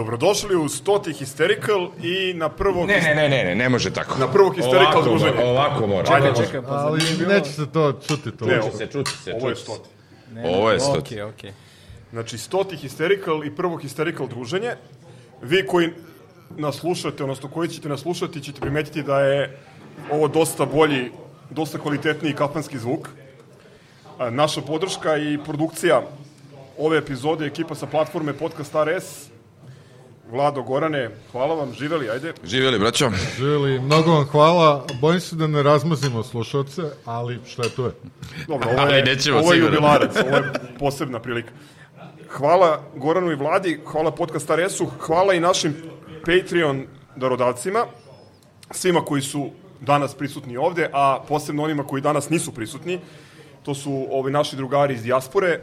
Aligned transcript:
Dobrodošli 0.00 0.56
u 0.56 0.68
stoti 0.68 1.12
Hysterical 1.12 1.90
i 2.02 2.34
na 2.34 2.48
prvog... 2.48 2.86
Ne, 2.88 3.00
ne, 3.00 3.14
ne, 3.14 3.28
ne, 3.28 3.44
ne, 3.44 3.54
ne 3.54 3.68
može 3.68 3.90
tako. 3.92 4.18
Na 4.18 4.28
prvog 4.32 4.56
Hysterical 4.56 4.96
ovako, 4.96 5.02
druženje. 5.02 5.44
Ovako 5.44 5.86
mora. 5.86 6.06
Čekaj, 6.06 6.44
čekaj, 6.44 6.62
pa 6.62 6.68
Ali 6.68 7.00
zanimljivo. 7.00 7.32
neće 7.32 7.52
se 7.52 7.66
to 7.72 7.92
čuti 7.92 8.30
to. 8.36 8.44
Ne, 8.46 8.60
Čuti 8.62 8.76
se, 8.76 8.86
čuti 8.86 9.10
se, 9.10 9.32
Ovo 9.34 9.48
je 9.48 9.56
stoti. 9.56 9.88
Ovo 10.44 10.70
je 10.70 10.80
stoti. 10.80 10.98
Okej, 10.98 11.22
okej. 11.22 11.52
Znači, 12.10 12.38
stoti 12.38 12.76
Hysterical 12.76 13.46
i 13.46 13.56
prvo 13.56 13.76
Hysterical 13.76 14.28
druženje. 14.28 14.70
Vi 15.42 15.66
koji 15.66 15.88
nas 16.56 16.76
slušate, 16.76 17.22
odnosno 17.22 17.48
koji 17.48 17.68
ćete 17.68 17.88
nas 17.88 18.00
slušati, 18.00 18.42
ćete 18.42 18.60
primetiti 18.60 19.02
da 19.02 19.20
je 19.20 19.58
ovo 20.10 20.28
dosta 20.28 20.64
bolji, 20.64 21.10
dosta 21.50 21.78
kvalitetniji 21.78 22.34
kafanski 22.34 22.78
zvuk. 22.78 23.08
Naša 24.30 24.60
podrška 24.60 25.16
i 25.16 25.38
produkcija 25.44 26.02
ove 26.78 26.98
epizode 26.98 27.46
ekipa 27.46 27.74
sa 27.74 27.86
platforme 27.86 28.32
Podcast 28.32 28.72
RS. 28.74 29.29
Vlado, 30.30 30.62
Gorane, 30.62 31.10
hvala 31.32 31.54
vam, 31.54 31.72
živeli, 31.72 32.10
ajde. 32.10 32.32
Živjeli, 32.44 32.78
braćo. 32.78 33.10
Želi, 33.38 33.80
mnogo 33.80 34.12
vam 34.12 34.24
hvala. 34.24 34.86
Bojim 35.00 35.20
se 35.20 35.36
da 35.36 35.46
ne 35.46 35.62
razmazimo 35.62 36.22
slušalce, 36.22 36.82
ali 37.04 37.38
šta 37.46 37.62
je 37.62 37.70
to 37.70 37.86
je? 37.86 37.92
Dobro, 38.48 38.68
ovo 38.70 38.80
Ali 38.80 38.94
je, 38.94 39.04
nećemo 39.04 39.38
ovo 39.38 39.52
je 39.52 39.58
jubilarac, 39.60 40.16
ovo 40.16 40.36
je 40.36 40.52
posebna 40.78 41.18
prilika. 41.18 41.50
Hvala 42.28 42.82
Goranu 42.96 43.30
i 43.30 43.34
Vladi, 43.34 43.80
hvala 43.86 44.10
Podcast 44.10 44.50
RS-u, 44.50 44.86
hvala 44.86 45.34
i 45.34 45.40
našim 45.40 45.74
Patreon 46.26 46.86
darodavcima, 47.16 47.86
svima 48.70 49.04
koji 49.04 49.22
su 49.22 49.50
danas 49.80 50.14
prisutni 50.14 50.56
ovde, 50.56 50.90
a 50.92 51.20
posebno 51.28 51.62
onima 51.62 51.84
koji 51.84 52.02
danas 52.02 52.30
nisu 52.30 52.54
prisutni. 52.54 53.00
To 53.62 53.74
su 53.74 54.06
ovi 54.10 54.32
naši 54.32 54.56
drugari 54.56 54.94
iz 54.94 55.02
dijaspore. 55.02 55.60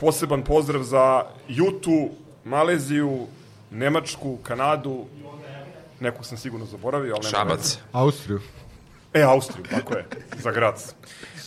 Poseban 0.00 0.42
pozdrav 0.42 0.82
za 0.82 1.24
Jutu, 1.48 2.08
Maleziju, 2.44 3.26
Nemačku, 3.70 4.36
Kanadu, 4.42 5.06
nekog 6.00 6.26
sam 6.26 6.38
sigurno 6.38 6.66
zaboravio, 6.66 7.14
ali 7.14 7.24
nema 7.24 7.30
Šabac. 7.38 7.58
veze. 7.58 7.76
Austriju. 7.92 8.40
E, 9.14 9.22
Austriju, 9.22 9.64
tako 9.70 9.94
je, 9.94 10.04
za 10.38 10.50
Grac. 10.52 10.94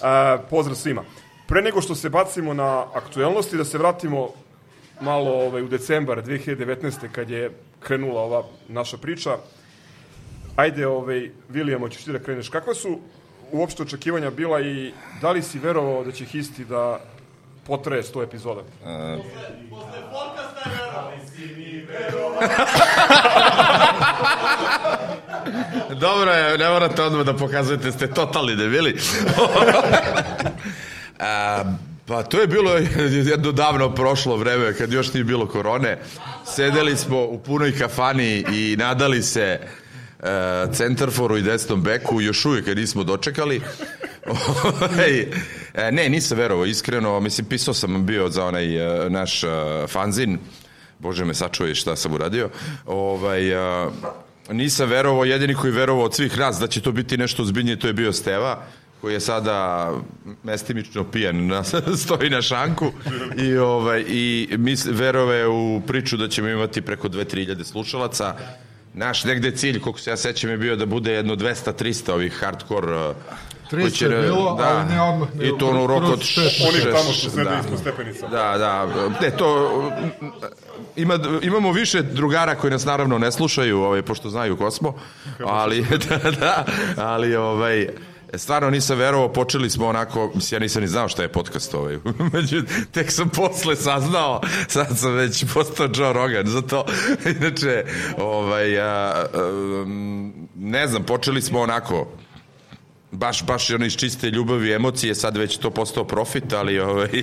A, 0.01 0.37
pozdrav 0.49 0.75
svima. 0.75 1.03
Pre 1.47 1.61
nego 1.61 1.81
što 1.81 1.95
se 1.95 2.09
bacimo 2.09 2.53
na 2.53 2.85
aktuelnosti, 2.93 3.57
da 3.57 3.65
se 3.65 3.77
vratimo 3.77 4.29
malo 5.01 5.31
ovaj, 5.31 5.61
u 5.61 5.67
decembar 5.67 6.23
2019. 6.23 7.11
kad 7.11 7.29
je 7.29 7.51
krenula 7.79 8.21
ova 8.21 8.43
naša 8.67 8.97
priča. 8.97 9.37
Ajde, 10.55 10.87
ovaj, 10.87 11.31
Vilijamo, 11.49 11.89
ćeš 11.89 12.03
ti 12.03 12.11
da 12.11 12.19
kreneš. 12.19 12.49
Kakva 12.49 12.73
su 12.73 12.99
uopšte 13.51 13.83
očekivanja 13.83 14.29
bila 14.31 14.61
i 14.61 14.91
da 15.21 15.31
li 15.31 15.41
si 15.41 15.59
verovao 15.59 16.03
da 16.03 16.11
će 16.11 16.25
Histi 16.25 16.65
da 16.65 16.99
potraje 17.67 18.03
100 18.03 18.23
epizoda? 18.23 18.61
Dobro 25.99 26.31
je, 26.31 26.57
ne 26.57 26.69
morate 26.69 27.01
odmah 27.01 27.25
da 27.25 27.33
pokazujete, 27.33 27.91
ste 27.91 28.07
totalni 28.07 28.55
debili. 28.55 28.99
A, 31.19 31.63
pa 32.05 32.23
to 32.23 32.41
je 32.41 32.47
bilo 32.47 32.77
jedno 33.25 33.51
davno 33.51 33.95
prošlo 33.95 34.37
vreme, 34.37 34.73
kad 34.73 34.93
još 34.93 35.13
nije 35.13 35.23
bilo 35.23 35.47
korone. 35.47 35.97
Sedeli 36.45 36.97
smo 36.97 37.23
u 37.23 37.39
punoj 37.39 37.77
kafani 37.77 38.45
i 38.53 38.75
nadali 38.79 39.23
se 39.23 39.41
e, 39.41 39.59
centarforu 40.73 41.37
i 41.37 41.41
desnom 41.41 41.81
beku, 41.81 42.21
još 42.21 42.45
uvijek 42.45 42.67
je 42.67 42.75
nismo 42.75 43.03
dočekali. 43.03 43.61
Ovaj, 44.27 45.19
e, 45.73 45.91
ne, 45.91 46.09
nisam 46.09 46.37
verovao, 46.37 46.65
iskreno, 46.65 47.19
mislim, 47.19 47.47
pisao 47.47 47.73
sam 47.73 48.05
bio 48.05 48.29
za 48.29 48.45
onaj 48.45 49.05
e, 49.05 49.09
naš 49.09 49.41
fanzin, 49.87 50.39
Bože 51.01 51.25
me 51.25 51.33
sačuje 51.33 51.75
šta 51.75 51.95
sam 51.95 52.13
uradio, 52.13 52.49
ovaj, 52.85 53.55
a, 53.55 53.89
nisam 54.49 54.89
verovao, 54.89 55.25
jedini 55.25 55.55
koji 55.55 55.73
verovao 55.73 56.05
od 56.05 56.15
svih 56.15 56.37
nas 56.37 56.59
da 56.59 56.67
će 56.67 56.81
to 56.81 56.91
biti 56.91 57.17
nešto 57.17 57.43
ozbiljnije, 57.43 57.79
to 57.79 57.87
je 57.87 57.93
bio 57.93 58.13
Steva, 58.13 58.63
koji 59.01 59.13
je 59.13 59.19
sada 59.19 59.91
mestimično 60.43 61.03
pijan, 61.11 61.47
na, 61.47 61.63
stoji 62.03 62.29
na 62.29 62.41
šanku 62.41 62.91
i, 63.37 63.57
ovaj, 63.57 64.03
i 64.07 64.49
mis, 64.57 64.85
verove 64.85 65.47
u 65.47 65.81
priču 65.87 66.17
da 66.17 66.27
ćemo 66.27 66.49
imati 66.49 66.81
preko 66.81 67.09
2-3 67.09 67.33
hiljade 67.33 67.63
slušalaca. 67.63 68.35
Naš 68.93 69.23
negde 69.23 69.51
cilj, 69.51 69.79
koliko 69.79 69.99
se 69.99 70.09
ja 70.09 70.17
sećam, 70.17 70.49
je 70.49 70.57
bio 70.57 70.75
da 70.75 70.85
bude 70.85 71.13
jedno 71.13 71.35
200-300 71.35 72.11
ovih 72.11 72.33
hardcore 72.33 72.95
uh, 72.95 73.15
300 73.71 73.81
koji 73.81 73.91
će, 73.91 74.05
je 74.05 74.21
bilo, 74.21 74.57
ali 74.61 74.89
ne 74.89 75.01
odmah, 75.01 75.29
I 75.35 75.37
nego 75.37 75.57
to 75.57 75.69
ono 75.69 75.83
u 75.83 75.87
roku 75.87 76.11
od 76.11 76.21
šest 76.23 76.61
Oni 76.67 76.93
tamo 76.93 77.13
što 77.13 77.29
sede 77.29 77.43
da. 77.43 77.59
ispod 77.59 77.79
stepenica. 77.79 78.27
Da, 78.27 78.57
da. 78.57 79.09
Ne, 79.21 79.31
to 79.37 79.71
ima, 80.95 81.19
imamo 81.41 81.71
više 81.71 82.01
drugara 82.01 82.55
koji 82.55 82.71
nas 82.71 82.85
naravno 82.85 83.17
ne 83.17 83.31
slušaju, 83.31 83.81
ovaj, 83.81 84.01
pošto 84.01 84.29
znaju 84.29 84.57
ko 84.57 84.71
smo, 84.71 84.93
ali, 85.45 85.85
da, 86.09 86.31
da, 86.31 86.65
ali 86.97 87.35
ovaj, 87.35 87.87
stvarno 88.33 88.69
nisam 88.69 88.97
verovao, 88.97 89.33
počeli 89.33 89.69
smo 89.69 89.87
onako, 89.87 90.31
mislim, 90.35 90.55
ja 90.55 90.59
nisam 90.59 90.81
ni 90.81 90.87
znao 90.87 91.07
šta 91.07 91.21
je 91.21 91.27
podcast 91.27 91.73
ovaj, 91.73 91.97
međutim, 92.33 92.85
tek 92.91 93.11
sam 93.11 93.29
posle 93.29 93.75
saznao, 93.75 94.41
sad 94.67 94.97
sam 94.97 95.13
već 95.13 95.45
postao 95.53 95.89
Joe 95.95 96.13
Rogan, 96.13 96.47
zato, 96.47 96.85
inače, 97.39 97.85
ovaj, 98.17 98.79
a, 98.79 99.25
um, 99.83 100.33
ne 100.55 100.87
znam, 100.87 101.03
počeli 101.03 101.41
smo 101.41 101.59
onako, 101.59 102.07
baš 103.11 103.45
baš 103.45 103.69
ono 103.69 103.85
iz 103.85 103.95
čiste 103.95 104.29
ljubavi 104.29 104.69
i 104.69 104.73
emocije 104.73 105.15
sad 105.15 105.37
već 105.37 105.57
to 105.57 105.69
postao 105.69 106.03
profit 106.03 106.53
ali 106.53 106.79
ovaj 106.79 107.09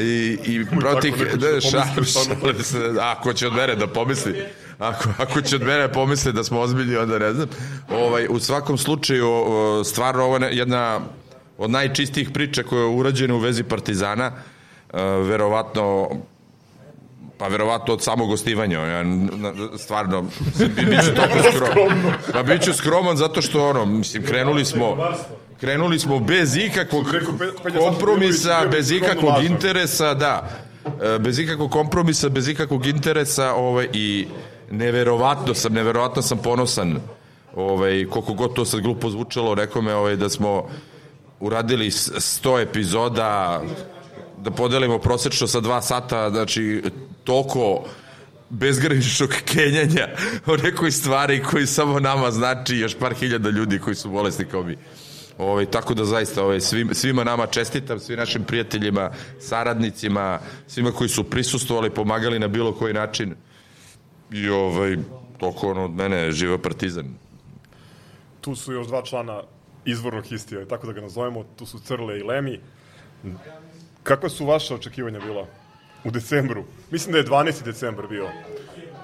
i 0.00 0.38
i 0.44 0.66
protiv 0.80 1.12
da, 1.36 1.52
da 1.52 1.60
ša, 1.60 1.82
pomisli 1.94 2.04
stvarno. 2.04 2.34
šalim 2.40 2.62
se, 2.62 2.78
ako 3.00 3.32
će 3.32 3.46
od 3.46 3.52
mene 3.52 3.74
da 3.74 3.86
pomisli 3.86 4.44
ako, 4.78 5.08
ako 5.18 5.42
će 5.42 5.56
od 5.56 5.62
mene 5.62 5.92
pomisli 5.92 6.32
da 6.32 6.44
smo 6.44 6.60
ozbiljni 6.60 6.96
onda 6.96 7.18
ne 7.18 7.32
znam. 7.32 7.48
Ovaj 7.90 8.26
u 8.30 8.38
svakom 8.38 8.78
slučaju 8.78 9.28
stvarno 9.84 10.24
ovo 10.24 10.36
je 10.36 10.56
jedna 10.56 11.00
od 11.58 11.70
najčistijih 11.70 12.30
priča 12.30 12.62
koja 12.62 12.80
je 12.80 12.86
urađena 12.86 13.34
u 13.34 13.38
vezi 13.38 13.62
Partizana 13.62 14.24
e, 14.26 15.02
verovatno 15.02 16.08
Pa 17.38 17.48
verovatno 17.48 17.94
od 17.94 18.02
samog 18.02 18.28
gostivanja, 18.28 18.78
ja 18.78 19.04
stvarno, 19.78 20.22
bi, 20.58 20.84
biću 20.86 21.14
toliko 21.16 21.38
skroman. 21.56 22.02
Pa 22.32 22.42
biću 22.42 22.72
skroman 22.72 23.16
zato 23.16 23.42
što, 23.42 23.68
ono, 23.68 23.84
mislim, 23.84 24.22
krenuli 24.22 24.64
smo, 24.64 24.96
krenuli 25.60 25.98
smo 25.98 26.18
bez 26.18 26.56
ikakvog 26.56 27.06
kompromisa, 27.78 28.66
bez 28.70 28.90
ikakvog 28.90 29.34
interesa, 29.42 30.14
da, 30.14 30.48
E, 31.04 31.18
bez 31.18 31.38
ikakvog 31.38 31.70
kompromisa, 31.70 32.28
bez 32.28 32.48
ikakvog 32.48 32.86
interesa, 32.86 33.52
ovaj, 33.52 33.88
i 33.92 34.26
neverovatno 34.70 35.54
sam, 35.54 35.72
neverovatno 35.72 36.22
sam 36.22 36.38
ponosan, 36.38 37.00
ovaj, 37.56 38.06
koliko 38.10 38.32
god 38.32 38.54
to 38.54 38.64
sad 38.64 38.80
glupo 38.80 39.10
zvučalo, 39.10 39.54
rekao 39.54 39.82
me 39.82 39.94
ovaj, 39.94 40.16
da 40.16 40.28
smo 40.28 40.68
uradili 41.40 41.90
s- 41.90 42.10
100 42.42 42.60
epizoda, 42.60 43.62
da 44.38 44.50
podelimo 44.50 44.98
prosečno 44.98 45.46
sa 45.46 45.60
dva 45.60 45.82
sata, 45.82 46.30
znači 46.30 46.82
toliko 47.26 47.84
bezgraničnog 48.50 49.30
kenjanja 49.52 50.08
o 50.46 50.56
nekoj 50.56 50.90
stvari 50.90 51.42
koji 51.42 51.66
samo 51.66 52.00
nama 52.00 52.30
znači 52.30 52.76
još 52.76 52.98
par 52.98 53.14
hiljada 53.14 53.50
ljudi 53.50 53.78
koji 53.78 53.96
su 53.96 54.10
bolesni 54.10 54.44
kao 54.44 54.62
mi. 54.62 54.76
Ovaj, 55.38 55.66
tako 55.66 55.94
da 55.94 56.04
zaista 56.04 56.42
ovaj, 56.44 56.60
svim, 56.60 56.94
svima 56.94 57.24
nama 57.24 57.46
čestitam, 57.46 58.00
svim 58.00 58.18
našim 58.18 58.44
prijateljima, 58.44 59.10
saradnicima, 59.40 60.38
svima 60.66 60.92
koji 60.92 61.08
su 61.08 61.24
prisustvovali, 61.24 61.90
pomagali 61.90 62.38
na 62.38 62.48
bilo 62.48 62.72
koji 62.72 62.94
način. 62.94 63.34
I 64.32 64.48
ovaj, 64.48 64.96
toliko 65.38 65.70
ono 65.70 65.84
od 65.84 65.90
mene 65.90 66.32
živa 66.32 66.58
partizan. 66.58 67.14
tu 68.40 68.54
su 68.54 68.72
još 68.72 68.86
dva 68.86 69.02
člana 69.02 69.42
izvornog 69.84 70.24
histija, 70.24 70.64
tako 70.66 70.86
da 70.86 70.92
ga 70.92 71.00
nazovemo, 71.00 71.44
tu 71.56 71.66
su 71.66 71.78
Crle 71.78 72.18
i 72.18 72.22
Lemi. 72.22 72.60
Kakva 74.02 74.28
su 74.28 74.46
vaše 74.46 74.74
očekivanja 74.74 75.20
bila 75.20 75.46
u 76.06 76.10
decembru? 76.10 76.64
Mislim 76.90 77.12
da 77.12 77.18
je 77.18 77.24
12. 77.24 77.64
decembar 77.64 78.06
bio 78.06 78.28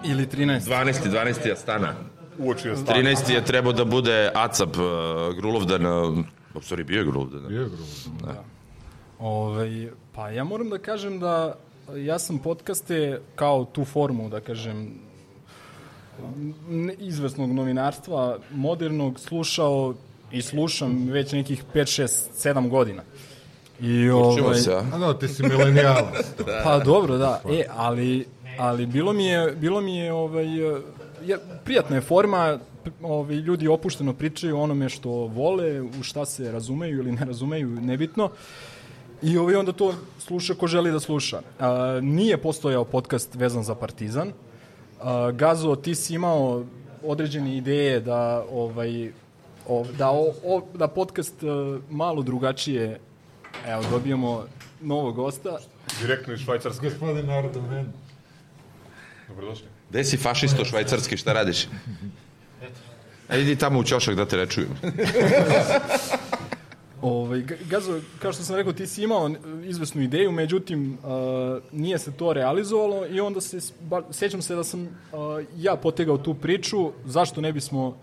Ili 0.05 0.27
13. 0.27 0.61
12. 0.61 0.93
12. 1.11 1.53
Astana. 1.53 1.95
uoči 2.39 2.69
je 2.69 2.77
stan. 2.77 2.97
13. 2.97 3.31
je 3.33 3.45
trebao 3.45 3.73
da 3.73 3.85
bude 3.85 4.31
Acap 4.35 4.77
uh, 4.77 4.83
Grulovdan, 5.37 5.87
uh, 5.87 6.19
stvari 6.63 6.85
bio 6.85 6.99
je 6.99 7.05
Grulovdan. 7.05 7.43
Je, 7.43 7.59
grubo. 7.59 8.33
Ovaj, 9.19 9.91
pa 10.15 10.31
ja 10.31 10.45
moram 10.45 10.71
da 10.71 10.79
kažem 10.79 11.21
da 11.21 11.55
ja 11.97 12.19
sam 12.19 12.39
podcaste 12.39 13.21
kao 13.35 13.65
tu 13.65 13.85
formu, 13.85 14.29
da 14.29 14.41
kažem, 14.41 14.95
ne- 16.69 16.95
izvesnog 16.95 17.53
novinarstva, 17.53 18.39
modernog, 18.51 19.21
slušao 19.21 19.95
i 20.33 20.43
slušam 20.43 21.09
već 21.09 21.33
nekih 21.33 21.65
5, 21.75 22.03
6, 22.03 22.53
7 22.55 22.69
godina. 22.69 23.03
I, 23.83 24.11
Učimo 24.11 24.55
se, 24.55 24.75
a? 24.75 24.85
A 24.93 24.99
no, 24.99 25.15
ti 25.15 25.29
si 25.29 25.43
milenijalac. 25.43 26.27
Pa 26.65 26.79
dobro, 26.79 27.19
da. 27.19 27.41
E, 27.51 27.65
ali, 27.77 28.27
ali 28.59 28.87
bilo 28.87 29.13
mi 29.13 29.27
je, 29.27 29.57
bilo 29.57 29.81
mi 29.81 29.97
je 29.97 30.13
ovaj, 30.13 30.47
ja, 31.27 31.39
prijatna 31.65 31.97
je 31.97 32.03
forma, 32.03 32.59
ovaj, 33.03 33.37
ljudi 33.37 33.69
opušteno 33.69 34.13
pričaju 34.15 34.57
o 34.57 34.63
onome 34.63 34.89
što 34.89 35.11
vole, 35.11 35.81
u 35.83 36.03
šta 36.03 36.25
se 36.25 36.53
razumeju 36.53 36.99
ili 36.99 37.13
ne 37.13 37.25
razumeju, 37.25 37.69
nebitno. 37.69 38.31
I 39.23 39.39
ovaj 39.39 39.55
onda 39.55 39.73
to 39.73 39.95
sluša 40.19 40.55
ko 40.55 40.67
želi 40.67 40.91
da 40.91 41.01
sluša. 41.01 41.41
A, 41.61 41.99
nije 42.03 42.37
postojao 42.37 42.85
podcast 42.85 43.35
vezan 43.35 43.63
za 43.63 43.75
Partizan. 43.75 44.33
A, 45.01 45.31
Gazo, 45.31 45.77
ti 45.77 45.95
si 45.95 46.15
imao 46.15 46.65
određene 47.05 47.57
ideje 47.57 48.01
da 48.01 48.45
ovaj 48.53 49.13
o, 49.69 49.85
da 49.99 50.11
o, 50.11 50.33
o, 50.45 50.63
da 50.75 50.89
podcast 50.89 51.43
a, 51.43 51.79
malo 51.91 52.23
drugačije 52.23 52.99
evo 53.67 53.83
dobijamo 53.91 54.47
novog 54.81 55.15
gosta. 55.15 55.59
Direktno 56.01 56.35
iz 56.35 56.41
Švajcarske. 56.41 56.91
Gospodin 56.91 57.31
Ardo 57.31 57.63
Men. 57.63 57.93
Dobrodošli. 59.29 59.67
Gde 59.91 60.05
si 60.05 60.17
fašisto 60.17 60.65
švajcarski, 60.65 61.17
šta 61.17 61.33
radiš? 61.33 61.69
A 63.29 63.37
idi 63.37 63.57
tamo 63.57 63.79
u 63.79 63.85
ćošak 63.85 64.15
da 64.15 64.25
te 64.25 64.37
ne 64.37 64.47
čujem. 64.47 64.71
Ovaj, 67.03 67.43
Gazo, 67.71 68.01
kao 68.19 68.33
što 68.33 68.43
sam 68.43 68.57
rekao, 68.57 68.73
ti 68.73 68.87
si 68.87 69.03
imao 69.03 69.31
izvesnu 69.65 70.03
ideju, 70.03 70.33
međutim, 70.33 70.93
uh, 70.93 71.63
nije 71.73 71.99
se 71.99 72.13
to 72.13 72.33
realizovalo 72.33 73.07
i 73.07 73.21
onda 73.21 73.41
se, 73.41 73.59
ba, 73.81 74.03
sećam 74.11 74.43
se 74.43 74.55
da 74.55 74.65
sam 74.65 74.83
uh, 74.83 74.89
ja 75.57 75.77
potegao 75.77 76.19
tu 76.19 76.35
priču, 76.35 76.93
zašto 77.05 77.41
ne 77.41 77.53
bismo 77.53 77.97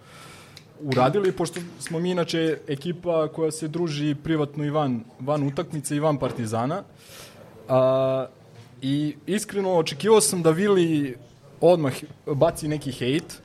uradili, 0.79 1.31
pošto 1.31 1.59
smo 1.79 1.99
mi 1.99 2.11
inače 2.11 2.57
ekipa 2.67 3.27
koja 3.27 3.51
se 3.51 3.67
druži 3.67 4.15
privatno 4.15 4.65
i 4.65 4.69
van, 4.69 5.03
van 5.19 5.47
utakmice 5.47 5.95
i 5.95 5.99
van 5.99 6.17
Partizana. 6.17 6.83
A, 7.67 8.25
I 8.81 9.15
iskreno 9.25 9.73
očekivao 9.73 10.21
sam 10.21 10.43
da 10.43 10.51
Vili 10.51 11.15
odmah 11.61 11.93
baci 12.25 12.67
neki 12.67 12.91
hejt, 12.91 13.41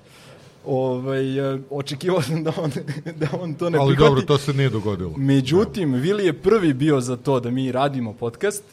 Ovaj, 0.66 1.24
očekivao 1.70 2.22
sam 2.22 2.44
da 2.44 2.52
on, 2.56 2.70
da 3.20 3.28
on 3.40 3.54
to 3.54 3.70
ne 3.70 3.78
Ali 3.78 3.94
prihvati. 3.94 4.10
dobro, 4.10 4.26
to 4.26 4.38
se 4.38 4.52
nije 4.52 4.70
dogodilo. 4.70 5.12
Međutim, 5.16 5.92
Vili 5.94 6.26
je 6.26 6.32
prvi 6.32 6.72
bio 6.72 7.00
za 7.00 7.16
to 7.16 7.40
da 7.40 7.50
mi 7.50 7.72
radimo 7.72 8.12
podcast. 8.12 8.64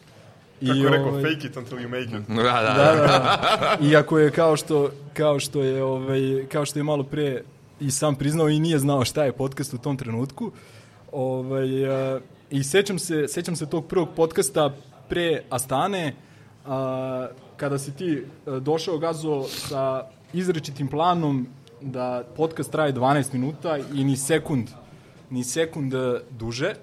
I, 0.62 0.68
Kako 0.68 0.80
je 0.80 0.90
rekao, 0.90 1.08
ovaj, 1.08 1.24
fake 1.24 1.48
it 1.48 1.58
until 1.58 1.78
you 1.78 1.88
make 1.88 2.18
it. 2.18 2.28
Da, 2.28 2.44
da, 2.44 2.74
Da, 2.74 2.96
da, 2.96 3.08
da. 3.08 3.78
Iako 3.92 4.20
je 4.20 4.32
kao 4.32 4.58
što, 4.58 4.90
kao 5.14 5.40
što 5.40 5.64
je 5.64 5.84
ovaj 5.84 6.46
kao 6.52 6.66
što 6.66 6.80
je 6.80 6.84
malo 6.84 7.04
pre 7.04 7.42
i 7.82 7.92
sam 7.92 8.16
priznao 8.16 8.50
i 8.50 8.60
nije 8.60 8.80
znao 8.80 9.06
šta 9.06 9.24
je 9.24 9.32
podcast 9.32 9.74
u 9.74 9.78
tom 9.78 9.98
trenutku. 9.98 10.52
Ovaj 11.12 11.68
i 12.50 12.64
sećam 12.64 13.00
se 13.00 13.28
sećam 13.28 13.56
se 13.56 13.66
tog 13.66 13.86
prvog 13.86 14.10
podcasta 14.16 14.76
pre 15.10 15.44
Astane 15.50 16.16
a, 16.66 17.28
kada 17.58 17.78
si 17.78 17.96
ti 17.96 18.24
došao 18.62 18.98
gazo 18.98 19.44
sa 19.48 20.08
izričitim 20.34 20.88
planom 20.88 21.48
da 21.82 22.24
podcast 22.38 22.72
traje 22.72 22.94
12 22.94 23.34
minuta 23.34 23.78
i 23.94 24.04
ni 24.04 24.18
sekund 24.18 24.68
ni 25.30 25.44
sekund 25.44 25.94
duže. 26.30 26.74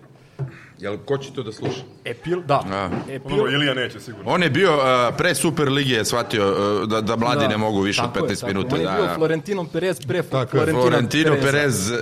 Jel, 0.80 0.96
ko 1.04 1.18
će 1.18 1.32
to 1.32 1.42
da 1.42 1.52
sluša? 1.52 1.80
Epil, 2.04 2.42
da. 2.42 2.62
A. 2.72 2.90
Epil, 3.10 3.36
Dobro, 3.36 3.52
Ilija 3.52 3.74
neće 3.74 4.00
sigurno. 4.00 4.30
On 4.30 4.42
je 4.42 4.50
bio 4.50 4.76
uh, 4.76 4.82
pre 5.16 5.34
Super 5.34 5.68
Lige, 5.68 5.94
je 5.94 6.04
shvatio 6.04 6.48
uh, 6.82 6.88
da, 6.88 7.00
da 7.00 7.16
mladi 7.16 7.48
ne 7.48 7.56
mogu 7.56 7.80
više 7.80 8.02
od 8.02 8.12
tako 8.14 8.26
je, 8.26 8.32
15 8.32 8.40
tako 8.40 8.48
je. 8.48 8.54
minuta. 8.54 8.74
On 8.74 8.80
je 8.80 8.86
da, 8.86 8.92
bio 8.92 9.06
da. 9.06 9.14
Florentino 9.14 9.66
Perez 9.72 10.00
pre 10.06 10.22
Tako 10.22 10.38
je. 10.40 10.46
Florentino 10.48 10.82
Florentino 10.82 11.34
Pereza. 11.34 11.50
Perez, 11.52 11.90
uh, 11.90 11.96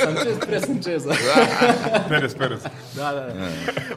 Sanchez 0.04 0.38
pre 0.46 0.60
Sancheza. 0.60 1.14
Perez, 2.08 2.34
Perez. 2.34 2.60
da, 2.96 3.12
da. 3.12 3.20
da. 3.20 3.48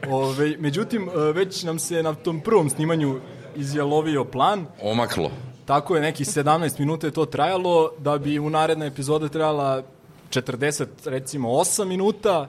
Ove, 0.09 0.56
međutim, 0.59 1.09
e, 1.09 1.31
već 1.33 1.63
nam 1.63 1.80
se 1.80 2.03
na 2.03 2.13
tom 2.13 2.39
prvom 2.39 2.69
snimanju 2.69 3.19
izjalovio 3.56 4.25
plan. 4.25 4.65
omaklo. 4.81 5.31
Tako 5.65 5.95
je, 5.95 6.01
nekih 6.01 6.27
17 6.27 6.80
minuta 6.80 7.07
je 7.07 7.12
to 7.12 7.25
trajalo, 7.25 7.92
da 8.00 8.18
bi 8.18 8.39
u 8.39 8.50
naredna 8.50 8.86
epizoda 8.86 9.27
trajala 9.30 9.83
40, 10.30 10.86
recimo 11.06 11.50
8 11.50 11.86
minuta, 11.86 12.48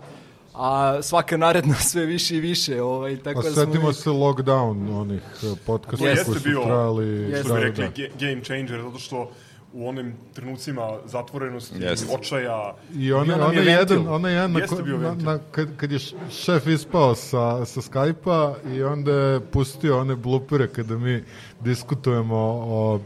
a 0.55 1.03
svaka 1.03 1.37
naredna 1.37 1.75
sve 1.91 2.07
više 2.07 2.37
i 2.37 2.41
više. 2.41 2.83
Ovaj, 2.83 3.17
tako 3.17 3.41
A 3.41 3.43
da 3.43 3.51
smo 3.51 3.65
setimo 3.65 3.89
mi- 3.89 3.95
se 3.95 4.11
lockdown 4.11 5.01
onih 5.01 5.23
eh, 5.43 5.55
podcasta 5.67 6.05
koji 6.05 6.17
su 6.17 6.41
bio, 6.45 6.63
trajali. 6.65 7.07
Jeste. 7.09 7.45
što 7.45 7.55
bi 7.55 7.61
rekli, 7.61 7.85
da. 7.85 8.27
game 8.27 8.45
changer, 8.45 8.83
zato 8.83 8.99
što 8.99 9.31
u 9.75 9.89
onim 9.89 10.15
trenucima 10.35 10.99
zatvorenosti, 11.05 11.75
Jeste. 11.79 12.15
očaja, 12.15 12.75
I 12.95 13.13
onaj, 13.13 13.27
Bio 13.27 13.37
nam 13.37 13.57
je 13.57 13.65
jedan, 13.65 14.09
onaj 14.09 14.33
jedan 14.33 14.53
na, 14.53 14.61
na, 14.99 15.15
na, 15.15 15.39
kad, 15.51 15.77
kad 15.77 15.93
je 15.93 15.99
šef 16.31 16.67
ispao 16.67 17.15
sa, 17.15 17.65
sa 17.65 17.81
Skype-a 17.81 18.55
i 18.75 18.83
onda 18.83 19.13
je 19.13 19.41
pustio 19.41 20.01
one 20.01 20.17
blupere 20.17 20.69
kada 20.69 20.97
mi 20.97 21.25
diskutujemo 21.61 22.37
o 22.67 23.01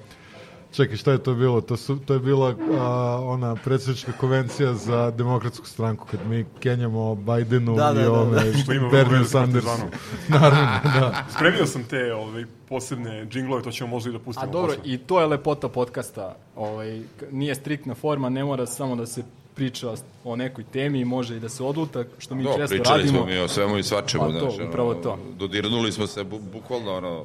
Čekaj, 0.77 0.97
šta 0.97 1.13
je 1.13 1.19
to 1.23 1.35
bilo? 1.35 1.61
To, 1.61 1.77
su, 1.77 1.99
to 2.07 2.15
je 2.15 2.21
bila 2.21 2.55
a, 2.79 3.21
ona 3.23 3.57
predsjednička 3.65 4.13
konvencija 4.13 4.75
za 4.75 5.11
demokratsku 5.11 5.67
stranku, 5.67 6.07
kad 6.11 6.21
mi 6.29 6.47
kenjamo 6.61 7.15
Bidenu 7.15 7.77
Da, 7.77 7.93
da, 7.93 8.01
i 8.01 8.05
da, 8.05 8.13
ove 8.13 8.53
Što 8.63 8.73
ima 8.73 8.89
vrlo 8.89 9.05
Bernie 9.05 9.25
Sandersu. 9.25 9.69
Naravno, 10.29 10.81
da. 10.85 11.25
Spremio 11.37 11.67
sam 11.67 11.85
te 11.85 12.15
ovaj, 12.15 12.45
posebne 12.69 13.27
džinglove, 13.27 13.63
to 13.63 13.71
ćemo 13.71 13.91
možda 13.91 14.11
i 14.11 14.13
da 14.13 14.19
pustimo. 14.19 14.49
A 14.49 14.53
dobro, 14.53 14.75
posle. 14.77 14.93
i 14.93 14.99
to 14.99 15.21
je 15.21 15.27
lepota 15.27 15.69
podcasta. 15.69 16.37
Ovaj, 16.57 17.03
nije 17.31 17.55
striktna 17.55 17.95
forma, 17.95 18.29
ne 18.29 18.45
mora 18.45 18.67
samo 18.67 18.97
da 18.97 19.07
se 19.07 19.23
priča 19.55 19.95
o 20.25 20.37
nekoj 20.37 20.65
temi, 20.65 21.05
može 21.05 21.37
i 21.37 21.41
da 21.41 21.49
se 21.49 21.63
odluta, 21.65 22.05
što 22.19 22.35
mi 22.35 22.43
Do, 22.43 22.55
često 22.57 22.75
pričali 22.75 23.01
radimo. 23.01 23.19
smo 23.19 23.27
mi 23.27 23.39
o 23.39 23.49
svemu 23.49 23.79
i 23.79 23.83
svačemu. 23.83 24.25
Pa 24.25 24.33
to, 24.33 24.39
znaš, 24.39 24.59
ono, 24.59 24.69
upravo 24.69 24.95
to. 24.95 25.19
Dodirnuli 25.39 25.93
smo 25.93 26.07
se 26.07 26.25
bu, 26.25 26.39
bukvalno 26.53 26.97
ono, 26.97 27.25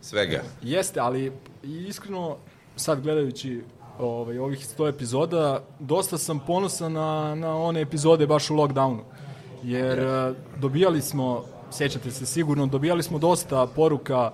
svega. 0.00 0.42
Jeste, 0.62 1.00
ali 1.00 1.32
iskreno, 1.62 2.36
sad 2.76 3.00
gledajući 3.00 3.62
ovaj, 3.98 4.38
ovih 4.38 4.58
100 4.58 4.88
epizoda, 4.88 5.62
dosta 5.78 6.18
sam 6.18 6.40
ponosan 6.46 6.92
na, 6.92 7.34
na 7.34 7.56
one 7.56 7.80
epizode 7.80 8.26
baš 8.26 8.50
u 8.50 8.54
lockdownu. 8.54 9.00
Jer 9.62 9.98
eh, 9.98 10.34
dobijali 10.60 11.02
smo, 11.02 11.44
sećate 11.70 12.10
se 12.10 12.26
sigurno, 12.26 12.66
dobijali 12.66 13.02
smo 13.02 13.18
dosta 13.18 13.66
poruka 13.66 14.30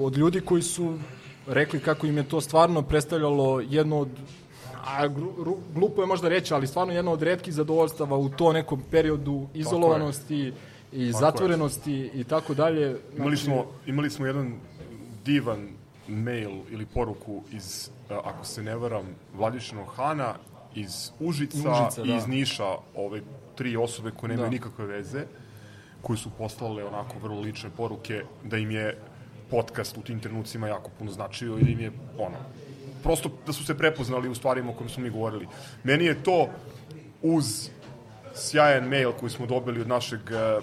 od 0.00 0.16
ljudi 0.16 0.40
koji 0.40 0.62
su 0.62 0.98
rekli 1.46 1.80
kako 1.80 2.06
im 2.06 2.16
je 2.16 2.28
to 2.28 2.40
stvarno 2.40 2.82
predstavljalo 2.82 3.60
jedno 3.60 3.98
od 3.98 4.08
a 4.84 5.08
glupo 5.74 6.02
je 6.02 6.06
možda 6.06 6.28
reći, 6.28 6.54
ali 6.54 6.66
stvarno 6.66 6.92
jedno 6.92 7.12
od 7.12 7.22
redkih 7.22 7.54
zadovoljstava 7.54 8.16
u 8.16 8.28
to 8.28 8.52
nekom 8.52 8.82
periodu 8.90 9.46
izolovanosti 9.54 10.52
i 10.92 11.12
zatvorenosti 11.12 12.10
i 12.14 12.24
tako 12.24 12.54
dalje. 12.54 12.96
Imali 13.16 13.36
Znači, 13.36 13.44
smo, 13.44 13.66
imali 13.86 14.10
smo 14.10 14.26
jedan 14.26 14.54
divan 15.24 15.68
mail 16.10 16.50
ili 16.70 16.86
poruku 16.86 17.42
iz, 17.52 17.90
a, 18.10 18.20
ako 18.24 18.44
se 18.44 18.62
ne 18.62 18.76
varam, 18.76 19.06
Vladišinog 19.34 19.86
Hana, 19.96 20.34
iz 20.74 21.10
Užica, 21.20 21.58
Užica, 21.58 22.02
i 22.04 22.08
da. 22.08 22.16
iz 22.16 22.26
Niša, 22.26 22.66
ove 22.94 23.22
tri 23.56 23.76
osobe 23.76 24.10
koje 24.10 24.28
nemaju 24.28 24.46
Da. 24.46 24.50
nikakve 24.50 24.86
veze, 24.86 25.24
koji 26.02 26.18
su 26.18 26.30
poslale 26.38 26.84
onako 26.84 27.18
vrlo 27.22 27.40
lične 27.40 27.70
poruke 27.76 28.22
da 28.44 28.56
im 28.56 28.70
je 28.70 28.98
podcast 29.50 29.96
u 29.96 30.02
tim 30.02 30.20
trenucima 30.20 30.68
jako 30.68 30.90
puno 30.98 31.10
značio 31.10 31.58
i 31.58 31.64
da 31.64 31.70
im 31.70 31.80
je 31.80 31.92
ono, 32.18 32.36
prosto 33.02 33.30
da 33.46 33.52
su 33.52 33.64
se 33.64 33.78
prepoznali 33.78 34.28
u 34.28 34.34
stvarima 34.34 34.70
o 34.70 34.74
kojim 34.74 34.88
smo 34.88 35.02
mi 35.02 35.10
govorili. 35.10 35.46
Meni 35.84 36.04
je 36.04 36.22
to 36.22 36.48
uz 37.22 37.68
sjajan 38.34 38.88
mail 38.88 39.12
koji 39.12 39.30
smo 39.30 39.46
dobili 39.46 39.80
od 39.80 39.88
našeg 39.88 40.20
eh, 40.30 40.60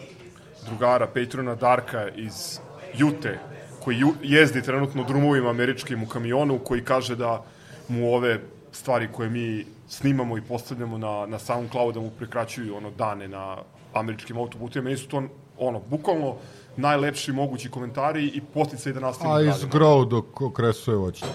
drugara 0.66 1.08
Patrona 1.08 1.56
Darka 1.56 2.10
iz 2.10 2.60
Jute, 2.98 3.40
koji 3.88 4.04
jezdi 4.24 4.62
trenutno 4.62 5.04
drumovima 5.04 5.50
američkim 5.50 6.04
u 6.04 6.08
kamionu, 6.08 6.60
koji 6.60 6.84
kaže 6.84 7.16
da 7.16 7.44
mu 7.88 8.14
ove 8.14 8.40
stvari 8.72 9.08
koje 9.14 9.30
mi 9.30 9.66
snimamo 9.88 10.38
i 10.38 10.42
postavljamo 10.42 10.98
na, 10.98 11.26
na 11.26 11.40
SoundCloud 11.40 11.94
da 11.94 12.00
mu 12.00 12.10
prekraćuju 12.10 12.76
ono 12.76 12.92
dane 12.92 13.28
na 13.28 13.58
američkim 13.94 14.38
autoputima. 14.38 14.84
Meni 14.84 14.98
su 14.98 15.08
to 15.08 15.24
ono, 15.58 15.82
bukvalno 15.90 16.36
najlepši 16.78 17.32
mogući 17.32 17.70
komentari 17.70 18.26
i 18.26 18.42
posticaj 18.54 18.94
da 18.94 19.00
nastavimo 19.00 19.36
A 19.36 19.42
iz 19.42 19.66
dok 20.10 20.42
okresuje 20.42 20.98
voćnik. 20.98 21.32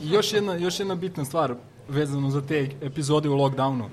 I 0.00 0.10
još 0.10 0.32
jedna, 0.32 0.54
još 0.54 0.80
jedna 0.80 0.94
bitna 0.94 1.24
stvar 1.24 1.54
vezano 1.88 2.30
za 2.30 2.42
te 2.42 2.68
epizode 2.82 3.28
u 3.28 3.36
lockdownu. 3.36 3.84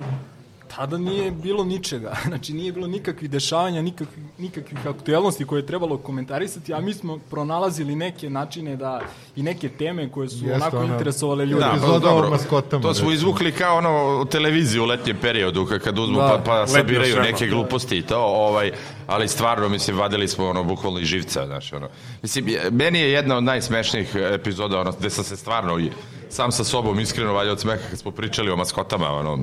Tada 0.76 0.98
nije 0.98 1.30
bilo 1.32 1.64
ničega. 1.64 2.16
Znači 2.28 2.52
nije 2.52 2.72
bilo 2.72 2.86
nikakvih 2.86 3.30
dešavanja, 3.30 3.82
nikakvih, 3.82 4.24
nikakvih 4.38 4.86
aktuelnosti 4.86 5.44
koje 5.44 5.60
je 5.60 5.66
trebalo 5.66 5.96
komentarisati, 5.98 6.74
a 6.74 6.80
mi 6.80 6.94
smo 6.94 7.18
pronalazili 7.20 7.96
neke 7.96 8.30
načine 8.30 8.76
da 8.76 9.00
i 9.36 9.42
neke 9.42 9.68
teme 9.68 10.10
koje 10.10 10.28
su 10.28 10.36
Jeste, 10.36 10.54
onako 10.54 10.78
ono, 10.78 10.92
interesovale 10.92 11.46
ljude. 11.46 11.60
Da, 11.60 11.74
pa 11.82 11.98
dobro. 12.00 12.30
maskotama, 12.30 12.82
To 12.82 12.94
smo 12.94 13.12
izvukli 13.12 13.52
kao 13.52 13.76
ono 13.76 14.24
televiziju 14.24 14.82
u 14.82 14.86
letnjem 14.86 15.16
periodu 15.16 15.60
ka- 15.62 15.78
kad 15.78 15.98
uzmu 15.98 16.16
Da, 16.16 16.28
pa, 16.36 16.52
pa 16.52 16.66
sabiraju 16.66 17.12
šema. 17.12 17.22
neke 17.22 17.46
gluposti 17.46 17.98
i 17.98 18.02
to, 18.02 18.18
ovaj, 18.18 18.72
ali 19.06 19.28
stvarno 19.28 19.68
mislim 19.68 19.98
vadili 19.98 20.28
smo 20.28 20.46
ono 20.46 20.64
bukvalno 20.64 20.98
iz 21.00 21.06
živca, 21.06 21.46
znači 21.46 21.74
ono. 21.74 21.88
Mislim 22.22 22.44
meni 22.70 22.98
je 22.98 23.10
jedna 23.12 23.36
od 23.36 23.44
najsmešnijih 23.44 24.08
epizoda 24.32 24.80
ono 24.80 24.92
gde 24.92 25.10
sam 25.10 25.24
se 25.24 25.36
stvarno 25.36 25.78
i 25.78 25.90
sam 26.28 26.52
sa 26.52 26.64
sobom 26.64 27.00
iskreno 27.00 27.32
valjao 27.32 27.52
od 27.52 27.60
smeha 27.60 27.82
kad 27.90 27.98
smo 27.98 28.10
pričali 28.10 28.50
o 28.50 28.56
maskotama, 28.56 29.08
ono 29.10 29.38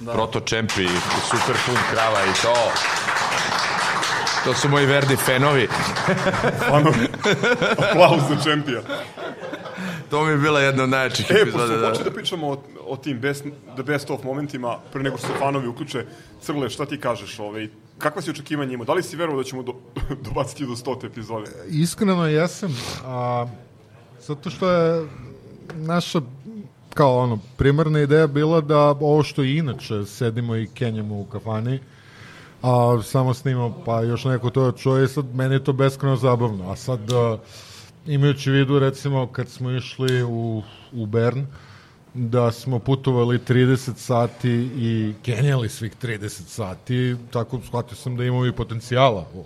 da. 0.00 0.12
proto 0.12 0.40
čempi, 0.40 0.88
super 1.22 1.56
pun 1.66 1.76
krava 1.90 2.20
i 2.22 2.42
to. 2.42 2.54
To 4.44 4.54
su 4.54 4.68
moji 4.68 4.86
verni 4.86 5.16
fenovi. 5.16 5.68
Ano, 6.72 6.92
aplauz 7.80 8.20
za 8.28 8.42
čempija. 8.44 8.80
To 10.10 10.24
mi 10.24 10.30
je 10.30 10.36
bila 10.36 10.60
jedna 10.60 10.82
od 10.82 10.88
najjačih 10.88 11.26
E, 11.26 11.34
pošto 11.34 11.42
epizoda. 11.42 11.66
smo 11.66 11.76
Da. 11.76 11.88
počeli 11.88 12.04
da 12.04 12.10
pričamo 12.12 12.48
o, 12.48 12.56
o 12.82 12.96
tim 12.96 13.20
best, 13.20 13.44
the 13.74 13.82
best 13.82 14.10
of 14.10 14.22
momentima, 14.24 14.78
pre 14.92 15.02
nego 15.02 15.18
što 15.18 15.26
se 15.26 15.32
fanovi 15.38 15.68
uključe, 15.68 16.04
Crle, 16.40 16.70
šta 16.70 16.86
ti 16.86 17.00
kažeš? 17.00 17.38
Ovaj, 17.38 17.68
kakva 17.98 18.22
si 18.22 18.30
očekivanja 18.30 18.72
imao? 18.72 18.84
Da 18.84 18.92
li 18.92 19.02
si 19.02 19.16
verovao 19.16 19.42
da 19.42 19.48
ćemo 19.48 19.62
do, 19.62 19.74
dobaciti 20.26 20.66
do 20.66 20.72
100 20.72 21.06
epizode? 21.06 21.50
Iskreno 21.68 22.26
jesam, 22.26 22.76
a, 23.04 23.46
zato 24.20 24.50
što 24.50 24.70
je 24.70 25.06
naša 25.70 26.20
kao 26.98 27.18
ono, 27.18 27.38
primarna 27.56 28.00
ideja 28.00 28.26
bila 28.26 28.60
da 28.60 28.78
ovo 28.90 29.22
što 29.22 29.42
inače 29.42 30.04
sedimo 30.04 30.56
i 30.56 30.66
kenjamo 30.66 31.20
u 31.20 31.24
kafani, 31.24 31.78
a 32.62 33.02
samo 33.02 33.34
snimamo, 33.34 33.82
pa 33.84 34.02
još 34.02 34.24
neko 34.24 34.50
to 34.50 34.72
čuje 34.72 35.08
sad 35.08 35.34
meni 35.34 35.54
je 35.54 35.64
to 35.64 35.72
beskreno 35.72 36.16
zabavno. 36.16 36.70
A 36.70 36.76
sad, 36.76 37.12
a, 37.12 37.38
imajući 38.06 38.50
vidu 38.50 38.78
recimo 38.78 39.26
kad 39.26 39.48
smo 39.48 39.70
išli 39.70 40.22
u, 40.22 40.62
u 40.92 41.06
Bern, 41.06 41.46
da 42.18 42.52
smo 42.52 42.78
putovali 42.78 43.38
30 43.38 43.96
sati 43.96 44.50
i 44.76 45.14
kenjali 45.22 45.68
svih 45.68 45.92
30 46.02 46.28
sati, 46.28 47.16
tako 47.30 47.60
shvatio 47.66 47.96
sam 47.96 48.16
da 48.16 48.24
imamo 48.24 48.46
i 48.46 48.52
potencijala 48.52 49.24
od, 49.34 49.44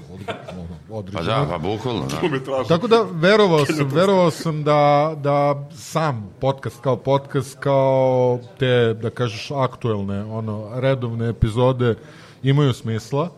ono, 0.91 1.07
Pa 1.13 1.23
da, 1.23 1.47
pa 1.51 1.59
bukvalno, 1.59 2.07
da. 2.07 2.65
Tako 2.69 2.87
da 2.87 3.07
verovao 3.13 3.67
sam, 3.67 3.89
verovao 3.89 4.31
sam 4.31 4.65
da, 4.65 5.15
da 5.23 5.69
sam 5.75 6.31
podcast 6.41 6.81
kao 6.81 6.97
podcast, 6.97 7.59
kao 7.61 8.39
te, 8.59 8.95
da 8.95 9.11
kažeš, 9.11 9.51
aktuelne, 9.51 10.25
ono, 10.25 10.71
redovne 10.75 11.29
epizode 11.29 11.95
imaju 12.43 12.73
smisla, 12.73 13.29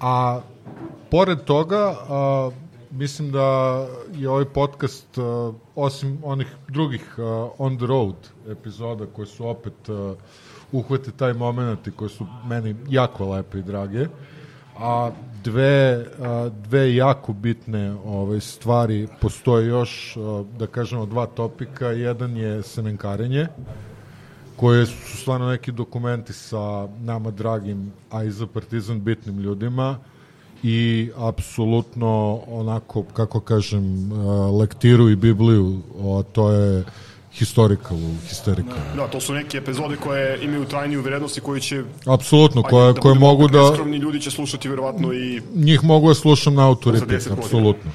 a 0.00 0.40
pored 1.10 1.44
toga, 1.44 1.94
a, 2.08 2.50
mislim 2.90 3.32
da 3.32 3.86
je 4.14 4.28
ovaj 4.28 4.44
podcast, 4.44 5.18
a, 5.18 5.52
osim 5.74 6.18
onih 6.24 6.46
drugih 6.68 7.14
a, 7.18 7.48
on 7.58 7.76
the 7.76 7.86
road 7.86 8.14
epizoda 8.48 9.06
koje 9.06 9.26
su 9.26 9.48
opet 9.48 9.88
a, 9.88 10.14
uhvate 10.72 11.10
taj 11.10 11.32
moment 11.34 11.86
i 11.86 11.90
koje 11.90 12.08
su 12.08 12.26
meni 12.46 12.76
jako 12.88 13.30
lepe 13.30 13.58
i 13.58 13.62
drage, 13.62 14.06
a 14.78 15.10
dve, 15.44 16.06
dve 16.68 16.94
jako 16.94 17.32
bitne 17.32 17.96
ovaj, 18.04 18.40
stvari 18.40 19.08
postoje 19.20 19.66
još, 19.66 20.16
da 20.58 20.66
kažemo, 20.66 21.06
dva 21.06 21.26
topika. 21.26 21.86
Jedan 21.86 22.36
je 22.36 22.62
semenkarenje, 22.62 23.46
koje 24.56 24.86
su 24.86 25.16
stvarno 25.16 25.48
neki 25.48 25.72
dokumenti 25.72 26.32
sa 26.32 26.88
nama 27.00 27.30
dragim, 27.30 27.92
a 28.10 28.24
i 28.24 28.30
za 28.30 28.46
Partizan 28.46 29.00
bitnim 29.00 29.38
ljudima 29.38 29.98
i 30.62 31.10
apsolutno 31.16 32.40
onako, 32.46 33.02
kako 33.02 33.40
kažem, 33.40 34.12
a, 34.12 34.50
lektiru 34.50 35.10
i 35.10 35.16
Bibliju, 35.16 35.80
a, 35.98 36.22
to 36.32 36.52
je 36.52 36.84
historical, 37.32 37.98
historical. 38.28 38.78
Da, 38.96 39.06
to 39.08 39.20
su 39.20 39.34
neke 39.34 39.58
epizode 39.58 39.96
koje 39.96 40.44
imaju 40.44 40.64
trajniju 40.64 41.02
vrednost 41.02 41.38
i 41.38 41.40
koji 41.40 41.60
će... 41.60 41.82
Apsolutno, 42.06 42.62
koje, 42.62 42.88
ajde, 42.88 43.00
koje 43.00 43.14
mogu 43.14 43.48
da... 43.48 43.70
Neskromni 43.70 43.96
ljudi 43.96 44.20
će 44.20 44.30
slušati 44.30 44.68
verovatno 44.68 45.12
i... 45.12 45.42
njih 45.54 45.84
mogu 45.84 46.08
da 46.08 46.14
slušam 46.14 46.54
na 46.54 46.62
Za 46.62 46.66
autoripet, 46.68 47.08
10 47.08 47.28
godina. 47.28 47.44
apsolutno. 47.44 47.90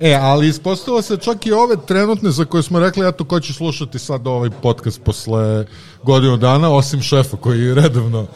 E, 0.00 0.14
ali 0.14 0.48
ispostavilo 0.48 1.02
se 1.02 1.16
čak 1.16 1.46
i 1.46 1.52
ove 1.52 1.76
trenutne 1.86 2.30
za 2.30 2.44
koje 2.44 2.62
smo 2.62 2.80
rekli, 2.80 3.08
eto, 3.08 3.24
ko 3.24 3.40
će 3.40 3.52
slušati 3.52 3.98
sad 3.98 4.26
ovaj 4.26 4.50
podcast 4.62 5.02
posle 5.04 5.66
godinu 6.02 6.36
dana, 6.36 6.74
osim 6.74 7.02
šefa 7.02 7.36
koji 7.36 7.74
redovno 7.74 8.26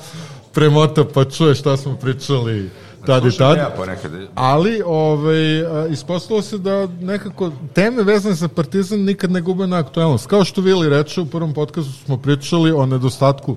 premota 0.52 1.04
pa 1.04 1.24
čuje 1.24 1.54
šta 1.54 1.76
smo 1.76 1.96
pričali 1.96 2.70
tad 3.06 3.26
i 3.26 3.36
tad. 3.38 3.56
Ja 3.56 3.70
ponekad. 3.76 4.12
Ali 4.34 4.82
ovaj, 4.86 5.64
ispostavilo 5.90 6.42
se 6.42 6.58
da 6.58 6.86
nekako 6.86 7.52
teme 7.74 8.02
vezane 8.02 8.34
za 8.34 8.48
Partizan 8.48 9.00
nikad 9.00 9.30
ne 9.30 9.40
gube 9.40 9.66
na 9.66 9.78
aktualnost. 9.78 10.26
Kao 10.26 10.44
što 10.44 10.60
Vili 10.60 10.88
reče, 10.88 11.20
u 11.20 11.26
prvom 11.26 11.54
podcastu 11.54 11.92
smo 11.92 12.16
pričali 12.16 12.72
o 12.72 12.86
nedostatku 12.86 13.56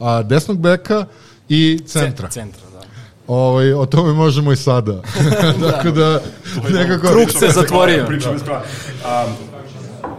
a, 0.00 0.22
desnog 0.22 0.58
beka 0.58 1.06
i 1.48 1.80
centra. 1.86 2.28
Centra, 2.28 2.62
da. 2.72 2.80
Ovaj, 3.26 3.72
o 3.72 3.86
tome 3.86 4.12
možemo 4.12 4.52
i 4.52 4.56
sada. 4.56 5.02
Tako 5.70 5.90
da, 5.90 6.20
nekako... 6.70 7.06
Krug 7.06 7.30
se 7.30 7.48
zatvorio. 7.48 8.06
Priča 8.06 8.32
bez 8.32 8.42
kraja. 8.42 8.62
A, 9.04 9.26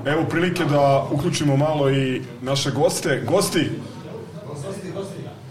evo 0.05 0.25
prilike 0.29 0.65
da 0.65 1.07
uključimo 1.11 1.57
malo 1.57 1.89
i 1.89 2.21
naše 2.41 2.71
goste. 2.71 3.23
Gosti, 3.27 3.69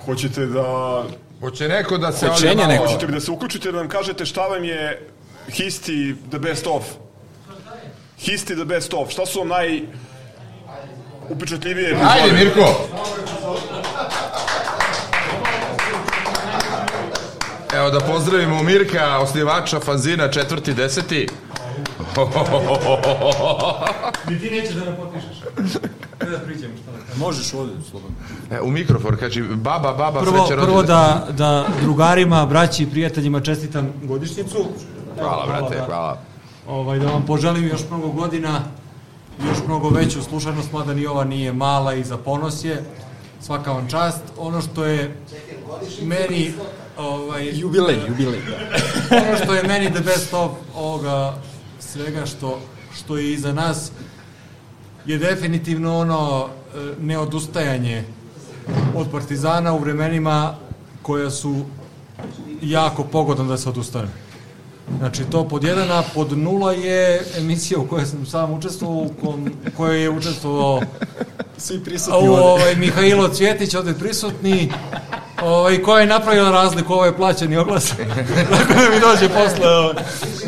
hoćete 0.04 0.46
da 0.46 1.02
Hoće 1.40 1.68
neko 1.68 1.98
da 1.98 2.12
se 2.12 2.28
Hoćenje 2.28 2.50
ovdje 2.50 2.66
malo... 2.66 2.72
neko. 2.72 2.92
Hoćete 2.92 3.12
da 3.12 3.20
se 3.20 3.30
uključite 3.30 3.72
da 3.72 3.78
nam 3.78 3.88
kažete 3.88 4.26
šta 4.26 4.40
vam 4.40 4.64
je 4.64 5.08
Histi 5.52 6.16
the 6.30 6.38
best 6.38 6.66
of? 6.66 6.82
Histi 8.18 8.54
the 8.54 8.64
best 8.64 8.94
of. 8.94 9.10
Šta 9.10 9.26
su 9.26 9.38
vam 9.38 9.48
naj 9.48 9.80
upečatljivije? 11.28 11.96
Ajde, 12.02 12.36
Mirko! 12.36 12.88
Evo 17.74 17.90
da 17.90 18.00
pozdravimo 18.00 18.62
Mirka, 18.62 19.18
osnivača 19.18 19.80
fanzina 19.80 20.30
četvrti 20.30 20.74
deseti. 20.74 21.28
Ni 24.28 24.38
ti 24.40 24.50
nećeš 24.50 24.74
da 24.74 24.96
potpišeš. 24.96 25.42
Kada 26.18 26.30
da 26.30 26.38
priđem, 26.38 26.70
šta 26.82 26.90
da 26.92 26.98
kažem. 26.98 27.18
Možeš 27.18 27.54
ovde, 27.54 27.72
slobodno. 27.90 28.16
E, 28.50 28.60
u 28.60 28.70
mikrofon, 28.70 29.16
kaži, 29.16 29.42
baba, 29.42 29.92
baba, 29.92 30.20
Prvo, 30.20 30.46
sreća 30.46 30.62
prvo 30.62 30.82
da, 30.82 31.26
da 31.30 31.66
drugarima, 31.82 32.46
braći 32.46 32.82
i 32.82 32.86
prijateljima 32.86 33.40
čestitam 33.40 33.92
godišnjicu. 34.02 34.66
Hvala, 35.18 35.46
brate, 35.46 35.76
da, 35.76 35.84
hvala. 35.84 36.18
Ovaj, 36.68 36.98
da 36.98 37.06
vam 37.06 37.26
poželim 37.26 37.68
još 37.68 37.80
mnogo 37.90 38.08
godina, 38.08 38.60
još 39.48 39.58
mnogo 39.66 39.88
veću 39.88 40.22
slušanost, 40.22 40.72
mada 40.72 40.94
ni 40.94 41.06
ova 41.06 41.24
nije 41.24 41.52
mala 41.52 41.94
i 41.94 42.04
za 42.04 42.16
ponos 42.16 42.64
je. 42.64 42.84
Svaka 43.40 43.72
vam 43.72 43.88
čast. 43.88 44.22
Ono 44.38 44.60
što 44.60 44.84
je 44.84 45.16
meni 46.02 46.52
ovaj, 46.98 47.50
Jubilej, 47.58 47.96
jubilej. 48.08 48.40
ono 49.10 49.36
što 49.44 49.54
je 49.54 49.62
meni 49.62 49.90
the 49.90 50.00
best 50.00 50.34
of 50.34 50.50
ovoga 50.76 51.34
svega 51.80 52.26
što, 52.26 52.60
što 52.98 53.16
je 53.16 53.32
iza 53.32 53.52
nas 53.52 53.92
je 55.06 55.18
definitivno 55.18 55.98
ono 55.98 56.46
e, 56.46 56.78
neodustajanje 57.00 58.04
od 58.94 59.10
partizana 59.10 59.72
u 59.72 59.78
vremenima 59.78 60.54
koja 61.02 61.30
su 61.30 61.64
jako 62.62 63.04
pogodna 63.04 63.44
da 63.44 63.56
se 63.56 63.68
odustane. 63.68 64.08
Znači 64.98 65.24
to 65.24 65.48
pod 65.48 65.64
jedan, 65.64 65.90
a 65.90 66.02
pod 66.14 66.38
nula 66.38 66.72
je 66.72 67.22
emisija 67.36 67.80
u 67.80 67.86
kojoj 67.86 68.06
sam 68.06 68.26
sam 68.26 68.52
učestvovao, 68.52 68.96
u 68.96 69.10
kom, 69.20 69.50
kojoj 69.76 70.02
je 70.02 70.10
učestvovao 70.10 70.80
Svi 71.56 71.84
prisutni 71.84 72.28
u, 72.28 72.32
ovaj, 72.32 72.76
Mihajlo 72.76 73.28
Cvjetić 73.28 73.74
ovde 73.74 73.94
prisutni, 73.94 74.72
ovaj, 75.42 75.82
ko 75.82 75.98
je 75.98 76.06
napravio 76.06 76.50
razliku, 76.50 76.92
ovo 76.92 77.04
je 77.04 77.16
plaćeni 77.16 77.56
oglas, 77.56 77.88
tako 78.50 78.74
da 78.74 78.90
mi 78.94 79.00
dođe 79.00 79.28
posle. 79.28 79.68
ovaj. 79.68 79.94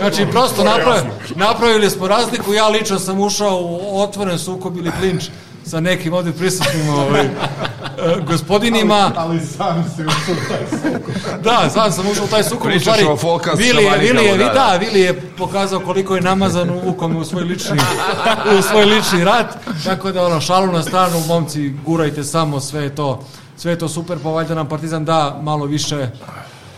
Znači, 0.01 0.27
prosto 0.31 0.65
napravi, 0.65 1.01
napravili 1.35 1.91
smo 1.91 2.09
razliku, 2.09 2.55
ja 2.55 2.69
lično 2.69 2.99
sam 2.99 3.21
ušao 3.21 3.59
u 3.63 4.01
otvoren 4.01 4.39
sukob 4.39 4.77
ili 4.77 4.91
klinč 5.01 5.25
sa 5.67 5.81
nekim 5.81 6.13
ovde 6.13 6.33
prisutnim 6.33 6.89
ovaj, 6.89 7.25
e, 7.25 7.31
gospodinima. 8.27 9.13
Ali 9.17 9.41
sam 9.41 9.85
si 9.97 10.03
ušao 10.03 10.35
Da, 11.43 11.71
sam 11.71 11.93
sam 11.93 12.09
ušao 12.09 12.25
u 12.25 12.29
taj 12.29 12.45
sukob. 12.45 12.63
Pričaš 12.63 12.81
u 12.81 12.83
stvari, 12.83 13.05
o 13.05 13.17
Folkan 13.17 13.57
Vili 13.57 13.85
je, 13.85 13.99
Vili 13.99 14.25
je, 14.25 14.39
da, 14.39 14.45
da, 14.45 14.53
da. 14.53 14.77
Vili 14.77 15.01
je 15.01 15.21
pokazao 15.39 15.81
koliko 15.81 16.15
je 16.15 16.23
namazan 16.23 16.71
uvukom 16.71 17.17
u 17.17 17.25
svoj 17.25 17.43
lični, 17.43 17.79
u 18.59 18.63
svoj 18.63 18.85
lični 18.85 19.25
rat. 19.25 19.47
Tako 19.85 20.13
da, 20.13 20.27
ono, 20.27 20.41
šalu 20.41 20.73
na 20.73 20.83
stranu, 20.83 21.21
momci, 21.29 21.75
gurajte 21.87 22.25
samo, 22.25 22.61
sve 22.61 22.83
je 22.83 22.95
to, 22.95 23.25
sve 23.57 23.73
je 23.73 23.79
to 23.79 23.89
super, 23.89 24.19
pa 24.23 24.29
valjda 24.29 24.55
nam 24.55 24.69
Partizan 24.69 25.05
da 25.05 25.41
malo 25.43 25.67
više 25.67 26.11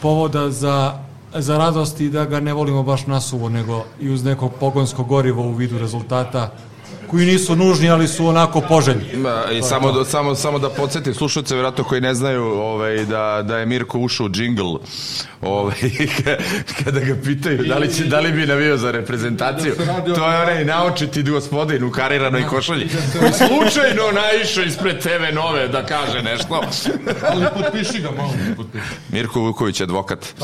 povoda 0.01 0.51
za, 0.51 0.99
za 1.35 1.59
radost 1.59 2.01
i 2.01 2.11
da 2.11 2.25
ga 2.25 2.41
ne 2.41 2.53
volimo 2.53 2.83
baš 2.83 3.07
nasuvo, 3.07 3.49
nego 3.49 3.85
i 4.01 4.11
uz 4.11 4.25
neko 4.25 4.49
pogonsko 4.49 5.05
gorivo 5.05 5.43
u 5.43 5.53
vidu 5.53 5.79
rezultata 5.79 6.51
koji 7.13 7.27
nisu 7.27 7.57
nužni, 7.57 7.91
ali 7.91 8.09
su 8.09 8.27
onako 8.27 8.61
poželjni. 8.61 9.17
Ma, 9.17 9.45
I 9.53 9.63
samo, 9.63 9.93
da, 9.93 10.05
samo, 10.05 10.35
samo 10.35 10.59
da 10.59 10.71
podsjetim 10.71 11.15
slušalce, 11.15 11.55
vjerojatno 11.55 11.85
koji 11.85 12.01
ne 12.01 12.15
znaju 12.15 12.45
ovaj, 12.45 13.05
da, 13.05 13.43
da 13.45 13.59
je 13.59 13.67
Mirko 13.67 13.99
ušao 13.99 14.27
u 14.27 14.29
džingl 14.29 14.77
ovaj, 15.43 15.75
kada 16.85 17.01
ga 17.01 17.17
pitaju 17.25 17.65
da 17.65 17.79
li, 17.79 17.95
će, 17.95 18.05
da 18.05 18.21
li 18.21 18.33
bi 18.33 18.47
navio 18.47 18.77
za 18.77 18.91
reprezentaciju. 18.91 19.75
To 20.15 20.31
je 20.31 20.43
onaj 20.43 20.65
naočiti 20.65 21.23
gospodin 21.23 21.85
u 21.85 21.91
kariranoj 21.91 22.47
košalji 22.47 22.89
koji 23.19 23.33
slučajno 23.33 24.03
naišao 24.13 24.65
ispred 24.65 24.99
TV 24.99 25.35
Nove 25.35 25.69
da 25.69 25.87
kaže 25.87 26.23
nešto. 26.23 26.61
Ali 27.33 27.47
potpiši 27.55 28.03
ga 28.03 28.11
malo, 28.11 28.33
potpiši. 28.57 28.85
Mirko 29.09 29.41
Vuković, 29.41 29.81
advokat. 29.81 30.35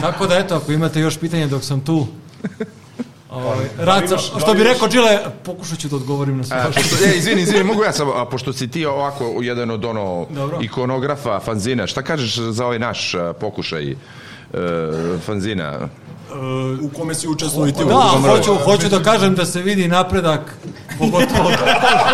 Tako 0.00 0.26
da 0.26 0.36
eto, 0.36 0.56
ako 0.56 0.72
imate 0.72 1.00
još 1.00 1.18
pitanje 1.18 1.46
dok 1.46 1.64
sam 1.64 1.80
tu, 1.80 2.06
ovaj, 3.30 3.66
rad 3.78 4.08
sam, 4.08 4.18
što 4.18 4.54
bi 4.54 4.64
rekao 4.64 4.88
Đile, 4.88 5.18
pokušat 5.44 5.78
ću 5.78 5.88
da 5.88 5.96
odgovorim 5.96 6.38
na 6.38 6.44
sve. 6.44 6.64
Pošto, 6.66 7.04
e, 7.04 7.16
izvini, 7.16 7.42
izvini, 7.42 7.64
mogu 7.64 7.82
ja 7.84 7.92
samo, 7.92 8.12
a 8.12 8.26
pošto 8.26 8.52
si 8.52 8.70
ti 8.70 8.86
ovako 8.86 9.24
jedan 9.40 9.70
od 9.70 9.84
ono 9.84 10.26
Dobro. 10.30 10.58
ikonografa 10.62 11.40
fanzina, 11.40 11.86
šta 11.86 12.02
kažeš 12.02 12.36
za 12.38 12.66
ovaj 12.66 12.78
naš 12.78 13.14
a, 13.14 13.32
pokušaj 13.40 13.90
e, 13.90 13.96
fanzina? 15.26 15.88
U 16.82 16.88
kome 16.98 17.14
si 17.14 17.28
učestvovao 17.28 17.68
i 17.68 17.72
ti 17.72 17.84
Da, 17.84 18.30
hoću, 18.30 18.54
hoću 18.64 18.88
da 18.88 19.02
kažem 19.02 19.34
da 19.34 19.44
se 19.44 19.62
vidi 19.62 19.88
napredak, 19.88 20.40
pogotovo, 20.98 21.50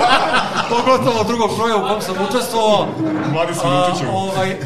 pogotovo 0.70 1.24
drugog 1.24 1.50
broja 1.56 1.76
u 1.76 1.88
kom 1.88 2.00
sam 2.00 2.14
učestvovao. 2.30 2.88
Vladislav 3.32 3.72
A, 3.72 3.88
Vučićev. 3.88 4.08
ovaj, 4.14 4.56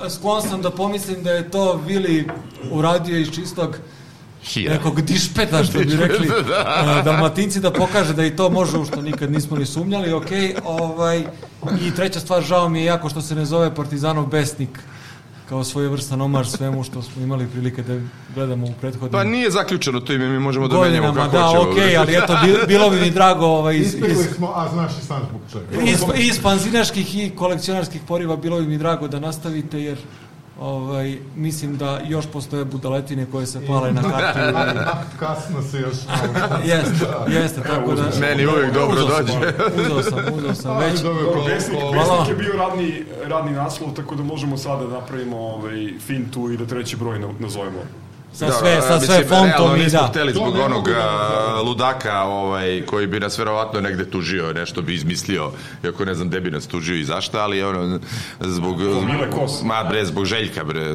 a, 0.00 0.10
sklon 0.10 0.42
sam 0.42 0.62
da 0.62 0.70
pomislim 0.70 1.22
da 1.22 1.30
je 1.30 1.50
to 1.50 1.80
Vili 1.86 2.28
uradio 2.70 3.18
iz 3.18 3.30
čistog 3.30 3.76
Hira. 4.44 4.74
nekog 4.74 5.00
dišpeta, 5.02 5.64
što 5.64 5.78
bi 5.78 5.96
rekli 6.08 6.28
Da. 6.48 6.64
a, 6.78 7.02
dalmatinci, 7.02 7.60
da 7.60 7.72
pokaže 7.72 8.14
da 8.14 8.24
i 8.24 8.36
to 8.36 8.50
može, 8.50 8.78
u 8.78 8.84
što 8.84 9.02
nikad 9.02 9.32
nismo 9.32 9.56
ni 9.56 9.66
sumnjali, 9.66 10.12
ok, 10.12 10.26
ovaj, 10.64 11.24
i 11.80 11.90
treća 11.92 12.20
stvar, 12.20 12.42
žao 12.42 12.68
mi 12.68 12.78
je 12.78 12.84
jako 12.84 13.08
što 13.08 13.20
se 13.20 13.34
ne 13.34 13.44
zove 13.44 13.74
Partizanov 13.74 14.26
besnik, 14.26 14.78
kao 15.48 15.64
svojevrstan 15.64 16.20
omar 16.20 16.46
svemu 16.46 16.84
što 16.84 17.02
smo 17.02 17.22
imali 17.22 17.46
prilike 17.46 17.82
da 17.82 18.00
gledamo 18.34 18.66
u 18.66 18.72
prethodnim 18.72 19.12
Pa 19.12 19.24
nije 19.24 19.50
zaključeno 19.50 20.00
to 20.00 20.12
ime, 20.12 20.28
mi 20.28 20.38
možemo 20.38 20.68
da 20.68 20.80
menjamo 20.80 21.14
kako 21.14 21.28
da, 21.28 21.42
hoćemo. 21.42 21.70
okej, 21.72 21.96
ali 21.96 22.14
eto, 22.14 22.36
bi- 22.36 22.66
bilo 22.68 22.90
bi 22.90 22.96
mi 22.96 23.10
drago 23.10 23.46
ovaj, 23.46 23.76
iz, 23.76 23.94
iz, 23.94 24.26
smo, 24.36 24.48
a 24.48 24.68
znaš 24.68 24.92
i 24.92 25.06
sam 25.06 25.22
zbog 25.28 25.40
čega. 25.52 25.82
iz, 25.82 25.98
iz 26.28 26.42
panzinaških 26.42 27.16
i 27.16 27.30
kolekcionarskih 27.30 28.00
poriva 28.02 28.36
bilo 28.36 28.60
bi 28.60 28.66
mi 28.66 28.78
drago 28.78 29.08
da 29.08 29.20
nastavite, 29.20 29.80
jer 29.80 29.98
ovaj, 30.60 31.18
mislim 31.36 31.76
da 31.76 32.00
još 32.08 32.26
postoje 32.26 32.64
budaletine 32.64 33.26
koje 33.32 33.46
se 33.46 33.66
pale 33.66 33.92
na 33.92 34.02
kartu. 34.02 34.38
ovaj. 34.48 34.74
Kasno 35.18 35.62
se 35.62 35.80
još... 35.80 35.96
jeste, 36.64 37.06
jeste, 37.28 37.60
tako 37.62 37.94
da... 37.94 38.02
Meni 38.20 38.46
uvijek 38.46 38.74
dobro 38.74 38.98
dođe. 39.00 39.32
Uzeo 39.82 40.02
sam, 40.02 40.18
uzeo 40.38 40.54
sam 40.54 40.78
već. 40.78 41.00
Besnik 41.48 42.28
je 42.28 42.34
bio 42.34 42.52
radni, 42.56 43.04
radni 43.24 43.52
naslov, 43.52 43.94
tako 43.94 44.14
da 44.14 44.22
možemo 44.22 44.56
sada 44.56 44.86
da 44.86 44.92
napravimo 45.00 45.36
ovaj, 45.38 45.92
fintu 46.06 46.50
i 46.50 46.56
da 46.56 46.66
treći 46.66 46.96
broj 46.96 47.18
na- 47.18 47.28
nazovemo. 47.38 47.80
Sa 48.32 48.52
sve, 48.52 48.82
sa 48.82 49.00
sve 49.00 49.24
fontom 49.24 49.80
i 49.80 49.90
da. 49.90 50.06
hteli 50.10 50.32
zbog 50.32 50.54
To 50.54 50.64
onog 50.64 50.88
da 50.88 50.94
a, 50.98 51.62
ludaka 51.62 52.22
ovaj, 52.22 52.82
koji 52.86 53.06
bi 53.06 53.20
nas 53.20 53.38
verovatno 53.38 53.80
negde 53.80 54.10
tužio, 54.10 54.52
nešto 54.52 54.82
bi 54.82 54.94
izmislio, 54.94 55.52
iako 55.84 56.04
ne 56.04 56.14
znam 56.14 56.28
gde 56.28 56.40
bi 56.40 56.50
nas 56.50 56.66
tužio 56.66 56.96
i 56.96 57.04
zašta, 57.04 57.38
ali 57.40 57.62
ono, 57.62 58.00
zbog... 58.40 58.78
Mile 58.78 59.30
Kos. 59.30 59.62
Ma 59.62 59.84
bre, 59.84 60.04
zbog 60.04 60.24
Željka 60.24 60.64
bre. 60.64 60.92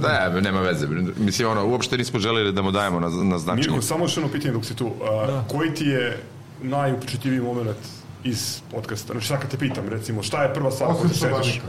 Da, 0.00 0.40
nema 0.40 0.60
veze. 0.60 0.86
Bre. 0.86 1.02
Mislim, 1.16 1.48
ono, 1.48 1.66
uopšte 1.66 1.96
nismo 1.96 2.18
želeli 2.18 2.52
da 2.52 2.62
mu 2.62 2.70
dajemo 2.70 3.00
na, 3.00 3.08
na 3.08 3.38
značenje. 3.38 3.68
Mirko, 3.68 3.82
samo 3.82 4.04
još 4.04 4.16
jedno 4.16 4.32
pitanje 4.32 4.52
dok 4.52 4.64
si 4.64 4.76
tu. 4.76 4.92
A, 5.02 5.42
Koji 5.48 5.74
ti 5.74 5.84
je 5.84 6.22
najupečetljiviji 6.62 7.40
moment 7.40 7.76
iz 8.24 8.60
podcasta? 8.70 9.12
Znači, 9.12 9.26
sad 9.26 9.40
kad 9.40 9.50
te 9.50 9.58
pitam, 9.58 9.88
recimo, 9.88 10.22
šta 10.22 10.42
je 10.42 10.54
prva 10.54 10.70
stvar 10.70 10.94
koju 10.94 11.08
ti 11.08 11.18
setiš? 11.18 11.60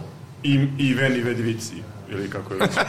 I, 0.43 0.67
i 0.77 0.93
Veni 0.93 1.19
Vedi 1.21 1.41
Vici, 1.41 1.73
ili 2.09 2.29
kako 2.29 2.53
je 2.53 2.59
već. 2.59 2.71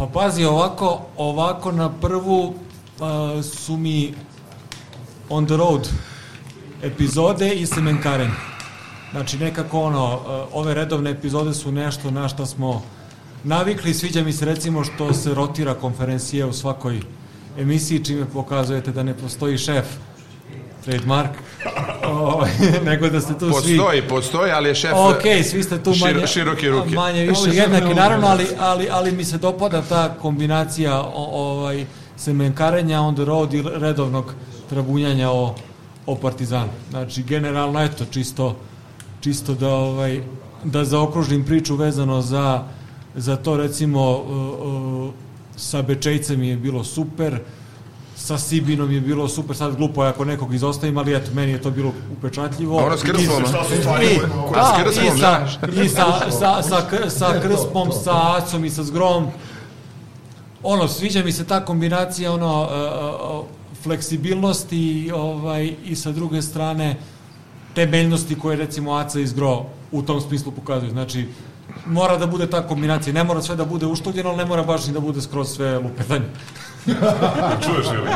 Pa 0.00 0.06
pazi, 0.06 0.44
ovako, 0.44 1.00
ovako 1.16 1.72
na 1.72 1.90
prvu 2.00 2.40
uh, 2.44 3.44
su 3.44 3.76
mi 3.76 4.14
on 5.28 5.46
the 5.46 5.56
road 5.56 5.88
epizode 6.82 7.54
i 7.54 7.66
semenkarenje. 7.66 8.32
Znači 9.10 9.38
nekako 9.38 9.80
ono, 9.80 10.14
uh, 10.14 10.20
ove 10.52 10.74
redovne 10.74 11.10
epizode 11.10 11.54
su 11.54 11.72
nešto 11.72 12.10
na 12.10 12.28
što 12.28 12.46
smo 12.46 12.82
navikli. 13.44 13.94
Sviđa 13.94 14.22
mi 14.22 14.32
se 14.32 14.44
recimo 14.44 14.84
što 14.84 15.12
se 15.14 15.34
rotira 15.34 15.74
konferencije 15.74 16.46
u 16.46 16.52
svakoj 16.52 17.00
emisiji, 17.58 18.04
čime 18.04 18.26
pokazujete 18.26 18.92
da 18.92 19.02
ne 19.02 19.14
postoji 19.14 19.58
šef 19.58 19.86
trademark, 20.84 21.30
ovaj, 22.06 22.50
nego 22.84 23.08
da 23.08 23.20
ste 23.20 23.38
tu 23.38 23.52
svi... 23.62 23.76
Postoji, 23.76 24.02
postoji, 24.08 24.52
ali 24.52 24.68
je 24.68 24.74
šef... 24.74 24.92
Ok, 24.94 25.22
svi 25.50 25.62
ste 25.62 25.82
tu 25.82 25.94
manje, 26.00 26.26
široke 26.26 26.68
ruke. 26.68 26.94
manje 26.94 27.26
više 27.26 27.50
jednaki, 27.52 27.94
naravno, 27.94 28.26
ne 28.26 28.32
ali, 28.32 28.46
ali, 28.58 28.88
ali 28.90 29.12
mi 29.12 29.24
se 29.24 29.38
dopada 29.38 29.82
ta 29.82 30.14
kombinacija 30.22 31.00
o, 31.00 31.12
ovaj, 31.14 31.86
semenkarenja 32.16 33.00
on 33.00 33.14
the 33.14 33.24
road 33.24 33.54
i 33.54 33.62
redovnog 33.74 34.34
trabunjanja 34.68 35.30
o, 35.30 35.54
o 36.06 36.14
Partizanu. 36.14 36.70
Znači, 36.90 37.22
generalno, 37.22 37.80
eto, 37.82 38.04
čisto, 38.10 38.56
čisto 39.20 39.54
da, 39.54 39.68
ovaj, 39.68 40.20
da 40.64 40.84
zaokružim 40.84 41.44
priču 41.44 41.76
vezano 41.76 42.20
za, 42.20 42.62
za 43.14 43.36
to, 43.36 43.56
recimo, 43.56 44.10
uh, 44.10 45.06
uh, 45.06 45.10
sa 45.56 45.82
Bečejcem 45.82 46.42
je 46.42 46.56
bilo 46.56 46.84
super, 46.84 47.40
sa 48.20 48.38
Sibinom 48.38 48.92
je 48.92 49.00
bilo 49.00 49.28
super, 49.28 49.56
sad 49.56 49.76
glupo 49.76 50.04
je 50.04 50.10
ako 50.10 50.24
nekog 50.24 50.54
izostavim, 50.54 50.98
ali 50.98 51.14
eto, 51.14 51.30
meni 51.34 51.52
je 51.52 51.62
to 51.62 51.70
bilo 51.70 51.92
upečatljivo. 52.12 52.76
Ono 52.76 52.96
s 52.96 53.02
krstvom, 53.02 53.42
I- 53.42 53.48
Šta 53.48 53.64
su 53.66 53.76
stvari 53.80 54.06
i, 54.06 54.18
koje- 54.18 54.28
da, 54.52 54.64
s 54.66 54.82
krspom, 54.82 55.04
i, 55.06 55.18
sa, 55.18 55.46
i 55.78 55.88
sa, 55.88 56.04
sa, 56.30 56.62
sa, 56.62 56.86
kr- 56.92 57.08
sa 57.08 57.40
krspom, 57.42 57.88
sa 57.94 58.36
acom 58.36 58.64
i 58.64 58.70
sa 58.70 58.82
zgrom. 58.82 59.26
Ono, 60.62 60.88
sviđa 60.88 61.24
mi 61.24 61.32
se 61.32 61.44
ta 61.44 61.64
kombinacija 61.64 62.32
ono, 62.32 62.62
uh, 62.62 63.40
uh, 63.40 63.46
fleksibilnosti 63.82 65.10
ovaj, 65.14 65.74
i 65.84 65.96
sa 65.96 66.12
druge 66.12 66.42
strane 66.42 66.96
temeljnosti 67.74 68.38
koje 68.38 68.56
recimo 68.56 68.92
Aca 68.92 69.20
i 69.20 69.26
Zgro 69.26 69.62
u 69.92 70.02
tom 70.02 70.20
smislu 70.20 70.52
pokazuju. 70.52 70.90
Znači, 70.90 71.26
mora 71.86 72.16
da 72.16 72.26
bude 72.26 72.46
ta 72.46 72.62
kombinacija. 72.62 73.12
Ne 73.12 73.24
mora 73.24 73.42
sve 73.42 73.56
da 73.56 73.64
bude 73.64 73.86
uštugljeno, 73.86 74.28
ali 74.28 74.38
ne 74.38 74.44
mora 74.44 74.62
baš 74.62 74.86
ni 74.86 74.92
da 74.92 75.00
bude 75.00 75.20
skroz 75.22 75.48
sve 75.48 75.78
lupetanje. 75.78 76.24
Čuješ 77.64 77.86
ili? 77.88 78.08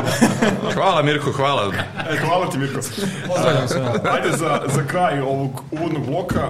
Hvala 0.73 1.01
Mirko, 1.01 1.31
hvala. 1.31 1.71
E, 2.09 2.17
hvala 2.17 2.49
ti, 2.49 2.57
Mirko. 2.57 2.79
Pozdravljam 3.27 3.67
sve. 3.67 3.81
Ajde 4.05 4.37
za, 4.37 4.61
za 4.67 4.83
kraj 4.83 5.19
ovog 5.21 5.49
uvodnog 5.71 6.05
bloka, 6.05 6.49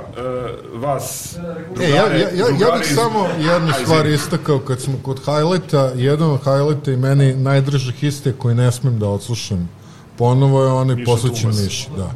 uh, 0.73 0.81
vas, 0.81 1.35
E, 1.81 1.89
ja, 1.89 1.95
ja, 1.95 2.05
ja, 2.13 2.45
ja 2.59 2.77
bih 2.77 2.87
iz- 2.89 2.95
samo 2.95 3.27
jednu 3.39 3.67
Ajde, 3.67 3.85
stvar 3.85 4.05
istakao 4.05 4.59
kad 4.59 4.81
smo 4.81 4.93
kod 5.03 5.19
highlighta, 5.19 5.91
jedan 5.95 6.29
od 6.29 6.39
highlighta 6.39 6.91
i 6.91 6.97
meni 6.97 7.33
najdrži 7.33 7.91
histe 7.91 8.33
koji 8.33 8.55
ne 8.55 8.71
smem 8.71 8.99
da 8.99 9.07
odslušam 9.07 9.69
ponovo 10.17 10.63
je 10.63 10.71
onaj 10.71 10.95
Miša 10.95 11.05
posvećen. 11.05 11.49
Miši, 11.49 11.87
da. 11.97 12.09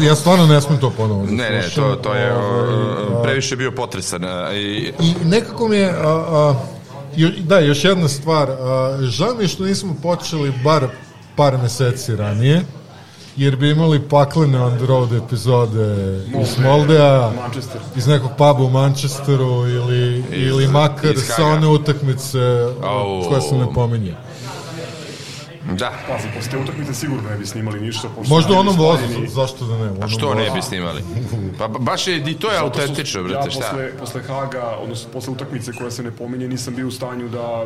Ja 0.00 0.14
stvarno 0.14 0.46
ne 0.46 0.60
smem 0.60 0.80
to 0.80 0.90
ponovo 0.90 1.26
da 1.26 1.32
Ne, 1.32 1.50
ne, 1.50 1.62
to, 1.74 1.94
to 1.94 2.14
je 2.14 2.32
ovaj, 2.32 2.60
o, 3.12 3.18
a- 3.18 3.22
previše 3.22 3.56
bio 3.56 3.72
potresan. 3.72 4.22
I, 4.54 4.92
I 5.00 5.14
nekako 5.24 5.68
mi 5.68 5.76
je, 5.76 5.90
a, 5.90 6.08
a, 6.08 6.54
jo, 7.16 7.30
da, 7.38 7.58
još 7.58 7.84
jedna 7.84 8.08
stvar, 8.08 8.50
a, 8.50 8.98
žao 9.02 9.34
mi 9.34 9.44
je 9.44 9.48
što 9.48 9.64
nismo 9.64 9.94
počeli 10.02 10.52
bar 10.64 10.86
par 11.36 11.58
meseci 11.58 12.16
ranije, 12.16 12.62
jer 13.36 13.56
bi 13.56 13.70
imali 13.70 14.08
paklene 14.08 14.60
on 14.60 14.76
the 14.76 14.86
road 14.86 15.12
epizode 15.12 15.96
iz 16.42 16.58
Moldea, 16.58 17.30
Manchester. 17.42 17.80
iz 17.96 18.06
nekog 18.06 18.30
puba 18.30 18.52
u 18.52 18.70
Manchesteru 18.70 19.68
ili, 19.68 20.24
ili 20.30 20.68
makar 20.68 21.14
iz 21.14 21.22
sa 21.26 21.44
one 21.46 21.66
utakmice 21.66 22.38
Au. 22.82 23.28
koje 23.28 23.40
se 23.40 23.54
ne 23.54 23.66
pominje. 23.74 24.14
Da. 25.72 25.92
Pazi, 26.08 26.28
posle 26.34 26.50
te 26.50 26.58
utakmice 26.58 26.94
sigurno 26.94 27.30
ne 27.30 27.36
bi 27.36 27.46
snimali 27.46 27.80
ništa. 27.80 28.08
pošto 28.08 28.34
Možda 28.34 28.58
onom 28.58 28.76
vozu, 28.76 29.02
zašto 29.28 29.64
da 29.64 29.74
ne? 29.74 29.84
u 29.84 29.86
A 29.86 29.96
onom 29.96 30.08
što 30.08 30.34
ne 30.34 30.50
bi 30.50 30.62
snimali? 30.62 31.02
Pa 31.58 31.68
ba- 31.68 31.78
baš 31.78 32.06
je, 32.06 32.16
i 32.18 32.34
to 32.34 32.50
je 32.52 32.58
autentično, 32.58 33.22
brate, 33.22 33.46
ja 33.46 33.50
šta? 33.50 33.60
posle, 33.60 33.90
posle 33.98 34.22
Haga, 34.22 34.76
odnosno 34.82 35.10
posle 35.12 35.32
utakmice 35.32 35.72
koja 35.72 35.90
se 35.90 36.02
ne 36.02 36.10
pominje, 36.10 36.48
nisam 36.48 36.74
bio 36.74 36.88
u 36.88 36.90
stanju 36.90 37.28
da, 37.28 37.64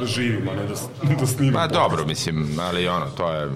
da 0.00 0.06
živim, 0.06 0.48
a 0.48 0.54
ne 0.54 0.62
da, 0.62 0.74
da 1.20 1.26
snimam. 1.26 1.52
Ma 1.52 1.68
podcast. 1.68 1.74
dobro, 1.90 2.06
mislim, 2.06 2.56
ali 2.60 2.88
ono, 2.88 3.06
to 3.06 3.30
je 3.32 3.48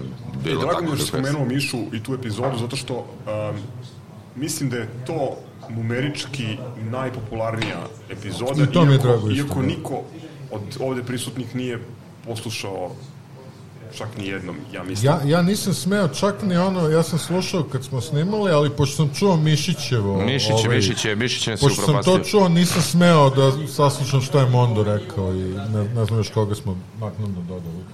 bilo 0.45 0.61
Drago 0.61 0.73
tako. 0.73 0.85
mi 0.85 0.91
je 0.91 0.97
što 0.97 1.07
kako 1.07 1.17
je. 1.17 1.23
spomenuo 1.23 1.55
Mišu 1.55 1.79
i 1.93 2.03
tu 2.03 2.15
epizodu, 2.15 2.59
zato 2.59 2.77
što 2.77 2.95
um, 2.97 3.57
mislim 4.37 4.71
da 4.71 4.77
je 4.77 4.89
to 5.07 5.37
numerički 5.69 6.57
najpopularnija 6.91 7.77
epizoda, 8.11 8.63
I 8.63 8.67
to 8.67 8.85
mi 8.85 8.93
je 8.93 8.97
iako, 8.97 9.07
drago 9.09 9.31
isto, 9.31 9.45
iako 9.47 9.61
da. 9.61 9.67
niko 9.67 10.03
od 10.51 10.61
ovde 10.81 11.03
prisutnih 11.03 11.55
nije 11.57 11.79
poslušao 12.27 12.91
čak 13.99 14.09
ni 14.19 14.27
jednom, 14.27 14.57
ja 14.73 14.83
mislim. 14.83 15.13
Ja, 15.13 15.21
ja 15.25 15.43
nisam 15.43 15.75
smeo 15.75 16.09
čak 16.09 16.43
ni 16.43 16.57
ono, 16.57 16.89
ja 16.89 17.03
sam 17.03 17.19
slušao 17.19 17.63
kad 17.63 17.85
smo 17.85 18.01
snimali, 18.01 18.53
ali 18.53 18.71
pošto 18.71 18.97
sam 18.97 19.15
čuo 19.15 19.37
Mišićevo... 19.37 20.25
Mišić, 20.25 20.51
ovaj, 20.51 20.77
Mišić 20.77 21.05
je, 21.05 21.17
Mišić 21.17 21.47
je 21.47 21.57
se 21.57 21.67
Pošto 21.67 21.83
sam 21.83 22.03
to 22.03 22.19
čuo, 22.19 22.49
nisam 22.49 22.83
smeo 22.83 23.31
da 23.31 23.67
saslušam 23.69 24.21
što 24.21 24.39
je 24.41 24.47
Mondo 24.47 24.83
rekao 24.83 25.35
i 25.35 25.55
ne, 25.75 25.85
ne 25.95 26.05
znam 26.05 26.19
još 26.19 26.31
koga 26.31 26.55
smo 26.55 26.79
naknadno 27.01 27.41
dodali. 27.49 27.85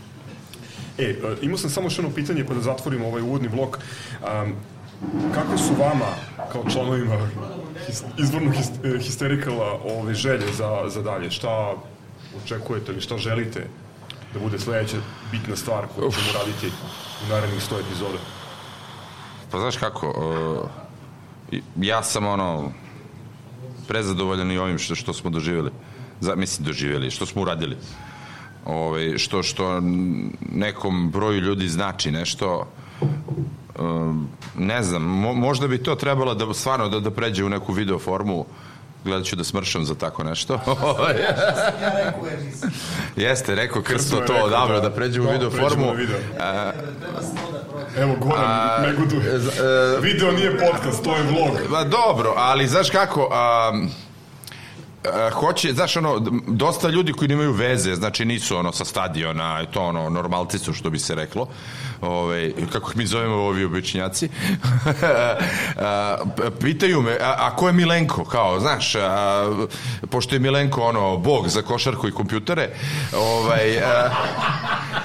E, 0.99 1.03
e, 1.05 1.17
imao 1.43 1.59
sam 1.59 1.71
samo 1.71 1.87
još 1.87 1.99
jedno 1.99 2.11
pitanje 2.15 2.45
pa 2.45 2.55
da 2.55 2.61
zatvorimo 2.61 3.07
ovaj 3.07 3.23
uvodni 3.23 3.49
blok. 3.49 3.79
Um, 4.43 4.55
kako 5.35 5.59
su 5.59 5.75
vama, 5.79 6.11
kao 6.53 6.65
članovima 6.73 7.31
his- 7.89 8.05
izvornog 8.19 8.55
his- 8.55 8.97
e, 8.97 8.99
histerikala, 8.99 9.81
ove 9.85 10.15
želje 10.15 10.53
za, 10.57 10.83
za 10.89 11.03
dalje? 11.03 11.31
Šta 11.31 11.75
očekujete 12.45 12.93
ili 12.93 13.01
šta 13.01 13.19
želite 13.19 13.67
da 14.39 14.45
bude 14.45 14.59
sledeća 14.59 14.97
bitna 15.33 15.57
stvar 15.57 15.87
koju 15.95 16.11
ćemo 16.11 16.39
raditi 16.39 16.67
u 17.25 17.29
narednih 17.29 17.61
100 17.71 17.81
epizoda? 17.81 18.19
Pa 19.51 19.59
znaš 19.59 19.77
kako, 19.77 20.09
uh, 21.53 21.61
ja 21.77 22.03
sam 22.03 22.27
ono 22.27 22.73
prezadovoljan 23.89 24.53
i 24.53 24.59
ovim 24.59 24.79
što, 24.79 24.95
što 24.95 25.13
smo 25.13 25.31
doživjeli. 25.31 25.71
Za, 26.21 26.35
mislim 26.35 26.67
doživjeli, 26.67 27.11
što 27.11 27.27
smo 27.27 27.43
uradili. 27.43 27.77
Ove, 28.67 29.19
što, 29.19 29.43
što 29.43 29.83
nekom 30.53 31.11
broju 31.11 31.41
ljudi 31.41 31.69
znači 31.69 32.11
nešto 32.11 32.69
um, 33.79 34.29
ne 34.59 34.83
znam, 34.83 35.03
mo, 35.03 35.35
možda 35.35 35.69
bi 35.69 35.83
to 35.83 35.95
trebalo 35.95 36.35
da 36.35 36.55
stvarno 36.55 36.89
da, 36.89 37.01
da 37.01 37.11
pređe 37.11 37.45
u 37.45 37.49
neku 37.49 37.73
video 37.73 37.99
formu 37.99 38.47
gledat 39.09 39.27
ću 39.27 39.37
da 39.37 39.45
smršam 39.45 39.85
za 39.85 39.95
tako 39.95 40.25
nešto. 40.25 40.61
Jeste, 43.17 43.55
rekao 43.55 43.83
Krsto 43.83 43.97
Krsto 43.97 44.17
je 44.17 44.27
to 44.27 44.33
rekao, 44.33 44.47
odavno, 44.47 44.75
da. 44.75 44.81
da 44.81 44.91
pređe 44.91 45.21
u 45.21 45.25
Da, 45.25 45.31
video 45.31 45.51
pređemo 45.51 45.69
formu. 45.71 45.87
na 45.87 45.93
video. 45.93 46.17
A, 46.41 46.73
Evo, 47.97 48.15
Goran, 48.17 48.83
ne 48.83 48.93
guduje. 48.93 49.35
e, 49.35 50.01
Video 50.01 50.33
nije 50.33 50.59
podcast, 50.59 51.05
to 51.05 51.17
je 51.17 51.23
vlog. 51.23 51.51
Pa 51.71 51.85
dobro, 51.85 52.35
ali 52.37 52.67
znaš 52.67 52.91
kako, 52.91 53.29
a, 53.33 53.73
a, 55.13 55.31
hoće, 55.31 55.73
znaš 55.73 55.97
ono, 55.97 56.19
dosta 56.47 56.89
ljudi 56.89 57.13
koji 57.13 57.29
nemaju 57.29 57.53
veze, 57.53 57.95
znači 57.95 58.25
nisu 58.25 58.57
ono 58.57 58.73
sa 58.73 58.85
stadiona, 58.85 59.65
to 59.65 59.83
ono, 59.83 60.11
normalci 60.11 60.59
su 60.59 60.73
što 60.73 60.91
bi 60.91 60.99
se 60.99 61.15
reklo, 61.15 61.49
Ove, 62.01 62.53
kako 62.73 62.93
mi 62.95 63.07
zovemo 63.07 63.35
ovi 63.35 63.65
običnjaci, 63.65 64.29
a, 65.77 66.17
p- 66.37 66.51
pitaju 66.61 67.03
me, 67.03 67.13
a, 67.21 67.35
a 67.39 67.57
ko 67.57 67.67
je 67.67 67.73
Milenko, 67.73 68.25
kao, 68.25 68.61
znaš, 68.61 68.95
a, 68.95 69.53
pošto 70.11 70.35
je 70.35 70.39
Milenko 70.39 70.83
ono, 70.83 71.17
bog 71.17 71.49
za 71.49 71.63
košarku 71.63 72.09
i 72.09 72.13
kompjutere, 72.13 72.71
ovaj, 73.17 73.79
a, 73.79 74.11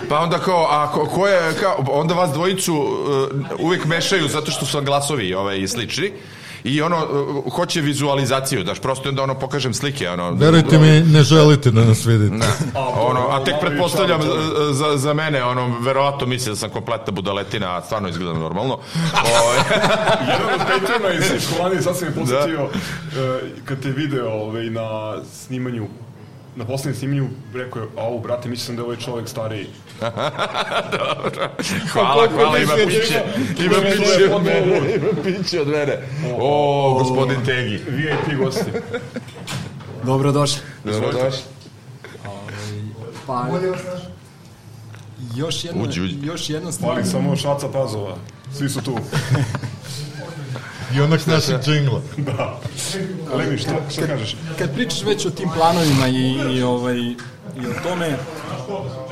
pa 0.09 0.19
onda 0.19 0.39
kao, 0.39 0.67
a 0.71 0.91
ko, 0.91 1.05
ko 1.05 1.27
je, 1.27 1.53
kao, 1.59 1.85
onda 1.87 2.13
vas 2.13 2.31
dvojicu 2.31 2.73
uh, 2.73 3.59
uvek 3.59 3.85
mešaju 3.85 4.27
zato 4.27 4.51
što 4.51 4.65
su 4.65 4.77
vam 4.77 4.85
glasovi 4.85 5.33
ovaj, 5.33 5.67
slični 5.67 6.11
i 6.63 6.81
ono, 6.81 6.97
uh, 7.45 7.53
hoće 7.53 7.81
vizualizaciju, 7.81 8.63
daš, 8.63 8.79
prosto 8.79 9.09
onda 9.09 9.23
ono 9.23 9.39
pokažem 9.39 9.73
slike, 9.73 10.09
ono, 10.09 10.31
Verujte 10.31 10.77
mi, 10.77 11.01
ne 11.01 11.23
želite 11.23 11.71
da 11.71 11.85
nas 11.85 12.05
vidite. 12.05 12.35
Ne, 12.35 12.47
ono, 13.09 13.27
a 13.27 13.43
tek 13.43 13.55
pretpostavljam 13.61 14.21
čao, 14.21 14.35
čao. 14.35 14.73
za, 14.73 14.97
za 14.97 15.13
mene, 15.13 15.43
ono, 15.43 15.79
verovatno 15.79 16.27
misli 16.27 16.49
da 16.49 16.55
sam 16.55 16.69
kompletna 16.69 17.11
budaletina, 17.11 17.77
a 17.77 17.81
stvarno 17.81 18.09
izgledam 18.09 18.39
normalno. 18.39 18.73
Ovaj, 19.41 19.57
Jedan 20.31 20.53
od 20.53 20.59
Patreona 20.59 21.13
iz, 21.13 21.83
sad 21.83 21.97
sam 21.97 22.07
je 22.07 22.13
posjetio 22.13 22.69
da. 23.15 23.39
kad 23.65 23.79
te 23.81 23.89
video 23.89 24.29
ovaj, 24.29 24.69
na 24.69 25.15
snimanju 25.45 25.87
na 26.55 26.65
poslednjem 26.65 26.99
snimanju 26.99 27.27
rekao 27.53 27.81
je, 27.81 27.87
au, 27.97 28.19
brate, 28.19 28.49
mislim 28.49 28.77
da 28.77 28.81
je 28.81 28.85
ovaj 28.85 28.97
čovjek 28.97 29.29
stariji. 29.29 29.67
hvala, 31.93 32.27
hvala, 32.33 32.57
ima 32.57 32.73
piće, 32.87 33.23
ima 33.59 33.75
piće 33.81 34.33
od 34.33 34.43
mene, 34.43 34.95
ima 34.95 35.07
piće 35.23 35.61
od 35.61 35.67
mene. 35.67 35.97
O, 36.39 36.93
gospodin 36.99 37.45
Tegi. 37.45 37.79
VIP 37.87 38.37
gosti. 38.39 38.71
Dobrodošli. 40.03 40.61
Dobrodošli. 40.83 41.43
Pa, 43.27 43.47
još 45.35 45.63
jedna, 45.63 45.83
Uđi, 45.83 46.01
uđi. 46.01 46.17
još 46.23 46.49
jedna 46.49 46.71
stvar. 46.71 46.93
Fali 46.93 47.05
samo 47.05 47.35
šaca 47.35 47.67
pazova. 47.69 48.15
Svi 48.57 48.69
su 48.69 48.81
tu. 48.81 48.97
I 50.95 51.01
onak 51.01 51.27
našeg 51.27 51.61
džingla. 51.63 52.01
da. 52.17 52.59
Lemi, 53.37 53.57
šta, 53.57 53.75
šta 53.91 54.07
kažeš? 54.07 54.35
kad 54.57 54.73
pričaš 54.73 55.03
već 55.03 55.25
o 55.25 55.29
tim 55.29 55.49
planovima 55.55 56.07
i, 56.07 56.57
i, 56.57 56.63
ovaj, 56.63 57.15
i 57.61 57.67
o 57.67 57.73
tome, 57.83 58.17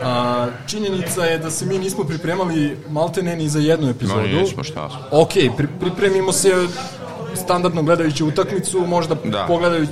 a, 0.03 0.47
činjenica 0.67 1.23
je 1.25 1.37
da 1.37 1.51
se 1.51 1.65
mi 1.65 1.79
nismo 1.79 2.03
pripremali 2.03 2.77
maltene 2.89 3.35
ni 3.35 3.49
za 3.49 3.59
jednu 3.59 3.89
epizodu. 3.89 4.21
No, 4.21 4.41
nismo, 4.41 4.63
šta 4.63 4.89
smo. 4.89 4.99
Ok, 5.11 5.33
pri, 5.57 5.67
pripremimo 5.79 6.31
se 6.31 6.49
standardno 7.35 7.83
gledajući 7.83 8.23
utakmicu, 8.23 8.79
možda 8.87 9.15
Da. 9.23 9.45
pogledaju, 9.47 9.87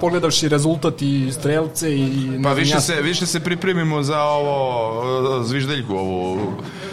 pogledavši 0.00 0.48
rezultat 0.48 1.02
i 1.02 1.32
strelce 1.32 1.96
i... 1.96 2.40
Pa 2.42 2.52
više 2.52 2.80
se, 2.80 3.02
više 3.02 3.26
se 3.26 3.40
pripremimo 3.40 4.02
za 4.02 4.22
ovo, 4.22 5.38
uh, 5.38 5.46
zviždeljku 5.46 5.94
ovu, 5.94 6.38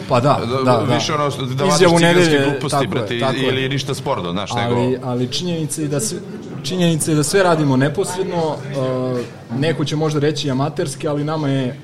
Pa 0.10 0.20
da, 0.20 0.39
da, 0.66 0.86
da. 0.88 0.96
više 0.96 1.13
ono, 1.13 1.30
da 1.30 1.66
Izjavu 1.66 1.98
ciganske 1.98 2.39
gluposti, 2.50 2.88
brate, 2.88 3.20
tako 3.20 3.36
je. 3.36 3.48
ili 3.48 3.70
ništa 3.70 3.94
sporno, 3.94 4.32
znaš, 4.32 4.54
nego... 4.54 4.76
ali, 4.76 4.98
ali 5.04 5.32
činjenica 5.32 5.82
je 5.82 5.88
da 5.88 6.00
sve, 6.00 6.20
činjenica 6.63 7.12
je 7.12 7.15
da 7.15 7.23
sve 7.23 7.43
radimo 7.43 7.78
neposredno, 7.78 8.47
uh, 8.47 9.19
neko 9.60 9.86
će 9.86 9.95
možda 9.95 10.19
reći 10.19 10.52
amaterski, 10.52 11.08
ali 11.08 11.23
nama 11.23 11.49
je 11.49 11.80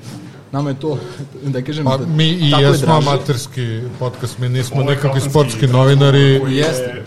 nama 0.52 0.70
je 0.70 0.80
to, 0.80 0.98
da 1.42 1.62
kažem, 1.62 1.84
Pa 1.84 1.98
mi 1.98 2.28
i 2.28 2.50
tako 2.50 2.62
je 2.62 2.68
jesmo 2.68 2.94
amaterski 2.94 3.80
podcast, 3.98 4.38
mi 4.38 4.48
nismo 4.48 4.82
nekakvi 4.82 5.20
sportski 5.20 5.66
novinari. 5.66 6.40
Koji 6.40 6.56
Jeste. 6.56 6.82
je 6.82 7.04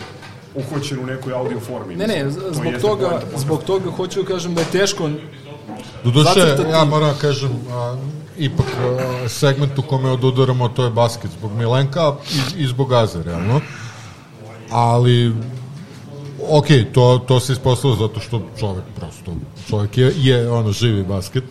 uhoćen 0.55 0.99
u 0.99 1.05
nekoj 1.05 1.33
audio 1.33 1.59
formi. 1.59 1.95
Ne, 1.95 2.07
ne, 2.07 2.29
zbog 2.29 2.73
toga, 2.81 3.21
zbog 3.37 3.63
toga 3.63 3.91
hoću 3.91 4.21
da 4.21 4.27
kažem 4.27 4.55
da 4.55 4.61
je 4.61 4.67
teško 4.71 5.09
Doduše, 6.03 6.29
zacrtati- 6.29 6.69
ja 6.71 6.85
moram 6.85 7.09
da 7.13 7.19
kažem, 7.19 7.51
a, 7.71 7.97
ipak 8.37 8.65
a, 8.65 9.29
segment 9.29 9.79
u 9.79 9.81
kome 9.81 10.09
odudaramo 10.09 10.69
to 10.69 10.83
je 10.83 10.89
basket 10.89 11.31
zbog 11.31 11.51
Milenka 11.51 12.13
i, 12.57 12.63
i 12.63 12.67
zbog 12.67 12.93
Aze, 12.93 13.23
realno. 13.23 13.61
Ali, 14.71 15.33
ok, 16.49 16.67
to, 16.93 17.21
to 17.27 17.39
se 17.39 17.53
ispostavilo 17.53 18.07
zato 18.07 18.19
što 18.19 18.41
čovek 18.59 18.83
prosto, 18.95 19.31
čovek 19.69 19.97
je, 19.97 20.13
je 20.17 20.51
ono, 20.51 20.71
živi 20.71 21.03
basket. 21.03 21.43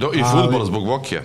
Do, 0.00 0.10
I 0.14 0.22
futbol 0.32 0.64
zbog 0.64 0.86
Vokija. 0.86 1.22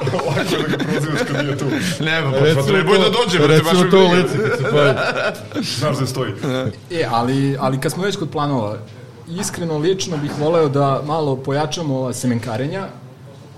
Lako 0.00 0.56
da 0.68 0.76
ga 0.76 0.84
prozivaš 0.84 1.20
kad 1.26 1.44
nije 1.44 1.58
tu. 1.58 1.64
Nema, 2.00 2.32
pa, 2.32 2.38
pa 2.54 2.62
treboj 2.62 2.98
da 2.98 3.04
dođe, 3.04 3.38
brate, 3.38 3.62
baš 3.62 3.72
recimo 3.72 3.90
to 3.90 3.98
u 3.98 4.10
lice 4.10 4.48
kad 4.48 4.58
se 4.58 4.70
pojavi. 4.70 4.98
Znaš 5.78 5.98
da 5.98 6.06
stoji. 6.06 6.32
E, 6.90 7.06
ali, 7.10 7.56
ali 7.60 7.80
kad 7.80 7.92
smo 7.92 8.02
već 8.02 8.16
kod 8.16 8.30
planova, 8.30 8.76
iskreno, 9.28 9.78
lično 9.78 10.16
bih 10.16 10.30
voleo 10.38 10.68
da 10.68 11.02
malo 11.06 11.36
pojačamo 11.36 11.96
ova 11.96 12.12
semenkarenja 12.12 12.86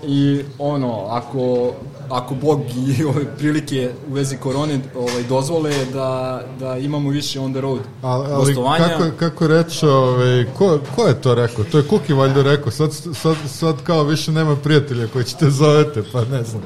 i 0.03 0.41
ono, 0.59 1.05
ako, 1.09 1.71
ako 2.09 2.35
Bog 2.35 2.61
i 2.75 3.03
ove 3.13 3.25
prilike 3.37 3.91
u 4.09 4.13
vezi 4.13 4.37
korone 4.37 4.79
ovaj, 4.95 5.23
dozvole 5.23 5.71
da, 5.93 6.41
da 6.59 6.77
imamo 6.77 7.09
više 7.09 7.39
on 7.39 7.53
the 7.53 7.61
road 7.61 7.79
Ali, 8.01 8.27
ali 8.31 8.45
gostovanja. 8.45 8.87
kako, 8.87 9.17
kako 9.19 9.47
reče, 9.47 9.87
ovaj, 9.87 10.45
ko, 10.57 10.79
ko 10.95 11.07
je 11.07 11.21
to 11.21 11.35
rekao? 11.35 11.63
To 11.63 11.77
je 11.77 11.87
Kuki 11.87 12.13
valjda 12.13 12.41
rekao, 12.41 12.71
sad, 12.71 12.93
sad, 13.13 13.35
sad 13.47 13.83
kao 13.83 14.03
više 14.03 14.31
nema 14.31 14.55
prijatelja 14.55 15.07
koji 15.07 15.25
će 15.25 15.35
te 15.35 15.49
zovete, 15.49 16.03
pa 16.11 16.25
ne 16.25 16.43
znam. 16.43 16.61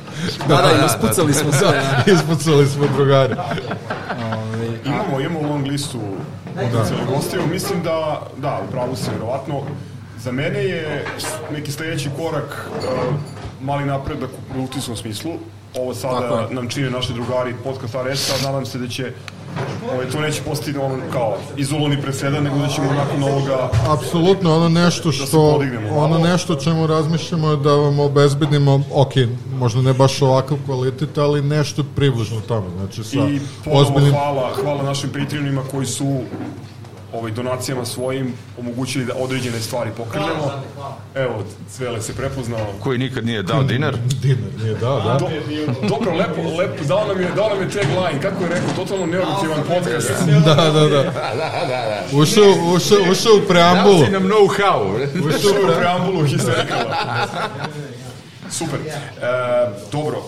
Da, 0.47 0.56
da, 0.56 0.86
ispucali 0.86 1.34
smo 1.34 1.52
sve. 1.52 1.67
ja. 1.67 2.04
Ispucali 2.15 2.67
smo 2.67 2.86
drugari. 2.95 3.36
Imamo, 4.86 5.19
imamo 5.19 5.50
long 5.50 5.67
listu 5.67 6.00
potencijalnih 6.56 7.08
gostiju. 7.15 7.41
Mislim 7.52 7.84
da, 7.84 8.21
da, 8.38 8.62
upravo 8.69 8.95
si 8.95 9.12
verovatno. 9.12 9.62
Za 10.19 10.32
mene 10.32 10.63
je 10.63 11.06
neki 11.52 11.71
sledeći 11.71 12.10
korak 12.17 12.69
uh, 12.78 13.15
mali 13.61 13.85
napredak 13.85 14.29
u 14.29 14.51
produkcijskom 14.51 14.95
smislu. 14.95 15.31
Ovo 15.75 15.93
sada 15.93 16.47
nam 16.51 16.69
čine 16.69 16.89
naši 16.89 17.13
drugari 17.13 17.55
podcast 17.63 17.95
RS, 17.95 18.29
a 18.29 18.45
nadam 18.45 18.65
se 18.65 18.77
da 18.77 18.87
će 18.87 19.11
ovaj, 19.93 20.09
to 20.09 20.21
neće 20.21 20.41
postati 20.41 20.77
on 20.77 21.01
kao 21.11 21.37
izolovani 21.57 22.01
presedan, 22.01 22.43
nego 22.43 22.57
da 22.57 22.67
ćemo 22.67 22.93
nakon 22.93 23.23
ovoga 23.23 23.69
Apsolutno, 23.87 24.55
ono 24.55 24.69
nešto 24.69 25.11
što, 25.11 25.51
podignemo 25.51 25.89
malo. 25.89 26.03
ono 26.03 26.27
nešto 26.27 26.55
čemu 26.55 26.87
razmišljamo 26.87 27.51
je 27.51 27.57
da 27.57 27.71
vam 27.71 27.99
obezbedimo, 27.99 28.83
ok, 28.93 29.13
možda 29.59 29.81
ne 29.81 29.93
baš 29.93 30.21
ovakav 30.21 30.57
kvalitet, 30.65 31.17
ali 31.17 31.41
nešto 31.41 31.83
približno 31.95 32.41
tamo, 32.47 32.65
znači 32.77 33.03
sa 33.03 33.17
I 33.17 33.39
ponovo 33.63 33.81
ozbiljnim... 33.81 34.11
hvala, 34.11 34.51
hvala 34.63 34.83
našim 34.83 35.09
Patreonima 35.09 35.61
koji 35.71 35.85
su 35.85 36.21
ovaj, 37.17 37.32
donacijama 37.32 37.86
svojim 37.86 38.34
omogućili 38.60 39.06
da 39.06 39.13
određene 39.15 39.60
stvari 39.60 39.91
pokrenemo. 39.97 40.51
Evo, 41.15 41.43
Cvele 41.69 42.01
se 42.01 42.15
prepoznao. 42.15 42.67
Koji 42.84 42.97
nikad 42.97 43.25
nije 43.25 43.43
dao 43.43 43.63
dinar. 43.63 43.97
Dinar 44.21 44.39
nije 44.63 44.73
dao, 44.75 44.99
da? 44.99 45.17
Do, 45.19 45.30
dobro, 45.88 46.13
lepo, 46.13 46.41
lepo, 46.58 46.84
dao 46.84 47.08
nam 47.08 47.21
je, 47.21 47.30
dao 47.36 47.49
nam 47.49 47.62
je 47.62 47.69
tagline, 47.69 48.21
kako 48.21 48.43
je 48.43 48.49
rekao, 48.49 48.69
totalno 48.75 49.06
neobjektivan 49.06 49.63
podcast. 49.67 50.12
Da, 50.45 50.56
da, 50.56 50.88
da. 50.88 51.13
Ušao, 52.13 52.43
ušao, 52.75 52.97
ušao 53.12 53.34
u 53.43 53.47
preambulu. 53.47 53.97
Dao 53.97 54.06
si 54.06 54.12
nam 54.12 54.23
know-how. 54.23 55.08
Ušao 55.27 55.51
u 55.63 55.75
preambulu 55.77 56.23
histerikala. 56.23 56.95
Super. 58.51 58.80
E, 58.80 58.91
dobro, 59.91 60.21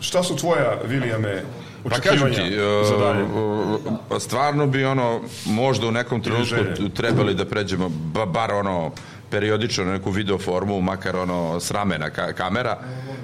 šta 0.00 0.22
su 0.22 0.36
tvoja, 0.36 0.78
Vilijame, 0.84 1.42
Pa 1.90 2.00
kažem 2.00 2.34
ti, 2.34 2.40
e, 2.40 4.20
stvarno 4.20 4.66
bi 4.66 4.84
ono, 4.84 5.20
možda 5.46 5.86
u 5.86 5.90
nekom 5.90 6.22
trenutku 6.22 6.88
trebali 6.96 7.34
da 7.34 7.44
pređemo, 7.44 7.88
ba, 7.88 8.26
bar 8.26 8.52
ono, 8.52 8.92
periodično 9.30 9.84
na 9.84 9.92
neku 9.92 10.10
video 10.10 10.38
formu, 10.38 10.80
makar 10.80 11.16
ono 11.16 11.60
s 11.60 11.70
ramena 11.70 12.10
ka, 12.10 12.32
kamera, 12.32 12.78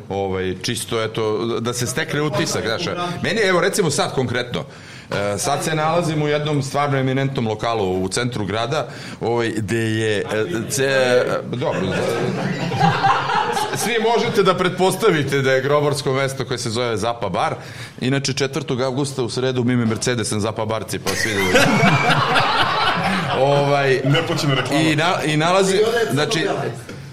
ovaj, 0.09 0.55
čisto 0.62 1.03
eto, 1.03 1.46
da 1.61 1.72
se 1.72 1.87
stekne 1.87 2.22
utisak, 2.22 2.64
znaš, 2.64 2.96
meni 3.22 3.40
je, 3.40 3.48
evo 3.48 3.61
recimo 3.61 3.90
sad 3.90 4.14
konkretno, 4.14 4.64
e, 5.11 5.38
sad 5.38 5.64
se 5.64 5.74
nalazim 5.74 6.22
u 6.22 6.29
jednom 6.29 6.62
stvarno 6.62 6.98
eminentnom 6.98 7.48
lokalu 7.48 8.03
u 8.03 8.09
centru 8.09 8.44
grada, 8.44 8.88
ovaj, 9.20 9.53
gde 9.57 9.79
je, 9.79 10.18
e, 10.18 10.24
ce, 10.70 11.22
dobro, 11.53 11.81
svi 13.77 13.95
možete 14.15 14.43
da 14.43 14.55
pretpostavite 14.55 15.43
da 15.43 15.53
je 15.53 15.63
grobarsko 15.63 16.13
mesto 16.13 16.45
koje 16.45 16.59
se 16.59 16.71
zove 16.71 16.97
Zapa 16.97 17.29
Bar. 17.29 17.55
Inače, 18.01 18.33
4. 18.33 18.85
avgusta 18.85 19.23
u 19.23 19.29
sredu 19.29 19.65
mime 19.65 19.85
Mercedesem 19.85 20.41
Zapa 20.41 20.65
Barci, 20.65 20.99
pa 20.99 21.11
svi 21.11 21.31
da 21.35 21.61
ovaj, 23.45 24.01
Neplaćena 24.05 24.55
reklama. 24.55 24.83
i, 24.83 24.97
na, 24.97 25.23
I 25.25 25.37
nalazi, 25.37 25.79
znači, 26.13 26.47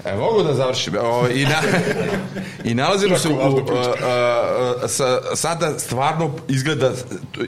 E, 0.06 0.16
mogu 0.16 0.44
da 0.44 0.54
završim. 0.54 0.94
O, 1.02 1.28
i, 1.28 1.46
na, 1.46 1.62
I 2.72 2.74
nalazimo 2.74 3.18
se 3.18 3.30
u, 3.30 3.34
u, 3.34 3.38
a, 3.38 4.74
a, 4.84 4.88
sa, 4.88 5.36
sada 5.36 5.80
stvarno 5.80 6.32
izgleda 6.48 6.92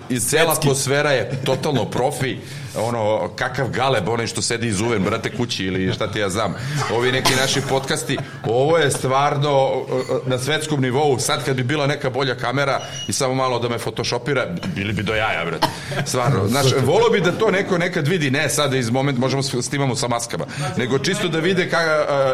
i 0.09 0.19
cela 0.19 0.51
atmosfera 0.51 1.11
je 1.11 1.31
totalno 1.45 1.85
profi. 1.85 2.37
Ono 2.77 3.29
kakav 3.35 3.69
galeb 3.69 4.09
onaj 4.09 4.27
što 4.27 4.41
sedi 4.41 4.67
izuven 4.67 5.03
brate 5.03 5.37
kući 5.37 5.65
ili 5.65 5.93
šta 5.93 6.11
ti 6.11 6.19
ja 6.19 6.29
znam. 6.29 6.55
Ovi 6.95 7.11
neki 7.11 7.35
naši 7.35 7.61
podcasti 7.69 8.17
ovo 8.45 8.77
je 8.77 8.91
stvarno 8.91 9.85
na 10.25 10.39
svetskom 10.39 10.81
nivou. 10.81 11.19
Sad 11.19 11.45
kad 11.45 11.55
bi 11.55 11.63
bila 11.63 11.87
neka 11.87 12.09
bolja 12.09 12.35
kamera 12.35 12.81
i 13.07 13.13
samo 13.13 13.33
malo 13.33 13.59
da 13.59 13.69
me 13.69 13.77
photoshopira 13.77 14.45
bili 14.75 14.93
bi 14.93 15.03
do 15.03 15.15
jaja 15.15 15.45
brate. 15.45 15.67
Stvarno 16.05 16.47
znaš 16.47 16.65
volio 16.85 17.09
bi 17.09 17.21
da 17.21 17.31
to 17.31 17.51
neko 17.51 17.77
nekad 17.77 18.07
vidi. 18.07 18.31
Ne 18.31 18.49
sad 18.49 18.73
iz 18.73 18.89
moment 18.89 19.17
možemo 19.17 19.43
snimamo 19.43 19.95
sa 19.95 20.07
maskama. 20.07 20.45
Nego 20.77 20.99
čisto 20.99 21.27
da 21.27 21.39
vide 21.39 21.69
ka, 21.69 21.77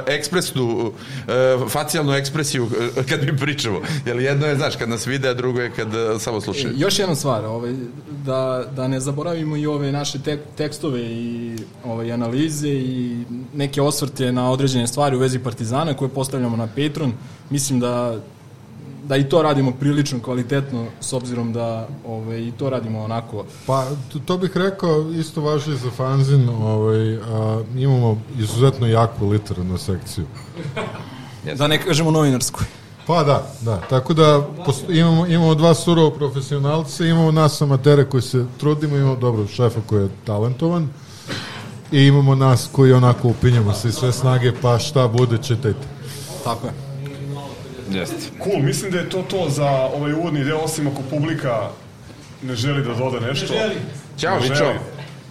ekspresnu 0.09 0.91
a, 1.27 1.65
facijalnu 1.69 2.13
ekspresiju 2.13 2.69
a, 2.97 3.03
kad 3.09 3.23
mi 3.25 3.37
pričamo 3.37 3.81
jer 4.05 4.19
jedno 4.19 4.47
je 4.47 4.55
znaš 4.55 4.75
kad 4.75 4.89
nas 4.89 5.07
vide 5.07 5.29
a 5.29 5.33
drugo 5.33 5.61
je 5.61 5.71
kad 5.71 5.95
a, 5.95 6.19
samo 6.19 6.41
slušaju 6.41 6.73
Još 6.77 6.99
jedna 6.99 7.15
stvar, 7.15 7.45
ovaj, 7.45 7.73
da, 8.25 8.63
da 8.75 8.87
ne 8.87 8.99
zaboravimo 8.99 9.57
i 9.57 9.67
ove 9.67 9.91
naše 9.91 10.19
tek, 10.19 10.39
tekstove 10.57 11.01
i 11.01 11.55
ovaj, 11.85 12.11
analize 12.11 12.69
i 12.69 13.23
neke 13.53 13.81
osvrte 13.81 14.31
na 14.31 14.51
određene 14.51 14.87
stvari 14.87 15.15
u 15.15 15.19
vezi 15.19 15.39
Partizana 15.39 15.93
koje 15.93 16.09
postavljamo 16.09 16.57
na 16.57 16.67
Patreon. 16.67 17.13
Mislim 17.49 17.79
da 17.79 18.19
da 19.09 19.17
i 19.17 19.23
to 19.23 19.41
radimo 19.41 19.71
prilično 19.71 20.19
kvalitetno 20.19 20.85
s 21.01 21.13
obzirom 21.13 21.53
da 21.53 21.87
ovaj, 22.07 22.39
i 22.39 22.51
to 22.51 22.69
radimo 22.69 23.03
onako 23.03 23.45
Pa, 23.65 23.85
to, 24.13 24.19
to 24.19 24.37
bih 24.37 24.57
rekao, 24.57 25.11
isto 25.11 25.41
važi 25.41 25.71
i 25.71 25.77
za 25.77 25.89
fanzin, 25.91 26.49
ovaj, 26.49 27.15
a, 27.15 27.61
imamo 27.75 28.21
izuzetno 28.39 28.87
jaku 28.87 29.27
literarnu 29.27 29.77
sekciju. 29.77 30.25
da 31.57 31.67
ne 31.67 31.81
kažemo 31.81 32.11
novinarsku. 32.11 32.59
Pa 33.07 33.23
da, 33.23 33.51
da. 33.61 33.81
Tako 33.89 34.13
da 34.13 34.47
posto, 34.65 34.91
imamo, 34.91 35.27
imamo 35.27 35.55
dva 35.55 35.73
surovo 35.73 36.09
profesionalca, 36.11 37.05
imamo 37.05 37.31
nas 37.31 37.61
amatere 37.61 38.05
koji 38.05 38.21
se 38.21 38.45
trudimo, 38.57 38.97
imamo 38.97 39.15
dobro 39.15 39.47
šefa 39.47 39.79
koji 39.85 40.03
je 40.03 40.09
talentovan 40.25 40.89
i 41.91 42.03
imamo 42.03 42.35
nas 42.35 42.69
koji 42.71 42.93
onako 42.93 43.27
upinjamo 43.27 43.73
se 43.73 43.87
iz 43.87 43.95
sve 43.95 44.11
snage, 44.11 44.53
pa 44.61 44.79
šta 44.79 45.07
bude, 45.07 45.37
čitajte. 45.37 45.87
Tako 46.43 46.67
je. 46.67 46.88
Jeste. 47.89 48.15
Cool, 48.43 48.59
mislim 48.61 48.91
da 48.91 48.97
je 48.97 49.09
to 49.09 49.21
to 49.21 49.49
za 49.49 49.69
ovaj 49.71 50.13
uvodni 50.13 50.43
deo, 50.43 50.57
osim 50.57 50.87
ako 50.87 51.01
publika 51.09 51.69
ne 52.43 52.55
želi 52.55 52.83
da 52.83 52.93
doda 52.93 53.19
nešto. 53.19 53.53
Ne 53.53 53.59
želi. 53.59 53.75
Ćao, 54.19 54.39
Vičo. 54.39 54.73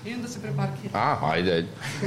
Idem 0.05 0.23
da 0.23 0.29
se 0.29 0.41
preparkiram. 0.41 0.91
A, 0.95 1.17
ajde. 1.33 1.67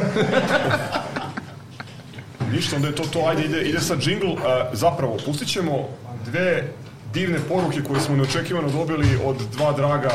Ništa, 2.53 2.75
onda 2.75 2.87
je 2.87 2.95
to 2.95 3.03
to, 3.03 3.25
ajde 3.27 3.43
ide, 3.43 3.61
ide 3.61 3.79
sad 3.79 3.99
džingl. 3.99 4.25
Uh, 4.27 4.39
zapravo, 4.73 5.17
pustit 5.25 5.47
ćemo 5.47 5.89
dve 6.25 6.63
divne 7.13 7.39
poruke 7.49 7.81
koje 7.87 8.01
smo 8.01 8.15
neočekivano 8.15 8.69
dobili 8.69 9.19
od 9.25 9.35
dva 9.51 9.71
draga 9.71 10.11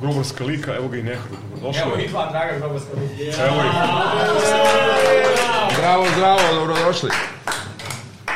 grobarska 0.00 0.44
lika, 0.44 0.74
evo 0.76 0.88
ga 0.88 0.96
i 0.96 1.02
Nehru, 1.02 1.36
dobrodošli. 1.50 1.82
Evo 1.82 1.96
i 1.96 2.08
dva 2.08 2.30
draga 2.30 2.58
grobarska 2.58 2.90
lika. 3.00 3.42
Evo 3.46 3.56
ih, 3.56 3.72
Zdravo, 5.76 6.06
zdravo, 6.14 6.40
dobrodošli. 6.54 7.10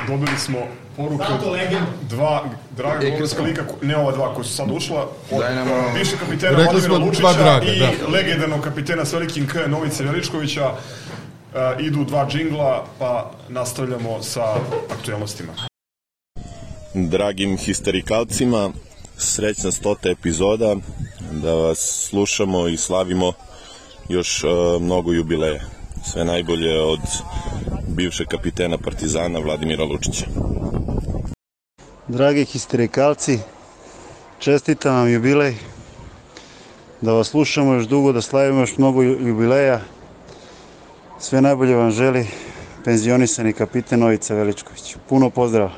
Dobili 0.08 0.38
smo 0.38 0.58
poruke 0.96 1.24
od 1.24 1.58
dva 2.08 2.44
draga 2.76 3.08
grobarska 3.08 3.42
lika, 3.42 3.62
ne 3.82 3.96
ova 3.96 4.12
dva 4.12 4.34
koja 4.34 4.44
su 4.44 4.52
sad 4.54 4.70
ušla, 4.70 5.08
od 5.30 5.42
bivšeg 5.94 6.18
kapitena 6.18 6.58
Rekli 6.58 6.80
Vladimira 6.80 7.04
Lučića 7.04 7.32
draga, 7.32 7.66
i 7.66 7.78
da. 7.78 8.08
legendarnog 8.08 8.60
kapitena 8.60 9.04
s 9.04 9.12
velikim 9.12 9.46
K, 9.46 9.54
Novice 9.66 10.04
Veličkovića. 10.04 10.66
Uh, 10.68 11.86
idu 11.86 12.04
dva 12.04 12.26
džingla, 12.28 12.84
pa 12.98 13.30
nastavljamo 13.48 14.22
sa 14.22 14.54
aktualnostima. 14.98 15.52
dragim 16.94 17.56
histerikalcima, 17.56 18.70
srećna 19.16 19.72
stota 19.72 20.10
epizoda, 20.10 20.76
da 21.32 21.54
vas 21.54 22.06
slušamo 22.08 22.68
i 22.68 22.76
slavimo 22.76 23.32
još 24.08 24.44
uh, 24.44 24.82
mnogo 24.82 25.12
jubileja. 25.12 25.73
Sve 26.04 26.24
najbolje 26.24 26.80
od 26.82 27.00
bivšeg 27.88 28.26
kapitena 28.26 28.78
Partizana 28.78 29.38
Vladimira 29.38 29.84
Lučića. 29.84 30.26
Dragi 32.08 32.44
histerikalci, 32.44 33.38
čestitam 34.38 34.94
vam 34.94 35.12
jubilej, 35.12 35.54
da 37.00 37.12
vas 37.12 37.28
slušamo 37.28 37.74
još 37.74 37.86
dugo, 37.86 38.12
da 38.12 38.20
slavimo 38.20 38.60
još 38.60 38.76
mnogo 38.76 39.02
ju- 39.02 39.28
jubileja. 39.28 39.80
Sve 41.18 41.40
najbolje 41.40 41.74
vam 41.74 41.90
želi 41.90 42.26
penzionisani 42.84 43.52
kapiten 43.52 44.00
Novica 44.00 44.34
Veličković. 44.34 44.96
Puno 45.08 45.30
pozdrava! 45.30 45.70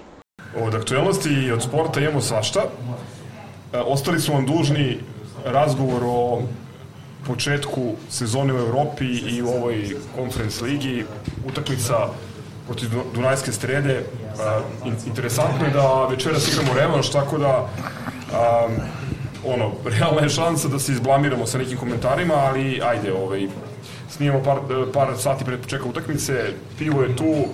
Od 0.60 0.74
aktualnosti 0.74 1.28
i 1.28 1.52
od 1.52 1.62
sporta 1.62 2.00
imamo 2.00 2.20
svašta. 2.20 2.60
E, 3.72 3.78
ostali 3.78 4.20
smo 4.20 4.34
vam 4.34 4.46
dužni 4.46 4.98
razgovor 5.44 6.02
o 6.04 6.42
početku 7.26 7.82
sezone 8.10 8.54
u 8.54 8.58
Evropi 8.58 9.04
i 9.04 9.42
u 9.42 9.48
ovoj 9.48 9.96
konferenc 10.16 10.60
ligi. 10.60 11.04
Utakmica 11.48 11.94
protiv 12.66 12.90
Du- 12.90 13.04
Dunajske 13.14 13.52
strede. 13.52 14.02
In- 14.84 14.96
interesantno 15.06 15.64
je 15.66 15.70
da 15.70 16.06
večeras 16.06 16.48
igramo 16.48 16.74
revanš, 16.74 17.10
tako 17.10 17.38
da 17.38 17.68
a, 18.34 18.68
ono, 19.44 19.72
realna 19.98 20.22
je 20.22 20.28
šansa 20.28 20.68
da 20.68 20.78
se 20.78 20.92
izblamiramo 20.92 21.46
sa 21.46 21.58
nekim 21.58 21.78
komentarima, 21.78 22.34
ali 22.34 22.80
ajde, 22.82 23.12
ovaj, 23.12 23.48
snimamo 24.10 24.42
par, 24.42 24.58
par 24.94 25.08
sati 25.18 25.44
pred 25.44 25.60
početka 25.60 25.88
utakmice, 25.88 26.44
pivo 26.78 27.02
je 27.02 27.16
tu, 27.16 27.44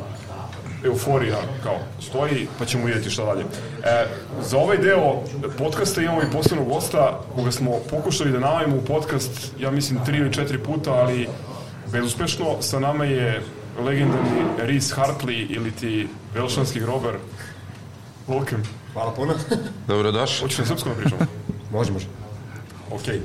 euforija 0.84 1.38
kao 1.62 1.78
stoji, 2.00 2.48
pa 2.58 2.64
ćemo 2.64 2.84
vidjeti 2.84 3.10
šta 3.10 3.24
dalje. 3.24 3.44
E, 3.84 4.06
za 4.42 4.58
ovaj 4.58 4.78
deo 4.78 5.22
podcasta 5.58 6.02
imamo 6.02 6.22
i 6.22 6.32
posebnog 6.32 6.68
gosta, 6.68 7.20
koga 7.34 7.52
smo 7.52 7.70
pokušali 7.90 8.32
da 8.32 8.38
navajemo 8.38 8.76
u 8.76 8.84
podcast, 8.84 9.52
ja 9.58 9.70
mislim, 9.70 10.04
tri 10.04 10.18
ili 10.18 10.32
četiri 10.32 10.58
puta, 10.58 10.92
ali 10.92 11.28
bezuspešno. 11.92 12.56
Sa 12.60 12.80
nama 12.80 13.04
je 13.04 13.42
legendarni 13.78 14.42
Rhys 14.58 14.96
Hartley 14.96 15.56
ili 15.56 15.70
ti 15.70 16.08
velšanski 16.34 16.80
grobar. 16.80 17.14
Welcome. 18.28 18.64
Hvala 18.92 19.12
puno. 19.12 19.34
Dobrodošli. 19.88 20.40
Hoćeš 20.40 20.58
na 20.58 20.66
srpskom 20.66 20.92
da 20.92 21.00
pričamo? 21.00 21.26
može, 21.72 21.92
može. 21.92 22.06
Ok. 22.90 23.08
E, 23.08 23.20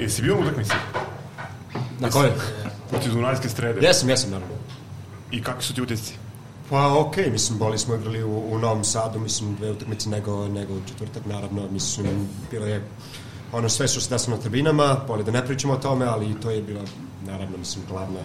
jesi 0.00 0.22
bio 0.22 0.36
u 0.36 0.40
utakmici? 0.40 0.72
Na 1.98 2.10
koje? 2.10 2.32
Protiv 2.90 3.12
Dunajske 3.12 3.48
strede. 3.48 3.86
Jesam, 3.86 4.08
jesam, 4.08 4.30
naravno. 4.30 4.54
I 5.30 5.42
kakvi 5.42 5.62
su 5.62 5.74
ti 5.74 5.82
utisci? 5.82 6.14
Pa 6.70 6.98
okej, 6.98 7.30
mislim, 7.30 7.58
boli 7.58 7.78
smo 7.78 7.94
igrali 7.94 8.22
u, 8.22 8.42
u 8.52 8.58
Novom 8.58 8.84
Sadu, 8.84 9.18
mislim, 9.18 9.56
dve 9.56 9.70
utakmice 9.70 10.08
nego, 10.08 10.48
nego 10.48 10.74
u 10.74 10.80
četvrtak, 10.88 11.26
naravno, 11.26 11.62
mislim, 11.70 12.28
bilo 12.50 12.66
je 12.66 12.84
ono 13.52 13.68
sve 13.68 13.88
što 13.88 14.00
se 14.00 14.10
desilo 14.10 14.36
na 14.36 14.42
tribinama, 14.42 14.96
bolje 15.08 15.22
da 15.22 15.30
ne 15.30 15.46
pričamo 15.46 15.74
o 15.74 15.76
tome, 15.76 16.06
ali 16.06 16.40
to 16.40 16.50
je 16.50 16.62
bila, 16.62 16.82
naravno, 17.26 17.58
mislim, 17.58 17.84
glavna, 17.88 18.20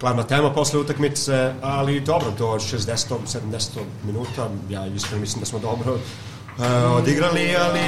glavna 0.00 0.22
tema 0.22 0.52
posle 0.52 0.80
utakmice, 0.80 1.54
ali 1.62 2.00
dobro, 2.00 2.30
do 2.38 2.46
60. 2.46 3.14
70. 3.26 3.68
minuta, 4.04 4.48
ja 4.70 4.86
iskreno 4.86 5.20
mislim 5.20 5.40
da 5.40 5.46
smo 5.46 5.58
dobro 5.58 5.94
uh, 5.94 6.96
odigrali, 6.96 7.56
ali 7.56 7.80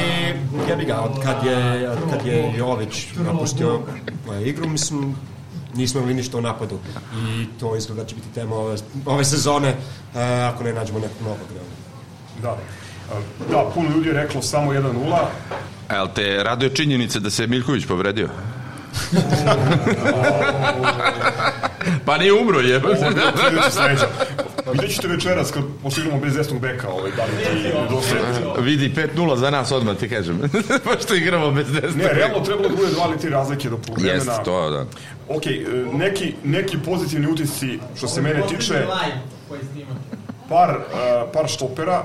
ja 0.71 0.77
bi 0.77 0.85
ga, 0.85 1.01
od 1.01 1.23
kad 1.23 1.47
je, 1.47 1.91
od 1.91 1.99
kad 2.11 2.27
je 2.27 2.55
Jović 2.57 3.07
napustio 3.17 3.75
uh, 3.77 4.47
igru, 4.47 4.69
mislim, 4.69 5.17
nismo 5.75 6.01
imali 6.01 6.15
ništa 6.15 6.39
u 6.39 6.41
napadu 6.41 6.79
i 7.17 7.47
to 7.61 7.77
izgleda 7.77 8.03
da 8.03 8.09
će 8.09 8.15
biti 8.15 8.29
tema 8.35 8.57
ove, 8.57 8.77
ove 9.07 9.25
sezone 9.25 9.69
uh, 9.69 9.75
ako 10.55 10.65
ne 10.65 10.73
nađemo 10.73 10.99
nekog 10.99 11.17
novog. 11.23 11.39
Da. 12.43 12.51
E, 12.51 12.55
Da, 13.51 13.71
puno 13.75 13.91
ljudi 13.91 14.09
je 14.09 14.15
reklo 14.15 14.43
samo 14.43 14.73
1-0. 14.73 15.17
Jel 15.91 16.09
te 16.15 16.43
raduje 16.43 16.75
činjenice 16.75 17.21
da 17.21 17.31
se 17.31 17.47
Miljković 17.47 17.87
povredio? 17.87 18.29
pa 22.07 22.19
nije 22.19 22.33
umro, 22.33 22.61
je. 22.61 22.81
Vidjet 24.73 24.95
ćete 24.95 25.09
večeras 25.09 25.51
kad 25.51 25.63
postignemo 25.83 26.21
bez 26.21 26.35
desnog 26.35 26.61
beka, 26.61 26.89
ovaj, 26.89 27.11
da 27.17 27.25
li 27.25 27.31
ti. 27.31 27.73
Vidi, 28.63 28.95
5-0 29.17 29.37
za 29.37 29.51
nas 29.51 29.73
odmah 29.73 29.97
ti 29.97 30.09
kažem. 30.09 30.41
Pošto 30.85 31.15
igramo 31.15 31.51
bez 31.51 31.73
desnog. 31.73 31.97
Ne, 31.97 32.13
realno 32.13 32.41
trebalo 32.41 32.69
da 32.69 32.77
bude 32.77 32.91
dva 32.91 33.07
ili 33.09 33.19
tri 33.19 33.31
razlike 33.31 33.71
do 33.71 33.77
poluvremena. 33.77 34.15
Jeste, 34.15 34.45
to 34.45 34.71
da. 34.71 34.87
Ok, 35.37 35.47
e, 35.47 35.61
neki, 35.93 36.35
neki 36.45 36.79
pozitivni 36.85 37.27
utisci 37.27 37.79
što 37.97 38.09
se 38.09 38.23
mene 38.23 38.43
tiče, 38.49 38.87
par, 40.49 40.77
uh, 40.77 41.33
par 41.33 41.49
štopera, 41.49 42.05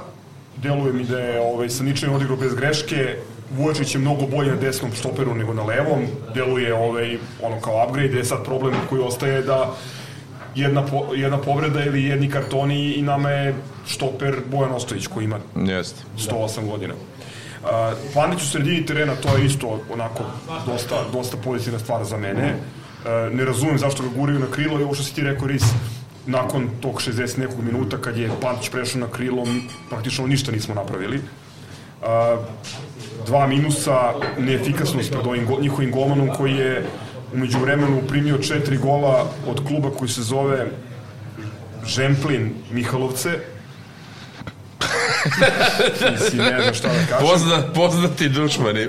deluje 0.57 0.93
mi 0.93 1.03
da 1.03 1.19
je 1.19 1.41
ovaj, 1.41 1.69
sa 1.69 1.83
ničem 1.83 2.13
odigrao 2.13 2.37
bez 2.37 2.55
greške, 2.55 3.17
Vujačić 3.51 3.95
je 3.95 4.01
mnogo 4.01 4.27
bolje 4.27 4.51
na 4.51 4.55
desnom 4.55 4.91
štoperu 4.91 5.35
nego 5.35 5.53
na 5.53 5.63
levom, 5.63 6.07
deluje 6.33 6.73
ovaj, 6.73 7.17
ono 7.41 7.61
kao 7.61 7.85
upgrade, 7.87 8.17
je 8.17 8.25
sad 8.25 8.43
problem 8.45 8.73
koji 8.89 9.01
ostaje 9.01 9.41
da 9.41 9.73
jedna, 10.55 10.85
po, 10.85 11.13
jedna 11.15 11.37
povreda 11.37 11.83
ili 11.85 12.03
jedni 12.03 12.29
kartoni 12.31 12.93
i 12.93 13.01
nama 13.01 13.29
je 13.29 13.55
štoper 13.87 14.35
Bojan 14.51 14.71
Ostojić 14.71 15.07
koji 15.07 15.25
ima 15.25 15.39
Jeste. 15.55 16.03
108 16.17 16.69
godina. 16.69 16.93
Uh, 16.93 17.69
Pandić 18.13 18.41
u 18.41 18.45
sredini 18.45 18.85
terena, 18.85 19.15
to 19.15 19.37
je 19.37 19.45
isto 19.45 19.79
onako 19.93 20.23
dosta, 20.65 20.95
dosta 21.13 21.37
pozitivna 21.37 21.79
stvar 21.79 22.03
za 22.03 22.17
mene. 22.17 22.53
Uh, 22.53 22.76
ne 23.31 23.45
razumem 23.45 23.77
zašto 23.77 24.03
ga 24.03 24.09
guraju 24.09 24.39
na 24.39 24.51
krilo 24.51 24.79
i 24.79 24.83
ovo 24.83 24.93
što 24.93 25.03
si 25.03 25.15
ti 25.15 25.21
rekao, 25.21 25.47
Ris, 25.47 25.63
nakon 26.25 26.69
tog 26.81 27.01
60 27.01 27.37
nekog 27.37 27.63
minuta 27.63 27.97
kad 27.97 28.17
je 28.17 28.31
Pantić 28.41 28.69
prešao 28.69 29.01
na 29.01 29.07
krilo, 29.07 29.47
praktično 29.89 30.27
ništa 30.27 30.51
nismo 30.51 30.75
napravili. 30.75 31.17
Uh, 31.17 32.07
dva 33.25 33.47
minusa, 33.47 34.13
neefikasnost 34.39 35.11
pred 35.11 35.27
ovim 35.27 35.45
go, 35.45 35.57
njihovim 35.61 35.91
golmanom 35.91 36.29
koji 36.37 36.53
je 36.53 36.85
umeđu 37.33 37.59
vremenu 37.59 38.01
primio 38.07 38.37
četiri 38.37 38.77
gola 38.77 39.31
od 39.47 39.67
kluba 39.67 39.89
koji 39.91 40.09
se 40.09 40.21
zove 40.21 40.67
Žemplin 41.85 42.53
Mihalovce. 42.71 43.29
Mislim, 46.11 46.37
ne 46.37 46.61
znam 46.61 46.73
šta 46.73 46.87
da 46.87 47.05
kažem. 47.09 47.27
Pozna, 47.27 47.73
poznati 47.73 48.29
dušmani. 48.29 48.87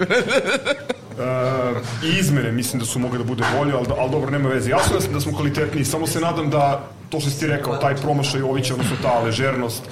Uh, 1.18 1.76
I 2.04 2.18
izmene 2.18 2.52
mislim 2.52 2.80
da 2.80 2.86
su 2.86 2.98
mogli 2.98 3.18
da 3.18 3.24
bude 3.24 3.44
bolje, 3.58 3.72
ali, 3.72 3.86
ali 3.98 4.10
dobro, 4.10 4.30
nema 4.30 4.48
veze. 4.48 4.70
Jasno 4.70 4.96
je 4.96 5.12
da 5.12 5.20
smo 5.20 5.32
kvalitetniji, 5.32 5.84
samo 5.84 6.06
se 6.06 6.20
nadam 6.20 6.50
da 6.50 6.80
to 7.10 7.20
što 7.20 7.30
si 7.30 7.40
ti 7.40 7.46
rekao, 7.46 7.76
taj 7.76 7.96
promašaj 7.96 8.40
Jovića, 8.40 8.74
odnosno 8.74 8.96
ta 9.02 9.18
ležernost, 9.20 9.82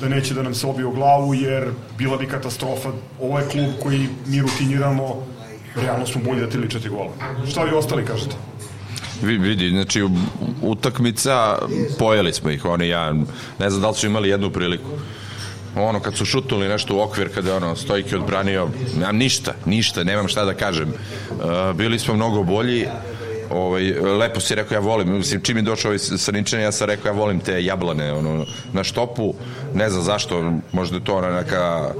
da 0.00 0.08
neće 0.08 0.34
da 0.34 0.42
nam 0.42 0.54
se 0.54 0.66
obije 0.66 0.92
glavu, 0.94 1.34
jer 1.34 1.68
bila 1.98 2.16
bi 2.16 2.26
katastrofa. 2.26 2.88
Ovo 3.20 3.38
je 3.38 3.48
klub 3.48 3.66
koji 3.82 4.08
mi 4.26 4.40
rutiniramo, 4.42 5.26
realno 5.76 6.06
smo 6.06 6.20
bolji 6.24 6.40
da 6.40 6.48
tri 6.48 6.60
ili 6.60 6.70
četiri 6.70 6.90
gola. 6.90 7.10
Šta 7.50 7.62
vi 7.64 7.70
ostali 7.70 8.04
kažete? 8.04 8.36
Vi- 9.22 9.38
vidi, 9.38 9.68
znači 9.70 10.02
utakmica 10.62 11.58
pojeli 11.98 12.32
smo 12.32 12.50
ih, 12.50 12.64
oni 12.64 12.88
ja 12.88 13.12
ne 13.58 13.70
znam 13.70 13.82
da 13.82 13.88
li 13.88 13.94
su 13.94 14.06
imali 14.06 14.28
jednu 14.28 14.50
priliku. 14.50 14.90
Ono 15.76 16.00
kad 16.00 16.16
su 16.16 16.24
šutnuli 16.24 16.68
nešto 16.68 16.96
u 16.96 17.00
okvir 17.00 17.34
kada 17.34 17.56
ono 17.56 17.76
Stojke 17.76 18.16
odbranio, 18.16 18.68
nemam 18.98 19.16
ništa, 19.16 19.54
ništa, 19.64 20.04
nemam 20.04 20.28
šta 20.28 20.44
da 20.44 20.54
kažem. 20.54 20.88
Uh, 20.88 21.76
bili 21.76 21.98
smo 21.98 22.14
mnogo 22.14 22.42
bolji. 22.42 22.86
Ovaj 23.50 23.92
lepo 23.92 24.40
si 24.40 24.54
rekao 24.54 24.74
ja 24.76 24.80
volim, 24.80 25.16
mislim 25.16 25.40
čim 25.40 25.56
je 25.56 25.62
došao 25.62 25.88
ovaj 25.88 25.98
Srničan 25.98 26.60
ja 26.60 26.72
sam 26.72 26.86
rekao 26.86 27.08
ja 27.08 27.12
volim 27.12 27.40
te 27.40 27.64
jablane 27.64 28.12
ono 28.12 28.46
na 28.72 28.84
štopu, 28.84 29.34
ne 29.74 29.90
znam 29.90 30.02
zašto, 30.02 30.52
možda 30.72 31.00
to 31.00 31.16
ona 31.16 31.30
neka 31.30 31.90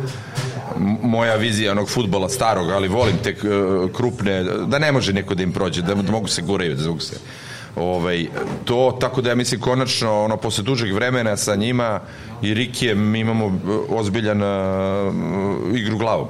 moja 1.03 1.37
vizija 1.37 1.73
onog 1.73 1.89
futbola 1.89 2.29
starog, 2.29 2.71
ali 2.71 2.89
volim 2.89 3.17
te 3.23 3.31
uh, 3.31 3.91
krupne, 3.91 4.45
da 4.45 4.79
ne 4.79 4.93
može 4.93 5.13
neko 5.13 5.35
da 5.35 5.43
im 5.43 5.53
prođe, 5.53 5.83
da, 5.83 5.95
da 5.95 6.13
mogu 6.13 6.29
se 6.29 6.43
guraju, 6.43 6.77
da 6.77 6.89
mogu 6.89 7.01
se 7.01 7.17
ovaj, 7.77 8.27
to, 8.65 8.99
tako 9.01 9.23
da 9.23 9.29
ja 9.29 9.35
mislim 9.35 9.61
konačno 9.61 10.25
ono, 10.25 10.37
posle 10.37 10.65
dužeg 10.65 10.95
vremena 10.95 11.37
sa 11.37 11.55
njima 11.55 12.01
i 12.43 12.95
mi 12.95 13.21
imamo 13.21 13.47
uh, 13.47 13.55
ozbiljan 13.89 14.43
uh, 14.43 15.79
igru 15.79 15.99
glavom 15.99 16.29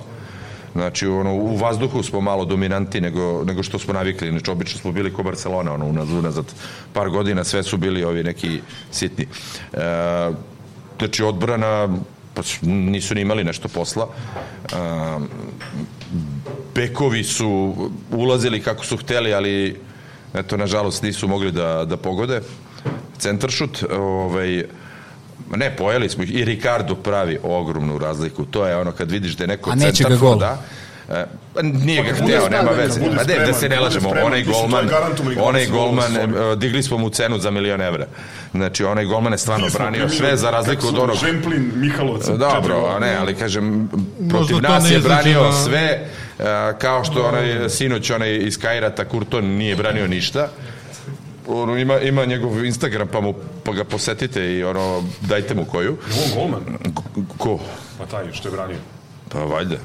Znači, 0.76 1.06
ono, 1.06 1.34
u 1.34 1.56
vazduhu 1.56 2.02
smo 2.02 2.20
malo 2.20 2.44
dominanti 2.44 3.00
nego, 3.00 3.44
nego 3.44 3.62
što 3.62 3.78
smo 3.78 3.94
navikli. 3.94 4.30
Znači, 4.30 4.50
obično 4.50 4.80
smo 4.80 4.92
bili 4.92 5.12
ko 5.12 5.22
Barcelona, 5.22 5.72
ono, 5.72 5.86
unaz, 5.86 6.12
unazad 6.12 6.44
par 6.92 7.10
godina, 7.10 7.44
sve 7.44 7.62
su 7.62 7.76
bili 7.76 8.04
ovi 8.04 8.24
neki 8.24 8.60
sitni. 8.90 9.26
E, 9.72 10.30
znači, 10.98 11.22
odbrana, 11.22 11.88
pa 12.34 12.42
nisu 12.62 13.14
ni 13.14 13.20
imali 13.20 13.44
nešto 13.44 13.68
posla. 13.68 14.08
E, 14.08 14.76
bekovi 16.74 17.24
su 17.24 17.74
ulazili 18.10 18.62
kako 18.62 18.84
su 18.84 18.96
hteli, 18.96 19.34
ali 19.34 19.80
eto, 20.34 20.56
nažalost, 20.56 21.02
nisu 21.02 21.28
mogli 21.28 21.52
da, 21.52 21.84
da 21.84 21.96
pogode. 21.96 22.40
Centaršut, 23.18 23.84
ovaj, 23.90 24.64
ne, 25.56 25.76
pojeli 25.76 26.08
smo 26.08 26.22
ih. 26.22 26.34
I 26.34 26.44
Ricardo 26.44 26.94
pravi 26.94 27.38
ogromnu 27.42 27.98
razliku. 27.98 28.44
To 28.44 28.66
je 28.66 28.76
ono 28.76 28.92
kad 28.92 29.10
vidiš 29.10 29.36
da 29.36 29.44
je 29.44 29.48
neko 29.48 29.70
A 29.70 29.74
neće 29.74 29.86
ga 29.86 29.92
centarfor, 29.92 30.28
gol. 30.28 30.38
da, 30.38 30.62
e, 31.08 31.24
pa 31.54 31.62
nije 31.62 32.02
ga 32.02 32.12
hteo, 32.12 32.48
nema 32.48 32.70
veze. 32.70 33.00
Ma 33.00 33.22
ne, 33.22 33.46
da 33.46 33.52
se 33.52 33.68
ne 33.68 33.80
lažemo, 33.80 34.10
onaj 34.24 34.44
golman, 34.44 34.88
i 35.34 35.38
onaj 35.38 35.66
gol 35.66 35.80
golman, 35.80 36.16
e, 36.16 36.56
digli 36.56 36.82
smo 36.82 36.98
mu 36.98 37.10
cenu 37.10 37.38
za 37.38 37.50
milion 37.50 37.80
evra. 37.80 38.06
Znači, 38.54 38.84
onaj 38.84 39.04
golman 39.04 39.32
je 39.32 39.38
stvarno 39.38 39.66
branio 39.74 40.00
primili, 40.00 40.16
sve 40.16 40.36
za 40.36 40.50
razliku 40.50 40.86
od 40.88 40.98
onog... 40.98 41.16
Žemplin, 41.16 41.70
četiri 42.18 42.38
Dobro, 42.38 42.86
a 42.96 42.98
ne, 42.98 43.16
ali 43.16 43.34
kažem, 43.34 43.88
protiv 44.30 44.60
nas 44.62 44.90
je 44.90 44.98
branio 44.98 45.52
sve, 45.52 46.00
a, 46.38 46.72
kao 46.78 47.04
što 47.04 47.22
onaj 47.22 47.68
sinoć, 47.68 48.10
onaj 48.10 48.36
iz 48.36 48.58
Kajrata, 48.58 49.04
Kurton, 49.04 49.44
nije 49.44 49.76
branio 49.76 50.06
ništa. 50.06 50.48
Ono, 51.46 51.76
ima, 51.76 52.00
ima 52.00 52.24
njegov 52.24 52.64
Instagram, 52.64 53.08
pa, 53.08 53.20
mu, 53.20 53.34
pa 53.64 53.72
ga 53.72 53.84
posetite 53.84 54.52
i 54.52 54.64
ono, 54.64 55.02
dajte 55.20 55.54
mu 55.54 55.64
koju. 55.64 55.96
On 56.24 56.38
golman? 56.38 56.60
Ko? 57.38 57.58
Pa 57.98 58.06
taj 58.06 58.32
što 58.32 58.48
je 58.48 58.52
branio. 58.52 58.78
Pa 59.28 59.38
valjda. 59.38 59.76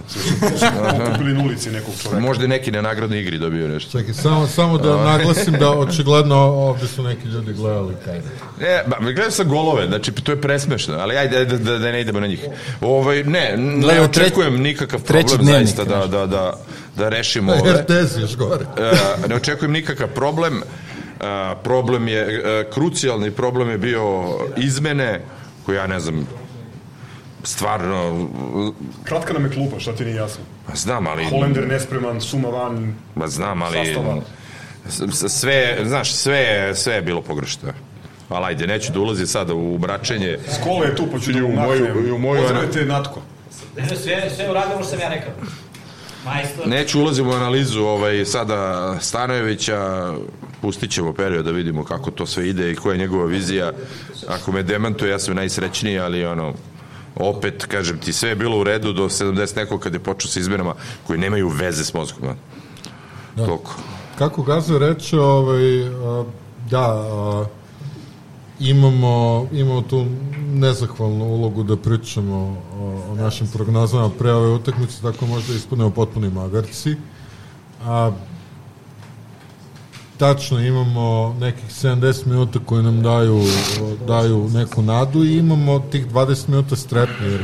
Kupili 1.11 1.33
na 1.33 1.43
ulici 1.43 1.71
nekog 1.71 1.93
čoveka. 2.01 2.21
Možda 2.21 2.47
neki 2.47 2.71
na 2.71 2.81
nagradnoj 2.81 3.21
igri 3.21 3.37
dobio 3.37 3.67
nešto. 3.67 3.99
Čekaj, 3.99 4.13
samo, 4.13 4.47
samo 4.47 4.77
da 4.77 5.03
naglasim 5.03 5.53
da 5.59 5.69
očigledno 5.69 6.35
ovde 6.35 6.87
su 6.87 7.03
neki 7.03 7.27
ljudi 7.27 7.53
gledali 7.53 7.95
kaj. 8.05 8.17
E, 8.61 8.83
ba, 8.87 8.97
gledam 8.99 9.31
sa 9.31 9.43
golove, 9.43 9.87
znači 9.87 10.11
to 10.11 10.31
je 10.31 10.41
presmešno, 10.41 10.97
ali 10.99 11.17
ajde 11.17 11.45
da, 11.45 11.57
da, 11.57 11.77
da 11.77 11.91
ne 11.91 12.01
idemo 12.01 12.19
na 12.19 12.27
njih. 12.27 12.45
Ovaj, 12.81 13.23
ne, 13.23 13.57
ne 13.57 14.01
očekujem 14.01 14.61
nikakav 14.61 15.01
problem 15.01 15.45
zaista 15.45 15.83
da, 15.83 16.07
da, 16.07 16.25
da, 16.25 16.53
da 16.97 17.09
rešimo 17.09 17.53
ove. 17.61 17.73
RTS 17.73 18.17
još 18.21 18.35
gore. 18.35 18.65
E, 18.77 18.91
ne 19.27 19.35
očekujem 19.35 19.71
nikakav 19.71 20.07
problem. 20.07 20.57
E, 20.57 20.90
problem 21.63 22.07
je, 22.07 22.43
krucijalni 22.73 23.31
problem 23.31 23.69
je 23.69 23.77
bio 23.77 24.23
izmene, 24.57 25.21
koje 25.65 25.77
ja 25.77 25.87
ne 25.87 25.99
znam, 25.99 26.27
stvarno, 27.43 28.27
Kratka 29.03 29.33
nam 29.33 29.45
je 29.45 29.51
klupa, 29.51 29.79
šta 29.79 29.95
ti 29.95 30.05
nije 30.05 30.15
jasno? 30.15 30.43
ma 30.69 30.75
znam, 30.75 31.07
ali... 31.07 31.25
Holender 31.25 31.67
nespreman, 31.67 32.21
Suma 32.21 32.49
van, 32.49 32.95
Ma 33.15 33.27
znam, 33.27 33.61
ali... 33.61 33.85
Sastava. 33.85 34.21
Sve, 35.29 35.77
znaš, 35.83 36.13
sve, 36.13 36.71
sve 36.75 36.93
je 36.93 37.01
bilo 37.01 37.21
pogrešno. 37.21 37.69
Ali 38.29 38.45
ajde, 38.45 38.67
neću 38.67 38.91
da 38.91 38.99
ulazim 38.99 39.27
sada 39.27 39.53
u 39.53 39.77
bračenje. 39.77 40.37
Skolo 40.61 40.83
je 40.83 40.95
tu, 40.95 41.07
pa 41.11 41.19
ću 41.19 41.31
da 41.31 41.45
u 41.45 41.51
moju- 41.51 42.15
u 42.15 42.17
moju- 42.17 42.41
Pozdravite 42.41 42.85
Natko. 42.85 43.21
Sve, 44.03 44.29
sve 44.35 44.49
uradimo 44.49 44.75
što 44.75 44.89
sam 44.89 44.99
ja 44.99 45.09
rekao. 45.09 45.33
Majstor. 46.25 46.67
Neću 46.67 46.99
ulazim 47.01 47.27
u 47.27 47.33
analizu 47.33 47.81
ovaj, 47.81 48.25
sada 48.25 48.97
Stanojevića, 49.01 50.13
pustit 50.61 50.91
ćemo 50.91 51.13
period 51.13 51.45
da 51.45 51.51
vidimo 51.51 51.83
kako 51.83 52.11
to 52.11 52.25
sve 52.25 52.49
ide 52.49 52.71
i 52.71 52.75
koja 52.75 52.93
je 52.93 52.99
njegova 52.99 53.25
vizija. 53.25 53.71
Ako 54.27 54.51
me 54.51 54.63
demantuje, 54.63 55.11
ja 55.11 55.19
sam 55.19 55.35
najsrećniji, 55.35 55.99
ali 55.99 56.25
ono, 56.25 56.53
opet, 57.15 57.65
kažem 57.65 57.97
ti, 57.97 58.13
sve 58.13 58.29
je 58.29 58.35
bilo 58.35 58.59
u 58.59 58.63
redu 58.63 58.93
do 58.93 59.09
70 59.09 59.57
nekog 59.57 59.79
kad 59.79 59.93
je 59.93 59.99
počeo 59.99 60.31
sa 60.31 60.39
izmenama 60.39 60.73
koji 61.07 61.19
nemaju 61.19 61.49
veze 61.49 61.83
s 61.85 61.93
mozgom. 61.93 62.35
Da. 63.35 63.45
Toliko. 63.45 63.75
Kako 64.17 64.43
Gaza 64.43 64.77
reče, 64.77 65.19
ovaj, 65.19 65.89
da, 66.69 67.05
imamo, 68.59 69.47
imamo 69.51 69.81
tu 69.81 70.05
nezahvalnu 70.53 71.25
ulogu 71.25 71.63
da 71.63 71.77
pričamo 71.77 72.57
o, 72.79 73.11
o 73.11 73.15
našim 73.15 73.47
prognozama 73.47 74.09
pre 74.09 74.31
ove 74.31 74.47
utakmice, 74.47 75.01
tako 75.01 75.25
možda 75.25 75.53
ispunemo 75.53 75.89
potpuni 75.89 76.29
magarci. 76.29 76.95
A, 77.85 78.11
tačno 80.21 80.59
imamo 80.59 81.35
nekih 81.39 81.69
70 81.69 82.25
minuta 82.25 82.59
koje 82.65 82.83
nam 82.83 83.01
daju, 83.01 83.41
daju 84.07 84.49
neku 84.53 84.81
nadu 84.81 85.23
i 85.23 85.37
imamo 85.37 85.79
tih 85.79 86.07
20 86.07 86.49
minuta 86.49 86.75
strepnje, 86.75 87.27
jer 87.27 87.41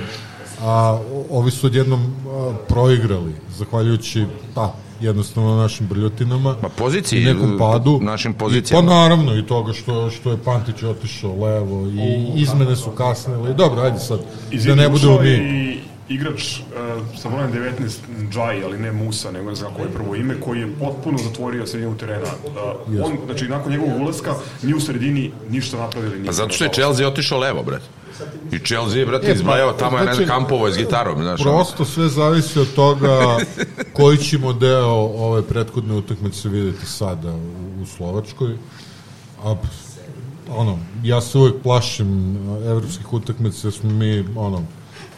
a, 0.61 0.99
ovi 1.29 1.51
su 1.51 1.67
odjednom 1.67 2.01
a, 2.01 2.53
proigrali, 2.67 3.35
zahvaljujući 3.57 4.25
pa, 4.55 4.73
jednostavno 5.01 5.57
našim 5.57 5.87
brljotinama 5.87 6.55
Ma 6.61 6.69
poziciji, 6.69 7.21
i 7.21 7.25
nekom 7.25 7.57
padu. 7.59 7.99
našim 8.01 8.31
I, 8.31 8.35
pozicijama. 8.37 8.87
pa 8.87 8.93
naravno 8.95 9.37
i 9.37 9.45
toga 9.45 9.73
što, 9.73 10.09
što 10.09 10.31
je 10.31 10.37
Pantić 10.45 10.83
otišao 10.83 11.35
levo 11.35 11.87
i 11.87 12.31
izmene 12.35 12.75
su 12.75 12.91
kasnile. 12.91 13.53
Dobro, 13.53 13.81
ajde 13.81 13.99
sad, 13.99 14.19
da 14.65 14.75
ne 14.75 14.89
budemo 14.89 15.21
mi... 15.21 15.29
I 15.29 15.96
igrač 16.09 16.59
uh, 16.59 17.19
sa 17.21 17.29
brojem 17.29 17.51
19 17.51 18.31
Džaj, 18.31 18.63
ali 18.63 18.77
ne 18.77 18.91
Musa, 18.91 19.31
nego 19.31 19.49
ne 19.49 19.55
znam 19.55 19.71
kako 19.71 19.83
je 19.83 19.93
prvo 19.93 20.15
ime, 20.15 20.41
koji 20.41 20.59
je 20.59 20.73
potpuno 20.79 21.17
zatvorio 21.17 21.67
sredinu 21.67 21.97
terena. 21.97 22.31
Uh, 22.45 23.05
on, 23.05 23.17
znači, 23.25 23.47
nakon 23.47 23.71
njegovog 23.71 24.01
ulaska, 24.01 24.33
ni 24.63 24.73
u 24.73 24.79
sredini 24.79 25.31
ništa 25.49 25.77
napravili. 25.77 26.25
Pa 26.25 26.31
zato 26.31 26.53
što 26.53 26.63
je 26.63 26.73
Chelsea 26.73 27.07
otišao 27.07 27.39
levo, 27.39 27.63
brate. 27.63 27.85
I 28.51 28.59
Chelsea, 28.59 29.05
brate, 29.05 29.25
E, 29.25 29.29
pa, 29.29 29.35
izbrajao 29.35 29.73
tamo 29.73 29.97
je 29.97 30.03
znači, 30.03 30.21
jedan 30.21 30.39
kampovo 30.39 30.71
s 30.71 30.77
gitarom, 30.77 31.21
znaš. 31.21 31.41
Prosto 31.41 31.85
sve 31.85 32.07
zavisi 32.07 32.59
od 32.59 32.73
toga 32.73 33.37
koji 33.93 34.17
ćemo 34.17 34.53
deo 34.53 34.93
ove 35.17 35.41
prethodne 35.41 35.93
utakmice 35.93 36.49
videti 36.49 36.85
sada 36.85 37.31
u, 37.33 37.81
u 37.81 37.85
Slovačkoj. 37.85 38.57
A, 39.43 39.55
ono, 40.49 40.79
ja 41.03 41.21
se 41.21 41.37
uvek 41.37 41.55
plašim 41.63 42.37
evropskih 42.65 43.13
utakmica, 43.13 43.67
jer 43.67 43.73
smo 43.73 43.89
mi, 43.89 44.25
ono, 44.35 44.63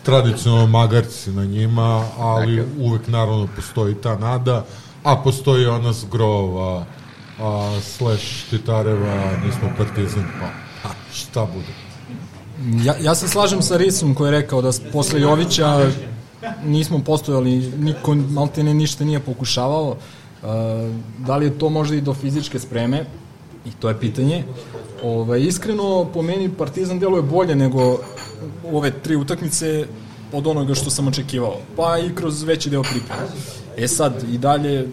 tradicionalno 0.10 0.68
magarci 0.68 1.32
na 1.32 1.45
njima, 1.45 2.05
ali 2.18 2.64
uvek 2.80 3.07
naravno 3.07 3.47
postoji 3.55 3.95
ta 3.95 4.18
nada, 4.18 4.66
a 5.03 5.16
postoji 5.16 5.66
ona 5.66 5.93
zgrova, 5.93 6.86
a, 7.39 7.80
slash 7.82 8.49
Titareva, 8.49 9.32
nismo 9.45 9.70
partizan, 9.78 10.26
pa 10.39 10.45
a, 10.89 10.91
šta 11.14 11.45
bude. 11.45 11.74
Ja, 12.84 12.95
ja 13.01 13.16
se 13.16 13.28
slažem 13.28 13.62
sa 13.62 13.78
Risom 13.78 14.16
koji 14.16 14.28
je 14.28 14.41
rekao 14.41 14.62
da 14.62 14.72
posle 14.93 15.22
Jovića 15.22 15.91
nismo 16.66 16.99
postojali, 16.99 17.72
niko 17.78 18.16
maltene 18.16 18.74
ništa 18.74 19.05
nije 19.05 19.20
pokušavao. 19.20 19.89
Uh, 19.89 20.49
da 21.18 21.38
li 21.38 21.45
je 21.45 21.57
to 21.60 21.70
možda 21.70 21.95
i 21.95 22.01
do 22.01 22.14
fizičke 22.14 22.60
spreme? 22.60 23.05
I 23.66 23.72
to 23.80 23.89
je 23.89 23.99
pitanje. 23.99 24.43
Ove, 25.03 25.43
iskreno, 25.43 26.10
po 26.14 26.22
meni 26.22 26.49
Partizan 26.49 26.99
deluje 26.99 27.22
bolje 27.22 27.55
nego 27.55 27.99
ove 28.74 28.91
tri 28.91 29.16
utakmice 29.16 29.88
od 30.34 30.47
onoga 30.47 30.76
što 30.76 30.89
sam 30.89 31.07
očekivao. 31.07 31.57
Pa 31.76 31.97
i 31.97 32.16
kroz 32.16 32.43
veći 32.43 32.70
deo 32.70 32.84
pripreme. 32.84 33.28
E 33.78 33.88
sad, 33.88 34.24
i 34.34 34.38
dalje 34.38 34.88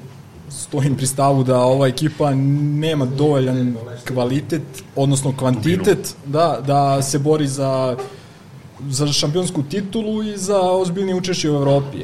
stojim 0.51 0.97
pri 0.97 1.07
stavu 1.07 1.45
da 1.45 1.59
ova 1.59 1.87
ekipa 1.87 2.35
nema 2.35 3.05
dovoljan 3.05 3.77
kvalitet, 4.09 4.62
odnosno 4.97 5.35
kvantitet, 5.39 6.14
da, 6.27 6.61
da 6.67 7.03
se 7.03 7.19
bori 7.19 7.47
za 7.47 7.97
za 8.89 9.07
šampionsku 9.07 9.62
titulu 9.62 10.23
i 10.23 10.37
za 10.37 10.61
ozbiljnije 10.61 11.14
učešće 11.14 11.51
u 11.51 11.55
Evropi. 11.55 11.99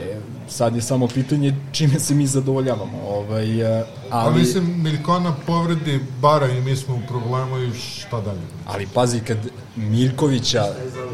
Sad 0.53 0.77
je 0.77 0.83
samo 0.83 1.09
pitanje 1.09 1.55
čime 1.73 1.99
se 1.99 2.15
mi 2.15 2.27
zadovoljavamo. 2.27 2.99
Ovaj, 3.09 3.61
e, 3.61 3.85
Ali, 4.11 4.27
ali, 4.27 4.39
mislim, 4.39 4.83
Miljkona 4.83 5.35
povredi 5.47 6.01
bara 6.21 6.49
i 6.49 6.61
mi 6.61 6.77
smo 6.77 6.95
u 6.95 7.01
problemu 7.09 7.59
i 7.59 7.73
šta 7.75 8.21
dalje. 8.21 8.41
ali 8.67 8.87
pazi, 8.87 9.21
kad 9.21 9.39
Miljkovića, 9.77 10.65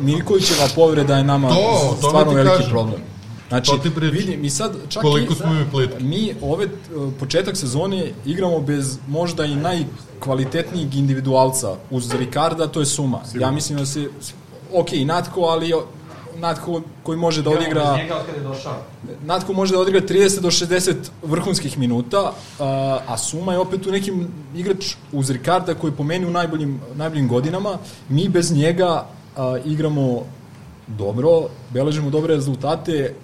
Miljkovićeva 0.00 0.68
povreda 0.74 1.16
je 1.16 1.24
nama 1.24 1.48
To, 1.48 1.54
to 2.00 2.08
stvarno 2.08 2.32
veliki 2.32 2.56
kažem. 2.56 2.70
problem. 2.70 3.00
Znači, 3.48 3.70
To 3.70 3.78
ti 3.78 3.90
pričam. 3.90 4.10
vidi, 4.10 4.36
mi 4.36 4.50
sad 4.50 4.72
čak 4.88 5.02
Koliko 5.02 5.32
i, 5.32 5.36
smo 5.36 5.52
mi 5.54 5.70
plitki. 5.70 6.04
mi 6.04 6.34
ove 6.42 6.64
e, 6.64 6.68
početak 7.20 7.56
sezone 7.56 8.12
igramo 8.26 8.60
bez 8.60 8.98
možda 9.08 9.44
i 9.44 9.56
najkvalitetnijeg 9.56 10.94
individualca 10.94 11.76
uz 11.90 12.14
Ricarda, 12.14 12.66
to 12.66 12.80
je 12.80 12.86
Suma. 12.86 13.20
Ja 13.34 13.50
mislim 13.50 13.78
da 13.78 13.86
se 13.86 14.08
ok, 14.74 14.88
Natko, 15.04 15.40
ali 15.40 15.72
Natko 16.38 16.82
koji 17.02 17.18
može 17.18 17.42
da 17.42 17.50
odigra 17.50 17.96
njega 17.96 18.16
od 18.16 18.26
kada 18.26 18.38
je 18.38 18.44
došao. 18.44 18.76
Natko 19.24 19.52
može 19.52 19.72
da 19.72 19.80
odigra 19.80 20.00
30 20.00 20.40
do 20.40 20.50
60 20.50 20.94
vrhunskih 21.22 21.78
minuta, 21.78 22.32
a, 22.58 22.98
a 23.06 23.18
Suma 23.18 23.52
je 23.52 23.58
opet 23.58 23.86
u 23.86 23.90
nekim 23.90 24.28
igrač 24.54 24.94
uz 25.12 25.30
Ricarda 25.30 25.74
koji 25.74 25.90
je 25.90 25.96
po 25.96 26.02
meni 26.02 26.26
u 26.26 26.30
najboljim, 26.30 26.80
najboljim 26.94 27.28
godinama. 27.28 27.78
Mi 28.08 28.28
bez 28.28 28.52
njega 28.52 29.06
a, 29.36 29.58
igramo 29.64 30.22
dobro, 30.86 31.48
beležimo 31.70 32.10
dobre 32.10 32.34
rezultate, 32.34 33.14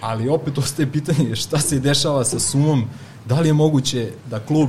ali 0.00 0.28
opet 0.28 0.58
ostaje 0.58 0.92
pitanje 0.92 1.36
šta 1.36 1.58
se 1.58 1.78
dešava 1.80 2.24
sa 2.24 2.38
Sumom, 2.38 2.84
da 3.24 3.40
li 3.40 3.48
je 3.48 3.52
moguće 3.52 4.10
da 4.30 4.40
klub 4.40 4.68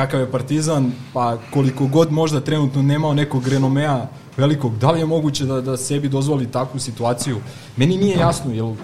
kakav 0.00 0.20
je 0.20 0.30
Partizan, 0.30 0.92
pa 1.12 1.36
koliko 1.52 1.86
god 1.86 2.12
možda 2.12 2.40
trenutno 2.40 2.82
nemao 2.82 3.14
nekog 3.14 3.48
renomea 3.48 4.06
velikog, 4.36 4.78
da 4.78 4.90
li 4.90 5.00
je 5.00 5.06
moguće 5.06 5.44
da, 5.44 5.60
da 5.60 5.76
sebi 5.76 6.08
dozvoli 6.08 6.46
takvu 6.46 6.80
situaciju? 6.80 7.40
Meni 7.76 7.98
nije 7.98 8.16
jasno, 8.16 8.52
jel, 8.52 8.74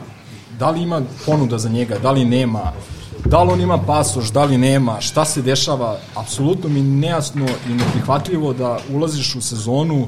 da 0.58 0.70
li 0.70 0.82
ima 0.82 1.00
ponuda 1.26 1.58
za 1.58 1.68
njega, 1.68 1.98
da 1.98 2.10
li 2.12 2.24
nema, 2.24 2.72
da 3.24 3.42
li 3.42 3.52
on 3.52 3.60
ima 3.60 3.78
pasoš, 3.78 4.28
da 4.32 4.44
li 4.44 4.58
nema, 4.58 5.00
šta 5.00 5.24
se 5.24 5.42
dešava, 5.42 5.96
apsolutno 6.14 6.68
mi 6.68 6.82
nejasno 6.82 7.46
i 7.68 7.74
neprihvatljivo 7.74 8.52
da 8.52 8.78
ulaziš 8.92 9.34
u 9.34 9.40
sezonu 9.40 10.06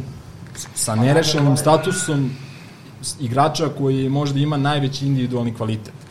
sa 0.75 0.95
nerešenim 0.95 1.57
statusom 1.57 2.31
igrača 3.21 3.69
koji 3.79 4.09
možda 4.09 4.41
ima 4.41 4.57
najveći 4.57 5.07
individualni 5.07 5.55
kvalitet. 5.55 6.08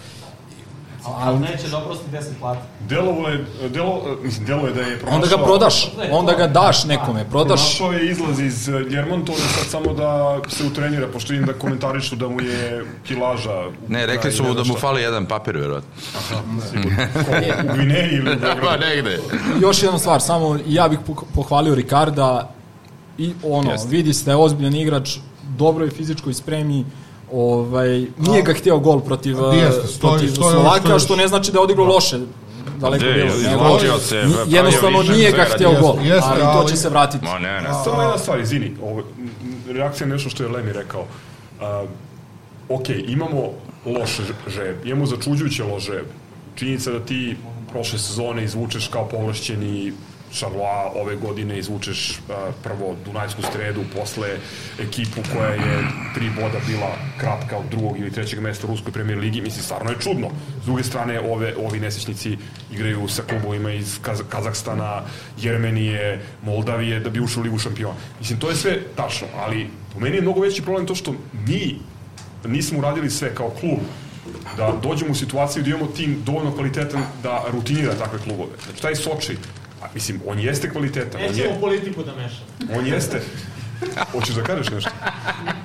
Ali 1.15 1.39
neće 1.39 1.69
da 1.69 1.77
oprosti 1.77 2.05
10 2.11 2.23
plata. 2.39 2.61
Delovo 2.89 3.27
je, 3.27 3.45
delo, 3.69 4.01
mislim, 4.23 4.45
delo 4.45 4.67
je 4.67 4.73
da 4.73 4.81
je 4.81 4.99
pronašao... 4.99 5.15
Onda 5.15 5.37
ga 5.37 5.43
prodaš, 5.43 5.91
onda 6.11 6.33
ga 6.33 6.47
daš 6.47 6.85
nekome, 6.85 7.25
prodaš. 7.29 7.77
Pronašao 7.77 7.99
je 7.99 8.11
izlaz 8.11 8.39
iz 8.39 8.67
Ljermontova 8.67 9.37
i 9.37 9.41
sad 9.41 9.67
samo 9.69 9.93
da 9.93 10.39
se 10.49 10.63
utrenira, 10.63 11.07
pošto 11.07 11.33
vidim 11.33 11.47
da 11.47 11.53
komentarišu 11.53 12.15
da 12.15 12.27
mu 12.27 12.41
je 12.41 12.85
kilaža... 13.07 13.63
Ne, 13.87 14.05
rekli 14.05 14.31
su 14.31 14.43
mu 14.43 14.53
da 14.53 14.63
mu 14.63 14.75
fali 14.75 15.01
jedan 15.01 15.25
papir, 15.25 15.57
verovatno. 15.57 15.89
Aha, 16.17 16.41
u 17.71 17.75
Gvineji 17.75 18.09
ili 18.11 18.31
u 18.31 18.39
Beogradu? 18.41 18.61
Pa 18.61 18.77
negde. 18.77 19.19
Još 19.61 19.83
jedna 19.83 19.99
stvar, 19.99 20.21
samo 20.21 20.59
ja 20.67 20.87
bih 20.87 20.99
pohvalio 21.35 21.75
Ricarda 21.75 22.51
i 23.17 23.33
ono, 23.43 23.71
Jeste. 23.71 23.87
vidi 23.89 24.13
se 24.13 24.25
da 24.25 24.31
je 24.31 24.37
ozbiljan 24.37 24.75
igrač, 24.75 25.17
dobro 25.57 25.85
je 25.85 25.91
fizičkoj 25.91 26.33
spremi, 26.33 26.85
ovaj, 27.31 27.89
nije 28.17 28.41
ga 28.41 28.53
hteo 28.53 28.79
gol 28.79 28.99
protiv, 28.99 29.37
Jeste, 29.53 29.81
stoji- 29.83 29.99
protiv 30.01 30.27
stoji 30.27 30.51
Slovaka, 30.51 30.87
što 30.89 30.99
što 30.99 31.13
je- 31.13 31.17
ne 31.17 31.27
znači 31.27 31.51
da 31.51 31.57
je 31.57 31.63
odigrao 31.63 31.85
loše, 31.87 32.19
daleko 32.77 33.05
Ne, 33.05 33.13
bilo. 33.13 33.27
izvlačio 33.27 33.97
se, 33.99 34.15
pa 34.35 34.41
Jednostavno 34.47 34.97
pravio 34.97 35.11
nije 35.13 35.31
ga 35.31 35.45
zaradi. 35.49 35.81
gol, 35.81 35.95
Jeste, 36.03 36.29
ali 36.31 36.41
to 36.41 36.69
će 36.69 36.75
se 36.75 36.89
vratiti. 36.89 37.25
Ma 37.25 37.39
ne, 37.39 37.61
ne. 37.61 37.69
Samo 37.83 38.01
jedna 38.01 38.17
stvar, 38.17 38.39
izvini, 38.39 38.71
ovo, 38.83 39.03
reakcija 39.67 40.07
na 40.07 40.13
nešto 40.13 40.29
što 40.29 40.43
je 40.43 40.49
Lemi 40.49 40.73
rekao. 40.73 41.01
Uh, 41.01 41.89
ok, 42.71 42.85
imamo 43.07 43.41
loš 43.87 44.17
žeb, 44.47 44.85
imamo 44.85 45.05
začuđujuće 45.05 45.63
loš 45.63 45.83
žeb. 45.85 46.05
Činjenica 46.55 46.91
da 46.91 46.99
ti 46.99 47.37
prošle 47.71 47.99
sezone 47.99 48.43
izvučeš 48.43 48.87
kao 48.87 49.05
povlašćeni 49.05 49.93
Charlois 50.31 50.91
ove 50.95 51.15
godine 51.15 51.59
izvučeš 51.59 52.11
uh, 52.11 52.35
prvo 52.63 52.95
Dunajsku 53.05 53.41
stredu, 53.41 53.83
posle 53.95 54.37
ekipu 54.79 55.21
koja 55.33 55.49
je 55.49 55.87
tri 56.15 56.29
boda 56.35 56.59
bila 56.67 56.91
kratka 57.17 57.57
od 57.57 57.65
drugog 57.71 57.99
ili 57.99 58.11
trećeg 58.11 58.39
mesta 58.39 58.67
u 58.67 58.69
Ruskoj 58.69 58.93
premijer 58.93 59.19
ligi, 59.19 59.41
mislim, 59.41 59.63
stvarno 59.63 59.91
je 59.91 59.97
čudno. 59.99 60.29
S 60.61 60.65
druge 60.65 60.83
strane, 60.83 61.19
ove, 61.19 61.55
ovi 61.57 61.79
nesečnici 61.79 62.37
igraju 62.71 63.07
sa 63.07 63.23
klubovima 63.23 63.71
iz 63.71 63.99
Kaz 64.01 64.21
Kazahstana, 64.29 65.01
Jermenije, 65.41 66.21
Moldavije, 66.43 66.99
da 66.99 67.09
bi 67.09 67.19
ušli 67.19 67.39
u 67.39 67.43
ligu 67.43 67.59
šampiona. 67.59 67.95
Mislim, 68.19 68.39
to 68.39 68.49
je 68.49 68.55
sve 68.55 68.79
tačno, 68.95 69.27
ali 69.37 69.69
po 69.93 69.99
meni 69.99 70.15
je 70.15 70.21
mnogo 70.21 70.41
veći 70.41 70.61
problem 70.61 70.87
to 70.87 70.95
što 70.95 71.13
mi 71.33 71.79
nismo 72.45 72.79
uradili 72.79 73.09
sve 73.09 73.35
kao 73.35 73.49
klub 73.49 73.79
da 74.57 74.73
dođemo 74.83 75.11
u 75.11 75.15
situaciju 75.15 75.63
da 75.63 75.69
imamo 75.69 75.87
tim 75.87 76.21
dovoljno 76.25 76.51
kvalitetan 76.51 77.03
da 77.23 77.43
rutinira 77.51 77.95
takve 77.95 78.19
klubove. 78.19 78.49
Znači, 78.65 78.81
taj 78.81 78.95
Soči, 78.95 79.37
a, 79.81 79.85
mislim, 79.93 80.21
on 80.27 80.39
jeste 80.39 80.69
kvalitetan. 80.69 81.21
Nećemo 81.21 81.53
je, 81.53 81.59
politiku 81.59 82.03
da 82.03 82.15
mešamo. 82.15 82.79
on 82.79 82.87
jeste. 82.87 83.21
Hoćeš 84.11 84.35
da 84.35 84.43
kažeš 84.43 84.69
nešto? 84.69 84.89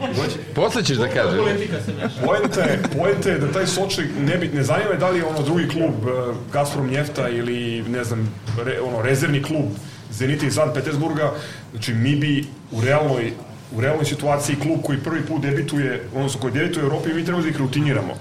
Dođi. 0.00 0.36
Posle 0.54 0.84
ćeš 0.84 0.96
da 0.96 1.08
kažeš. 1.08 1.38
Politika 1.38 1.80
se 1.86 1.92
meša. 2.02 2.26
Poenta 2.26 2.60
je, 2.60 2.82
poenta 2.98 3.30
je 3.30 3.38
da 3.38 3.52
taj 3.52 3.66
Soči 3.66 4.02
ne, 4.20 4.36
bi, 4.36 4.48
ne 4.48 4.62
zanima 4.62 4.90
je 4.90 4.98
da 4.98 5.10
li 5.10 5.18
je 5.18 5.24
ono 5.24 5.42
drugi 5.42 5.68
klub 5.68 5.94
uh, 6.04 6.36
Gazprom 6.52 6.90
Njefta 6.90 7.28
ili 7.28 7.84
ne 7.88 8.04
znam, 8.04 8.34
re, 8.64 8.80
ono, 8.80 9.02
rezervni 9.02 9.42
klub 9.42 9.64
Zenita 10.10 10.46
iz 10.46 10.54
San 10.54 10.74
Petersburga, 10.74 11.32
znači 11.72 11.94
mi 11.94 12.16
bi 12.16 12.44
u 12.70 12.80
realnoj 12.80 13.32
u 13.76 13.80
realnoj 13.80 14.04
situaciji 14.04 14.56
klub 14.56 14.78
koji 14.82 14.98
prvi 14.98 15.26
put 15.26 15.42
debituje, 15.42 16.02
odnosno 16.14 16.40
koji 16.40 16.52
debituje 16.52 16.84
u 16.84 16.86
Evropi, 16.86 17.14
mi 17.14 17.24
treba 17.24 17.42
da 17.42 17.48
ih 17.48 17.56
rutiniramo 17.56 18.14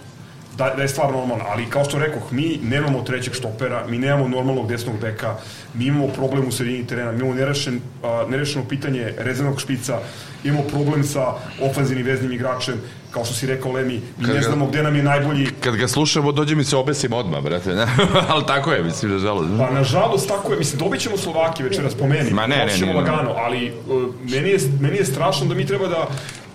da, 0.61 0.75
da 0.75 0.81
je 0.81 0.87
stvar 0.87 1.11
normalna, 1.11 1.45
ali 1.47 1.65
kao 1.69 1.85
što 1.85 1.99
rekoh, 1.99 2.31
mi 2.31 2.59
nemamo 2.63 3.01
trećeg 3.01 3.33
štopera, 3.33 3.85
mi 3.87 3.97
nemamo 3.97 4.27
normalnog 4.27 4.67
desnog 4.69 4.99
beka, 5.01 5.35
mi 5.73 5.85
imamo 5.85 6.07
problem 6.07 6.47
u 6.47 6.51
sredini 6.51 6.87
terena, 6.87 7.11
mi 7.11 7.19
imamo 7.19 7.33
nerešen, 7.33 7.79
a, 8.03 8.25
nerešeno 8.29 8.65
pitanje 8.69 9.13
rezervnog 9.17 9.61
špica, 9.61 9.99
imamo 10.43 10.63
problem 10.63 11.03
sa 11.03 11.33
ofanzivnim 11.61 12.05
veznim 12.05 12.31
igračem, 12.31 12.81
kao 13.11 13.25
što 13.25 13.33
si 13.33 13.47
rekao 13.47 13.71
Lemi, 13.71 14.01
mi 14.17 14.25
Kad 14.25 14.35
ne 14.35 14.41
ga- 14.41 14.47
znamo 14.47 14.67
gde 14.67 14.83
nam 14.83 14.95
je 14.95 15.03
najbolji 15.03 15.47
Kad 15.63 15.75
ga 15.75 15.87
slušamo, 15.87 16.31
dođe 16.31 16.55
mi 16.55 16.63
se 16.63 16.77
obesim 16.77 17.13
odmah, 17.13 17.43
brate. 17.43 17.75
Ne? 17.75 17.85
Ali 18.33 18.45
tako 18.47 18.71
je, 18.71 18.83
mislim, 18.83 19.11
nažalost. 19.11 19.49
Pa 19.57 19.69
nažalost 19.71 20.27
tako 20.27 20.51
je, 20.51 20.57
mislim 20.59 20.79
dobit 20.79 21.01
ćemo 21.01 21.17
Slovaki 21.17 21.63
večeras 21.63 21.95
po 21.95 22.07
meni. 22.07 22.31
Ma 22.31 22.47
ne, 22.47 22.57
ne, 22.57 22.77
ne, 22.77 22.85
ne. 22.85 22.93
lagano, 22.93 23.33
ali 23.37 23.73
uh, 23.87 24.03
meni, 24.31 24.49
je, 24.49 24.59
meni 24.79 24.97
je 24.97 25.05
strašno 25.05 25.45
da 25.47 25.55
mi 25.55 25.65
treba 25.65 25.87
da 25.87 26.07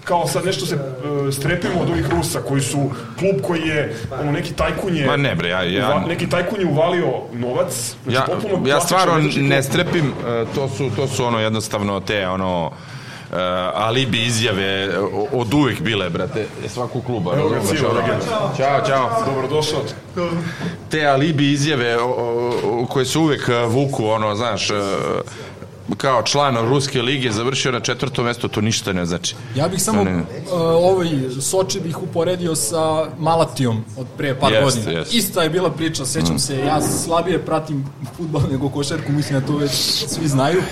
kao 0.07 0.27
sad 0.27 0.45
nešto 0.45 0.67
se 0.67 0.75
uh, 0.75 1.35
strepimo 1.35 1.81
od 1.81 1.91
ovih 1.91 2.11
Rusa 2.11 2.41
koji 2.41 2.61
su 2.61 2.91
klub 3.19 3.37
koji 3.43 3.61
je 3.61 3.97
ono 4.21 4.33
neki 4.33 4.53
tajkun 4.53 4.97
je 4.97 5.07
Ma 5.07 5.17
ne, 5.17 5.35
bre, 5.35 5.49
ja- 5.49 5.63
ja- 5.63 5.89
uva- 5.89 6.07
neki 6.09 6.29
tajkun 6.29 6.61
je 6.61 6.67
uvalio 6.67 7.07
novac 7.33 7.95
znači 8.05 8.17
Ja, 8.17 8.23
potpuno 8.27 8.69
ja 8.69 8.81
stvarno 8.81 9.15
ne 9.37 9.63
strepim, 9.63 10.13
e, 10.29 10.45
to 10.55 10.69
su, 10.69 10.91
to 10.97 11.09
su 11.09 11.25
ono 11.25 11.41
jednostavno 11.41 12.01
te 12.01 12.29
ono 12.29 12.71
alibi 13.75 14.23
izjave 14.23 14.89
od 15.33 15.55
uvek 15.55 15.81
bile, 15.81 16.11
brate, 16.11 16.47
svakog 16.69 17.05
kluba. 17.05 17.33
Evo 17.37 17.49
ga, 17.49 17.61
Civo, 17.61 17.93
legenda. 17.93 18.53
Ćao, 18.57 18.81
ćao. 18.87 19.23
Dobrodošao. 19.27 19.81
Te 20.91 21.07
alibi 21.07 21.53
izjave 21.53 21.99
o, 21.99 22.07
o, 22.65 22.87
koje 22.87 23.05
se 23.07 23.19
uvek 23.19 23.51
vuku, 23.69 24.07
ono, 24.07 24.35
znaš, 24.35 24.69
kao 25.93 26.23
član 26.23 26.57
Ruske 26.59 27.03
lige 27.03 27.33
završio 27.33 27.73
na 27.73 27.81
četvrtom 27.81 28.25
mestu, 28.25 28.49
to 28.49 28.61
ništa 28.61 28.93
ne 28.93 29.07
znači. 29.07 29.35
Ja 29.55 29.69
bih 29.69 29.83
samo 29.83 30.05
ne- 30.05 30.17
uh, 30.17 30.25
ovaj 30.61 31.09
Soči 31.41 31.81
bih 31.81 32.03
uporedio 32.03 32.55
sa 32.55 32.81
Malatijom 33.19 33.85
od 33.97 34.07
pre 34.17 34.35
par 34.35 34.53
Jest, 34.53 34.65
godina. 34.77 34.99
jest. 34.99 35.15
Ista 35.15 35.43
je 35.43 35.51
bila 35.51 35.71
priča, 35.71 36.07
sećam 36.07 36.35
Mm. 36.35 36.39
se, 36.39 36.57
ja 36.59 36.81
slabije 36.83 37.39
pratim 37.39 37.85
fudbal 38.17 38.43
nego 38.51 38.69
košarku, 38.69 39.13
mislim 39.13 39.41
da 39.41 39.47
to 39.47 39.57
već 39.57 39.71
svi 40.09 40.29
znaju, 40.29 40.63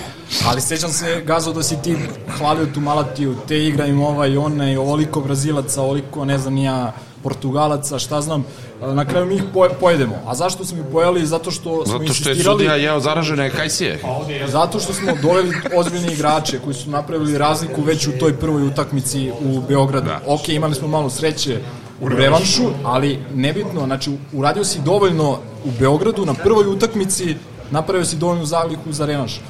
ali 0.46 0.60
sećam 0.60 0.90
se, 0.90 1.22
Gazo, 1.22 1.52
da 1.52 1.62
si 1.62 1.76
ti 1.76 1.96
hvalio 2.30 2.66
tu 2.66 2.80
Malatiju, 2.80 3.34
te 3.48 3.58
igra 3.58 3.86
im 3.86 4.00
ovaj, 4.00 4.36
onaj, 4.36 4.76
ovoliko 4.76 5.20
Brazilaca, 5.20 5.82
ovoliko, 5.82 6.24
ne 6.24 6.38
znam, 6.38 6.56
ja, 6.56 6.92
Portugalaca, 7.24 7.98
šta 7.98 8.20
znam, 8.20 8.44
na 8.80 9.04
kraju 9.04 9.26
mi 9.26 9.34
ih 9.34 9.42
poje- 9.54 9.70
pojedemo. 9.80 10.16
A 10.26 10.34
zašto 10.34 10.64
smo 10.64 10.78
ih 10.78 10.84
pojeli? 10.92 11.26
Zato 11.26 11.50
što 11.50 11.62
smo 11.86 11.98
Zato 11.98 12.12
što 12.14 12.28
je 12.28 12.32
insistirali... 12.32 12.42
sudija 12.58 12.74
jeo 12.76 13.00
zaražene 13.00 13.50
kajsije. 13.50 14.00
Zato 14.48 14.80
što 14.80 14.92
smo 14.92 15.12
doveli 15.22 15.54
ozbiljne 15.76 16.12
igrače 16.12 16.58
koji 16.58 16.74
su 16.74 16.90
napravili 16.90 17.38
razliku 17.38 17.82
već 17.82 18.06
u 18.06 18.18
toj 18.20 18.36
prvoj 18.36 18.62
utakmici 18.62 19.30
u 19.40 19.60
Beogradu. 19.68 20.06
Da. 20.06 20.20
Ok, 20.26 20.48
imali 20.48 20.74
smo 20.74 20.88
malo 20.88 21.10
sreće 21.10 21.58
u 22.00 22.08
revanšu, 22.08 22.62
ali 22.84 23.18
nebitno, 23.34 23.84
znači 23.84 24.10
uradio 24.32 24.64
si 24.64 24.80
dovoljno 24.80 25.30
u 25.64 25.70
Beogradu 25.78 26.24
na 26.26 26.34
prvoj 26.34 26.66
utakmici, 26.66 27.36
napravio 27.70 28.04
si 28.04 28.16
dovoljnu 28.16 28.44
zaliku 28.46 28.92
za 28.92 29.06
revanš. 29.06 29.40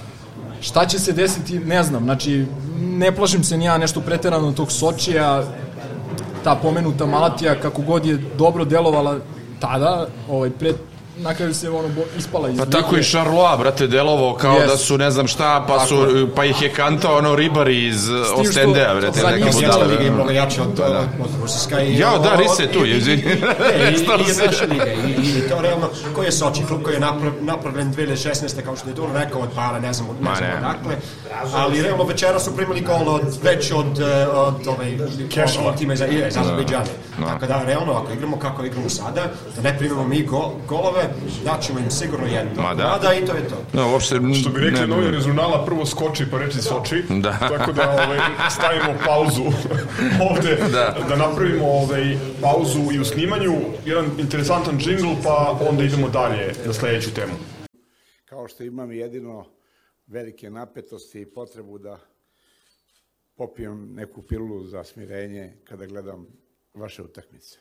Šta 0.61 0.87
će 0.87 0.99
se 0.99 1.12
desiti, 1.12 1.59
ne 1.59 1.83
znam, 1.83 2.05
znači 2.05 2.47
ne 2.79 3.12
plašim 3.12 3.45
se 3.45 3.57
ni 3.57 3.64
ja 3.64 3.79
nešto 3.79 4.01
preterano 4.01 4.53
tog 4.53 4.72
Sočija, 4.72 5.45
ta 6.45 6.55
pomenuta 6.55 7.07
Malatija, 7.07 7.61
kako 7.61 7.82
god 7.82 8.07
je 8.07 8.16
dobro 8.38 8.64
delovala 8.64 9.18
tada, 9.61 10.07
ovaj, 10.30 10.51
pre, 10.51 10.72
na 11.16 11.34
kraju 11.34 11.54
se 11.54 11.70
ono 11.70 11.88
ispala 12.18 12.48
iz 12.48 12.58
Pa 12.58 12.66
tako 12.66 12.96
i 12.96 13.02
Charlois, 13.02 13.58
brate, 13.58 13.86
delovao 13.86 14.34
kao 14.34 14.54
Jest. 14.54 14.66
da 14.66 14.76
su 14.76 14.98
ne 14.98 15.10
znam 15.10 15.26
šta, 15.26 15.64
pa, 15.68 15.86
su, 15.86 15.94
je. 15.96 16.26
pa 16.30 16.44
ih 16.44 16.62
je 16.62 16.68
kantao 16.70 17.16
ono 17.16 17.34
ribari 17.34 17.86
iz 17.86 18.08
Ostendea, 18.36 18.94
brate. 18.94 19.20
za 19.20 19.26
neka 19.26 19.46
njih 19.46 19.66
da. 19.68 19.76
liga 19.76 20.02
je 20.02 20.10
mnogo 20.10 20.30
od, 20.60 20.68
Da, 20.68 20.88
da. 20.88 20.98
od, 20.98 21.06
od 21.20 21.30
Rusiska. 21.42 21.80
I, 21.80 21.98
Jao, 21.98 22.18
da, 22.18 22.30
o- 22.30 22.34
o- 22.34 22.36
Rise 22.36 22.62
je 22.62 22.72
tu, 22.72 22.86
i- 22.86 22.90
izvini. 22.90 23.22
Da 24.06 24.24
se- 24.34 24.46
naša 24.46 24.64
liga. 24.64 24.84
I, 24.84 25.48
to 25.48 25.60
realno, 25.60 25.86
koji 26.14 26.26
je 26.26 26.32
Soči, 26.32 26.62
klub 26.64 26.82
koji 26.82 26.94
je 26.94 27.00
naprav, 27.00 27.32
napravljen 27.40 27.94
2016. 27.94 28.62
kao 28.62 28.76
što 28.76 28.88
je 28.88 28.94
Duro 28.94 29.12
rekao 29.14 29.40
od 29.40 29.48
para, 29.54 29.80
ne 29.80 29.92
znam, 29.92 30.08
ne 30.20 30.34
znam 30.36 30.48
ne. 30.50 30.56
odakle. 30.58 30.96
Ali 31.54 31.82
realno 31.82 32.04
večera 32.04 32.40
su 32.40 32.56
primili 32.56 32.80
gol 32.80 33.08
od, 33.08 33.38
već 33.42 33.72
od, 33.72 34.00
eh, 34.00 34.26
od, 34.28 34.66
ovaj, 34.66 34.98
od 35.66 35.78
tima 35.78 35.94
iz, 35.94 36.00
iz 36.28 36.36
Azerbejdžana. 36.36 36.84
Da. 37.18 37.26
Tako 37.26 37.46
da, 37.46 37.62
realno, 37.62 37.92
ako 37.92 38.12
igramo 38.12 38.38
kako 38.38 38.64
igramo 38.64 38.88
sada, 38.88 39.22
da 39.56 39.62
ne 39.62 39.78
primimo 39.78 40.04
mi 40.04 40.22
go, 40.22 40.52
golove, 40.68 41.03
daćemo 41.44 41.78
im 41.78 41.90
sigurno 41.90 42.26
jedno. 42.26 42.62
Ma 42.62 42.74
da. 42.74 42.84
Mada 42.84 43.14
i 43.14 43.26
to 43.26 43.32
je 43.36 43.48
to. 43.48 43.57
No, 43.72 43.92
uopšte... 43.92 44.14
Što 44.40 44.50
bi 44.50 44.61
rekli 44.61 45.16
iz 45.18 45.24
žurnala, 45.24 45.64
prvo 45.64 45.86
skoči 45.86 46.24
pa 46.30 46.38
reči 46.38 46.62
soči. 46.62 47.02
Da. 47.24 47.32
Tako 47.32 47.72
da 47.72 47.90
ovaj, 47.90 48.18
stavimo 48.50 48.98
pauzu 49.07 49.42
ovde, 50.30 50.57
Da. 50.72 50.96
da. 51.09 51.16
napravimo 51.16 51.66
ovaj, 51.66 52.16
pauzu 52.42 52.80
i 52.92 53.00
u 53.00 53.05
snimanju, 53.05 53.52
jedan 53.84 54.07
interesantan 54.18 54.78
džingl, 54.78 55.12
pa 55.22 55.59
onda 55.70 55.84
idemo 55.84 56.09
dalje 56.09 56.52
na 56.66 56.72
sledeću 56.72 57.14
temu. 57.14 57.32
kao 58.24 58.48
što 58.48 58.64
imam 58.64 58.92
jedino 58.92 59.44
velike 60.07 60.50
napetosti 60.50 61.20
i 61.20 61.32
potrebu 61.32 61.78
da 61.78 61.98
popijem 63.36 63.94
neku 63.94 64.22
pilu 64.22 64.64
za 64.64 64.84
smirenje 64.84 65.52
kada 65.64 65.86
gledam 65.86 66.26
vaše 66.74 67.02
utakmice. 67.02 67.59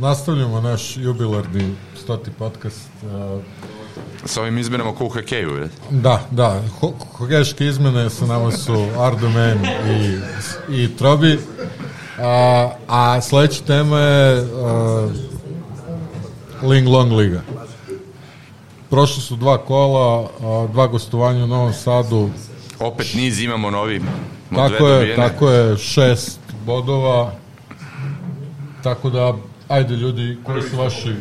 Nastavljamo 0.00 0.60
naš 0.60 0.96
jubilarni 0.96 1.74
stoti 2.02 2.30
podcast. 2.30 2.88
Uh, 3.02 3.42
Sa 4.24 4.40
ovim 4.40 4.58
izmenama 4.58 4.94
ko 4.94 5.04
u 5.04 5.08
hokeju, 5.08 5.50
je. 5.50 5.68
Da, 5.90 6.20
da, 6.30 6.62
ho 6.80 6.92
hokejske 7.12 7.66
izmene 7.66 8.10
sa 8.10 8.26
nama 8.26 8.52
su 8.52 8.86
Ardomen 8.98 9.58
i, 9.64 10.18
i 10.82 10.96
Trobi. 10.96 11.38
A, 12.18 12.70
a 12.88 13.20
sledeća 13.20 13.64
tema 13.64 13.98
je 13.98 14.42
uh, 14.42 15.10
Ling 16.62 16.88
Long 16.88 17.12
Liga. 17.12 17.42
Prošle 18.90 19.22
su 19.22 19.36
dva 19.36 19.58
kola, 19.58 20.30
a, 20.40 20.66
dva 20.72 20.86
gostovanja 20.86 21.44
u 21.44 21.46
Novom 21.46 21.72
Sadu. 21.72 22.30
Opet 22.78 23.14
niz 23.14 23.40
imamo 23.40 23.70
novi. 23.70 24.02
Tako 24.54 24.88
je, 24.88 24.98
dobijene. 24.98 25.28
tako 25.28 25.50
je, 25.50 25.78
šest 25.78 26.40
bodova. 26.66 27.32
Tako 28.82 29.10
da, 29.10 29.34
ajde 29.70 29.96
ljudi, 29.96 30.38
koji 30.44 30.62
su 30.62 30.76
vaši... 30.76 31.14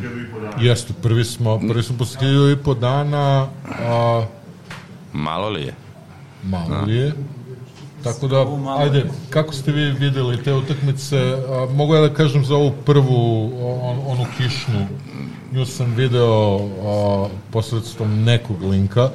Jeste, 0.59 0.93
prvi 1.01 1.25
smo, 1.25 1.59
prvi 1.59 1.83
smo 1.83 1.97
posle 1.97 2.19
hiljadu 2.19 2.51
i 2.51 2.57
po 2.57 2.73
dana, 2.73 3.47
a, 3.81 4.25
Malo 5.13 5.49
li 5.49 5.61
je? 5.61 5.73
malo 6.43 6.81
li 6.81 6.95
je. 6.95 7.13
Tako 8.03 8.27
da, 8.27 8.45
ajde, 8.77 9.05
kako 9.29 9.53
ste 9.53 9.71
vi 9.71 9.91
videli 9.91 10.43
te 10.43 10.53
utakmice? 10.53 11.17
A, 11.49 11.67
mogu 11.73 11.95
ja 11.95 12.01
da 12.01 12.13
kažem 12.13 12.45
za 12.45 12.55
ovu 12.55 12.71
prvu, 12.85 13.51
on, 13.83 13.97
onu 14.07 14.25
kišnu, 14.37 14.87
nju 15.51 15.65
sam 15.65 15.93
video 15.93 16.57
a, 16.57 17.27
posredstvom 17.51 18.23
nekog 18.23 18.63
linka, 18.63 19.09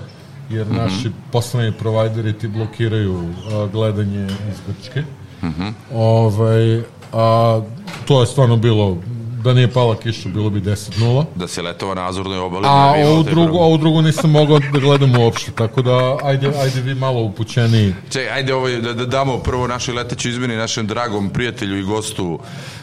jer 0.51 0.66
Mhm. 0.66 0.76
naši 0.76 1.11
poslovni 1.32 1.72
provajderi 1.72 2.32
ti 2.32 2.49
blokiraju 2.49 3.20
a, 3.45 3.66
gledanje 3.66 4.24
iz 4.24 4.59
Grčke. 4.66 5.03
Mhm. 5.43 5.68
Ovaj, 5.95 6.82
a, 7.12 7.61
to 8.05 8.20
je 8.20 8.26
stvarno 8.26 8.57
bilo, 8.57 8.99
da 9.45 9.53
nije 9.53 9.69
pala 9.69 9.97
kiša, 9.97 10.29
bilo 10.29 10.51
bi 10.51 10.61
10-0. 10.61 11.25
Da 11.35 11.49
se 11.49 11.63
letova 11.63 11.95
na 11.95 12.09
Azurnoj 12.09 12.39
obali. 12.39 12.67
A 12.67 12.95
ovu 13.07 13.23
drugu, 13.23 13.57
ovu 13.59 13.79
drugu 13.79 14.03
nisam 14.03 14.31
mogao 14.31 14.59
da 14.59 14.79
gledam 14.79 15.17
uopšte, 15.17 15.51
tako 15.53 15.83
da 15.83 16.17
ajde, 16.23 16.51
ajde 16.57 16.81
vi 16.81 16.95
malo 16.95 17.21
upućeniji. 17.21 17.95
Čekaj, 18.11 18.31
ajde 18.31 18.55
ovo 18.55 18.69
da, 18.71 18.93
da 18.93 19.07
damo 19.07 19.39
prvo 19.39 19.67
našoj 19.67 19.95
letećoj 19.95 20.31
izmeni, 20.31 20.57
našem 20.57 20.87
dragom 20.87 21.31
prijatelju 21.31 21.79
i 21.79 21.85
gostu, 21.85 22.39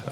uh, 0.06 0.12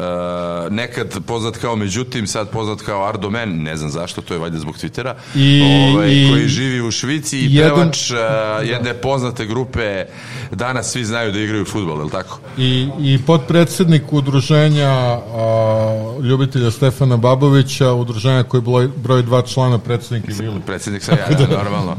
nekad 0.70 1.20
poznat 1.26 1.58
kao 1.58 1.76
Međutim, 1.76 2.28
sad 2.28 2.50
poznat 2.50 2.82
kao 2.82 3.06
Ardomen, 3.06 3.64
ne 3.64 3.78
znam 3.78 3.89
zašto, 3.91 4.22
to 4.22 4.34
je 4.34 4.39
valjda 4.39 4.60
zbog 4.60 4.76
Twittera, 4.76 5.14
I- 5.36 5.62
ovaj, 5.93 6.10
i- 6.10 6.30
koji 6.30 6.47
živi 6.47 6.82
u 6.82 6.91
Švici 6.91 7.38
i 7.39 7.56
jedan- 7.56 7.76
pevač 7.76 8.12
uh, 8.12 8.18
jedne 8.64 8.93
poznate 8.93 9.45
grupe, 9.45 10.06
danas 10.52 10.91
svi 10.91 11.06
znaju 11.06 11.32
da 11.32 11.39
igraju 11.39 11.66
futbol, 11.66 11.97
je 11.97 12.04
li 12.04 12.10
tako? 12.10 12.39
I, 12.58 12.88
i 13.00 13.20
podpredsednik 13.28 14.14
udruženja 14.14 14.89
a, 14.89 16.16
ljubitelja 16.39 16.71
Stefana 16.71 17.17
Babovića, 17.17 17.93
udruženja 17.93 18.43
koji 18.43 18.61
broj, 18.61 18.87
broj 18.87 19.23
dva 19.23 19.41
člana 19.41 19.77
predsednik 19.77 20.29
i 20.29 20.33
bili. 20.33 20.61
Predsednik 20.65 21.03
sam 21.03 21.17
ja, 21.17 21.37
da, 21.37 21.63
normalno. 21.63 21.95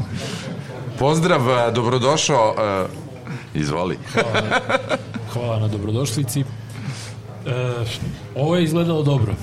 Pozdrav, 0.99 1.41
uh, 1.41 1.73
dobrodošao, 1.73 2.55
uh, 2.83 3.61
izvoli. 3.61 3.97
Hvala 5.33 5.59
na 5.59 5.67
dobrodošlici. 5.67 6.39
E, 6.39 6.45
ovo 8.35 8.55
je 8.55 8.63
izgledalo 8.63 9.03
dobro, 9.03 9.33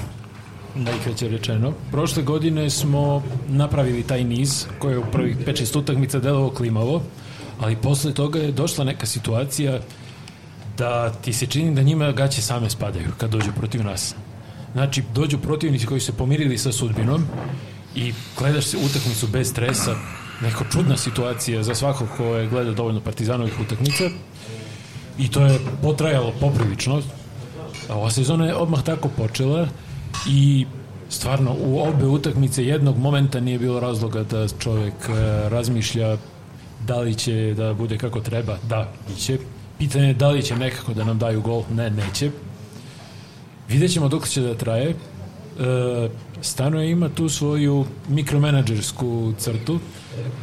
najkraće 0.75 1.29
rečeno. 1.29 1.73
Prošle 1.91 2.23
godine 2.23 2.71
smo 2.71 3.23
napravili 3.49 4.03
taj 4.03 4.25
niz 4.25 4.67
koji 4.79 4.93
je 4.93 4.99
u 4.99 5.05
prvih 5.13 5.37
5-6 5.47 5.79
utakmica 5.79 6.19
delovao 6.19 6.51
klimavo, 6.51 7.03
ali 7.61 7.77
posle 7.77 8.15
toga 8.15 8.39
je 8.39 8.53
došla 8.53 8.85
neka 8.85 9.07
situacija 9.07 9.79
da 10.79 11.13
ti 11.13 11.33
se 11.33 11.47
čini 11.47 11.75
da 11.75 11.83
njima 11.83 12.13
gaće 12.13 12.43
same 12.43 12.71
spadaju 12.71 13.09
kad 13.19 13.31
dođu 13.31 13.53
protiv 13.57 13.85
nas. 13.85 14.15
Znači, 14.73 15.03
dođu 15.15 15.39
protivnici 15.39 15.87
koji 15.87 16.01
se 16.01 16.13
pomirili 16.13 16.59
sa 16.59 16.73
sudbinom 16.73 17.25
i 17.95 18.13
gledaš 18.39 18.65
se 18.65 18.77
utakmicu 18.77 19.27
bez 19.27 19.51
stresa, 19.51 19.97
neka 20.43 20.65
čudna 20.73 20.97
situacija 20.97 21.63
za 21.63 21.75
svakog 21.75 22.09
ko 22.17 22.25
je 22.25 22.49
gleda 22.49 22.73
dovoljno 22.73 23.01
partizanovih 23.01 23.61
utakmica 23.61 24.05
i 25.19 25.31
to 25.31 25.47
je 25.47 25.59
potrajalo 25.83 26.33
poprilično. 26.41 27.03
Ova 27.89 28.11
sezona 28.11 28.47
je 28.47 28.55
odmah 28.55 28.83
tako 28.83 29.09
počela 29.09 29.69
i 30.29 30.67
stvarno 31.09 31.57
u 31.65 31.81
obe 31.81 32.07
utakmice 32.07 32.65
jednog 32.65 32.99
momenta 32.99 33.41
nije 33.41 33.59
bilo 33.59 33.81
razloga 33.81 34.23
da 34.23 34.49
čovjek 34.49 34.95
e, 35.09 35.49
razmišlja 35.49 36.17
da 36.87 37.01
li 37.01 37.15
će 37.15 37.55
da 37.57 37.75
bude 37.75 37.99
kako 37.99 38.21
treba. 38.21 38.59
Da, 38.69 38.93
biće. 39.09 39.39
Pitanje 39.79 40.07
je 40.07 40.15
da 40.15 40.29
li 40.29 40.43
će 40.43 40.57
nekako 40.57 40.95
da 40.95 41.05
nam 41.05 41.19
daju 41.19 41.41
gol. 41.41 41.63
Ne, 41.71 41.91
neće. 41.91 42.31
Vidjet 43.69 43.93
ćemo 43.93 44.09
dok 44.09 44.29
će 44.29 44.41
da 44.41 44.55
traje. 44.55 44.91
E, 44.91 44.95
Stano 46.41 46.83
ima 46.83 47.09
tu 47.09 47.29
svoju 47.29 47.85
mikromenadžersku 48.09 49.33
crtu 49.39 49.79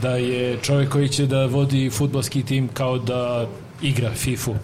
da 0.02 0.10
je 0.10 0.58
čovjek 0.62 0.90
koji 0.90 1.10
će 1.10 1.26
da 1.26 1.46
vodi 1.46 1.90
futbalski 1.90 2.44
tim 2.44 2.68
kao 2.68 2.98
da 2.98 3.48
igra 3.82 4.12
FIFU 4.12 4.56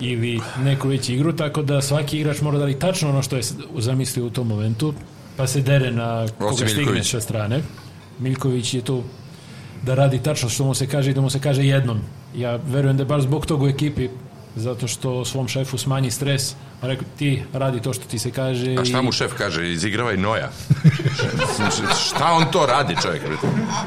ili 0.00 0.40
neku 0.62 0.88
već 0.88 1.08
igru, 1.08 1.32
tako 1.32 1.62
da 1.62 1.82
svaki 1.82 2.18
igrač 2.18 2.40
mora 2.40 2.58
da 2.58 2.64
li 2.64 2.78
tačno 2.78 3.08
ono 3.08 3.22
što 3.22 3.36
je 3.36 3.42
zamislio 3.78 4.26
u 4.26 4.30
tom 4.30 4.48
momentu, 4.48 4.94
pa 5.36 5.46
se 5.46 5.60
dere 5.60 5.90
na 5.92 6.26
koga 6.38 6.68
stigne 6.68 7.04
sa 7.04 7.20
strane. 7.20 7.60
Miljković 8.18 8.74
je 8.74 8.80
tu 8.80 9.02
da 9.82 9.94
radi 9.94 10.18
tačno 10.22 10.48
što 10.48 10.64
mu 10.64 10.74
se 10.74 10.86
kaže 10.86 11.10
i 11.10 11.14
da 11.14 11.20
mu 11.20 11.30
se 11.30 11.40
kaže 11.40 11.64
jednom 11.64 12.00
Ja 12.36 12.56
verujem 12.56 12.96
da 12.96 13.02
je 13.02 13.06
baš 13.06 13.22
zbog 13.22 13.46
tog 13.46 13.62
u 13.62 13.68
ekipi, 13.68 14.08
zato 14.58 14.88
što 14.88 15.24
svom 15.24 15.48
šefu 15.48 15.78
smanji 15.78 16.10
stres, 16.10 16.52
a 16.82 16.86
rekao 16.86 17.04
ti 17.18 17.42
radi 17.52 17.82
to 17.82 17.92
što 17.92 18.04
ti 18.04 18.18
se 18.18 18.30
kaže. 18.30 18.76
A 18.80 18.84
šta 18.84 19.02
mu 19.02 19.12
šef 19.12 19.32
kaže? 19.38 19.72
Izigravaj 19.72 20.16
noja. 20.16 20.50
šta 22.08 22.32
on 22.32 22.44
to 22.52 22.66
radi, 22.66 22.96
čovjek? 23.02 23.22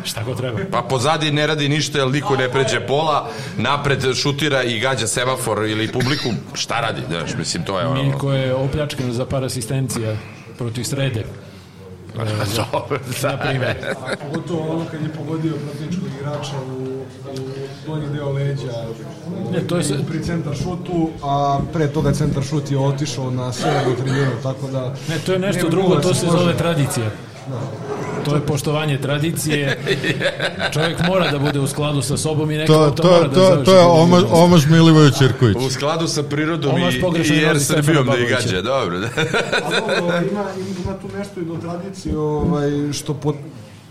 Šta 0.03 0.25
ko 0.25 0.35
treba? 0.35 0.59
Pa 0.71 0.81
pozadi 0.81 1.31
ne 1.31 1.47
radi 1.47 1.69
ništa, 1.69 1.99
jer 1.99 2.07
niko 2.07 2.35
ne 2.35 2.49
pređe 2.51 2.79
pola, 2.79 3.29
napred 3.57 4.15
šutira 4.15 4.63
i 4.63 4.79
gađa 4.79 5.07
semafor 5.07 5.65
ili 5.67 5.91
publiku. 5.91 6.29
Šta 6.53 6.79
radi? 6.79 7.01
Znaš, 7.07 7.31
mislim, 7.37 7.63
to 7.63 7.79
je 7.79 7.87
ono... 7.87 8.03
Miljko 8.03 8.33
je 8.33 8.53
opljačkan 8.53 9.13
za 9.13 9.25
par 9.25 9.43
asistencija 9.43 10.15
protiv 10.57 10.83
srede. 10.83 11.25
E, 12.11 12.45
za- 12.45 12.65
na 13.29 13.37
primjer. 13.37 13.75
Pogotovo 14.21 14.75
ono 14.75 14.85
kad 14.91 15.01
je 15.01 15.09
pogodio 15.09 15.53
protivničkog 15.53 16.07
igrača 16.19 16.55
u, 16.61 16.90
u 17.27 17.37
donji 17.87 18.07
deo 18.09 18.31
leđa 18.31 18.71
Ne, 19.51 19.59
to 19.59 19.77
je 19.77 19.83
se- 19.83 19.97
pri 20.09 20.23
centar 20.23 20.55
šutu, 20.55 21.09
a 21.23 21.59
pre 21.73 21.87
toga 21.87 22.11
centar 22.13 22.43
šut 22.43 22.71
je 22.71 22.77
otišao 22.79 23.31
na 23.31 23.53
severnu 23.53 23.95
tribunu, 23.95 24.31
tako 24.43 24.67
da... 24.67 24.93
Ne, 25.09 25.19
to 25.25 25.33
je 25.33 25.39
nešto 25.39 25.69
drugo, 25.69 25.95
da 25.95 26.01
to 26.01 26.13
se 26.13 26.19
složi. 26.19 26.37
zove 26.37 26.57
tradicija. 26.57 27.09
To 28.25 28.35
je 28.35 28.41
poštovanje 28.41 28.97
tradicije. 28.97 29.79
Čovjek 30.73 30.97
mora 31.07 31.31
da 31.31 31.39
bude 31.39 31.59
u 31.59 31.67
skladu 31.67 32.01
sa 32.01 32.17
sobom 32.17 32.51
i 32.51 32.57
neko 32.57 32.73
To, 32.73 32.89
to, 32.91 33.03
to, 33.03 33.09
mora 33.09 33.27
da 33.27 33.33
to, 33.33 33.41
završi. 33.41 33.65
to 33.65 33.73
je 33.73 33.81
omaž, 33.81 34.23
omaž 34.31 34.65
Milivoju 34.65 35.11
Čirković. 35.11 35.57
U 35.57 35.69
skladu 35.69 36.07
sa 36.07 36.23
prirodom 36.23 36.75
Omaš 36.75 36.93
i, 36.93 36.97
i 36.97 37.01
Stefana 37.23 37.59
Srbijom 37.59 38.05
da 38.05 38.13
gađa, 38.29 38.61
dobro. 38.61 38.99
Da. 38.99 39.07
A 39.07 39.79
dobro, 39.79 39.95
ovaj, 40.03 40.23
ima, 40.31 40.43
ima 40.83 40.93
tu 40.93 41.17
nešto 41.17 41.39
i 41.39 41.45
do 41.45 41.55
tradicije 41.55 42.17
ovaj, 42.17 42.69
što 42.93 43.13
po, 43.13 43.33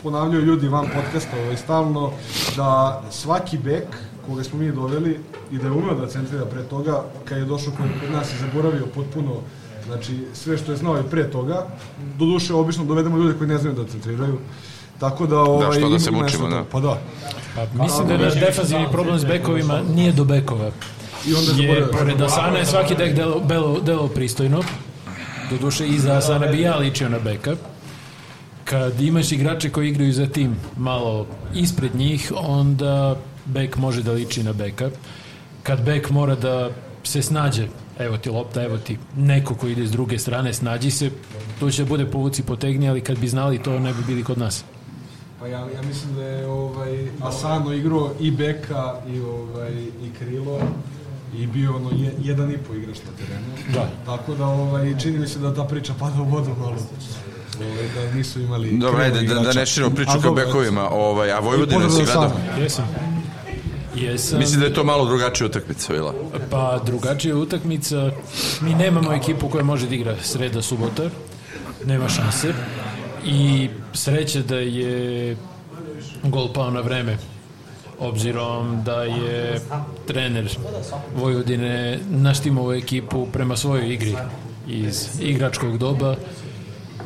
ponavljaju 0.03 0.45
ljudi 0.45 0.69
van 0.69 0.87
podcasta 0.95 1.37
ovaj, 1.37 1.57
stalno, 1.57 2.13
da 2.57 3.03
svaki 3.11 3.59
bek 3.59 3.85
koga 4.27 4.45
smo 4.45 4.59
mi 4.59 4.73
doveli 4.73 5.21
i 5.53 5.59
da 5.59 5.65
je 5.65 5.71
umeo 5.71 5.95
da 5.95 6.07
centrira 6.07 6.45
pre 6.45 6.63
toga, 6.63 7.03
kad 7.25 7.39
je 7.39 7.45
došao 7.45 7.73
kod 7.77 8.13
nas 8.13 8.33
i 8.33 8.39
zaboravio 8.39 8.87
potpuno 8.95 9.37
znači 9.87 10.19
sve 10.35 10.59
što 10.59 10.73
je 10.73 10.77
znao 10.77 11.01
i 11.01 11.11
pre 11.11 11.31
toga, 11.31 11.67
do 12.19 12.25
duše 12.25 12.55
obično 12.55 12.85
dovedemo 12.85 13.19
ljude 13.19 13.39
koji 13.39 13.49
ne 13.49 13.59
znaju 13.59 13.77
da 13.77 13.85
centriraju, 13.85 14.39
tako 15.01 15.27
da... 15.27 15.39
Ovaj, 15.39 15.79
što 15.79 15.89
da 15.89 15.99
se 15.99 16.11
mučimo, 16.11 16.49
da. 16.49 16.65
Pa 16.73 16.81
da. 16.81 16.99
Pa, 17.55 17.83
mislim 17.83 18.09
da 18.09 18.13
je 18.13 18.19
naš 18.19 18.35
defanzivni 18.35 18.87
problem 18.93 19.19
s 19.19 19.25
bekovima 19.25 19.83
nije 19.95 20.13
do 20.13 20.25
bekova. 20.25 20.71
I 21.27 21.35
onda 21.35 21.63
je, 21.63 21.89
pored 21.93 22.23
Asana 22.23 22.59
je 22.59 22.67
svaki 22.67 22.95
dek 22.95 23.17
delo, 23.17 23.41
belo, 23.41 23.81
delo 23.81 24.09
pristojno. 24.09 24.63
Doduše, 25.51 25.89
iza 25.89 26.13
Asana 26.13 26.47
bi 26.47 26.61
ja 26.61 26.77
ličio 26.77 27.09
na 27.09 27.19
beka. 27.19 27.57
Kad 28.71 29.01
imaš 29.01 29.33
igrače 29.33 29.71
koji 29.71 29.89
igraju 29.89 30.13
za 30.13 30.27
tim 30.27 30.57
malo 30.77 31.27
ispred 31.55 31.95
njih, 31.95 32.33
onda 32.37 33.17
bek 33.47 33.77
može 33.77 34.03
da 34.03 34.13
liči 34.13 34.43
na 34.43 34.53
beka. 34.53 34.91
Kad 35.63 35.85
bek 35.85 36.11
mora 36.11 36.35
da 36.35 36.71
se 37.05 37.23
snađe, 37.23 37.67
evo 37.99 38.17
ti 38.17 38.31
lopta, 38.31 38.63
evo 38.63 38.79
ti 38.79 38.99
neko 39.17 39.55
ko 39.55 39.67
ide 39.67 39.87
s 39.87 39.91
druge 39.91 40.19
strane, 40.19 40.53
snađi 40.53 40.91
se, 40.91 41.11
to 41.61 41.71
će 41.71 41.83
da 41.83 41.89
bude 41.89 42.07
povuci 42.07 42.43
potegni, 42.43 42.89
ali 42.89 43.01
kad 43.01 43.19
bi 43.19 43.29
znali 43.29 43.63
to 43.63 43.79
ne 43.79 43.93
bi 43.93 44.05
bili 44.07 44.25
kod 44.25 44.39
nas. 44.39 44.65
Pa 45.41 45.47
ja, 45.47 45.59
ja 45.59 45.83
mislim 45.83 46.15
da 46.15 46.23
je 46.23 46.47
ovaj, 46.47 47.09
Asano 47.21 47.73
igrao 47.73 48.11
i 48.21 48.31
beka 48.31 48.95
i, 49.09 49.21
ovaj, 49.21 49.73
i 49.73 50.11
krilo 50.19 50.61
i 51.37 51.47
bio 51.47 51.77
ono 51.77 51.91
je, 51.91 52.15
jedan 52.23 52.51
i 52.51 52.59
po 52.59 52.75
igrač 52.75 52.97
na 52.97 53.13
terenu. 53.19 53.47
Da. 53.73 53.91
Tako 54.07 54.35
da 54.35 54.47
ovaj, 54.47 54.99
čini 54.99 55.19
mi 55.19 55.29
se 55.29 55.39
da 55.39 55.55
ta 55.55 55.65
priča 55.65 55.95
pada 55.99 56.23
u 56.23 56.25
vodu 56.25 56.51
malo. 56.59 56.77
Ovaj, 57.61 57.89
da 57.95 58.15
nisu 58.15 58.41
imali 58.41 58.71
Dobro, 58.71 59.01
krilo 59.05 59.19
ajde, 59.19 59.35
da, 59.35 59.41
da 59.41 59.53
ne 59.53 59.67
širimo 59.67 59.95
priču 59.95 60.11
A 60.11 60.13
kao 60.13 60.23
dobro, 60.23 60.47
bekovima, 60.47 60.91
ovaj, 60.91 61.33
a 61.33 61.39
Vojvodina 61.41 61.91
si 61.91 62.05
gledao? 62.05 62.33
Jesam. 62.61 62.89
Jesam. 63.95 64.39
Mislim 64.39 64.61
da 64.61 64.67
je 64.67 64.75
to 64.75 64.85
malo 64.85 65.05
drugačija 65.05 65.47
utakmica 65.47 65.93
bila. 65.93 66.15
Pa 66.51 66.81
drugačija 66.87 67.37
utakmica. 67.37 68.11
Mi 68.61 68.75
nemamo 68.75 69.13
ekipu 69.13 69.49
koja 69.49 69.65
može 69.65 69.87
da 69.87 69.95
igra 69.95 70.17
sreda, 70.23 70.63
subota. 70.63 71.11
Nema 71.85 72.09
šanse. 72.09 72.53
I 73.25 73.69
sreće 73.93 74.43
da 74.43 74.57
je 74.57 75.37
gol 76.23 76.53
pao 76.53 76.71
na 76.71 76.81
vreme. 76.81 77.19
Obzirom 77.99 78.83
da 78.85 79.03
je 79.03 79.61
trener 80.07 80.57
Vojvodine 81.17 81.99
naštimovao 82.11 82.75
ekipu 82.75 83.27
prema 83.33 83.57
svojoj 83.57 83.93
igri 83.93 84.15
iz 84.69 85.09
igračkog 85.21 85.79
doba. 85.79 86.17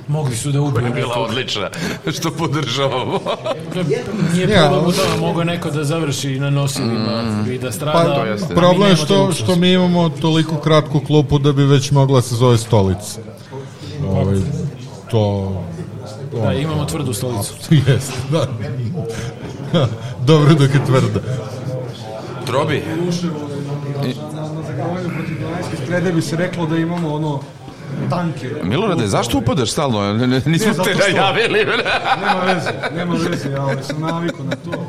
Mogli 0.09 0.37
su 0.37 0.53
da 0.53 0.61
ubiju 0.61 0.87
je 0.87 0.93
bila 0.93 1.15
odlična, 1.15 1.71
što 2.19 2.31
podržavamo. 2.31 3.21
Nije 4.33 4.49
Ja, 4.49 4.69
problem 4.69 4.87
u 4.87 4.93
tome, 4.93 5.21
mogao 5.21 5.45
neko 5.45 5.71
da 5.71 5.85
završi 5.85 6.39
na 6.39 6.51
nosilima 6.51 7.23
i 7.53 7.59
da 7.59 7.73
strada. 7.73 8.15
Pa, 8.15 8.21
a 8.21 8.25
mi 8.25 8.55
problem 8.55 8.91
je 8.91 8.97
što, 8.97 9.33
što 9.33 9.57
mi 9.57 9.73
imamo 9.73 10.09
toliko 10.09 10.57
kratku 10.57 11.01
klupu 11.01 11.39
da 11.39 11.53
bi 11.53 11.65
već 11.65 11.91
mogla 11.91 12.23
se 12.23 12.35
zove 12.35 12.59
stolica. 12.59 13.21
Ovaj, 14.09 14.37
to... 15.11 15.53
Da, 16.43 16.53
imamo 16.53 16.85
tvrdu 16.85 17.13
stolicu. 17.15 17.55
Jeste, 17.89 18.13
da. 18.31 18.47
Dobro 20.27 20.55
dok 20.55 20.75
je 20.75 20.85
tvrda. 20.87 21.21
Trobi? 22.47 22.83
Dunajske 25.41 25.77
strede 25.85 26.13
bi 26.13 26.23
se 26.23 26.37
reklo 26.37 26.67
da 26.67 26.77
imamo 26.77 27.15
ono 27.15 27.41
tanke. 28.11 28.51
Milorade, 28.63 29.07
zašto 29.07 29.39
upadaš 29.39 29.71
stalno? 29.73 30.13
Nismo 30.47 30.73
Ne, 30.79 30.85
te 30.85 30.95
najavili. 30.95 31.59
nema 32.21 32.41
veze, 32.55 32.71
nema 32.97 33.15
veze, 33.15 33.51
ja 33.51 33.63
ovaj, 33.63 33.83
sam 33.83 34.01
navikao 34.01 34.45
na 34.45 34.57
to. 34.57 34.87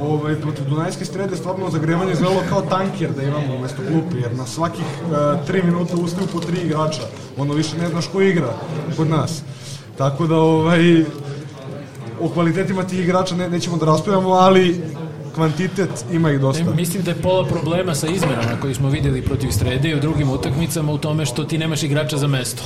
Ovaj, 0.00 0.34
protiv 0.36 0.64
Dunajske 0.64 1.04
strede 1.04 1.36
stvarno 1.36 1.70
zagrevanje 1.70 2.12
izgledalo 2.12 2.42
kao 2.48 2.62
tanker 2.62 3.10
da 3.16 3.22
imamo 3.22 3.54
umesto 3.54 3.82
klupe, 3.92 4.16
jer 4.22 4.36
na 4.36 4.46
svakih 4.46 4.84
uh, 5.02 5.46
tri 5.46 5.62
minuta 5.62 5.96
ustaju 5.96 6.26
po 6.32 6.40
tri 6.40 6.58
igrača. 6.60 7.02
Ono 7.36 7.54
više 7.54 7.78
ne 7.78 7.88
znaš 7.88 8.06
ko 8.06 8.20
igra 8.20 8.52
kod 8.96 9.10
nas. 9.10 9.42
Tako 9.98 10.26
da, 10.26 10.36
ovaj, 10.36 11.02
o 12.20 12.28
kvalitetima 12.28 12.84
tih 12.84 13.00
igrača 13.00 13.34
ne, 13.36 13.50
nećemo 13.50 13.76
da 13.76 13.86
raspravljamo, 13.86 14.30
ali 14.30 14.82
kvantitet 15.38 16.04
ima 16.12 16.30
ih 16.30 16.40
dosta. 16.40 16.64
Ne, 16.64 16.74
mislim 16.74 17.02
da 17.02 17.10
je 17.10 17.22
pola 17.22 17.44
problema 17.46 17.94
sa 17.94 18.06
izmenama 18.06 18.60
koji 18.60 18.74
smo 18.74 18.88
videli 18.88 19.22
protiv 19.22 19.50
Srede 19.50 19.90
i 19.90 19.94
u 19.94 20.00
drugim 20.00 20.30
utakmicama 20.30 20.92
u 20.92 20.98
tome 20.98 21.26
što 21.26 21.44
ti 21.44 21.58
nemaš 21.58 21.82
igrača 21.82 22.16
za 22.16 22.26
mesto. 22.26 22.62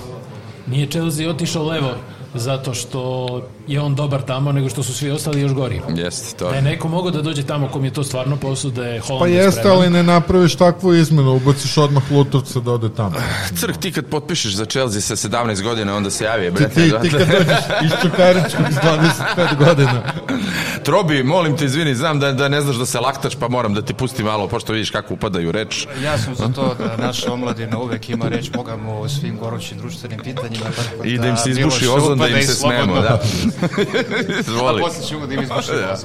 Nije 0.67 0.87
Chelsea 0.87 1.31
otišao 1.31 1.65
levo 1.65 1.91
zato 2.35 2.75
što 2.75 3.43
je 3.67 3.81
on 3.81 3.95
dobar 3.95 4.23
tamo, 4.23 4.53
nego 4.53 4.69
što 4.69 4.83
su 4.83 4.95
svi 4.95 5.11
ostali 5.11 5.41
još 5.41 5.53
gori. 5.53 5.81
Jeste, 5.97 6.37
to 6.37 6.51
Da 6.51 6.57
je 6.57 6.63
neko 6.63 6.89
mogao 6.89 7.11
da 7.11 7.23
dođe 7.23 7.43
tamo 7.43 7.69
kom 7.69 7.85
je 7.85 7.93
to 7.93 8.05
stvarno 8.05 8.37
posao, 8.37 8.71
da 8.71 8.85
je 8.87 9.01
Holland 9.01 9.21
Pa 9.21 9.27
jeste, 9.27 9.69
ali 9.69 9.91
ne 9.91 10.03
napraviš 10.03 10.55
takvu 10.55 10.95
izmenu, 10.95 11.35
ubaciš 11.37 11.79
odmah 11.79 12.13
Lutovca 12.13 12.61
da 12.61 12.73
ode 12.73 12.89
tamo. 12.89 13.13
Crk, 13.61 13.77
ti 13.77 13.93
kad 13.93 14.07
potpišeš 14.07 14.55
za 14.55 14.65
Chelsea 14.65 15.01
sa 15.01 15.17
17 15.17 15.63
godina, 15.63 15.97
onda 15.97 16.11
se 16.11 16.25
javi, 16.25 16.47
Ti, 16.47 16.51
brete. 16.51 16.75
ti, 16.75 16.93
ti 17.03 17.11
kad 17.11 17.29
dođeš 17.29 17.59
iz 17.85 17.91
Čukaričkog 18.03 18.67
s 18.71 18.77
25 18.77 19.57
godina. 19.59 20.03
Trobi, 20.85 21.23
molim 21.23 21.57
te, 21.57 21.65
izvini, 21.65 21.95
znam 21.95 22.21
da, 22.21 22.33
da 22.33 22.49
ne 22.49 22.61
znaš 22.61 22.77
da 22.77 22.87
se 22.87 23.01
laktaš, 23.01 23.35
pa 23.37 23.49
moram 23.49 23.75
da 23.75 23.83
ti 23.83 23.95
pustim 23.95 24.27
malo, 24.27 24.49
pošto 24.49 24.73
vidiš 24.73 24.91
kako 24.91 25.15
upadaju 25.15 25.53
reč. 25.53 25.87
Ja 26.05 26.19
sam 26.19 26.35
za 26.35 26.49
to 26.49 26.75
da 26.79 27.07
naša 27.07 27.33
omladina 27.33 27.79
uvek 27.79 28.11
ima 28.11 28.29
reč 28.29 28.51
Bogamo 28.51 29.01
o 29.01 29.09
svim 29.09 29.39
gorućim 29.39 29.79
društvenim 29.79 30.19
pitanjima. 30.19 30.65
Tako 30.65 31.05
I 31.05 31.19
da 31.19 31.27
im 31.27 31.37
se 31.37 31.51
izbuši 31.51 31.87
ozon, 31.89 32.19
da 32.19 32.29
im 32.29 32.43
se 32.43 32.55
smemo, 32.55 33.01
da. 33.01 33.21
Izvoli. 34.41 34.83
A 34.83 34.85
posle 34.85 35.05
ćemo 35.05 35.27
da 35.27 35.35
im 35.35 35.43
izbušimo 35.43 35.77
Da. 35.77 35.97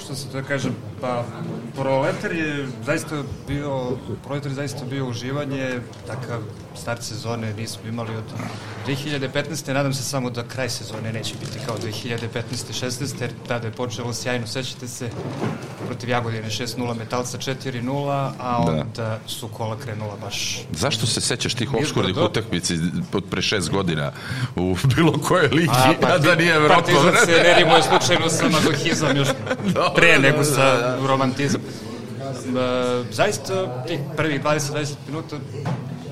Što 0.00 0.14
se 0.14 0.28
to 0.32 0.42
kažem, 0.48 0.76
pa 1.06 1.24
Proletar 1.82 2.32
je 2.32 2.68
zaista 2.86 3.22
bio, 3.48 3.96
Proletar 4.24 4.50
je 4.50 4.54
zaista 4.54 4.84
bio 4.84 5.06
uživanje, 5.08 5.80
takav 6.06 6.40
start 6.76 7.02
sezone 7.02 7.54
nismo 7.54 7.88
imali 7.88 8.16
od 8.16 8.24
2015. 8.86 9.72
Nadam 9.72 9.94
se 9.94 10.02
samo 10.02 10.30
da 10.30 10.42
kraj 10.42 10.70
sezone 10.70 11.12
neće 11.12 11.34
biti 11.40 11.58
kao 11.66 11.76
2015-16, 11.78 13.20
jer 13.20 13.30
tada 13.48 13.66
je 13.66 13.72
počelo 13.72 14.12
sjajno, 14.14 14.46
sećate 14.46 14.88
se, 14.88 15.10
protiv 15.86 16.08
Jagodine 16.08 16.46
6-0, 16.50 16.98
Metalca 16.98 17.38
4-0, 17.38 18.30
a 18.38 18.64
Da. 18.66 18.72
onda 18.72 19.18
su 19.26 19.48
kola 19.48 19.76
krenula 19.78 20.16
baš 20.22 20.60
Zašto 20.72 21.06
se 21.06 21.20
sećaš 21.20 21.54
tih 21.54 21.74
obskurnih 21.74 22.16
utakmici 22.16 22.74
od 23.12 23.24
pre 23.30 23.42
šest 23.42 23.70
godina 23.70 24.12
u 24.56 24.76
bilo 24.96 25.12
kojoj 25.12 25.48
ligi, 25.48 25.70
A, 25.72 25.94
a, 26.02 26.18
da 26.18 26.34
nije 26.34 26.54
Evropa? 26.54 26.74
Partizan 26.74 27.26
se 27.26 27.42
ne 27.42 27.54
rimuje 27.58 27.82
slučajno 27.82 28.28
sa 28.28 28.48
mazohizam 28.48 29.16
još 29.16 29.28
pre 29.96 30.12
da, 30.12 30.18
nego 30.18 30.38
da, 30.38 30.44
sa 30.44 30.76
da. 30.76 30.95
Romantizam. 31.06 31.60
E, 31.60 33.04
zaista, 33.12 33.84
tih 33.86 34.00
prvih 34.16 34.42
20-20 34.42 34.94
minuta, 35.06 35.36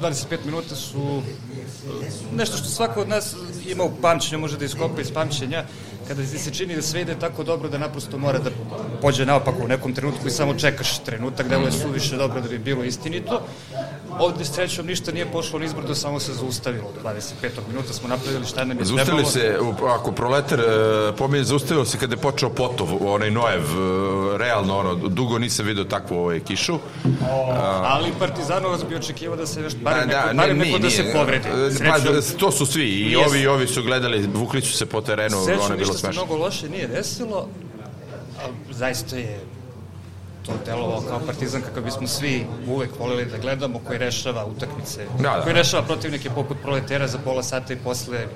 25 0.02 0.38
minuta 0.44 0.74
su 0.74 0.98
e, 0.98 2.36
nešto 2.36 2.56
što 2.56 2.68
svako 2.68 3.00
od 3.00 3.08
nas 3.08 3.34
ima 3.66 3.84
u 3.84 3.90
pamćenju, 4.02 4.40
može 4.40 4.58
da 4.58 4.64
iskopa 4.64 5.00
iz 5.00 5.12
pamćenja, 5.12 5.64
kada 6.04 6.22
ti 6.22 6.38
se 6.38 6.50
čini 6.52 6.76
da 6.76 6.82
sve 6.82 7.00
ide 7.00 7.14
tako 7.16 7.44
dobro 7.44 7.68
da 7.68 7.78
naprosto 7.78 8.18
mora 8.18 8.38
da 8.38 8.50
pođe 9.02 9.26
naopako 9.26 9.64
u 9.64 9.68
nekom 9.68 9.94
trenutku 9.94 10.26
i 10.26 10.32
samo 10.32 10.54
čekaš 10.54 10.98
trenutak, 10.98 11.48
da 11.48 11.54
je 11.56 11.72
suviše 11.72 12.16
dobro 12.16 12.40
da 12.40 12.48
bi 12.48 12.58
bilo 12.60 12.84
istinito. 12.84 13.40
ovde 14.16 14.44
srećom 14.44 14.86
ništa 14.86 15.12
nije 15.12 15.26
pošlo 15.26 15.58
nizbrdo, 15.58 15.94
samo 15.94 16.20
se 16.20 16.32
zaustavilo. 16.34 16.90
25. 17.04 17.22
minuta 17.68 17.92
smo 17.92 18.08
napravili 18.08 18.46
šta 18.46 18.60
nam 18.60 18.70
je 18.70 18.84
trebalo. 18.84 18.96
Zaustavili 18.96 19.26
se, 19.26 19.58
u- 19.60 19.86
ako 19.86 20.12
proletar 20.12 20.60
e, 20.60 20.64
pominje, 21.14 21.44
zaustavilo 21.44 21.84
se 21.84 21.98
kada 21.98 22.14
je 22.14 22.18
počeo 22.18 22.50
Potov, 22.50 22.88
onaj 23.06 23.30
Noev, 23.30 23.62
e, 23.62 24.38
realno, 24.38 24.78
ono, 24.78 24.94
dugo 24.94 25.38
nisam 25.38 25.66
vidio 25.66 25.84
takvu 25.84 26.16
ovaj, 26.16 26.40
kišu. 26.40 26.78
A, 27.22 27.82
Ali 27.84 28.12
Partizanovac 28.18 28.80
bi 28.84 28.96
očekivao 28.96 29.36
da 29.36 29.46
se 29.46 29.60
nešto, 29.60 29.78
barem, 29.80 30.08
da, 30.08 30.16
neko, 30.16 30.28
ne, 30.28 30.34
barem 30.34 30.58
neko 30.58 30.68
nije, 30.68 30.80
da 30.80 30.90
se 30.92 31.12
povredi. 31.12 31.48
Pa, 31.80 31.98
Srećom, 31.98 32.38
to 32.38 32.50
su 32.52 32.66
svi, 32.66 32.84
i 32.84 33.16
ovi 33.18 33.38
i 33.38 33.42
se- 33.42 33.48
ovi 33.48 33.66
su 33.66 33.82
gledali, 33.82 34.26
vukli 34.28 34.60
su 34.62 34.72
se 34.72 34.86
po 34.86 35.00
terenu, 35.02 35.36
ono 35.38 35.74
je 35.74 35.76
bilo 35.76 35.93
ništa 35.94 36.12
se 36.12 36.18
mnogo 36.18 36.36
loše 36.36 36.68
nije 36.68 36.86
desilo, 36.86 37.48
a 38.38 38.48
zaista 38.70 39.16
je 39.16 39.40
to 40.46 40.52
delovao 40.66 41.00
kao 41.00 41.20
partizan 41.26 41.62
kakav 41.62 41.82
bismo 41.82 42.06
svi 42.06 42.46
uvek 42.68 42.90
volili 42.98 43.24
da 43.24 43.38
gledamo, 43.38 43.80
koji 43.86 43.98
rešava 43.98 44.46
utakmice, 44.46 45.06
Da, 45.16 45.22
da. 45.22 45.40
koji 45.42 45.54
rešava 45.54 45.82
protivnike 45.82 46.30
poput 46.30 46.56
proletera 46.62 47.08
za 47.08 47.18
pola 47.18 47.42
sata 47.42 47.72
i 47.72 47.76
posle 47.76 48.26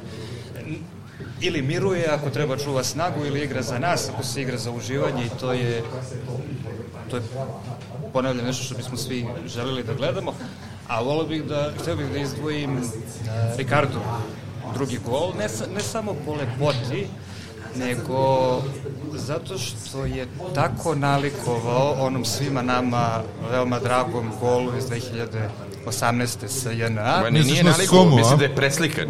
ili 1.41 1.63
miruje 1.63 2.07
ako 2.09 2.31
treba 2.31 2.57
čuva 2.57 2.85
snagu 2.85 3.27
ili 3.27 3.41
igra 3.45 3.63
za 3.63 3.79
nas 3.79 4.09
ako 4.09 4.23
se 4.23 4.43
igra 4.43 4.59
za 4.59 4.71
uživanje 4.71 5.27
i 5.27 5.39
to 5.41 5.53
je 5.53 5.83
to 7.11 7.17
je 7.17 7.23
ponavljam 8.13 8.47
nešto 8.47 8.65
što 8.65 8.75
bismo 8.75 8.97
svi 8.97 9.27
želeli 9.47 9.83
da 9.83 9.95
gledamo 9.95 10.35
a 10.89 11.01
volio 11.03 11.27
bih 11.27 11.45
da 11.45 11.73
hteo 11.81 11.97
bih 11.97 12.07
da 12.13 12.19
izdvojim 12.19 12.77
uh, 12.77 12.83
Ricardo 13.57 14.01
drugi 14.75 14.99
gol 15.07 15.33
ne, 15.39 15.47
ne 15.75 15.81
samo 15.81 16.15
po 16.27 16.35
lepoti 16.35 17.07
nego 17.77 18.63
zato 19.15 19.59
što 19.59 20.05
je 20.05 20.27
tako 20.55 20.95
nalikovao 20.95 21.97
onom 22.01 22.25
svima 22.25 22.63
nama 22.63 23.23
veoma 23.51 23.79
dragom 23.79 24.31
golu 24.41 24.73
iz 24.79 24.85
2018. 25.87 26.49
sa 26.49 26.71
JNA. 26.71 27.21
Ma, 27.23 27.31
nije 27.31 27.65
naliko, 27.65 28.05
mislim 28.05 28.39
da 28.39 28.45
je 28.45 28.55
preslikan. 28.57 29.09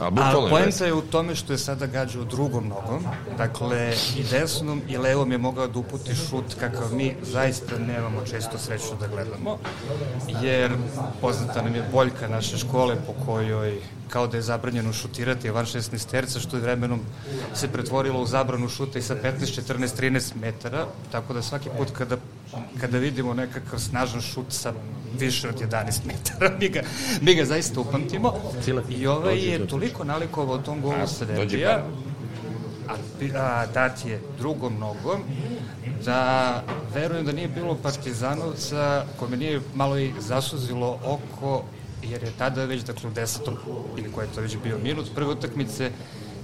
A 0.00 0.06
A 0.06 0.10
bukvalno 0.10 0.48
poenta 0.48 0.84
je 0.86 0.94
u 0.94 1.02
tome 1.02 1.34
što 1.34 1.52
je 1.52 1.58
sada 1.58 1.86
gađao 1.86 2.24
drugom 2.24 2.68
nogom, 2.68 3.04
dakle 3.38 3.94
i 4.16 4.22
desnom 4.30 4.82
i 4.88 4.96
levom 4.96 5.32
je 5.32 5.38
mogao 5.38 5.66
da 5.66 5.78
uputi 5.78 6.14
šut 6.14 6.54
kakav 6.60 6.92
mi 6.92 7.16
zaista 7.22 7.78
nemamo 7.78 8.20
često 8.30 8.58
sreću 8.58 8.94
da 9.00 9.06
gledamo, 9.06 9.58
jer 10.42 10.72
poznata 11.20 11.62
nam 11.62 11.74
je 11.74 11.88
boljka 11.92 12.28
naše 12.28 12.58
škole 12.58 12.96
po 13.06 13.12
kojoj 13.26 13.80
kao 14.08 14.26
da 14.26 14.36
je 14.36 14.42
zabranjeno 14.42 14.92
šutirati 14.92 15.50
van 15.50 15.66
16 15.66 16.10
terca, 16.10 16.40
što 16.40 16.56
je 16.56 16.62
vremenom 16.62 17.00
se 17.54 17.68
pretvorilo 17.68 18.20
u 18.20 18.26
zabranu 18.26 18.68
šuta 18.68 18.98
i 18.98 19.02
sa 19.02 19.14
15, 19.14 19.60
14, 19.72 20.00
13 20.00 20.36
metara, 20.40 20.86
tako 21.12 21.32
da 21.32 21.42
svaki 21.42 21.68
put 21.78 21.90
kada, 21.90 22.16
kada 22.80 22.98
vidimo 22.98 23.34
nekakav 23.34 23.78
snažan 23.78 24.20
šut 24.20 24.46
sa 24.48 24.72
više 25.18 25.48
od 25.48 25.60
11 25.60 26.06
metara, 26.06 26.56
mi 26.60 26.68
ga, 26.68 26.82
mi 27.20 27.34
ga 27.34 27.44
zaista 27.44 27.80
upamtimo. 27.80 28.34
I 28.88 29.06
ovaj 29.06 29.38
je 29.38 29.66
toliko 29.66 30.04
nalikovao 30.04 30.58
tom 30.58 30.80
golu 30.80 31.06
sa 31.06 31.24
derbija, 31.24 31.84
a, 32.88 32.94
a 33.34 33.66
dat 33.66 34.04
je 34.04 34.20
drugom 34.38 34.78
nogom, 34.78 35.22
da 36.04 36.62
verujem 36.94 37.26
da 37.26 37.32
nije 37.32 37.48
bilo 37.48 37.74
partizanovca 37.74 39.04
kome 39.18 39.36
nije 39.36 39.60
malo 39.74 39.98
i 39.98 40.12
zasuzilo 40.18 40.98
oko, 41.04 41.64
jer 42.02 42.22
je 42.22 42.32
tada 42.38 42.64
već, 42.64 42.82
dakle 42.82 43.10
u 43.10 43.12
desetom, 43.12 43.56
ili 43.98 44.12
koji 44.12 44.26
je 44.26 44.32
to 44.34 44.40
već 44.40 44.56
bio 44.62 44.78
minut, 44.78 45.14
prve 45.14 45.30
utakmice 45.30 45.90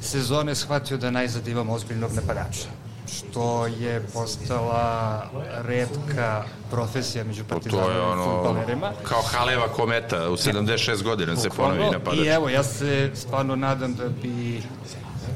sezone 0.00 0.54
shvatio 0.54 0.96
da 0.96 1.10
najzad 1.10 1.48
imamo 1.48 1.72
ozbiljnog 1.72 2.12
napadača 2.12 2.83
što 3.12 3.66
je 3.66 4.02
postala 4.12 5.22
redka 5.66 6.44
profesija 6.70 7.24
među 7.24 7.44
partizanovim 7.44 8.02
ono, 8.02 8.24
futbalerima. 8.24 8.92
kao 9.02 9.22
Haleva 9.22 9.68
kometa, 9.68 10.30
u 10.30 10.36
76 10.36 11.02
godina 11.02 11.36
se 11.36 11.48
ponovi 11.50 11.90
napadač. 11.92 12.18
I 12.18 12.28
evo, 12.28 12.48
ja 12.48 12.62
se 12.62 13.10
stvarno 13.14 13.56
nadam 13.56 13.94
da 13.94 14.08
bi 14.08 14.62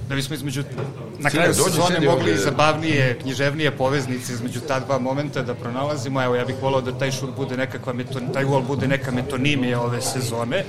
da 0.09 0.15
bismo 0.15 0.35
između 0.35 0.63
na 1.19 1.31
Sine, 1.31 1.43
kraju 1.43 1.55
dođi, 1.57 1.71
sezone 1.71 2.01
mogli 2.01 2.31
ovde. 2.31 2.37
zabavnije, 2.37 3.19
književnije 3.23 3.71
poveznice 3.77 4.33
između 4.33 4.61
ta 4.61 4.81
dva 4.81 4.99
momenta 4.99 5.43
da 5.43 5.55
pronalazimo. 5.55 6.23
Evo, 6.23 6.35
ja 6.35 6.45
bih 6.45 6.57
volao 6.63 6.81
da 6.81 6.99
taj 6.99 7.13
šut 7.13 7.31
bude 7.37 7.57
nekakva, 7.57 7.93
meton, 7.93 8.33
taj 8.33 8.45
gol 8.45 8.63
bude 8.63 8.89
neka 8.89 9.11
metonimija 9.11 9.81
ove 9.81 10.01
sezone. 10.01 10.65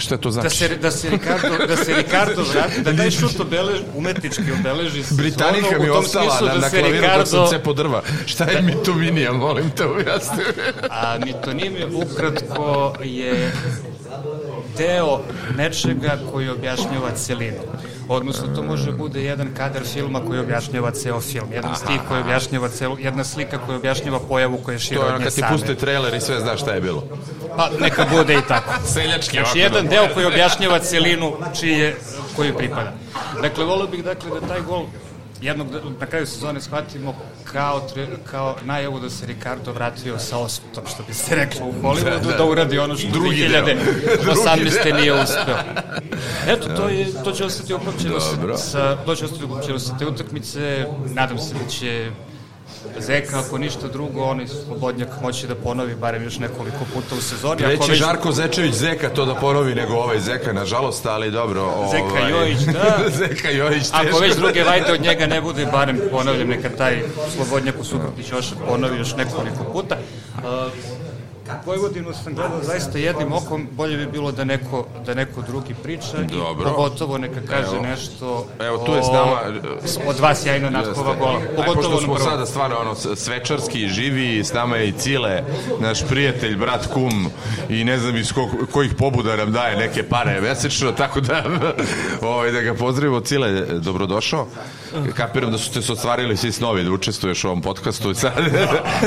Šta 0.00 0.16
to 0.16 0.30
znači? 0.30 0.44
Da 0.44 0.50
se, 0.50 0.76
da 0.76 0.90
se 0.90 1.10
Ricardo, 1.10 1.66
da 1.66 1.76
se 1.76 1.94
Ricardo 1.94 2.42
vrati, 2.44 2.82
da 2.82 2.96
taj 2.96 3.10
šut 3.10 3.40
obeleži, 3.40 3.82
umetnički 3.94 4.42
obeleži 4.60 5.02
sezonu. 5.02 5.16
Britanika 5.18 5.78
mi 5.78 5.88
ostala 5.90 6.30
smislu 6.30 6.46
na, 6.46 6.54
da 6.54 6.60
na 6.60 6.70
se 6.70 6.78
klaviru 6.80 7.06
dok 7.08 7.28
sam 7.28 7.38
Ricardo- 7.38 7.50
cepo 7.50 7.72
drva. 7.72 8.02
Šta 8.26 8.44
je 8.44 8.62
mitominija, 8.62 9.32
molim 9.32 9.70
te 9.70 9.84
objasni. 9.86 10.42
A 10.90 11.18
mitonim 11.18 11.76
je 11.76 11.86
ukratko 11.86 12.94
je 13.02 13.52
deo 14.78 15.20
nečega 15.56 16.18
koji 16.32 16.48
objašnjava 16.48 17.10
celinu. 17.16 17.60
Odnosno, 18.10 18.54
to 18.54 18.62
može 18.62 18.92
bude 18.92 19.22
jedan 19.22 19.54
kadar 19.56 19.82
filma 19.84 20.20
koji 20.26 20.40
objašnjava 20.40 20.90
ceo 20.90 21.20
film, 21.20 21.52
jedan 21.52 21.76
stih 21.76 22.00
koji 22.08 22.20
objašnjava 22.20 22.68
celu, 22.68 22.96
jedna 22.98 23.24
slika 23.24 23.58
koja 23.58 23.76
objašnjava 23.76 24.18
pojavu 24.28 24.58
koja 24.64 24.72
je 24.72 24.78
To 24.78 24.84
šira 24.84 25.00
je 25.00 25.04
od 25.04 25.08
ono 25.08 25.18
nje 25.18 25.24
kad 25.24 25.34
ti 25.34 25.40
same. 25.40 25.52
puste 25.52 25.74
trailer 25.74 26.14
i 26.14 26.20
sve 26.20 26.40
znaš 26.40 26.60
šta 26.60 26.72
je 26.72 26.80
bilo. 26.80 27.04
Pa, 27.56 27.70
neka 27.80 28.06
bude 28.16 28.34
i 28.34 28.42
tako. 28.48 28.72
Seljački 28.94 29.30
Znači, 29.30 29.40
ovako, 29.40 29.58
jedan 29.58 29.84
da. 29.84 29.90
deo 29.90 30.08
koji 30.14 30.26
objašnjava 30.26 30.78
celinu 30.78 31.32
čije, 31.60 31.96
koji 32.36 32.52
pripada. 32.52 32.92
Dakle, 33.42 33.64
volio 33.64 33.86
bih 33.86 34.04
dakle, 34.04 34.40
da 34.40 34.46
taj 34.46 34.60
gol 34.60 34.82
jednog, 35.42 35.66
na 36.00 36.06
kraju 36.06 36.26
sezone 36.26 36.60
shvatimo 36.60 37.14
kao, 37.44 37.80
tre, 37.80 38.06
kao 38.30 38.56
najavu 38.64 39.00
da 39.00 39.10
se 39.10 39.26
Ricardo 39.26 39.72
vratio 39.72 40.18
sa 40.18 40.38
osvetom, 40.38 40.84
što 40.94 41.02
bi 41.02 41.14
se 41.14 41.34
reklo 41.34 41.66
u 41.66 41.72
Hollywoodu, 41.72 42.04
Da, 42.22 42.30
da, 42.30 42.36
da. 42.36 42.44
uradi 42.44 42.78
ono 42.78 42.96
što 42.96 43.08
Drugi 43.08 43.48
deo. 43.48 43.64
2018. 43.64 43.74
Drugi 44.82 45.00
nije 45.00 45.22
uspeo. 45.22 45.58
Eto, 46.48 46.68
to, 46.76 46.88
je, 46.88 47.06
to 47.24 47.32
će 47.32 47.44
ostati 47.44 47.74
upamćeno 47.74 48.20
sa, 48.56 48.96
to 49.06 49.14
će 49.14 49.24
ostati 49.24 49.44
upamćeno 49.44 49.78
sa 49.78 49.98
te 49.98 50.06
utakmice. 50.06 50.86
Nadam 51.14 51.38
se 51.38 51.54
da 51.54 51.70
će 51.70 52.10
Zeka, 52.98 53.38
ako 53.38 53.58
ništa 53.58 53.88
drugo, 53.88 54.22
onaj 54.22 54.46
slobodnjak 54.48 55.08
moći 55.22 55.46
da 55.46 55.54
ponovi 55.54 55.94
barem 55.94 56.24
još 56.24 56.38
nekoliko 56.38 56.78
puta 56.94 57.14
u 57.14 57.20
sezoni. 57.20 57.62
Reći 57.62 57.90
već- 57.90 57.98
Žarko 57.98 58.32
Zečević 58.32 58.74
Zeka 58.74 59.08
to 59.08 59.24
da 59.24 59.34
ponovi 59.34 59.74
nego 59.74 59.94
ovaj 59.94 60.20
Zeka, 60.20 60.52
nažalost, 60.52 61.06
ali 61.06 61.30
dobro. 61.30 61.72
Zeka 61.90 62.04
ovaj, 62.04 62.30
Jojić, 62.30 62.58
da. 62.58 62.98
Zeka 63.26 63.50
Jojić, 63.50 63.82
teško. 63.82 63.96
Ako 64.08 64.18
već 64.18 64.36
druge 64.36 64.62
vajde 64.64 64.92
od 64.92 65.00
njega 65.00 65.26
ne 65.26 65.40
bude, 65.40 65.66
barem 65.72 66.00
ponavljam, 66.10 66.48
neka 66.48 66.68
taj 66.68 67.02
Slobodnjak 67.36 67.74
u 67.80 67.84
Subotić 67.84 68.32
još 68.32 68.46
ponovi 68.68 68.98
još 68.98 69.16
nekoliko 69.16 69.64
puta. 69.72 69.96
Uh, 70.38 70.42
Vojvodinu 71.66 72.12
sam 72.24 72.34
gledao 72.34 72.62
zaista 72.62 72.98
jednim 72.98 73.32
okom, 73.32 73.68
bolje 73.72 73.96
bi 73.96 74.06
bilo 74.06 74.32
da 74.32 74.44
neko, 74.44 74.86
da 75.06 75.14
neko 75.14 75.42
drugi 75.42 75.74
priča 75.82 76.16
Dobro. 76.30 76.68
i 76.68 76.72
pogotovo 76.72 77.18
neka 77.18 77.40
kaže 77.48 77.76
Evo. 77.76 77.82
nešto 77.82 78.46
Evo, 78.60 78.78
tu 78.78 78.94
je 78.94 79.02
s 79.02 79.06
nama... 79.06 79.40
o, 80.06 80.10
od 80.10 80.16
dva 80.16 80.34
sjajna 80.34 80.70
natkova 80.70 81.14
gola. 81.14 81.38
Aj, 81.38 81.46
Pogotovo 81.56 81.74
pošto 81.74 81.90
na 81.90 82.18
smo 82.18 82.18
sada 82.18 82.46
stvarno 82.46 82.76
ono, 82.80 82.94
svečarski, 83.16 83.88
živi, 83.88 84.44
s 84.44 84.52
nama 84.52 84.76
je 84.76 84.88
i 84.88 84.92
Cile, 84.92 85.42
naš 85.80 86.06
prijatelj, 86.08 86.56
brat, 86.56 86.86
kum 86.86 87.30
i 87.68 87.84
ne 87.84 87.98
znam 87.98 88.16
iz 88.16 88.32
kog, 88.32 88.50
kojih 88.72 88.94
pobuda 88.94 89.36
nam 89.36 89.52
daje 89.52 89.76
neke 89.76 90.02
pare 90.02 90.40
mesečno, 90.40 90.92
tako 90.92 91.20
da, 91.20 91.44
ovaj, 92.22 92.52
da 92.52 92.60
ga 92.60 92.74
pozdravimo. 92.74 93.20
Cile, 93.20 93.50
dobrodošao. 93.66 94.46
Kapiram 95.14 95.50
da 95.52 95.58
su 95.58 95.72
te 95.72 95.82
se 95.82 95.92
ostvarili 95.92 96.36
svi 96.36 96.52
snovi 96.52 96.84
da 96.84 96.92
učestvuješ 96.92 97.44
u 97.44 97.48
ovom 97.48 97.62
podcastu 97.62 98.10
i 98.10 98.14
sad 98.24 98.32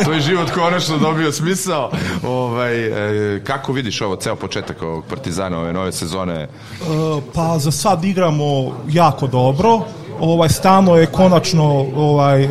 tvoj 0.04 0.20
život 0.20 0.52
konačno 0.52 0.98
dobio 0.98 1.32
smisao. 1.32 1.92
Ovaj, 2.24 2.86
e, 3.36 3.44
kako 3.44 3.74
vidiš 3.74 4.02
ovo, 4.02 4.16
ceo 4.16 4.36
početak 4.36 4.82
ovog 4.82 5.06
Partizana, 5.10 5.60
ove 5.60 5.74
nove 5.74 5.92
sezone? 5.92 6.42
E, 6.42 6.48
Pa 7.34 7.60
za 7.60 7.72
sad 7.72 8.04
igramo 8.04 8.78
jako 8.90 9.28
dobro. 9.28 9.80
Ovaj 10.20 10.50
stano 10.50 10.96
je 10.96 11.06
konačno 11.06 11.86
ovaj 11.96 12.48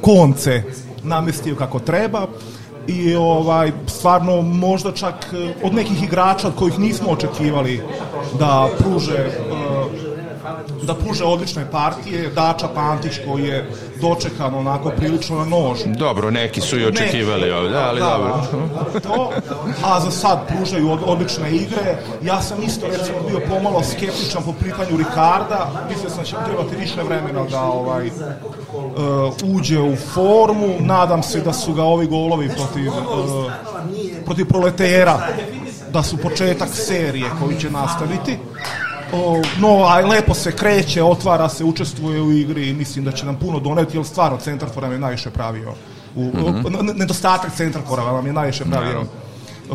konce 0.00 0.62
namestio 1.02 1.56
kako 1.56 1.78
treba 1.78 2.26
i 2.86 3.14
ovaj 3.14 3.72
stvarno 3.86 4.42
možda 4.42 4.92
čak 4.92 5.14
e, 5.32 5.54
od 5.62 5.74
nekih 5.74 6.02
igrača 6.02 6.48
od 6.48 6.54
kojih 6.56 6.78
nismo 6.78 7.10
očekivali 7.10 7.82
da 8.38 8.68
pruže 8.78 9.14
e, 9.14 10.15
da 10.82 10.94
pruže 10.94 11.24
odlične 11.24 11.70
partije, 11.70 12.30
Dača 12.30 12.68
Pantić 12.74 13.12
koji 13.28 13.44
je 13.44 13.70
dočekan 14.00 14.54
onako 14.54 14.90
prilično 14.90 15.36
na 15.36 15.44
nož. 15.44 15.78
Dobro, 15.86 16.30
neki 16.30 16.60
su 16.60 16.78
i 16.78 16.86
očekivali 16.86 17.50
ovde, 17.50 17.76
ali 17.76 18.00
Da, 18.00 18.06
dobro. 18.06 18.42
da, 18.92 19.00
to, 19.00 19.32
a 19.84 20.00
za 20.00 20.10
sad 20.10 20.38
pružaju 20.48 20.90
od, 20.90 21.00
odlične 21.06 21.56
igre. 21.56 21.98
Ja 22.22 22.42
sam 22.42 22.62
isto 22.62 22.86
recimo 22.86 23.18
bio 23.28 23.40
pomalo 23.48 23.82
skeptičan 23.82 24.42
po 24.42 24.52
pitanju 24.52 24.96
Ricarda. 24.96 25.70
Mislio 25.90 26.10
sam 26.10 26.18
da 26.18 26.24
će 26.24 26.36
trebati 26.46 26.76
više 26.76 27.02
vremena 27.02 27.44
da 27.50 27.62
ovaj 27.62 28.06
uh, 28.06 29.56
uđe 29.56 29.80
u 29.80 29.96
formu. 29.96 30.76
Nadam 30.80 31.22
se 31.22 31.40
da 31.40 31.52
su 31.52 31.72
ga 31.72 31.82
ovi 31.82 32.06
golovi 32.06 32.48
protiv, 32.48 32.88
uh, 32.88 33.52
protiv 34.24 34.48
proletera 34.48 35.18
da 35.92 36.02
su 36.02 36.16
početak 36.16 36.68
serije 36.72 37.30
koji 37.42 37.60
će 37.60 37.70
nastaviti. 37.70 38.38
O, 39.12 39.42
no, 39.60 39.84
a 39.84 40.00
lepo 40.00 40.34
se 40.34 40.52
kreće, 40.52 41.02
otvara 41.02 41.48
se, 41.48 41.64
učestvuje 41.64 42.22
u 42.22 42.32
igri 42.32 42.68
i 42.68 42.74
mislim 42.74 43.04
da 43.04 43.12
će 43.12 43.26
nam 43.26 43.36
puno 43.36 43.60
doneti, 43.60 43.96
jer 43.96 44.06
stvarno 44.06 44.38
centar 44.38 44.68
for 44.74 44.82
nam 44.82 44.92
je 44.92 44.98
najviše 44.98 45.30
pravio 45.30 45.74
U, 46.16 46.30
n- 46.66 46.96
nedostatak 46.96 47.56
centra 47.56 47.82
korava 47.82 48.10
vam 48.10 48.26
je 48.26 48.32
najviše 48.32 48.64
pravio 48.64 49.04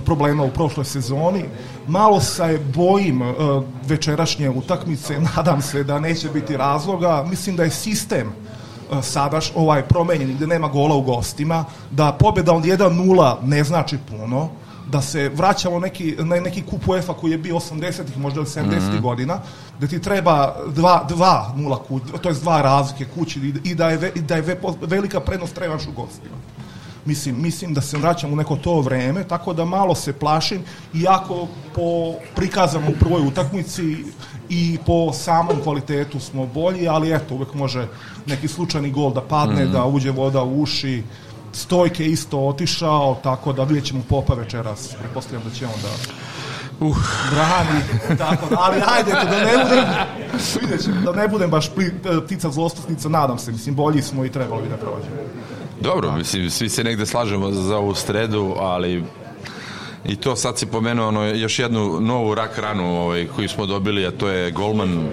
problema 0.06 0.44
u 0.44 0.50
prošloj 0.50 0.86
sezoni. 0.86 1.46
Malo 1.88 2.20
se 2.20 2.60
bojim 2.76 3.22
uh, 3.22 3.64
večerašnje 3.86 4.50
utakmice, 4.50 5.20
nadam 5.36 5.62
se 5.62 5.84
da 5.84 6.00
neće 6.00 6.30
biti 6.30 6.58
razloga. 6.58 7.26
Mislim 7.30 7.56
da 7.56 7.64
je 7.64 7.70
sistem 7.70 8.28
uh, 8.28 9.04
sadaš 9.04 9.52
ovaj 9.56 9.84
promenjen 9.84 10.36
gde 10.36 10.48
nema 10.48 10.68
gola 10.68 10.96
u 10.96 11.02
gostima, 11.02 11.66
da 11.92 12.12
pobjeda 12.12 12.54
od 12.54 12.64
1-0 12.64 13.36
ne 13.44 13.64
znači 13.64 13.98
puno, 14.10 14.50
da 14.92 15.02
se 15.02 15.30
vraćamo 15.30 15.80
neki, 15.80 16.16
na 16.20 16.36
neki 16.38 16.62
kup 16.62 16.88
UEFA 16.88 17.14
koji 17.14 17.32
je 17.32 17.38
bio 17.38 17.56
80-ih, 17.56 18.18
možda 18.18 18.40
ili 18.40 18.48
70-ih 18.48 18.90
Mhm. 18.90 19.02
godina, 19.02 19.40
da 19.80 19.88
ti 19.88 20.02
treba 20.02 20.56
2-0 20.68 21.48
kući, 21.78 22.06
to 22.22 22.30
je 22.30 22.36
dva 22.36 22.62
razlike 22.62 23.06
kući 23.08 23.40
i, 23.40 23.72
i 23.72 23.76
da 23.76 23.90
je, 23.90 23.98
ve, 23.98 24.12
i 24.16 24.22
da 24.22 24.36
je 24.36 24.42
ve, 24.42 24.58
velika 24.82 25.20
prednost 25.20 25.56
trebaš 25.56 25.84
u 25.84 25.92
gostima. 25.94 26.36
Mislim, 27.06 27.42
mislim 27.42 27.74
da 27.74 27.82
se 27.82 27.98
vraćam 27.98 28.34
u 28.34 28.36
neko 28.36 28.56
to 28.56 28.82
vreme, 28.82 29.24
tako 29.24 29.54
da 29.54 29.66
malo 29.66 29.96
se 29.96 30.14
plašim, 30.14 30.62
iako 30.96 31.48
po 31.76 31.82
prikazama 32.36 32.88
u 32.88 33.00
prvoj 33.00 33.22
utakmici 33.22 34.06
i 34.50 34.78
po 34.86 35.14
samom 35.14 35.56
kvalitetu 35.64 36.20
smo 36.20 36.46
bolji, 36.46 36.88
ali 36.88 37.14
eto, 37.14 37.36
uvek 37.36 37.54
može 37.54 37.88
neki 38.26 38.48
slučajni 38.48 38.92
gol 38.92 39.14
da 39.14 39.22
padne, 39.22 39.64
Mhm. 39.64 39.74
da 39.74 39.86
uđe 39.86 40.12
voda 40.12 40.44
u 40.44 40.62
uši, 40.62 41.04
Stojke 41.54 42.06
isto 42.06 42.40
otišao, 42.40 43.20
tako 43.24 43.54
da 43.54 43.64
vidjet 43.64 43.86
ćemo 43.86 44.04
Popa 44.10 44.34
večeras. 44.34 44.96
Pretpostavljam 45.00 45.44
da 45.50 45.56
će 45.56 45.66
on 45.66 45.82
da 45.82 45.90
uh. 46.86 46.98
brani, 47.32 47.82
tako 48.18 48.50
da, 48.50 48.56
ali 48.60 48.82
ajde, 48.88 49.12
da 49.12 49.24
ne 49.24 49.64
budem, 49.64 49.86
vidjet 50.62 50.84
ćemo, 50.84 51.02
da 51.02 51.12
ne 51.12 51.28
budem 51.28 51.50
baš 51.50 51.72
ptica 52.26 52.50
zlostosnica, 52.50 53.10
nadam 53.10 53.40
se, 53.40 53.52
mislim, 53.52 53.76
bolji 53.76 54.02
smo 54.02 54.26
i 54.26 54.32
trebalo 54.32 54.62
bi 54.62 54.70
da 54.70 54.78
prođemo. 54.78 55.16
Dobro, 55.82 56.12
mislim, 56.12 56.50
svi 56.50 56.70
se 56.70 56.84
negde 56.84 57.06
slažemo 57.06 57.52
za 57.52 57.78
ovu 57.78 57.94
stredu, 57.94 58.56
ali 58.60 59.04
i 60.06 60.16
to 60.16 60.36
sad 60.36 60.58
si 60.58 60.66
pomenuo 60.66 61.08
ono, 61.08 61.24
još 61.24 61.60
jednu 61.60 62.00
novu 62.02 62.36
rak 62.36 62.58
ranu 62.58 63.02
ovaj, 63.02 63.28
koju 63.36 63.50
smo 63.50 63.66
dobili, 63.66 64.06
a 64.06 64.12
to 64.12 64.30
je 64.30 64.52
golman 64.52 65.10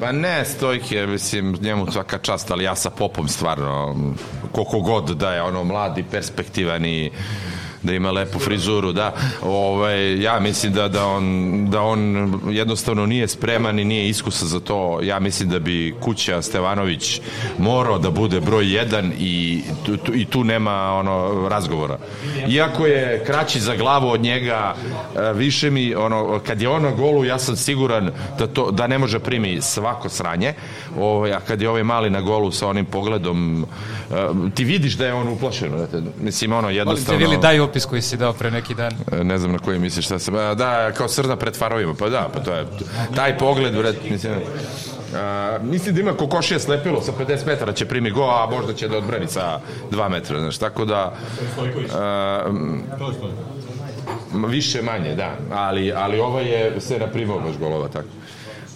Pa 0.00 0.12
ne, 0.12 0.44
Stojke, 0.44 1.06
mislim, 1.06 1.56
njemu 1.60 1.92
svaka 1.92 2.18
čast, 2.18 2.50
ali 2.50 2.64
ja 2.64 2.74
sa 2.74 2.90
Popom 2.90 3.28
stvarno, 3.28 3.96
koliko 4.52 4.80
god 4.80 5.16
da 5.16 5.32
je 5.32 5.42
ono 5.42 5.64
mladi, 5.64 6.04
perspektivan 6.10 6.84
i 6.84 7.10
da 7.82 7.92
ima 7.92 8.10
lepu 8.10 8.38
frizuru, 8.38 8.92
da. 8.92 9.14
Ovaj, 9.42 10.22
ja 10.22 10.40
mislim 10.40 10.72
da, 10.72 10.88
da, 10.88 11.06
on, 11.06 11.66
da 11.70 11.82
on 11.82 12.32
jednostavno 12.50 13.06
nije 13.06 13.28
spreman 13.28 13.78
i 13.78 13.84
nije 13.84 14.08
iskusan 14.08 14.48
za 14.48 14.60
to. 14.60 15.00
Ja 15.02 15.20
mislim 15.20 15.48
da 15.48 15.58
bi 15.58 15.94
Kuća 16.00 16.42
Stevanović 16.42 17.20
morao 17.58 17.98
da 17.98 18.10
bude 18.10 18.40
broj 18.40 18.74
jedan 18.74 19.12
i 19.18 19.62
tu, 19.86 19.96
tu, 19.96 20.14
i 20.14 20.24
tu 20.24 20.44
nema 20.44 20.94
ono 20.94 21.48
razgovora. 21.48 21.98
Iako 22.48 22.86
je 22.86 23.24
kraći 23.26 23.60
za 23.60 23.76
glavu 23.76 24.08
od 24.08 24.20
njega, 24.20 24.74
e, 25.16 25.32
više 25.32 25.70
mi, 25.70 25.94
ono, 25.94 26.40
kad 26.46 26.62
je 26.62 26.68
on 26.68 26.82
na 26.82 26.90
golu, 26.90 27.24
ja 27.24 27.38
sam 27.38 27.56
siguran 27.56 28.10
da, 28.38 28.46
to, 28.46 28.70
da 28.70 28.86
ne 28.86 28.98
može 28.98 29.18
primi 29.18 29.60
svako 29.60 30.08
sranje, 30.08 30.54
ovaj, 30.98 31.32
a 31.32 31.40
kad 31.40 31.62
je 31.62 31.68
ovaj 31.68 31.82
mali 31.82 32.10
na 32.10 32.20
golu 32.20 32.50
sa 32.50 32.68
onim 32.68 32.84
pogledom, 32.84 33.66
e, 34.10 34.14
ti 34.54 34.64
vidiš 34.64 34.94
da 34.94 35.06
je 35.06 35.14
on 35.14 35.28
uplašen. 35.28 35.86
Mislim, 36.20 36.52
ono, 36.52 36.70
jednostavno... 36.70 37.18
Vili, 37.18 37.36
daj 37.36 37.60
opis 37.68 37.84
koji 37.84 38.02
si 38.02 38.16
dao 38.16 38.32
pre 38.32 38.50
neki 38.50 38.74
dan. 38.74 38.92
E, 39.12 39.24
Ne 39.24 39.38
znam 39.38 39.52
na 39.52 39.58
koji 39.58 39.78
misliš 39.78 40.04
šta 40.04 40.18
sam... 40.18 40.34
a, 40.34 40.54
Da, 40.54 40.92
kao 40.92 41.08
srna 41.08 41.36
pred 41.36 41.56
farovima, 41.56 41.94
pa 41.94 42.08
da, 42.08 42.28
pa 42.34 42.40
to 42.40 42.54
je... 42.54 42.66
Taj 43.16 43.38
pogled, 43.38 43.76
bre, 43.76 43.92
mislim... 44.10 44.34
A, 45.16 45.58
mislim 45.62 45.94
da 45.94 46.00
ima 46.00 46.12
kokošije 46.12 46.60
slepilo 46.60 47.02
sa 47.02 47.12
50 47.12 47.46
metara 47.46 47.72
će 47.72 47.86
primi 47.86 48.10
go, 48.10 48.22
a 48.22 48.46
možda 48.50 48.74
će 48.74 48.88
da 48.88 48.96
odbrani 48.96 49.26
sa 49.26 49.60
2 49.90 50.08
metra, 50.08 50.40
znaš, 50.40 50.58
tako 50.58 50.84
da... 50.84 51.14
A, 51.94 52.44
m, 52.48 52.82
više 54.46 54.82
manje, 54.82 55.14
da, 55.14 55.36
ali, 55.52 55.92
ali 55.92 56.18
ovo 56.20 56.40
je 56.40 56.80
se 56.80 56.98
naprimao 56.98 57.40
baš 57.40 57.56
golova, 57.56 57.88
tako. 57.88 58.08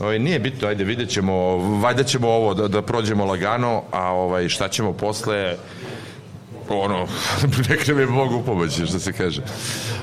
Ovaj, 0.01 0.19
nije 0.19 0.39
bitno, 0.39 0.69
ajde, 0.69 0.85
vidjet 0.85 1.11
ćemo, 1.11 1.57
valjda 1.57 2.05
ćemo 2.05 2.29
ovo 2.29 2.55
da, 2.55 2.69
da 2.69 2.83
prođemo 2.83 3.25
lagano, 3.25 3.83
a 3.91 4.13
ovaj, 4.13 4.49
šta 4.49 4.69
ćemo 4.69 4.93
posle, 4.93 5.57
ono, 6.81 7.07
nek 7.69 7.89
nam 7.89 8.01
je 8.01 8.07
Bog 8.07 8.33
u 8.33 8.43
pomoći, 8.43 8.87
što 8.87 8.99
se 8.99 9.13
kaže. 9.13 9.43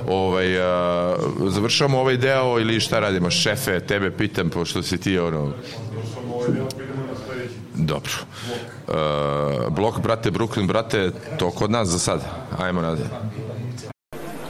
Ovaj, 0.07 0.61
a, 0.61 1.15
završamo 1.47 1.99
ovaj 1.99 2.17
deo 2.17 2.59
ili 2.59 2.79
šta 2.79 2.99
radimo? 2.99 3.31
Šefe, 3.31 3.79
tebe 3.79 4.11
pitam, 4.11 4.49
pošto 4.49 4.83
si 4.83 4.97
ti, 4.97 5.19
ono... 5.19 5.53
Dobro. 7.73 8.11
Uh, 8.87 9.73
blok, 9.73 9.99
brate, 9.99 10.31
Brooklyn, 10.31 10.67
brate, 10.67 11.11
to 11.37 11.51
kod 11.51 11.71
nas 11.71 11.87
za 11.87 11.99
sad. 11.99 12.21
Ajmo 12.59 12.81
nadje. 12.81 13.05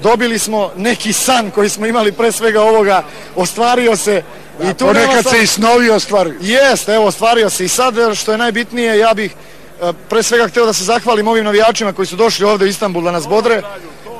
Dobili 0.04 0.40
smo 0.40 0.72
neki 0.78 1.14
san 1.14 1.52
koji 1.52 1.70
smo 1.70 1.86
imali 1.86 2.12
pre 2.12 2.32
svega 2.32 2.62
ovoga, 2.62 3.04
ostvario 3.36 3.96
se 3.96 4.24
i 4.64 4.74
tu 4.74 4.86
ponekad 4.86 5.10
nema 5.10 5.24
se 5.24 5.44
i 5.44 5.48
snovi 5.48 5.90
ostvaruju. 5.90 6.36
Jeste, 6.42 6.94
evo, 6.94 7.06
ostvario 7.06 7.50
se 7.50 7.66
i 7.66 7.68
sad, 7.68 7.96
što 8.16 8.32
je 8.32 8.38
najbitnije, 8.38 8.98
ja 8.98 9.14
bih 9.14 9.36
pre 10.10 10.24
svega 10.24 10.48
hteo 10.48 10.66
da 10.66 10.74
se 10.74 10.84
zahvalim 10.84 11.28
ovim 11.28 11.46
navijačima 11.46 11.94
koji 11.94 12.06
su 12.06 12.16
došli 12.16 12.46
ovde 12.46 12.66
u 12.66 12.68
Istanbul 12.68 13.04
da 13.04 13.12
nas 13.12 13.28
bodre. 13.28 13.62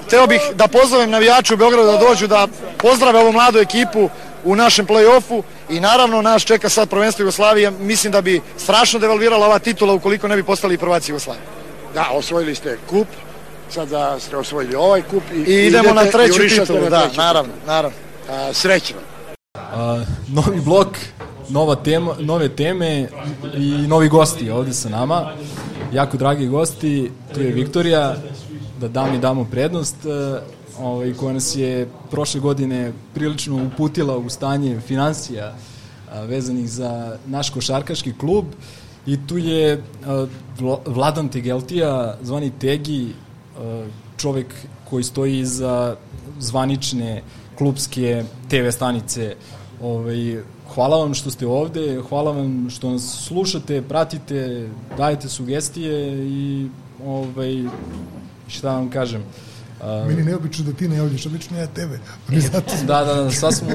Hteo 0.08 0.28
bih 0.28 0.42
da 0.54 0.68
pozovem 0.68 1.10
navijače 1.10 1.54
u 1.54 1.58
Beogradu 1.58 1.92
da 1.92 1.98
dođu 1.98 2.28
da 2.28 2.48
pozdrave 2.78 3.20
ovu 3.20 3.32
mladu 3.32 3.60
ekipu 3.60 4.10
u 4.44 4.56
našem 4.56 4.88
play-offu 4.88 5.42
i 5.70 5.80
naravno 5.80 6.22
nas 6.22 6.44
čeka 6.44 6.70
sad 6.70 6.90
prvenstvo 6.90 7.24
Jugoslavije. 7.24 7.72
Mislim 7.72 8.12
da 8.12 8.22
bi 8.22 8.42
strašno 8.58 9.00
devalvirala 9.00 9.46
ova 9.46 9.60
titula 9.60 9.94
ukoliko 9.94 10.28
ne 10.28 10.36
bi 10.36 10.44
postali 10.44 10.78
prvaci 10.78 11.12
Jugoslavije. 11.12 11.44
Da, 11.94 12.10
osvojili 12.12 12.56
ste 12.56 12.78
kup, 12.90 13.08
sada 13.70 14.20
ste 14.20 14.38
osvojili 14.38 14.76
ovaj 14.76 15.02
kup 15.02 15.24
i, 15.34 15.52
I 15.52 15.68
idemo 15.68 15.94
na 15.94 16.06
treću 16.06 16.40
titulu, 16.50 16.80
na 16.82 16.90
da, 16.90 17.02
treću 17.02 17.18
naravno, 17.18 17.54
naravno. 17.68 17.98
A, 18.30 18.54
srećno. 18.54 18.98
A, 19.56 20.04
novi 20.28 20.62
blok, 20.62 20.88
nova 21.50 21.76
tema, 21.76 22.16
nove 22.20 22.50
teme 22.50 23.08
i 23.58 23.88
novi 23.88 24.10
gosti 24.10 24.50
ovde 24.50 24.74
sa 24.74 24.90
nama. 24.90 25.32
Jako 25.94 26.18
dragi 26.18 26.48
gosti, 26.48 27.12
tu 27.34 27.42
je 27.42 27.52
Viktorija, 27.52 28.16
da 28.82 28.88
dam 28.88 29.16
i 29.16 29.20
damo 29.20 29.48
prednost, 29.52 29.96
e, 30.06 30.40
ovaj, 30.80 31.14
koja 31.14 31.34
nas 31.34 31.56
je 31.56 31.88
prošle 32.12 32.42
godine 32.42 32.94
prilično 33.14 33.66
uputila 33.66 34.18
u 34.18 34.30
stanje 34.30 34.80
financija 34.80 35.56
a, 36.12 36.22
vezanih 36.22 36.70
za 36.70 37.18
naš 37.28 37.50
košarkaški 37.50 38.14
klub 38.20 38.46
i 39.06 39.28
tu 39.28 39.38
je 39.38 39.84
Vla- 40.60 40.80
Vladan 40.86 41.30
Tegeltija, 41.30 42.18
zvani 42.22 42.52
Tegi, 42.60 43.14
čovek 44.18 44.46
koji 44.90 45.04
stoji 45.04 45.40
iza 45.40 45.96
zvanične 46.40 47.22
klubske 47.58 48.24
TV 48.50 48.70
stanice. 48.72 49.36
Ovaj, 49.82 50.44
hvala 50.76 50.98
vam 50.98 51.14
što 51.14 51.32
ste 51.32 51.48
ovde, 51.48 52.02
hvala 52.10 52.32
vam 52.32 52.70
što 52.70 52.92
nas 52.92 53.24
slušate, 53.28 53.82
pratite, 53.82 54.70
dajete 54.98 55.30
sugestije 55.30 56.28
i 56.28 56.68
ovaj, 57.06 57.64
šta 58.48 58.74
vam 58.74 58.90
kažem. 58.90 59.24
A, 59.84 60.06
Meni 60.08 60.24
neobično 60.24 60.66
da 60.66 60.74
ti 60.74 60.88
ne 60.88 60.96
javljaš, 60.96 61.26
obično 61.26 61.58
ja 61.58 61.68
tebe. 61.68 62.00
Zato 62.52 62.74
da, 62.88 63.04
da, 63.04 63.14
da, 63.14 63.32
sad 63.32 63.54
smo 63.54 63.68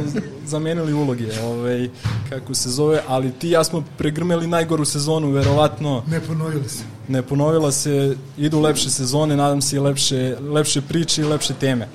zamenili 0.46 0.92
uloge, 0.92 1.40
ovaj, 1.42 1.88
kako 2.28 2.54
se 2.54 2.70
zove, 2.70 3.02
ali 3.08 3.32
ti 3.32 3.50
ja 3.50 3.64
smo 3.64 3.84
pregrmeli 3.98 4.46
najgoru 4.46 4.84
sezonu, 4.84 5.30
verovatno. 5.30 6.02
Ne 6.08 6.20
ponovili 6.20 6.68
se. 6.68 6.82
Ne 7.08 7.22
ponovila 7.22 7.72
se, 7.72 8.16
idu 8.38 8.60
lepše 8.60 8.90
sezone, 8.90 9.36
nadam 9.36 9.62
se 9.62 9.76
i 9.76 9.78
lepše, 9.78 10.36
lepše 10.40 10.80
priče 10.80 11.22
i 11.22 11.24
lepše 11.24 11.54
teme. 11.54 11.88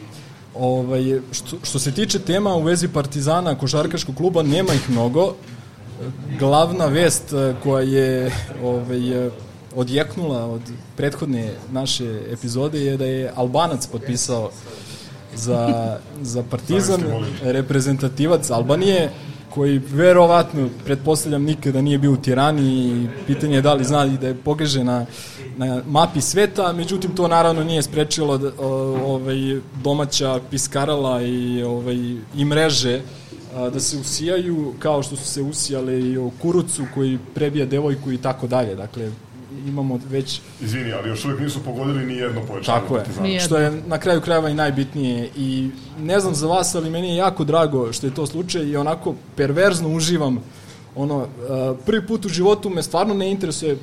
Ovaj, 0.60 1.20
što, 1.32 1.58
što 1.64 1.80
se 1.80 1.92
tiče 1.92 2.20
tema 2.20 2.56
u 2.56 2.62
vezi 2.62 2.88
Partizana, 2.88 3.56
košarkaškog 3.56 4.16
kluba, 4.16 4.44
nema 4.44 4.74
ih 4.74 4.90
mnogo. 4.90 5.36
Glavna 6.40 6.86
vest 6.86 7.34
eh, 7.34 7.56
koja 7.64 7.84
je 7.84 8.32
ovaj, 8.64 9.28
eh, 9.28 9.32
odjeknula 9.76 10.46
od 10.46 10.62
prethodne 10.98 11.54
naše 11.72 12.22
epizode 12.32 12.80
je 12.80 12.98
da 12.98 13.06
je 13.06 13.32
Albanac 13.36 13.88
potpisao 13.88 14.52
za, 15.36 15.98
za 16.22 16.44
Partizan, 16.44 17.04
reprezentativac 17.44 18.50
Albanije, 18.50 19.12
koji 19.54 19.82
verovatno, 19.92 20.70
pretpostavljam, 20.86 21.44
nikada 21.44 21.82
nije 21.82 21.98
bio 21.98 22.12
u 22.12 22.18
Tirani 22.18 22.64
i 22.64 23.08
pitanje 23.28 23.56
je 23.56 23.62
da 23.62 23.74
li 23.74 23.84
zna 23.84 24.06
i 24.06 24.18
da 24.18 24.28
je 24.28 24.36
pogreže 24.36 24.84
na, 24.84 25.06
na 25.58 25.82
mapi 25.88 26.22
sveta, 26.22 26.74
međutim 26.74 27.16
to 27.16 27.28
naravno 27.28 27.64
nije 27.64 27.82
sprečilo 27.82 28.38
da, 28.38 28.52
ovaj, 28.60 29.60
domaća 29.84 30.40
piskarala 30.52 31.22
i, 31.22 31.64
ovaj, 31.64 31.96
i 32.36 32.46
mreže 32.46 33.02
da 33.74 33.80
se 33.80 33.98
usijaju 33.98 34.74
kao 34.80 35.04
što 35.04 35.16
su 35.16 35.26
se 35.26 35.42
usijale 35.42 36.00
i 36.00 36.18
o 36.18 36.32
Kurucu 36.42 36.86
koji 36.94 37.20
prebija 37.34 37.66
devojku 37.66 38.12
i 38.12 38.18
tako 38.18 38.48
dalje. 38.48 38.76
Dakle, 38.76 39.12
imamo 39.68 40.00
već 40.10 40.42
Izvini, 40.62 40.94
ali 40.94 41.10
još 41.10 41.26
uvijek 41.26 41.40
nisu 41.40 41.64
pogodili 41.64 42.06
ni 42.06 42.14
jedno 42.14 42.42
povećanje. 42.48 42.80
Tako 42.80 42.96
je, 42.96 43.04
Partizana. 43.04 43.40
što 43.40 43.58
je 43.58 43.82
na 43.88 43.98
kraju 43.98 44.22
krajeva 44.22 44.50
i 44.50 44.54
najbitnije 44.54 45.30
i 45.38 45.70
ne 46.00 46.20
znam 46.20 46.36
za 46.36 46.48
vas, 46.48 46.76
ali 46.76 46.90
meni 46.90 47.10
je 47.10 47.16
jako 47.16 47.44
drago 47.44 47.94
što 47.94 48.08
je 48.08 48.14
to 48.14 48.26
slučaj 48.26 48.64
i 48.64 48.78
onako 48.78 49.16
perverzno 49.36 49.90
uživam 49.90 50.40
ono, 50.96 51.18
uh, 51.18 51.28
prvi 51.86 52.08
put 52.08 52.26
u 52.26 52.30
životu 52.30 52.70
me 52.70 52.84
stvarno 52.84 53.14
ne 53.14 53.32
interesuje 53.32 53.78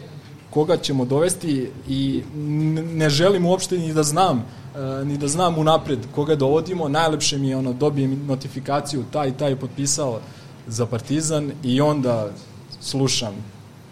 koga 0.57 0.77
ćemo 0.77 1.05
dovesti 1.05 1.70
i 1.89 2.22
ne 2.95 3.11
želim 3.11 3.47
uopšte 3.47 3.79
ni 3.79 3.93
da 3.95 4.03
znam 4.03 4.39
e, 4.39 5.05
ni 5.05 5.18
da 5.18 5.29
znam 5.29 5.59
unapred 5.59 5.99
koga 6.14 6.35
dovodimo. 6.35 6.89
Najlepše 6.89 7.39
mi 7.39 7.49
je 7.49 7.57
ono, 7.57 7.72
dobijem 7.72 8.27
notifikaciju, 8.27 9.05
taj 9.12 9.29
i 9.29 9.33
taj 9.33 9.51
je 9.51 9.57
potpisao 9.57 10.20
za 10.66 10.87
Partizan 10.87 11.53
i 11.62 11.81
onda 11.81 12.31
slušam 12.81 13.35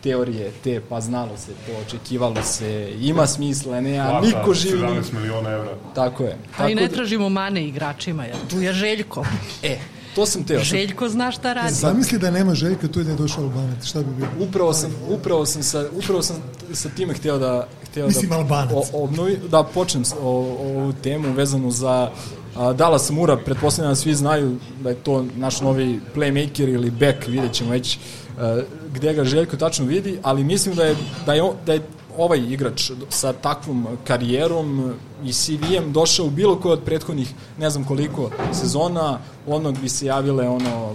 teorije 0.05 0.53
te, 0.65 0.81
pa 0.83 1.01
znalo 1.01 1.37
se 1.37 1.53
to, 1.67 1.73
očekivalo 1.79 2.43
se, 2.45 2.71
ima 3.01 3.27
smisla, 3.27 3.81
ne, 3.81 3.99
a 3.99 4.09
Plata 4.11 4.27
niko 4.29 4.55
živi... 4.55 4.79
17 4.79 5.13
miliona 5.13 5.51
evra. 5.51 5.75
Tako 5.95 6.23
je. 6.23 6.33
A 6.33 6.37
i 6.37 6.51
Tako 6.57 6.69
ne 6.71 6.89
da- 6.89 6.95
tražimo 6.95 7.29
mane 7.31 7.65
igračima, 7.65 8.25
jer 8.25 8.37
tu 8.51 8.61
je 8.61 8.73
Željko. 8.75 9.25
E, 9.63 9.79
to 10.15 10.27
sam 10.27 10.45
teo. 10.45 10.61
Željko 10.61 11.09
zna 11.09 11.31
šta 11.31 11.53
radi. 11.53 11.75
Zamisli 11.75 12.19
da 12.19 12.31
nema 12.31 12.55
Željka, 12.55 12.89
tu 12.89 13.01
je 13.01 13.05
da 13.05 13.11
je 13.11 13.17
došao 13.17 13.45
Albanac, 13.45 13.85
šta 13.85 13.99
bi 14.01 14.15
bilo? 14.15 14.29
Upravo 14.41 14.73
sam, 14.73 14.91
upravo 15.11 15.47
sam 15.47 15.63
sa, 15.63 15.85
upravo 15.95 16.23
sam 16.23 16.37
sa 16.73 16.89
time 16.91 17.15
hteo 17.15 17.39
da 17.39 17.67
hteo 17.85 18.07
Mislim, 18.07 18.31
da 18.31 18.37
Albanac. 18.37 18.73
o, 18.75 19.05
obnovi, 19.05 19.39
da 19.49 19.63
počnem 19.65 20.05
s- 20.05 20.15
o, 20.15 20.29
ovu 20.61 20.93
temu 20.95 21.33
vezanu 21.33 21.71
za 21.71 22.11
Dallas 22.55 23.11
Mura, 23.11 23.37
pretpostavljam 23.37 23.93
da 23.93 23.97
svi 23.97 24.15
znaju 24.15 24.57
da 24.83 24.89
je 24.89 24.95
to 24.95 25.25
naš 25.37 25.61
novi 25.61 26.01
playmaker 26.15 26.75
ili 26.75 26.91
back, 26.91 27.27
vidjet 27.27 27.53
ćemo 27.53 27.71
već 27.71 27.99
a, 28.39 28.63
gde 28.95 29.15
ga 29.15 29.25
Željko 29.25 29.57
tačno 29.57 29.87
vidi, 29.87 30.19
ali 30.23 30.45
mislim 30.45 30.75
da 30.75 30.85
je, 30.85 30.97
da 31.27 31.35
je, 31.35 31.43
da 31.67 31.73
je 31.73 31.83
ovaj 32.19 32.39
igrač 32.39 32.91
sa 33.09 33.33
takvom 33.33 33.87
karijerom 34.07 34.95
i 35.25 35.33
CV-em 35.33 35.93
došao 35.93 36.27
u 36.27 36.31
bilo 36.31 36.61
koje 36.61 36.73
od 36.73 36.85
prethodnih 36.85 37.35
ne 37.59 37.71
znam 37.71 37.85
koliko 37.85 38.31
sezona, 38.53 39.19
onog 39.47 39.79
bi 39.79 39.89
se 39.89 40.07
javile 40.07 40.49
ono 40.49 40.95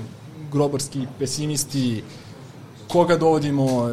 grobarski 0.52 1.00
pesimisti, 1.20 2.04
koga 2.88 3.18
dovodimo, 3.18 3.66
uh, 3.66 3.92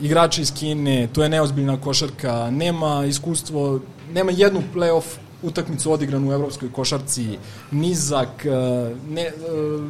igrače 0.00 0.42
iz 0.42 0.52
Kine, 0.54 1.08
to 1.12 1.22
je 1.22 1.28
neozbiljna 1.28 1.80
košarka, 1.80 2.50
nema 2.50 3.04
iskustvo, 3.06 3.80
nema 4.12 4.32
jednu 4.32 4.62
playoff 4.74 5.04
utakmicu 5.42 5.92
odigranu 5.92 6.28
u 6.28 6.32
evropskoj 6.32 6.72
košarci, 6.72 7.38
nizak, 7.70 8.28
uh, 8.38 8.52
ne, 9.08 9.32
uh, 9.74 9.84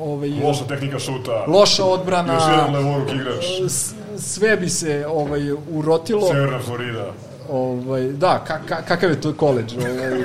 ovaj, 0.00 0.30
Loša 0.30 0.64
tehnika 0.64 0.98
šuta. 0.98 1.44
loša 1.48 1.84
odbrana, 1.84 2.34
Još 2.34 2.42
jedan 2.50 2.74
levoruk 2.74 3.08
igrač. 3.10 3.44
s- 3.68 3.94
sve 4.18 4.56
bi 4.56 4.68
se 4.68 5.06
ovaj, 5.08 5.40
urotilo. 5.70 6.26
Severna 6.26 6.58
Florida. 6.58 7.12
Ovaj, 7.50 8.02
da, 8.02 8.44
ka, 8.44 8.58
ka, 8.60 8.82
kakav 8.82 9.10
je 9.10 9.20
to 9.20 9.32
koleđ? 9.34 9.74
Ovaj, 9.74 10.24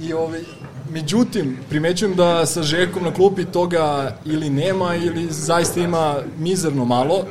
I 0.00 0.12
ovaj, 0.12 0.40
međutim, 0.90 1.58
primećujem 1.68 2.14
da 2.14 2.46
sa 2.46 2.62
Željkom 2.62 3.04
na 3.04 3.14
klupi 3.14 3.44
toga 3.44 4.16
ili 4.24 4.50
nema 4.50 4.94
ili 4.96 5.26
zaista 5.30 5.80
ima 5.80 6.16
mizerno 6.38 6.84
malo. 6.84 7.24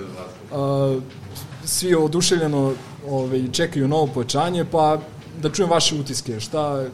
Uh, 0.51 1.03
svi 1.65 1.95
oduševljeno 1.95 2.73
ovaj, 3.09 3.43
čekaju 3.51 3.87
novo 3.87 4.07
pojačanje, 4.07 4.65
pa 4.65 4.97
da 5.41 5.49
čujem 5.49 5.69
vaše 5.69 5.95
utiske. 5.95 6.39
Šta, 6.39 6.86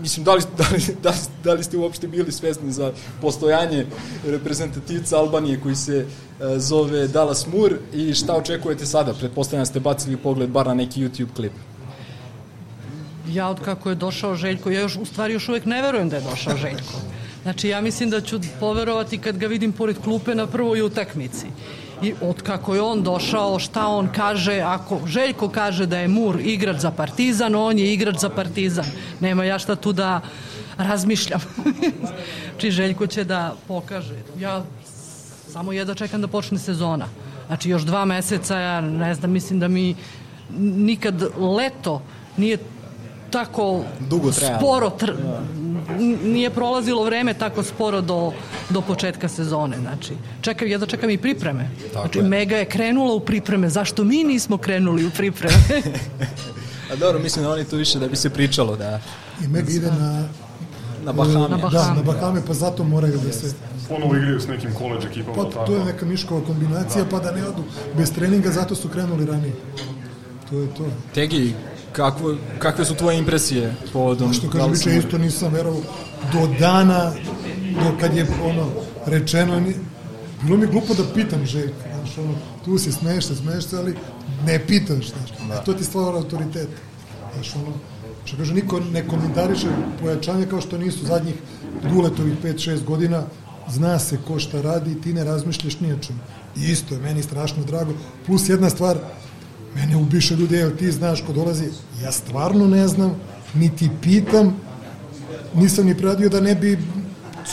mislim, 0.00 0.24
da 0.24 0.34
li, 0.34 0.42
da, 0.58 0.64
li, 0.72 0.96
da, 1.02 1.12
da 1.44 1.52
li 1.52 1.64
ste 1.64 1.76
uopšte 1.76 2.08
bili 2.08 2.32
svesni 2.32 2.72
za 2.72 2.92
postojanje 3.20 3.86
reprezentativca 4.26 5.18
Albanije 5.18 5.60
koji 5.60 5.74
se 5.74 5.96
e, 5.96 6.06
zove 6.58 7.08
Dallas 7.08 7.46
Moore 7.46 7.76
i 7.92 8.14
šta 8.14 8.36
očekujete 8.36 8.86
sada? 8.86 9.14
Pretpostavljam 9.14 9.62
da 9.62 9.70
ste 9.70 9.80
bacili 9.80 10.16
pogled 10.16 10.50
bar 10.50 10.66
na 10.66 10.74
neki 10.74 11.00
YouTube 11.00 11.34
klip. 11.36 11.52
Ja 13.28 13.48
od 13.48 13.60
kako 13.60 13.88
je 13.88 13.94
došao 13.94 14.34
Željko, 14.34 14.70
ja 14.70 14.80
još 14.80 14.96
u 14.96 15.04
stvari 15.04 15.32
još 15.32 15.48
uvek 15.48 15.64
ne 15.64 15.82
verujem 15.82 16.08
da 16.08 16.16
je 16.16 16.22
došao 16.22 16.56
Željko. 16.56 17.00
Znači 17.42 17.68
ja 17.68 17.80
mislim 17.80 18.10
da 18.10 18.20
ću 18.20 18.40
poverovati 18.60 19.18
kad 19.18 19.38
ga 19.38 19.46
vidim 19.46 19.72
pored 19.72 19.96
klupe 20.04 20.34
na 20.34 20.46
prvoj 20.46 20.82
utakmici. 20.82 21.46
I 22.04 22.14
od 22.20 22.42
kako 22.42 22.74
je 22.74 22.82
on 22.82 23.02
došao, 23.02 23.58
šta 23.58 23.86
on 23.86 24.08
kaže, 24.16 24.60
ako 24.60 25.00
Željko 25.06 25.48
kaže 25.48 25.86
da 25.86 25.98
je 25.98 26.08
Mur 26.08 26.40
igrač 26.40 26.76
za 26.76 26.90
Partizan, 26.90 27.54
on 27.54 27.78
je 27.78 27.92
igrač 27.92 28.16
za 28.18 28.28
Partizan. 28.28 28.84
Nema 29.20 29.44
ja 29.44 29.58
šta 29.58 29.76
tu 29.76 29.92
da 29.92 30.20
razmišljam. 30.78 31.40
Či 32.58 32.70
Željko 32.70 33.06
će 33.06 33.24
da 33.24 33.54
pokaže. 33.68 34.14
Ja 34.38 34.62
samo 35.48 35.72
jedva 35.72 35.94
čekam 35.94 36.20
da 36.20 36.28
počne 36.28 36.58
sezona. 36.58 37.06
Znači 37.46 37.70
još 37.70 37.82
dva 37.82 38.04
meseca, 38.04 38.58
ja 38.58 38.80
ne 38.80 39.14
znam, 39.14 39.30
mislim 39.30 39.60
da 39.60 39.68
mi 39.68 39.94
nikad 40.58 41.22
leto 41.38 42.02
nije 42.36 42.58
tako 43.30 43.84
Dugo 44.10 44.30
trajalo. 44.32 44.58
sporo 44.58 44.90
tr... 44.90 45.10
n- 45.10 45.73
nije 46.24 46.50
prolazilo 46.50 47.04
vreme 47.04 47.34
tako 47.34 47.62
sporo 47.62 48.00
do, 48.00 48.32
do 48.70 48.80
početka 48.80 49.28
sezone. 49.28 49.76
Znači, 49.80 50.12
čekam, 50.40 50.68
jedva 50.68 50.86
čekam 50.86 51.10
i 51.10 51.18
pripreme. 51.18 51.70
znači, 51.92 52.18
je. 52.18 52.24
Mega 52.24 52.56
je 52.56 52.64
krenula 52.64 53.14
u 53.14 53.20
pripreme. 53.20 53.68
Zašto 53.68 54.04
mi 54.04 54.24
nismo 54.24 54.58
krenuli 54.58 55.06
u 55.06 55.10
pripreme? 55.10 55.56
A 56.92 56.96
dobro, 56.96 57.18
mislim 57.18 57.44
da 57.44 57.50
oni 57.50 57.64
to 57.64 57.76
više 57.76 57.98
da 57.98 58.08
bi 58.08 58.16
se 58.16 58.30
pričalo, 58.30 58.76
da... 58.76 59.00
I 59.44 59.48
Mega 59.48 59.70
ide 59.70 59.86
na... 59.86 60.28
Na 61.04 61.12
Bahame. 61.12 61.40
Na 61.40 61.48
Da, 61.48 61.56
Bahame. 61.56 61.96
na 61.96 62.02
Bahame, 62.02 62.42
pa 62.46 62.54
zato 62.54 62.84
moraju 62.84 63.18
da 63.26 63.32
se... 63.32 63.54
Ponovo 63.88 64.16
igraju 64.16 64.40
s 64.40 64.48
nekim 64.48 64.74
koleđ 64.74 65.04
ekipama. 65.04 65.36
Pa, 65.36 65.50
tako. 65.50 65.66
to 65.66 65.76
je 65.76 65.84
neka 65.84 66.06
Miškova 66.06 66.40
kombinacija, 66.46 67.04
pa 67.10 67.18
da 67.18 67.32
ne 67.32 67.44
odu 67.48 67.62
bez 67.96 68.12
treninga, 68.12 68.50
zato 68.50 68.74
su 68.74 68.88
krenuli 68.88 69.26
ranije. 69.26 69.52
To 70.50 70.58
je 70.60 70.74
to. 70.74 70.84
Tegi, 71.14 71.54
kakvo, 71.96 72.34
kakve 72.58 72.84
su 72.84 72.94
tvoje 72.94 73.18
impresije 73.18 73.74
povodom 73.92 74.32
Što 74.32 74.50
kaže 74.50 74.58
Dallasa 74.58 74.72
Liče, 74.72 74.90
Moora? 74.90 75.06
isto 75.06 75.18
nisam 75.18 75.52
verovao 75.52 75.80
do 76.32 76.46
dana, 76.58 77.12
do 77.82 77.98
kad 78.00 78.16
je 78.16 78.26
ono 78.44 78.68
rečeno, 79.06 79.60
ni, 79.60 79.74
bilo 80.42 80.56
mi 80.56 80.66
glupo 80.66 80.94
da 80.94 81.02
pitam 81.14 81.46
Željka, 81.46 81.84
znaš, 81.94 82.18
ono, 82.18 82.34
tu 82.64 82.78
se 82.78 82.92
smeješ 82.92 83.26
se, 83.26 83.36
smeješ 83.36 83.64
se, 83.64 83.78
ali 83.78 83.96
ne 84.46 84.58
pitaš, 84.66 85.10
znaš, 85.10 85.48
da. 85.48 85.56
to 85.56 85.72
ti 85.72 85.84
stvara 85.84 86.16
autoritet. 86.16 86.68
Znaš, 87.34 87.54
ono, 87.56 87.72
što 88.24 88.36
kaže, 88.36 88.54
niko 88.54 88.80
ne 88.80 89.08
komentariše 89.08 89.68
pojačanje 90.00 90.46
kao 90.46 90.60
što 90.60 90.78
nisu 90.78 91.06
zadnjih 91.06 91.34
duletovih 91.90 92.34
5-6 92.44 92.84
godina, 92.84 93.22
zna 93.68 93.98
se 93.98 94.18
ko 94.26 94.38
šta 94.38 94.62
radi, 94.62 95.00
ti 95.00 95.12
ne 95.12 95.24
razmišljaš 95.24 95.80
ni 95.80 95.92
o 95.92 95.98
čemu. 95.98 96.18
I 96.56 96.60
isto 96.70 96.94
je 96.94 97.00
meni 97.00 97.22
strašno 97.22 97.64
drago. 97.64 97.92
Plus 98.26 98.48
jedna 98.48 98.70
stvar, 98.70 98.98
mene 99.76 99.96
ubiše 99.96 100.34
ljudi, 100.36 100.56
evo 100.56 100.70
ti 100.72 100.92
znaš 100.92 101.22
ko 101.22 101.32
dolazi, 101.32 101.64
ja 102.02 102.12
stvarno 102.12 102.66
ne 102.66 102.88
znam, 102.88 103.14
niti 103.54 103.90
pitam, 104.02 104.56
nisam 105.54 105.86
ni 105.86 105.96
preradio 105.96 106.28
da 106.28 106.40
ne 106.40 106.54
bi 106.54 106.78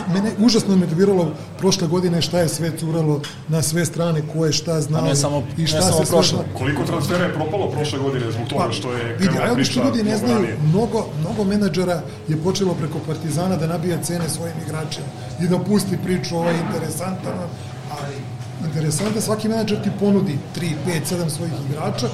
mene 0.08 0.32
užasno 0.40 0.70
me 0.70 0.76
motiviralo 0.78 1.26
prošle 1.58 1.88
godine 1.88 2.22
šta 2.22 2.40
je 2.40 2.50
sve 2.50 2.78
curalo 2.78 3.22
na 3.48 3.62
sve 3.62 3.86
strane, 3.86 4.22
ko 4.28 4.46
je 4.46 4.52
šta 4.54 4.82
znao 4.82 5.02
Pa 5.02 5.08
ne 5.08 5.16
samo- 5.16 5.44
i 5.58 5.62
ne 5.62 5.68
šta 5.68 5.82
samo 5.82 6.06
se 6.06 6.12
prošle. 6.12 6.38
zna. 6.38 6.58
Koliko 6.58 6.84
transfera 6.84 7.26
je 7.26 7.34
propalo 7.34 7.70
prošle 7.70 8.00
godine 8.00 8.32
zbog 8.32 8.48
toga 8.48 8.72
što 8.72 8.92
je 8.92 9.02
Pa, 9.02 9.08
Vidi, 9.14 9.28
krenula 9.30 9.56
priča 9.56 9.72
što 9.72 9.84
ljudi 9.84 10.04
ne 10.04 10.18
znaju, 10.18 10.34
ranije? 10.36 10.58
mnogo, 10.64 11.06
mnogo 11.20 11.44
menadžera 11.44 11.98
je 12.28 12.38
počelo 12.38 12.74
preko 12.74 13.00
Partizana 13.00 13.56
da 13.56 13.68
nabija 13.68 13.98
cene 14.00 14.30
svojim 14.30 14.56
igračima 14.60 15.06
i 15.42 15.48
da 15.48 15.60
pusti 15.60 15.98
priču, 15.98 16.36
ovo 16.38 16.50
je 16.50 16.60
interesantan, 16.60 17.34
ali 17.92 18.16
interesantno, 18.66 19.22
svaki 19.22 19.50
menadžer 19.50 19.82
ti 19.84 19.90
ponudi 20.00 20.38
3, 20.56 20.76
5, 20.88 21.16
7 21.16 21.30
svojih 21.30 21.54
igrača 21.70 22.08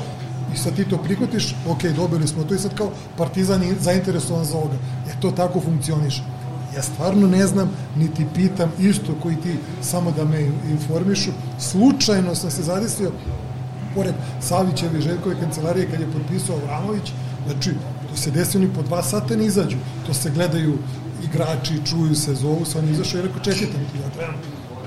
i 0.54 0.58
sad 0.58 0.76
ti 0.76 0.90
to 0.90 0.98
prihvatiš, 0.98 1.56
ok, 1.68 1.84
dobili 1.84 2.28
smo 2.28 2.44
to 2.44 2.56
i 2.56 2.60
sad 2.60 2.76
kao 2.76 2.92
Partizan 3.18 3.64
je 3.64 3.76
zainteresovan 3.80 4.46
za 4.46 4.58
ovoga. 4.58 4.76
E, 5.08 5.22
to 5.22 5.32
tako 5.32 5.62
funkcioniše. 5.62 6.22
Ja 6.76 6.82
stvarno 6.84 7.28
ne 7.28 7.48
znam, 7.48 7.70
niti 7.96 8.26
pitam 8.36 8.72
isto 8.80 9.16
koji 9.24 9.36
ti 9.36 9.56
samo 9.82 10.12
da 10.12 10.26
me 10.26 10.42
informišu. 10.70 11.32
Slučajno 11.60 12.36
sam 12.36 12.52
se 12.52 12.64
zadesio 12.64 13.12
pored 13.96 14.14
Savićeve 14.42 15.00
i 15.00 15.02
Željkove 15.02 15.40
kancelarije 15.40 15.92
kad 15.92 16.00
je 16.00 16.12
potpisao 16.12 16.56
Avramović, 16.56 17.12
znači 17.46 17.72
to 18.10 18.18
se 18.18 18.32
desi 18.32 18.58
oni 18.58 18.70
po 18.76 18.82
dva 18.82 19.04
sata 19.04 19.36
ne 19.36 19.46
izađu, 19.46 19.78
to 20.06 20.14
se 20.14 20.30
gledaju 20.30 20.78
igrači, 21.24 21.86
čuju 21.86 22.16
se, 22.16 22.36
zovu 22.36 22.66
se, 22.66 22.80
on 22.80 22.90
izašao 22.90 23.20
i 23.20 23.24
rekao 23.24 23.40
ti, 23.40 23.50
ja 23.50 24.10
trebam, 24.16 24.36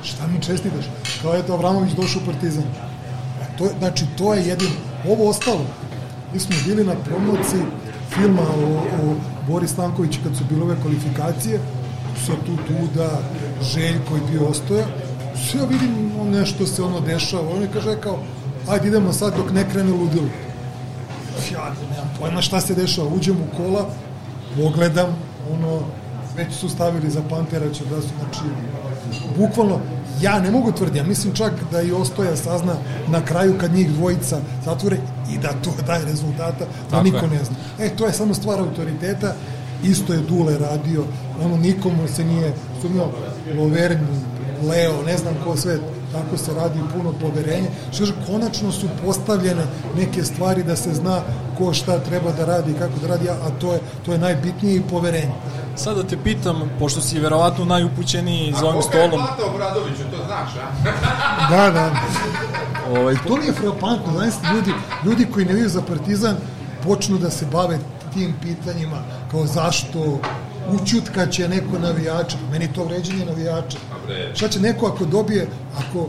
šta 0.02 0.26
mi 0.26 0.42
čestitaš? 0.42 0.84
Kao 1.22 1.34
eto 1.34 1.52
Avramović 1.52 1.92
došao 1.92 2.22
u 2.22 2.26
Partizan. 2.26 2.64
E, 3.42 3.56
to, 3.58 3.64
je- 3.64 3.74
znači 3.78 4.04
to 4.18 4.34
je 4.34 4.46
jedino, 4.46 4.70
ovo 5.08 5.28
ostalo. 5.30 5.64
Mi 6.34 6.40
smo 6.40 6.56
bili 6.66 6.84
na 6.84 6.94
promociji 6.94 7.62
filma 8.10 8.42
o, 8.42 8.78
o 9.02 9.14
Boris 9.48 9.70
Stanković 9.70 10.18
kad 10.24 10.36
su 10.36 10.44
bile 10.44 10.62
ove 10.62 10.76
kvalifikacije, 10.82 11.60
sa 12.26 12.32
tu 12.46 12.52
Duda, 12.68 13.10
Željko 13.64 14.14
je 14.14 14.22
bio 14.30 14.46
ostoja, 14.46 14.86
sve 15.46 15.60
ja 15.60 15.66
vidim 15.66 15.90
ono, 16.20 16.30
nešto 16.30 16.66
se 16.66 16.82
ono 16.82 17.00
dešava, 17.00 17.54
on 17.56 17.62
je 17.62 17.68
kaže 17.72 18.00
kao, 18.00 18.18
ajde 18.68 18.88
idemo 18.88 19.12
sad 19.12 19.36
dok 19.36 19.52
ne 19.52 19.70
krene 19.70 19.92
ludilo. 19.92 20.28
Ja 21.52 21.58
nemam 21.90 22.10
pojma 22.20 22.42
šta 22.42 22.60
se 22.60 22.74
dešava, 22.74 23.08
uđem 23.08 23.36
u 23.36 23.56
kola, 23.56 23.86
pogledam, 24.56 25.16
ono, 25.52 25.80
već 26.36 26.54
su 26.54 26.68
stavili 26.68 27.10
za 27.10 27.22
Pantera 27.30 27.72
će 27.72 27.84
da 27.84 28.00
su, 28.02 28.08
znači, 28.18 28.40
bukvalno, 29.38 29.80
ja 30.22 30.40
ne 30.40 30.50
mogu 30.50 30.72
tvrditi, 30.72 30.98
ja 30.98 31.04
mislim 31.04 31.34
čak 31.34 31.52
da 31.72 31.82
i 31.82 31.92
Ostoja 31.92 32.36
sazna 32.36 32.74
na 33.08 33.24
kraju 33.24 33.54
kad 33.60 33.74
njih 33.74 33.92
dvojica 33.92 34.40
zatvore 34.64 34.96
i 35.32 35.38
da 35.38 35.48
to 35.48 35.70
daje 35.86 36.04
rezultata, 36.04 36.64
da 36.64 36.90
Tako 36.90 37.04
niko 37.04 37.24
je. 37.24 37.28
ne 37.28 37.44
zna. 37.44 37.56
E, 37.78 37.88
to 37.96 38.06
je 38.06 38.12
samo 38.12 38.34
stvar 38.34 38.60
autoriteta, 38.60 39.34
isto 39.82 40.12
je 40.12 40.20
Dule 40.20 40.58
radio, 40.58 41.04
ono 41.44 41.56
nikomu 41.56 42.08
se 42.08 42.24
nije 42.24 42.52
sumnjao, 42.82 43.10
Lovern, 43.56 44.06
Leo, 44.68 45.02
ne 45.02 45.16
znam 45.16 45.34
ko 45.44 45.56
sve, 45.56 45.78
tako 46.12 46.36
se 46.36 46.54
radi 46.54 46.80
puno 46.96 47.12
poverenje. 47.20 47.70
Što 47.92 47.98
kaže, 47.98 48.12
konačno 48.26 48.72
su 48.72 48.86
postavljene 49.04 49.62
neke 49.96 50.24
stvari 50.24 50.62
da 50.62 50.76
se 50.76 50.94
zna 50.94 51.20
ko 51.58 51.72
šta 51.72 51.98
treba 51.98 52.32
da 52.32 52.44
radi 52.44 52.70
i 52.70 52.74
kako 52.74 52.98
da 53.02 53.06
radi, 53.06 53.28
a 53.28 53.50
to 53.60 53.72
je, 53.72 53.80
to 54.06 54.12
je 54.12 54.18
najbitnije 54.18 54.76
i 54.76 54.82
poverenje. 54.90 55.34
Sad 55.76 55.96
da 55.96 56.02
te 56.02 56.16
pitam, 56.24 56.70
pošto 56.78 57.00
si 57.00 57.20
verovatno 57.20 57.64
najupućeniji 57.64 58.54
za 58.60 58.66
ovim 58.66 58.82
stolom... 58.82 59.10
Plata 59.10 59.46
Obradoviću, 59.54 60.02
to 60.10 60.24
znaš, 60.26 60.50
a? 60.56 60.90
Da, 61.50 61.70
da. 61.70 61.90
Ovaj, 62.90 63.14
To 63.28 63.36
mi 63.36 63.46
je 63.46 63.52
frapantno, 63.52 64.12
znaš, 64.12 64.34
ljudi, 64.54 64.72
ljudi 65.04 65.26
koji 65.32 65.46
ne 65.46 65.52
viju 65.54 65.68
za 65.68 65.82
Partizan 65.82 66.36
počnu 66.84 67.18
da 67.18 67.30
se 67.30 67.46
bave 67.52 67.78
tim 68.14 68.34
pitanjima, 68.42 68.98
kao 69.30 69.46
zašto 69.46 70.18
učutkaće 70.82 71.48
neko 71.48 71.78
navijača, 71.78 72.36
meni 72.52 72.72
to 72.72 72.84
vređenje 72.84 73.24
navijača. 73.24 73.78
Šta 74.34 74.48
će 74.48 74.60
neko 74.60 74.86
ako 74.86 75.04
dobije, 75.04 75.48
ako 75.78 76.08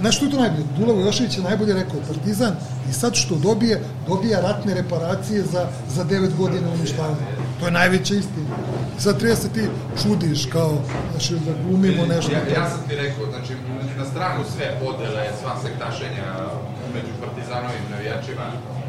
Znaš 0.00 0.16
što 0.16 0.24
je 0.24 0.30
to 0.30 0.40
najbolje? 0.40 0.64
Dula 0.78 0.92
Vojošević 0.94 1.36
je 1.36 1.42
najbolje 1.42 1.74
rekao, 1.74 2.00
Partizan 2.08 2.54
i 2.90 2.92
sad 2.92 3.14
što 3.14 3.34
dobije, 3.34 3.82
dobija 4.08 4.40
ratne 4.40 4.74
reparacije 4.74 5.42
za, 5.42 5.68
za 5.88 6.04
9 6.04 6.36
godina 6.36 6.68
uništavanja. 6.78 7.26
To 7.60 7.66
je 7.66 7.72
najveća 7.72 8.14
istina. 8.14 8.56
Sad 8.98 9.18
treba 9.18 9.36
se 9.36 9.48
ti 9.48 9.64
čudiš 10.02 10.46
kao, 10.46 10.78
znaš, 11.10 11.28
da 11.28 11.52
glumimo 11.64 12.06
nešto. 12.06 12.32
Ja, 12.32 12.60
ja 12.60 12.70
sam 12.70 12.80
ti 12.88 12.96
rekao, 12.96 13.26
znači, 13.26 13.52
na 13.98 14.04
stranu 14.04 14.44
sve 14.56 14.66
podele, 14.82 15.24
sva 15.40 15.52
sektašenja 15.62 16.26
među 16.94 17.12
partizanovim 17.22 17.84
navijačima, 17.90 18.46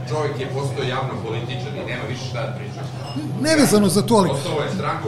čovjek 0.10 0.40
je 0.40 0.54
postao 0.56 0.84
javno 0.84 1.14
političan 1.28 1.74
i 1.76 1.90
nema 1.92 2.06
više 2.10 2.26
šta 2.30 2.42
da 2.42 2.52
priča. 2.58 2.82
Nevezano 3.42 3.90
za 3.90 4.02
to, 4.02 4.16
ali 4.16 4.30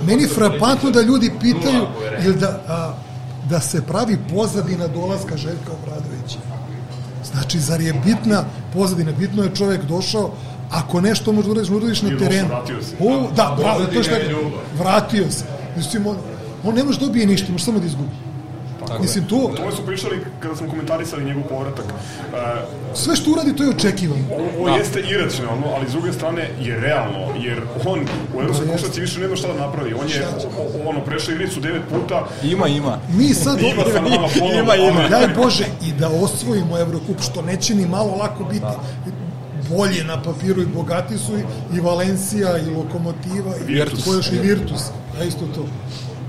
meni 0.02 0.22
je 0.24 0.28
postao 0.28 0.50
frapantno 0.50 0.92
da 0.92 1.02
ljudi 1.02 1.32
pitaju 1.42 1.86
ili 2.26 2.36
da, 2.36 2.62
a, 2.68 2.94
da 3.50 3.60
se 3.60 3.82
pravi 3.82 4.18
pozadina 4.34 4.88
dolaska 4.88 5.38
Željka 5.38 5.72
Obradovića. 5.84 6.40
Znači, 7.32 7.60
zar 7.60 7.82
je 7.82 7.94
bitna 8.06 8.44
pozadina? 8.74 9.12
Bitno 9.12 9.44
je 9.44 9.56
čovjek 9.56 9.84
došao, 9.84 10.32
ako 10.72 11.02
nešto 11.02 11.32
možda 11.32 11.52
uradiš, 11.52 11.70
uradiš 11.70 12.02
na 12.02 12.18
terenu. 12.18 12.50
O, 13.00 13.28
da, 13.36 13.56
bravo, 13.60 13.86
to 13.86 14.04
što 14.04 14.16
je 14.16 14.36
vratio 14.78 15.32
se. 15.32 15.46
Mislim, 15.78 16.08
on, 16.08 16.18
on 16.64 16.76
ne 16.76 16.84
može 16.84 17.00
da 17.00 17.06
dobije 17.06 17.26
ništa, 17.26 17.52
može 17.52 17.64
samo 17.64 17.80
da 17.80 17.86
izgubi. 17.86 18.10
Mislim, 19.00 19.26
to, 19.26 19.52
To 19.58 19.72
su 19.72 19.86
pričali 19.86 20.20
kada 20.40 20.56
smo 20.56 20.70
komentarisali 20.70 21.26
njegov 21.26 21.44
povratak. 21.44 21.86
Uh, 21.86 22.40
sve 22.94 23.16
što 23.16 23.32
uradi, 23.32 23.56
to 23.56 23.64
je 23.64 23.70
očekivano. 23.70 24.24
Ovo 24.58 24.70
jeste 24.70 25.00
iracionalno, 25.02 25.68
ali 25.68 25.90
s 25.90 25.92
druge 25.92 26.14
strane 26.14 26.50
je 26.62 26.80
realno, 26.80 27.20
jer 27.38 27.62
on 27.86 28.00
u 28.36 28.40
evropskoj 28.40 28.68
košarci 28.68 29.02
više 29.02 29.20
nema 29.20 29.36
šta 29.36 29.48
da 29.48 29.54
napravi. 29.56 29.94
On 29.94 30.10
je 30.10 30.28
o- 30.58 30.90
ono 30.90 31.00
prešao 31.02 31.34
igricu 31.34 31.60
devet 31.60 31.82
puta. 31.92 32.28
Ima, 32.44 32.68
ima. 32.68 32.98
Mi 33.10 33.34
sad 33.34 33.60
ima 33.62 33.84
nama 33.96 34.28
ponovo. 34.40 34.60
Ima, 34.60 34.76
ima. 34.76 35.08
Daj 35.10 35.28
Bože 35.28 35.66
i 35.82 35.92
da 35.92 36.10
osvojimo 36.10 36.78
Evrokup, 36.80 37.22
što 37.22 37.42
neće 37.42 37.76
ni 37.76 37.86
malo 37.88 38.16
lako 38.16 38.44
biti. 38.44 38.66
Bolje 39.70 40.04
na 40.04 40.22
papiru 40.22 40.62
i 40.62 40.66
bogati 40.68 41.18
su 41.18 41.32
i, 41.34 41.44
i 41.74 41.80
Valencija 41.80 42.58
i 42.58 42.66
Lokomotiva 42.68 43.52
i 43.60 43.64
Virtus. 43.66 44.04
ko 44.06 44.14
još 44.14 44.28
i 44.28 44.38
Virtus, 44.38 44.82
a 45.20 45.24
isto 45.24 45.46
to. 45.48 45.66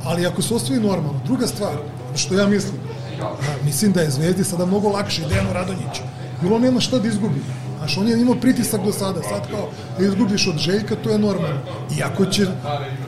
Ali 0.05 0.27
ako 0.27 0.43
se 0.43 0.55
osvoji 0.55 0.81
normalno, 0.81 1.21
druga 1.25 1.47
stvar, 1.47 1.73
što 2.17 2.35
ja 2.35 2.47
mislim, 2.47 2.75
a, 3.23 3.35
mislim 3.65 3.93
da 3.93 4.01
je 4.01 4.11
Zvezdi 4.11 4.45
sada 4.45 4.67
mnogo 4.67 4.89
lakše 4.89 5.23
i 5.23 5.29
Dejanu 5.29 5.53
Radonjiću, 5.53 6.03
jer 6.43 6.53
on 6.53 6.63
nema 6.63 6.81
šta 6.81 6.99
da 6.99 7.09
izgubi. 7.09 7.41
Znaš, 7.79 7.99
on 7.99 8.09
je 8.09 8.21
imao 8.21 8.35
pritisak 8.35 8.85
do 8.85 8.93
sada, 8.93 9.23
sad 9.23 9.51
kao 9.51 9.69
da 9.99 10.05
izgubiš 10.05 10.47
od 10.49 10.59
Željka, 10.59 10.97
to 10.97 11.11
je 11.11 11.19
normalno. 11.19 11.61
Iako 11.99 12.27
će, 12.27 12.47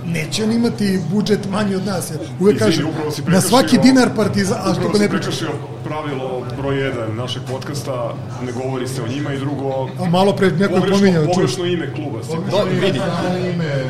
neće 0.04 0.44
on 0.44 0.52
imati 0.52 1.00
budžet 1.10 1.50
manji 1.50 1.74
od 1.74 1.86
nas, 1.86 2.10
jer 2.10 2.20
uvek 2.40 2.56
Izvini, 2.56 2.70
kaže, 2.70 2.84
upravo 2.84 3.10
si 3.10 3.22
na 3.22 3.40
svaki 3.40 3.78
dinar 3.78 4.10
partizan, 4.16 4.58
a 4.64 4.74
što 4.74 4.98
ne 4.98 5.08
priča. 5.08 5.30
Pravilo 5.88 6.42
broj 6.56 6.74
1 6.76 7.14
našeg 7.16 7.42
podcasta, 7.50 8.14
ne 8.46 8.52
govori 8.52 8.88
se 8.88 9.02
o 9.02 9.08
njima 9.08 9.32
i 9.32 9.38
drugo... 9.38 9.88
A 10.00 10.10
malo 10.10 10.32
pre 10.36 10.50
neko 10.50 10.74
je 10.74 10.80
pogrešno- 10.80 10.98
pominjao, 10.98 11.24
čuj. 11.24 11.32
Pogrešno 11.34 11.64
ime 11.64 11.94
kluba. 11.94 12.22
si. 12.22 12.30
Do, 12.50 12.58
vidi. 12.80 13.00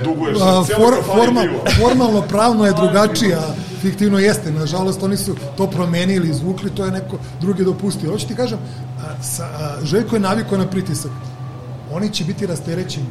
Duguješ. 0.05 0.39
A, 0.41 0.65
for, 0.77 0.95
kafani 0.95 1.03
forma, 1.25 1.41
pivo. 1.43 1.61
formalno 1.81 2.23
pravno 2.23 2.67
je 2.67 2.73
drugačije, 2.73 3.35
a 3.35 3.55
fiktivno 3.83 4.19
jeste. 4.19 4.51
Nažalost, 4.51 5.03
oni 5.03 5.17
su 5.17 5.37
to 5.57 5.67
promenili, 5.67 6.29
izvukli, 6.29 6.71
to 6.71 6.85
je 6.85 6.91
neko 6.91 7.19
drugi 7.41 7.65
dopustio. 7.65 8.11
Hoću 8.11 8.29
ti 8.29 8.35
kažem, 8.35 8.59
a, 9.01 9.23
sa, 9.23 9.45
a, 9.45 9.77
Željko 9.85 10.17
je 10.17 10.21
navikao 10.21 10.59
na 10.59 10.67
pritisak. 10.67 11.11
Oni 11.93 12.11
će 12.11 12.25
biti 12.25 12.47
rasterećeni. 12.47 13.07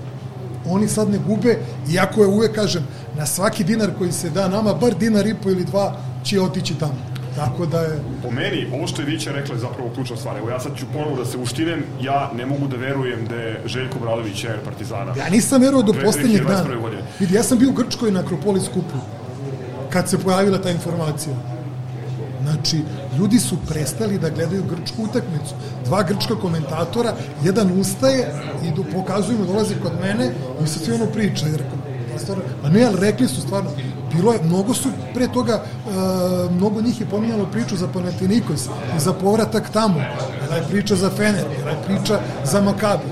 Oni 0.69 0.87
sad 0.87 1.09
ne 1.09 1.17
gube, 1.27 1.57
iako 1.93 2.21
je 2.21 2.27
uvek, 2.27 2.55
kažem, 2.55 2.87
na 3.17 3.25
svaki 3.25 3.63
dinar 3.63 3.89
koji 3.97 4.11
se 4.11 4.29
da 4.29 4.47
nama, 4.47 4.73
bar 4.73 4.93
dinar 4.95 5.27
i 5.27 5.35
po 5.43 5.49
ili 5.49 5.63
dva 5.65 5.95
će 6.23 6.41
otići 6.41 6.75
tamo. 6.79 7.14
Tako 7.35 7.65
da 7.65 7.79
je... 7.81 7.99
Po 8.23 8.31
meni, 8.31 8.67
ovo 8.73 8.87
što 8.87 9.01
je 9.01 9.05
Vića 9.05 9.31
rekla 9.31 9.55
je 9.55 9.61
zapravo 9.61 9.89
ključna 9.95 10.17
stvar. 10.17 10.37
Evo 10.37 10.49
ja 10.49 10.59
sad 10.59 10.77
ću 10.77 10.85
ponovo 10.93 11.15
da 11.15 11.25
se 11.25 11.37
uštinem, 11.37 11.83
ja 12.01 12.31
ne 12.35 12.45
mogu 12.45 12.67
da 12.67 12.77
verujem 12.77 13.27
da 13.27 13.35
je 13.35 13.61
Željko 13.65 13.99
Bradović 13.99 14.43
jer 14.43 14.59
Partizana. 14.65 15.13
Ja 15.17 15.29
nisam 15.29 15.61
verovao 15.61 15.83
do 15.83 15.93
poslednjeg 16.03 16.41
2021. 16.41 16.47
dana. 16.47 17.01
Vidi, 17.19 17.35
ja 17.35 17.43
sam 17.43 17.57
bio 17.59 17.69
u 17.69 17.73
Grčkoj 17.73 18.11
na 18.11 18.19
Akropolis 18.19 18.67
kupu 18.67 18.97
kad 19.89 20.09
se 20.09 20.17
pojavila 20.19 20.57
ta 20.57 20.69
informacija. 20.71 21.35
Znači, 22.43 22.81
ljudi 23.17 23.39
su 23.39 23.57
prestali 23.69 24.19
da 24.19 24.29
gledaju 24.29 24.63
grčku 24.63 25.03
utakmicu. 25.03 25.55
Dva 25.85 26.03
grčka 26.03 26.35
komentatora, 26.35 27.13
jedan 27.43 27.79
ustaje 27.79 28.33
i 28.63 28.75
do, 28.75 28.83
pokazuju 28.93 29.37
mu, 29.39 29.45
dolazi 29.45 29.75
kod 29.83 29.91
mene 30.01 30.31
i 30.63 30.67
sa 30.67 30.79
svi 30.79 30.93
ono 30.93 31.05
priča. 31.05 31.45
Jer, 31.45 31.57
rekao, 31.59 31.77
"Pa 32.13 32.19
stvarno, 32.19 32.43
pa 32.61 32.69
ne, 32.69 32.83
ali 32.83 32.99
rekli 32.99 33.27
su 33.27 33.41
stvarno, 33.41 33.69
bilo 34.15 34.33
je, 34.33 34.39
mnogo 34.43 34.73
su 34.73 34.89
pre 35.13 35.27
toga, 35.27 35.63
uh, 35.63 36.51
mnogo 36.51 36.81
njih 36.81 37.01
je 37.01 37.07
pominjalo 37.07 37.45
priču 37.45 37.75
za 37.75 37.87
Panathinaikos 37.87 38.65
i 38.97 38.99
za 38.99 39.13
povratak 39.13 39.69
tamo. 39.69 40.01
Bila 40.43 40.55
je 40.55 40.63
priča 40.71 40.95
za 40.95 41.09
Fener, 41.09 41.45
bila 41.57 41.71
je 41.71 41.77
priča 41.85 42.19
za 42.43 42.61
Makabi. 42.61 43.03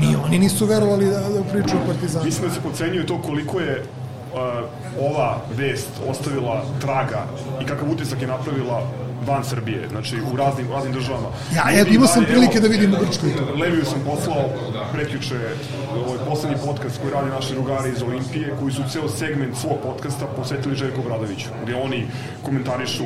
Ni 0.00 0.16
oni 0.24 0.38
nisu 0.38 0.66
verovali 0.66 1.06
da, 1.06 1.20
da 1.20 1.42
priču 1.52 1.76
o 1.76 1.86
Partizanu. 1.86 2.24
Mislim 2.24 2.48
da 2.48 2.54
se 2.54 2.60
pocenjuje 2.60 3.06
to 3.06 3.22
koliko 3.22 3.60
je 3.60 3.82
uh, 3.82 5.10
ova 5.10 5.38
vest 5.56 5.88
ostavila 6.08 6.64
traga 6.80 7.26
i 7.62 7.64
kakav 7.64 7.90
utisak 7.90 8.22
je 8.22 8.28
napravila 8.28 8.82
van 9.26 9.44
Srbije, 9.44 9.88
znači 9.90 10.16
u 10.32 10.36
raznim, 10.36 10.66
raznim 10.72 10.92
državama. 10.92 11.28
Ja, 11.56 11.70
ja 11.70 11.86
imao 11.86 12.06
sam 12.06 12.24
prilike 12.24 12.58
evo, 12.58 12.68
da 12.68 12.68
vidim 12.68 12.94
u 12.94 12.96
Grčkoj. 13.04 13.30
Leviju 13.60 13.84
sam 13.84 14.00
poslao 14.06 14.44
prekjuče 14.92 15.38
ovaj 16.06 16.18
poslednji 16.28 16.56
podcast 16.66 17.00
koji 17.00 17.12
radi 17.12 17.30
naši 17.30 17.54
drugari 17.54 17.90
iz 17.90 18.02
Olimpije, 18.02 18.54
koji 18.60 18.72
su 18.72 18.82
ceo 18.92 19.08
segment 19.08 19.56
svog 19.56 19.78
podcasta 19.82 20.26
posvetili 20.26 20.76
Željko 20.76 21.02
Bradoviću, 21.02 21.48
gde 21.62 21.74
oni 21.74 22.06
komentarišu 22.42 23.04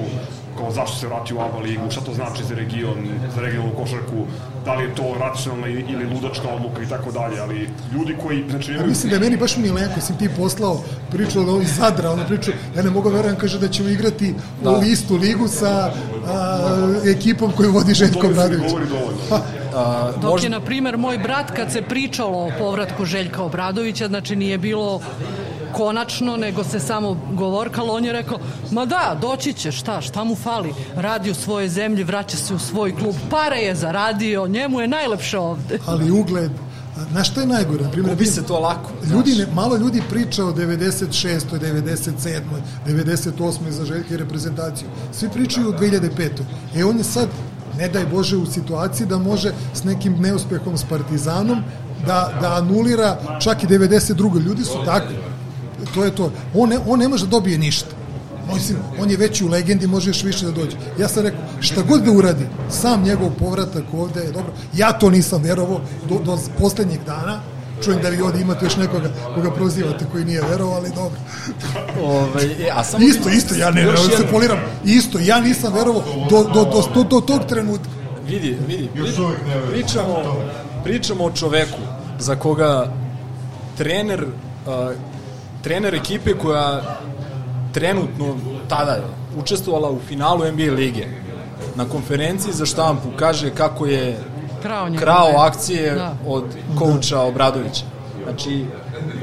kao 0.58 0.70
zašto 0.70 0.96
se 0.98 1.06
vratio 1.06 1.36
u 1.36 1.40
ABA 1.40 1.58
ligu, 1.58 1.90
šta 1.90 2.00
to 2.00 2.14
znači 2.14 2.44
za 2.44 2.54
region, 2.54 2.98
za 3.34 3.40
regionalnu 3.40 3.74
košarku, 3.76 4.26
da 4.64 4.74
li 4.74 4.84
je 4.84 4.94
to 4.94 5.14
racionalna 5.20 5.68
ili 5.68 6.06
ludačka 6.14 6.48
odluka 6.48 6.82
i 6.82 6.88
tako 6.88 7.12
dalje, 7.12 7.40
ali 7.40 7.68
ljudi 7.94 8.16
koji, 8.22 8.44
znači, 8.50 8.72
Ja 8.72 8.86
mislim 8.86 9.10
da 9.10 9.16
je 9.16 9.20
meni 9.20 9.36
baš 9.36 9.56
milenko, 9.56 10.00
sam 10.00 10.18
ti 10.18 10.28
poslao 10.36 10.80
priču 11.10 11.40
od 11.40 11.48
ovih 11.48 11.68
Zadra, 11.68 12.10
ono 12.10 12.26
priču, 12.26 12.50
ja 12.76 12.82
ne 12.82 12.90
mogu 12.90 13.10
da 13.10 13.16
verujem, 13.16 13.36
kaže 13.36 13.58
da 13.58 13.68
ćemo 13.68 13.88
igrati 13.88 14.34
Da. 14.62 14.70
u 14.70 14.82
istu 14.82 15.16
ligu 15.16 15.48
sa 15.48 15.92
a, 16.26 16.94
ekipom 17.06 17.52
koju 17.52 17.72
vodi 17.72 17.94
Željko 17.94 18.20
tome 18.20 18.34
se 18.34 18.40
ne 18.40 18.48
Bradović. 18.48 18.72
govori 18.72 18.88
dovoljno. 18.88 19.44
A, 19.76 20.12
Dok 20.20 20.42
je, 20.42 20.50
na 20.50 20.60
primer, 20.60 20.96
moj 20.96 21.18
brat, 21.18 21.50
kad 21.50 21.72
se 21.72 21.82
pričalo 21.82 22.38
o 22.38 22.50
povratku 22.58 23.04
Željka 23.04 23.42
Obradovića, 23.42 24.08
znači 24.08 24.36
nije 24.36 24.58
bilo 24.58 25.00
konačno, 25.72 26.36
nego 26.36 26.64
se 26.64 26.80
samo 26.80 27.16
govorkalo, 27.32 27.94
on 27.94 28.04
je 28.04 28.12
rekao, 28.12 28.38
ma 28.70 28.84
da, 28.86 29.16
doći 29.20 29.52
će, 29.52 29.72
šta, 29.72 30.00
šta 30.00 30.24
mu 30.24 30.34
fali? 30.36 30.74
Radi 30.96 31.30
u 31.30 31.34
svojoj 31.34 31.68
zemlji, 31.68 32.04
vraća 32.04 32.36
se 32.36 32.54
u 32.54 32.58
svoj 32.58 32.96
klub, 32.96 33.14
pare 33.30 33.56
je 33.56 33.74
zaradio, 33.74 34.46
njemu 34.48 34.80
je 34.80 34.88
najlepše 34.88 35.38
ovde. 35.38 35.78
Ali 35.86 36.10
ugled, 36.10 36.50
znaš 37.10 37.30
šta 37.30 37.40
je 37.40 37.46
najgore? 37.46 37.84
Na 37.84 37.90
primjer, 37.90 38.14
Gubi 38.14 38.26
se 38.26 38.42
to 38.42 38.58
lako. 38.58 38.90
Ljudi, 39.10 39.34
ne, 39.34 39.46
malo 39.54 39.76
ljudi 39.76 40.02
priča 40.10 40.44
o 40.44 40.52
96. 40.52 41.40
97. 41.50 42.40
98. 42.86 43.70
za 43.70 43.84
Željke 43.84 44.16
reprezentaciju. 44.16 44.88
Svi 45.12 45.28
pričaju 45.28 45.68
o 45.68 45.72
2005. 45.72 46.30
E 46.76 46.84
on 46.84 46.98
je 46.98 47.04
sad, 47.04 47.28
ne 47.78 47.88
daj 47.88 48.06
Bože, 48.06 48.36
u 48.36 48.46
situaciji 48.46 49.06
da 49.06 49.18
može 49.18 49.52
s 49.74 49.84
nekim 49.84 50.16
neuspehom 50.20 50.76
s 50.76 50.84
Partizanom 50.84 51.62
da, 52.06 52.38
da 52.40 52.54
anulira 52.54 53.18
čak 53.40 53.62
i 53.62 53.66
92. 53.66 54.40
Ljudi 54.40 54.64
su 54.64 54.84
takvi. 54.84 55.16
To 55.94 56.04
je 56.04 56.14
to. 56.14 56.32
On 56.54 56.68
ne, 56.68 56.78
on 56.86 56.98
ne 56.98 57.08
može 57.08 57.24
da 57.24 57.30
dobije 57.30 57.58
ništa. 57.58 58.01
Mislim, 58.54 58.78
on 58.98 59.10
je 59.10 59.16
već 59.16 59.42
u 59.42 59.48
legendi, 59.48 59.86
može 59.86 60.10
još 60.10 60.22
više 60.22 60.46
da 60.46 60.52
dođe. 60.52 60.76
Ja 60.98 61.08
sam 61.08 61.22
rekao, 61.22 61.40
šta 61.60 61.82
god 61.82 62.02
da 62.02 62.10
uradi, 62.10 62.46
sam 62.70 63.02
njegov 63.02 63.30
povratak 63.38 63.84
ovde 63.92 64.20
je 64.20 64.32
dobro. 64.32 64.52
Ja 64.74 64.92
to 64.92 65.10
nisam 65.10 65.42
verovao 65.42 65.80
do, 66.08 66.18
do 66.18 66.38
poslednjeg 66.58 67.00
dana. 67.06 67.40
Čujem 67.84 68.02
da 68.02 68.08
vi 68.08 68.22
ovde 68.22 68.40
imate 68.40 68.64
još 68.64 68.76
nekoga 68.76 69.10
koga 69.34 69.50
prozivate 69.50 70.06
koji 70.12 70.24
nije 70.24 70.42
verovao, 70.50 70.74
ali 70.74 70.88
dobro. 70.88 71.20
Ovaj, 72.02 72.44
e, 72.44 72.70
a 72.74 72.84
samo 72.84 73.04
Isto, 73.04 73.28
isto, 73.28 73.54
ja 73.54 73.70
ne, 73.70 73.84
ne 73.84 73.96
se 73.96 74.26
poliram. 74.30 74.58
Isto, 74.84 75.18
ja 75.18 75.40
nisam 75.40 75.72
verovao 75.72 76.02
do, 76.30 76.42
do, 76.42 76.64
do, 76.64 76.82
do, 76.94 77.04
do 77.04 77.20
tog 77.20 77.46
trenutka. 77.48 77.88
Vidi, 78.26 78.58
vidi, 78.66 78.88
pričamo, 79.70 80.22
pričamo 80.84 81.24
o 81.24 81.30
čoveku 81.30 81.78
za 82.18 82.36
koga 82.36 82.92
trener, 83.78 84.24
uh, 84.66 84.92
trener 85.62 85.94
ekipe 85.94 86.34
koja 86.34 86.82
trenutno 87.72 88.36
tada 88.68 88.98
učestvovala 89.38 89.90
u 89.90 89.98
finalu 89.98 90.44
NBA 90.46 90.72
lige 90.72 91.06
na 91.74 91.84
konferenciji 91.84 92.52
za 92.52 92.66
štampu 92.66 93.08
kaže 93.16 93.50
kako 93.50 93.86
je 93.86 94.18
Krao 94.62 94.88
krao 94.98 95.30
akcije 95.38 95.94
Da. 95.94 96.14
od 96.26 96.44
kouča 96.78 97.20
Obradovića. 97.20 97.84
Znači, 98.24 98.64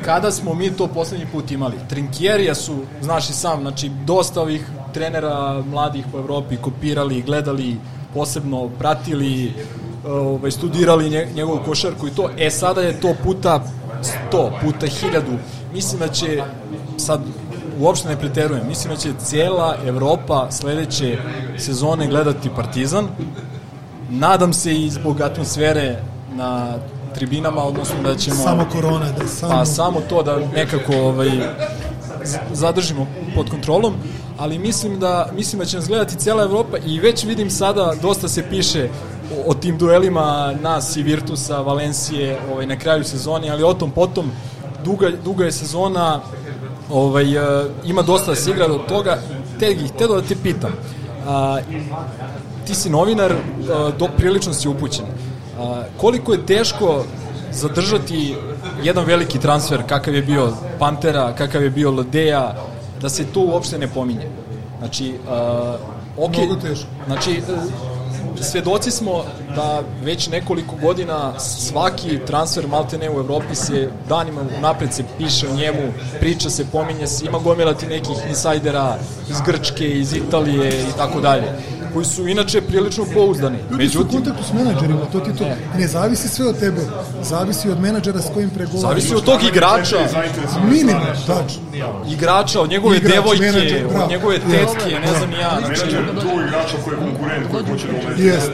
kada 0.06 0.32
smo 0.32 0.54
mi 0.54 0.72
to 0.72 0.88
poslednji 0.88 1.26
put 1.26 1.52
imali? 1.52 1.76
Trinkjerija 1.90 2.56
su, 2.56 2.76
znaš 3.02 3.30
i 3.30 3.34
sam, 3.34 3.62
znači, 3.62 3.90
dosta 4.06 4.42
ovih 4.42 4.62
trenera 4.94 5.64
mladih 5.64 6.06
po 6.12 6.18
Evropi 6.18 6.58
kopirali, 6.58 7.22
gledali, 7.22 7.78
posebno 8.14 8.70
pratili, 8.70 9.54
ovaj, 10.08 10.52
studirali 10.52 11.10
nje- 11.10 11.28
njegovu 11.36 11.60
košarku 11.66 12.08
i 12.08 12.12
to. 12.12 12.30
E, 12.38 12.50
sada 12.50 12.82
je 12.82 13.00
to 13.02 13.14
puta 13.24 13.64
100, 14.32 14.52
puta 14.62 14.88
1000. 14.88 15.38
Mislim 15.74 16.00
da 16.00 16.08
će, 16.08 16.44
sad 16.98 17.22
uopšte 17.80 18.10
ne 18.10 18.18
preterujem, 18.18 18.68
mislim 18.68 18.94
da 18.94 19.00
će 19.00 19.10
cijela 19.26 19.76
Evropa 19.86 20.48
sledeće 20.52 21.18
sezone 21.58 22.08
gledati 22.08 22.50
Partizan. 22.56 23.08
Nadam 24.10 24.54
se 24.54 24.76
i 24.76 24.90
zbog 24.90 25.22
atmosfere 25.22 25.98
na 26.34 26.76
tribinama, 27.16 27.64
odnosno 27.64 27.96
da 28.04 28.16
ćemo... 28.16 28.36
Samo 28.36 28.66
korona, 28.72 29.06
da 29.20 29.28
samo- 29.28 29.54
Pa 29.54 29.66
samo 29.66 30.02
to 30.10 30.24
da 30.24 30.40
nekako 30.56 30.94
ovaj, 30.96 31.32
zadržimo 32.52 33.08
pod 33.36 33.50
kontrolom, 33.50 33.94
ali 34.38 34.60
mislim 34.60 35.00
da, 35.00 35.30
mislim 35.36 35.60
da 35.60 35.66
će 35.66 35.78
nas 35.78 35.88
gledati 35.88 36.16
cijela 36.18 36.44
Evropa 36.44 36.78
i 36.86 37.00
već 37.00 37.24
vidim 37.24 37.50
sada, 37.50 37.94
dosta 38.02 38.28
se 38.28 38.44
piše 38.50 38.90
o, 39.38 39.52
o 39.52 39.54
tim 39.54 39.78
duelima 39.78 40.54
nas 40.62 40.96
i 40.96 41.04
Virtusa, 41.04 41.62
Valencije 41.62 42.40
ovaj, 42.52 42.66
na 42.66 42.76
kraju 42.80 43.04
sezone, 43.04 43.50
ali 43.50 43.64
o 43.64 43.74
tom 43.74 43.92
potom, 43.92 44.32
duga, 44.86 45.10
duga 45.24 45.46
je 45.46 45.52
sezona, 45.52 46.20
ovaj, 46.90 47.38
e, 47.38 47.66
ima 47.86 48.02
dosta 48.02 48.32
da 48.32 48.36
se 48.36 48.52
igra 48.52 48.68
do 48.68 48.78
toga, 48.78 49.18
te, 49.60 49.78
te 49.98 50.08
da 50.08 50.22
te 50.22 50.36
pitam, 50.44 50.72
a, 51.28 51.60
ti 52.68 52.76
si 52.76 52.90
novinar, 52.90 53.32
a, 53.32 53.92
do, 54.00 54.08
prilično 54.18 54.54
si 54.54 54.68
upućen. 54.68 55.06
A, 55.60 55.84
koliko 55.98 56.34
je 56.34 56.46
teško 56.46 57.04
zadržati 57.52 58.36
jedan 58.84 59.06
veliki 59.06 59.40
transfer, 59.40 59.84
kakav 59.88 60.16
je 60.16 60.22
bio 60.22 60.54
Pantera, 60.80 61.34
kakav 61.36 61.64
je 61.64 61.70
bio 61.70 61.92
Lodeja, 61.92 62.56
da 63.02 63.10
se 63.10 63.26
to 63.26 63.40
uopšte 63.40 63.78
ne 63.78 63.88
pominje. 63.88 64.28
Znači, 64.80 65.14
uh, 66.18 66.26
ok, 66.26 66.38
Mnogo 66.38 66.56
teško. 66.56 66.88
znači, 67.08 67.42
svedoci 68.42 68.92
smo 68.92 69.24
da 69.56 69.82
već 70.04 70.28
nekoliko 70.28 70.76
godina 70.82 71.40
svaki 71.40 72.20
transfer 72.28 72.68
maltene 72.68 73.10
u 73.10 73.20
Evropi 73.20 73.56
se 73.56 73.90
danima 74.10 74.42
napred 74.62 74.94
se 74.94 75.04
piše 75.18 75.48
o 75.48 75.56
njemu, 75.56 75.94
priča 76.20 76.50
se, 76.50 76.66
pominje 76.72 77.08
se, 77.08 77.26
ima 77.26 77.40
gomila 77.40 77.74
ti 77.74 77.88
nekih 77.88 78.18
insajdera 78.30 78.98
iz 79.30 79.38
Grčke, 79.46 79.90
iz 79.90 80.14
Italije 80.14 80.82
i 80.82 80.98
tako 80.98 81.22
dalje, 81.22 81.44
koji 81.94 82.06
su 82.06 82.28
inače 82.28 82.62
prilično 82.62 83.06
pouzdani. 83.14 83.58
Ljudi 83.72 83.90
su 83.90 84.02
u 84.02 84.08
kontaktu 84.08 84.44
s 84.44 84.54
menadžerima, 84.54 85.00
to 85.12 85.20
ti 85.20 85.32
to. 85.38 85.46
Ne 85.78 85.88
zavisi 85.88 86.28
sve 86.30 86.48
od 86.48 86.60
tebe, 86.60 86.82
zavisi 87.24 87.70
od 87.70 87.80
menadžera 87.80 88.22
s 88.22 88.28
kojim 88.34 88.50
pregovaraš. 88.50 88.82
Zavisi 88.82 89.16
od 89.16 89.24
tog 89.24 89.44
igrača. 89.44 89.98
Minimum, 90.64 91.02
tačno. 91.28 91.62
igrača, 92.10 92.62
od 92.62 92.70
njegove 92.70 92.98
Igrač, 92.98 93.14
devojke, 93.14 93.42
menadžer, 93.42 93.86
od 94.04 94.10
njegove 94.10 94.40
tetke, 94.40 95.00
ne 95.00 95.14
znam 95.18 95.30
ni 95.30 95.38
ja. 95.38 95.60
Znači, 95.66 95.82
tu 96.22 96.42
igrača 96.48 96.78
koji 96.84 96.94
je 96.96 97.00
konkurent, 97.00 97.48
koji 97.52 97.64
hoće 97.66 97.88
da 97.88 97.94
uleti. 98.08 98.22
Jeste. 98.24 98.54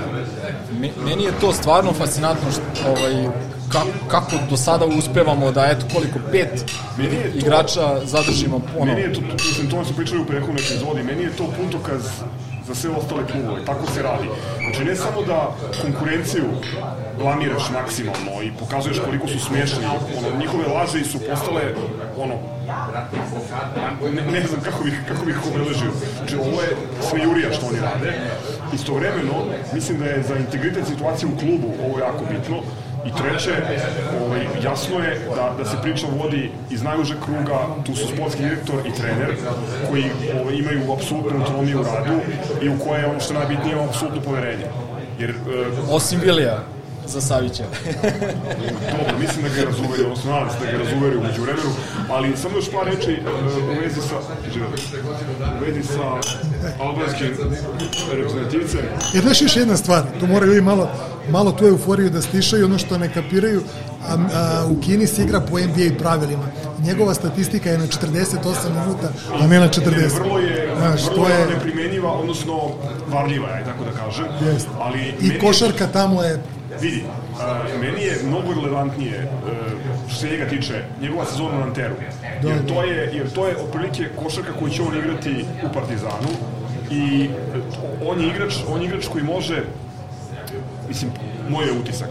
Me- 0.71 0.91
meni 1.05 1.23
je 1.23 1.31
to 1.41 1.53
stvarno 1.53 1.93
fascinantno 1.93 2.51
što, 2.51 2.89
ovaj, 2.89 3.27
kako, 3.69 3.87
kako 4.07 4.31
do 4.49 4.57
sada 4.57 4.85
uspevamo 4.87 5.51
da 5.51 5.65
eto 5.65 5.85
koliko 5.93 6.19
pet 6.31 6.65
Meni 6.97 7.15
je 7.15 7.31
to- 7.31 7.37
igrača 7.37 7.99
zadržimo 8.05 8.61
ono 8.77 8.85
Meni 8.85 9.01
je 9.01 9.13
to, 9.13 9.21
mislim, 9.21 9.69
to 9.69 9.85
smo 9.85 9.95
pričali 9.95 10.21
u 10.21 10.25
prethodnoj 10.25 10.61
epizodi, 10.61 11.03
meni 11.03 11.23
je 11.23 11.29
to 11.31 11.43
putokaz 11.63 12.01
za 12.67 12.75
sve 12.75 12.89
ostale 12.89 13.27
klubove, 13.31 13.65
tako 13.65 13.91
se 13.91 14.01
radi. 14.01 14.27
Znači, 14.63 14.85
ne 14.85 14.95
samo 14.95 15.21
da 15.21 15.55
konkurenciju 15.81 16.43
blamiraš 17.17 17.69
maksimalno 17.73 18.41
i 18.43 18.51
pokazuješ 18.59 18.99
koliko 19.05 19.27
su 19.27 19.39
smešni, 19.39 19.85
ono, 20.17 20.39
njihove 20.39 20.67
laže 20.67 21.03
su 21.03 21.19
postale, 21.29 21.63
ono, 22.17 22.35
ne, 24.13 24.21
ne 24.31 24.47
znam 24.47 24.61
kako 24.61 24.83
bih, 24.83 24.99
kako 25.07 25.25
bih 25.25 25.37
obeležio. 25.47 25.91
Znači, 26.17 26.35
ovo 26.35 26.61
je 26.61 26.69
sve 27.09 27.23
jurija 27.23 27.53
što 27.53 27.65
oni 27.65 27.79
rade. 27.79 28.13
Istovremeno, 28.73 29.33
mislim 29.73 29.99
da 29.99 30.05
je 30.05 30.23
za 30.23 30.35
integritet 30.35 30.87
situacije 30.87 31.29
u 31.29 31.37
klubu 31.39 31.67
ovo 31.85 31.99
jako 31.99 32.23
bitno, 32.31 32.61
I 33.05 33.09
treće, 33.17 33.51
ovaj, 34.25 34.47
jasno 34.63 34.99
je 34.99 35.19
da, 35.35 35.53
da 35.57 35.65
se 35.65 35.77
priča 35.81 36.07
vodi 36.17 36.51
iz 36.69 36.83
najužeg 36.83 37.17
kruga, 37.25 37.59
tu 37.85 37.95
su 37.95 38.07
sportski 38.15 38.43
direktor 38.43 38.75
i 38.87 38.93
trener, 38.93 39.35
koji 39.89 40.03
ovaj, 40.41 40.55
imaju 40.55 40.93
apsolutnu 40.93 41.39
autonomiju 41.39 41.79
u 41.79 41.83
radu 41.83 42.19
i 42.61 42.69
u 42.69 42.79
koje, 42.87 43.05
ono 43.05 43.19
što 43.19 43.33
je 43.33 43.39
najbitnije, 43.39 43.83
apsolutno 43.83 44.21
poverenje. 44.21 44.65
Jer, 45.19 45.29
e, 45.29 45.33
osim 45.89 46.19
Vilija 46.19 46.63
za 47.07 47.21
Savića. 47.21 47.63
Dobro, 48.91 49.17
mislim 49.19 49.43
da 49.43 49.49
ga 49.49 49.55
je 49.55 49.65
razuverio, 49.65 50.05
odnosno 50.05 50.31
nadam 50.31 50.49
se 50.49 50.55
da 50.59 50.65
ga 50.65 50.71
je 50.71 50.77
razuverio 50.77 51.19
umeđu 51.19 51.41
vremenu, 51.41 51.69
ali 52.09 52.37
samo 52.37 52.55
još 52.57 52.71
par 52.71 52.85
reči 52.85 53.11
e, 53.11 53.17
u 53.63 53.81
vezi 53.81 54.01
sa, 54.01 54.15
u 55.57 55.65
vezi 55.65 55.83
sa 55.83 56.03
albanskim 56.79 57.27
reprezentativcem. 58.11 58.79
E, 59.15 59.19
znaš 59.21 59.41
još 59.41 59.55
jedna 59.55 59.77
stvar, 59.77 60.03
to 60.19 60.27
moraju 60.27 60.49
ljudi 60.49 60.61
malo, 60.61 60.89
malo 61.29 61.51
tu 61.51 61.65
euforiju 61.65 62.09
da 62.09 62.21
stišaju, 62.21 62.65
ono 62.65 62.77
što 62.77 62.97
ne 62.97 63.13
kapiraju, 63.13 63.61
a, 64.07 64.15
a, 64.33 64.65
u 64.69 64.81
Kini 64.81 65.07
se 65.07 65.23
igra 65.23 65.39
po 65.39 65.59
NBA 65.59 65.97
pravilima. 65.99 66.43
Njegova 66.79 67.13
statistika 67.13 67.69
je 67.69 67.77
na 67.77 67.85
48 67.85 68.37
minuta, 68.69 69.09
a 69.41 69.47
ne 69.47 69.59
na 69.59 69.67
40. 69.69 70.19
Vrlo 70.19 70.39
je, 70.39 70.73
Znaš, 70.77 71.03
vrlo 71.05 71.15
to 71.15 71.29
je 71.29 71.39
je, 71.39 71.47
neprimenjiva, 71.47 72.11
odnosno 72.11 72.53
varljiva 73.07 73.49
je, 73.49 73.65
tako 73.65 73.83
da 73.83 73.91
kažem. 73.91 74.25
Jest. 74.45 74.67
Ali 74.79 74.99
I 75.21 75.27
meni- 75.27 75.39
košarka 75.39 75.87
tamo 75.87 76.23
je 76.23 76.43
Vidi, 76.81 77.03
a, 77.41 77.63
meni 77.81 78.01
je 78.01 78.17
mnogo 78.23 78.53
relevantnije 78.53 79.17
e, 79.17 79.27
što 80.07 80.19
se 80.19 80.29
njega 80.29 80.47
tiče, 80.47 80.83
njegova 81.01 81.25
sezona 81.25 81.57
na 81.57 81.63
Anteru. 81.63 81.95
Da, 82.41 82.49
Jer 82.49 82.61
da. 82.61 82.67
to 82.67 82.83
je, 82.83 83.09
jer 83.13 83.31
to 83.33 83.47
je 83.47 83.57
otprilike 83.57 84.09
košarka 84.23 84.53
koju 84.59 84.71
će 84.71 84.81
on 84.81 84.97
igrati 84.97 85.45
u 85.63 85.73
Partizanu 85.73 86.29
i 86.91 87.25
e, 87.25 87.59
on 88.05 88.21
je 88.21 88.27
igrač, 88.27 88.53
on 88.67 88.81
je 88.81 88.87
igrač 88.87 89.07
koji 89.07 89.23
može 89.23 89.63
mislim, 90.87 91.11
moj 91.49 91.65
je 91.65 91.71
utisak. 91.71 92.09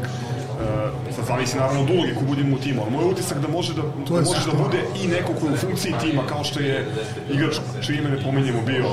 Uh, 0.64 1.14
sad 1.16 1.24
zavisi 1.24 1.56
naravno 1.56 1.80
od 1.80 1.90
uloge 1.90 2.14
ko 2.14 2.20
budemo 2.20 2.56
u 2.56 2.58
timu, 2.58 2.82
ali 2.82 2.90
moj 2.90 3.04
utisak 3.04 3.38
da 3.38 3.48
može 3.48 3.74
da, 3.74 3.82
To 3.82 4.14
da 4.14 4.20
može 4.20 4.46
da 4.50 4.56
bude 4.64 4.78
i 5.04 5.08
neko 5.08 5.32
ko 5.32 5.46
je 5.46 5.52
u 5.52 5.56
funkciji 5.56 5.94
tima, 6.00 6.22
kao 6.26 6.44
što 6.44 6.60
je 6.60 6.86
igrač 7.30 7.56
čije 7.86 7.98
ime 7.98 8.10
ne 8.10 8.22
pomenjemo 8.22 8.62
bio 8.62 8.86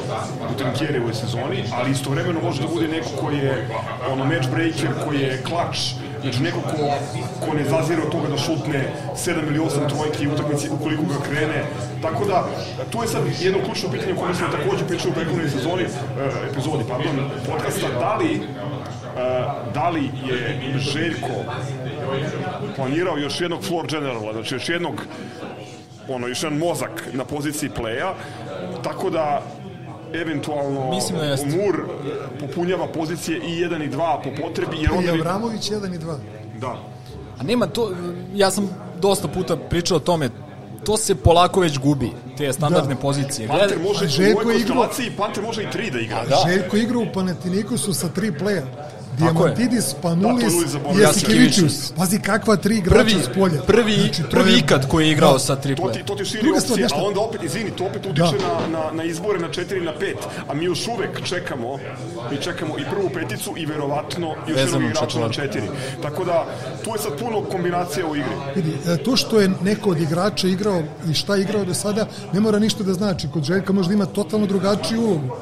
u 0.51 0.57
Trinkjerevoj 0.57 1.13
sezoni, 1.13 1.63
ali 1.73 1.91
istovremeno 1.91 2.39
može 2.41 2.61
da 2.61 2.67
bude 2.67 2.87
neko 2.87 3.09
ko 3.19 3.29
je 3.29 3.67
ono 4.11 4.25
match 4.25 4.49
breaker, 4.51 4.89
koji 5.05 5.19
je 5.19 5.41
klač, 5.43 5.77
znači 6.21 6.43
neko 6.43 6.61
ko, 6.61 6.77
ko 7.45 7.53
ne 7.53 7.63
zazira 7.63 8.01
od 8.03 8.11
toga 8.11 8.27
da 8.27 8.37
šutne 8.37 8.93
7 9.15 9.47
ili 9.47 9.59
8 9.59 9.89
trojki 9.89 10.27
u 10.27 10.33
utakmici 10.33 10.69
ukoliko 10.69 11.03
ga 11.03 11.19
krene. 11.29 11.63
Tako 12.01 12.25
da, 12.25 12.47
tu 12.91 13.01
je 13.01 13.07
sad 13.07 13.23
jedno 13.41 13.59
ključno 13.65 13.91
pitanje 13.91 14.13
o 14.13 14.19
kojem 14.19 14.35
smo 14.35 14.47
takođe 14.47 14.87
pričali 14.87 15.11
u 15.11 15.13
prethodnoj 15.13 15.49
sezoni, 15.49 15.83
uh, 15.83 15.91
epizodi, 16.51 16.83
pardon, 16.89 17.29
podcasta, 17.49 17.87
da 17.99 18.15
li 18.15 18.41
da 19.73 19.89
li 19.89 20.03
je 20.03 20.73
Željko 20.79 21.27
planirao 22.75 23.17
još 23.17 23.41
jednog 23.41 23.63
floor 23.63 23.87
generala, 23.87 24.33
znači 24.33 24.55
još 24.55 24.69
jednog 24.69 25.01
ono, 26.09 26.27
još 26.27 26.43
jedan 26.43 26.57
mozak 26.59 27.07
na 27.13 27.25
poziciji 27.25 27.69
playa, 27.71 28.13
tako 28.83 29.09
da 29.09 29.41
eventualno 30.13 30.89
Mislim 30.89 31.17
da 31.19 31.25
jeste. 31.25 31.47
Mur 31.47 31.81
popunjava 32.39 32.87
pozicije 32.87 33.37
i 33.37 33.65
1 33.65 33.85
i 33.85 33.89
2 33.89 33.97
po 34.23 34.41
potrebi, 34.41 34.75
jer 34.75 34.85
i 34.85 34.97
onda... 34.97 35.11
bi- 35.11 35.19
Avramović 35.19 35.71
1 35.71 35.95
i 35.95 35.99
2. 35.99 36.15
Da. 36.59 36.75
A 37.39 37.43
nema 37.43 37.67
to, 37.67 37.91
ja 38.33 38.51
sam 38.51 38.69
dosta 38.99 39.27
puta 39.27 39.57
pričao 39.57 39.97
o 39.97 40.01
tome, 40.01 40.29
to 40.85 40.97
se 40.97 41.15
polako 41.15 41.59
već 41.59 41.79
gubi, 41.79 42.09
te 42.37 42.53
standardne 42.53 42.93
Da. 42.93 42.99
pozicije. 42.99 43.47
Panter 43.47 43.77
može 43.79 43.99
A 43.99 44.07
u 44.07 44.09
Željko 44.09 44.41
ovoj 44.41 44.53
je 44.53 44.59
igrao- 44.59 44.77
konstelaciji, 44.77 45.11
Panter 45.17 45.43
može 45.43 45.63
i 45.63 45.67
3 45.67 45.91
da 45.91 45.99
igra. 45.99 46.25
Da. 46.25 46.35
Željko 46.47 46.77
igra 46.77 46.97
u 46.97 47.05
Panatinikusu 47.13 47.93
sa 47.93 48.07
tri 48.09 48.31
pleja. 48.31 48.63
Diamantidis, 49.13 49.93
Panulis, 49.93 50.43
Da, 50.43 50.47
Panulis 50.47 50.69
zaboravio. 50.69 51.03
Jasikivičius. 51.03 51.91
Pazi 51.91 52.19
kakva 52.19 52.55
tri 52.55 52.77
igrača 52.77 53.17
s 53.21 53.29
polja. 53.29 53.61
prvi, 53.61 53.93
Znači, 53.93 54.21
to 54.21 54.29
prvi 54.29 54.51
je- 54.51 54.59
ikad 54.59 54.87
koji 54.87 55.05
je 55.05 55.11
igrao 55.11 55.33
Da. 55.33 55.39
sa 55.39 55.55
To 55.55 55.61
triple. 55.61 55.93
ti, 55.93 56.03
to 56.05 56.15
ti 56.15 56.25
širi 56.25 56.43
Druga 56.43 56.57
opcije, 56.59 56.87
a 56.87 56.97
onda 56.97 57.19
opet, 57.19 57.43
izvini, 57.43 57.71
to 57.71 57.85
opet 57.85 58.05
utiče 58.05 58.21
na, 58.21 58.67
na, 58.69 58.91
na 58.93 59.03
izbore 59.03 59.39
na 59.39 59.47
4 59.49 59.81
na 59.81 59.93
5, 59.93 60.15
a 60.47 60.53
mi 60.53 60.65
još 60.65 60.87
uvek 60.87 61.23
čekamo, 61.23 61.77
mi 62.31 62.37
čekamo 62.37 62.77
i 62.77 62.83
prvu 62.85 63.09
peticu 63.09 63.53
i 63.57 63.65
verovatno 63.65 64.35
još 64.47 64.59
jednog 64.59 64.81
igrača 64.83 65.19
na 65.19 65.29
četvorku. 65.29 65.41
4. 65.59 66.01
Tako 66.01 66.25
da, 66.25 66.45
tu 66.83 66.89
je 66.89 66.99
sad 66.99 67.19
puno 67.19 67.41
kombinacija 67.41 68.07
u 68.07 68.15
igri. 68.15 68.35
Vidi, 68.55 68.71
e, 68.87 68.97
to 68.97 69.15
što 69.15 69.39
je 69.39 69.51
neko 69.61 69.89
od 69.89 70.01
igrača 70.01 70.47
igrao 70.47 70.81
i 71.05 71.13
šta 71.13 71.35
je 71.35 71.41
igrao 71.41 71.65
do 71.65 71.73
sada, 71.73 72.05
ne 72.33 72.39
mora 72.39 72.59
ništa 72.59 72.83
da 72.83 72.93
znači. 72.93 73.27
Kod 73.27 73.43
Željka 73.43 73.73
možda 73.73 73.93
ima 73.93 74.05
totalno 74.05 74.45
drugačiju 74.45 75.01
ulogu. 75.01 75.35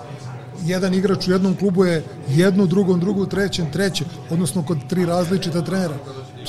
Jedan 0.65 0.93
igrač 0.93 1.27
u 1.27 1.31
jednom 1.31 1.55
klubu 1.55 1.85
je 1.85 2.03
jedno, 2.29 2.65
drugom, 2.65 2.99
drugu, 2.99 3.25
trećem, 3.25 3.71
treće, 3.71 4.05
odnosno 4.29 4.63
kod 4.63 4.77
tri 4.87 5.05
različita 5.05 5.61
trenera. 5.61 5.93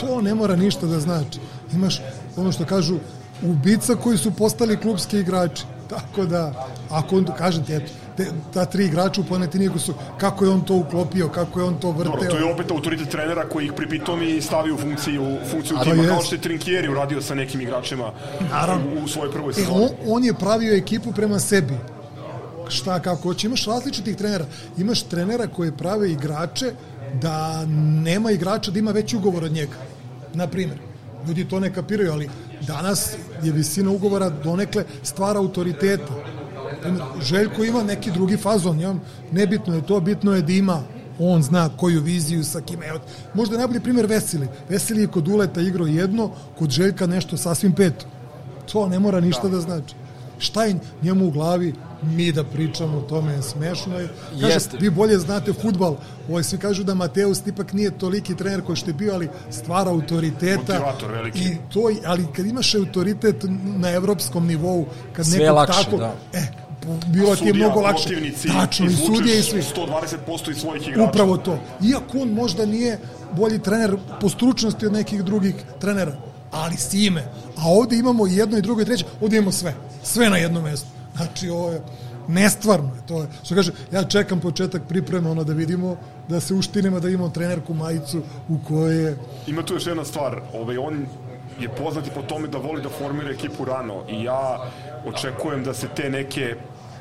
To 0.00 0.20
ne 0.20 0.34
mora 0.34 0.56
ništa 0.56 0.86
da 0.86 1.00
znači. 1.00 1.38
Imaš 1.72 2.02
ono 2.36 2.52
što 2.52 2.64
kažu 2.64 2.96
ubica 3.42 3.94
koji 3.94 4.18
su 4.18 4.30
postali 4.30 4.76
klubski 4.76 5.18
igrači. 5.18 5.62
Tako 5.88 6.26
da, 6.26 6.66
ako 6.90 7.16
on, 7.16 7.26
kažem 7.38 7.64
ti, 7.64 7.74
eto, 7.74 7.86
te, 8.16 8.26
ta 8.54 8.64
tri 8.64 8.84
igrača 8.84 9.20
u 9.20 9.24
Panetiniku 9.24 9.78
su, 9.78 9.94
kako 10.18 10.44
je 10.44 10.50
on 10.50 10.60
to 10.60 10.74
uklopio, 10.76 11.28
kako 11.28 11.60
je 11.60 11.66
on 11.66 11.74
to 11.74 11.90
vrteo. 11.90 12.12
Dobro, 12.12 12.30
to 12.30 12.36
je 12.38 12.44
opet 12.44 12.70
autoritet 12.70 13.08
trenera 13.08 13.48
koji 13.48 13.64
ih 13.64 13.72
pripitomi 13.72 14.26
i 14.26 14.42
stavi 14.42 14.72
u 14.72 14.76
funkciju, 14.76 15.36
funkciju 15.50 15.76
A 15.76 15.84
to 15.84 15.90
tima, 15.90 16.06
kao 16.06 16.22
što 16.22 16.34
je 16.34 16.40
Trinkieri 16.40 16.88
uradio 16.88 17.22
sa 17.22 17.34
nekim 17.34 17.60
igračima 17.60 18.12
Naravno. 18.50 19.00
u, 19.00 19.04
u 19.04 19.08
svojoj 19.08 19.32
prvoj 19.32 19.50
E, 19.50 19.54
sezoni. 19.54 19.76
on, 19.76 19.88
on 20.06 20.24
je 20.24 20.34
pravio 20.34 20.74
ekipu 20.76 21.12
prema 21.12 21.38
sebi. 21.38 21.74
Šta, 22.70 23.00
kako 23.00 23.22
hoće. 23.22 23.46
Imaš 23.46 23.66
različitih 23.66 24.16
trenera. 24.16 24.44
Imaš 24.78 25.02
trenera 25.02 25.46
koji 25.46 25.72
prave 25.72 26.12
igrače 26.12 26.72
da 27.22 27.66
nema 28.04 28.30
igrača 28.30 28.70
da 28.70 28.78
ima 28.78 28.90
veći 28.90 29.16
ugovor 29.16 29.44
od 29.44 29.52
njega. 29.52 29.76
Na 30.34 30.46
primjer. 30.46 30.78
Ljudi 31.28 31.48
to 31.48 31.60
ne 31.60 31.74
kapiraju, 31.74 32.12
ali 32.12 32.30
danas 32.66 33.12
je 33.42 33.52
visina 33.52 33.90
ugovora 33.90 34.30
donekle 34.30 34.84
stvara 35.02 35.38
autoriteta. 35.38 36.14
Željko 37.22 37.64
ima 37.64 37.82
neki 37.82 38.10
drugi 38.10 38.36
fazon, 38.36 38.80
ja, 38.80 38.94
nebitno 39.32 39.74
je 39.74 39.86
to, 39.86 40.00
bitno 40.00 40.34
je 40.34 40.42
da 40.42 40.52
ima 40.52 40.82
on 41.18 41.42
zna 41.42 41.68
koju 41.76 42.00
viziju 42.00 42.44
sa 42.44 42.60
kime. 42.60 42.86
Evo, 42.86 42.98
možda 43.34 43.54
je 43.54 43.58
najbolji 43.58 43.80
primjer 43.80 44.06
Veseli. 44.06 44.48
Veseli 44.68 45.00
je 45.00 45.06
kod 45.06 45.28
Uleta 45.28 45.60
igrao 45.60 45.86
jedno, 45.86 46.30
kod 46.58 46.70
Željka 46.70 47.06
nešto 47.06 47.36
sasvim 47.36 47.72
peto. 47.72 48.06
To 48.72 48.88
ne 48.88 48.98
mora 48.98 49.20
ništa 49.20 49.48
da, 49.48 49.60
znači. 49.60 49.94
Šta 50.40 50.64
je 50.64 50.74
njemu 51.02 51.26
u 51.26 51.30
glavi, 51.30 51.74
mi 52.02 52.32
da 52.32 52.44
pričamo 52.44 52.98
o 52.98 53.00
tome 53.00 53.42
smešno. 53.42 53.98
Je. 53.98 54.08
Kaže, 54.40 54.52
Jeste. 54.52 54.76
vi 54.80 54.90
bolje 54.90 55.18
znate 55.18 55.52
futbal. 55.52 55.96
Ovaj, 56.28 56.42
svi 56.42 56.58
kažu 56.58 56.84
da 56.84 56.94
Mateus 56.94 57.46
ipak 57.46 57.72
nije 57.72 57.90
toliki 57.90 58.36
trener 58.36 58.62
koji 58.62 58.76
što 58.76 58.90
je 58.90 58.94
bio, 58.94 59.14
ali 59.14 59.28
stvara 59.50 59.90
autoriteta. 59.90 60.72
Motivator 60.72 61.10
veliki. 61.10 61.38
I 61.38 61.56
to, 61.72 61.80
ali 62.06 62.26
kad 62.36 62.46
imaš 62.46 62.74
autoritet 62.74 63.44
na 63.62 63.90
evropskom 63.90 64.46
nivou, 64.46 64.86
kad 65.12 65.26
Sve 65.26 65.38
nekog 65.38 65.56
lakše, 65.56 65.84
tako, 65.84 65.96
da. 65.96 66.14
e, 66.32 66.46
bilo 67.06 67.36
ti 67.36 67.44
je 67.46 67.54
mnogo 67.54 67.80
lakše. 67.80 68.08
Tačno, 68.48 68.86
i 68.86 68.90
sudije 68.90 69.38
i 69.38 69.42
svi. 69.42 69.62
120% 70.26 70.50
iz 70.50 70.56
svojih 70.56 70.88
igrača. 70.88 71.10
Upravo 71.10 71.36
to. 71.36 71.58
Iako 71.82 72.18
on 72.18 72.28
možda 72.28 72.66
nije 72.66 72.98
bolji 73.36 73.58
trener 73.58 73.96
po 74.20 74.28
stručnosti 74.28 74.86
od 74.86 74.92
nekih 74.92 75.24
drugih 75.24 75.54
trenera, 75.80 76.16
ali 76.50 76.76
s 76.76 76.94
ime. 76.94 77.24
A 77.56 77.62
ovde 77.64 77.96
imamo 77.96 78.26
jedno 78.26 78.58
i 78.58 78.62
drugo 78.62 78.82
i 78.82 78.84
treće, 78.84 79.04
ovde 79.20 79.36
imamo 79.36 79.52
sve. 79.52 79.74
Sve 80.02 80.30
na 80.30 80.36
jednom 80.36 80.64
mestu. 80.64 80.86
Znači, 81.16 81.48
ovo 81.48 81.70
je 81.70 81.82
nestvarno. 82.28 82.90
To 83.08 83.20
je, 83.20 83.28
što 83.42 83.54
kaže, 83.54 83.72
ja 83.92 84.04
čekam 84.04 84.40
početak 84.40 84.82
pripreme, 84.88 85.30
ono 85.30 85.44
da 85.44 85.52
vidimo, 85.52 85.96
da 86.28 86.40
se 86.40 86.54
uštinemo, 86.54 87.00
da 87.00 87.08
imamo 87.08 87.28
trenerku 87.28 87.74
majicu 87.74 88.22
u 88.48 88.58
kojoj 88.68 89.04
je 89.04 89.16
Ima 89.46 89.62
tu 89.62 89.74
još 89.74 89.86
jedna 89.86 90.04
stvar, 90.04 90.40
ovaj, 90.54 90.76
on 90.76 91.06
je 91.60 91.68
poznat 91.68 92.06
i 92.06 92.10
po 92.14 92.22
tome 92.22 92.48
da 92.48 92.58
voli 92.58 92.82
da 92.82 92.88
formira 92.88 93.30
ekipu 93.30 93.64
rano 93.64 94.02
i 94.08 94.24
ja 94.24 94.70
očekujem 95.06 95.64
da 95.64 95.74
se 95.74 95.88
te 95.96 96.10
neke 96.10 96.54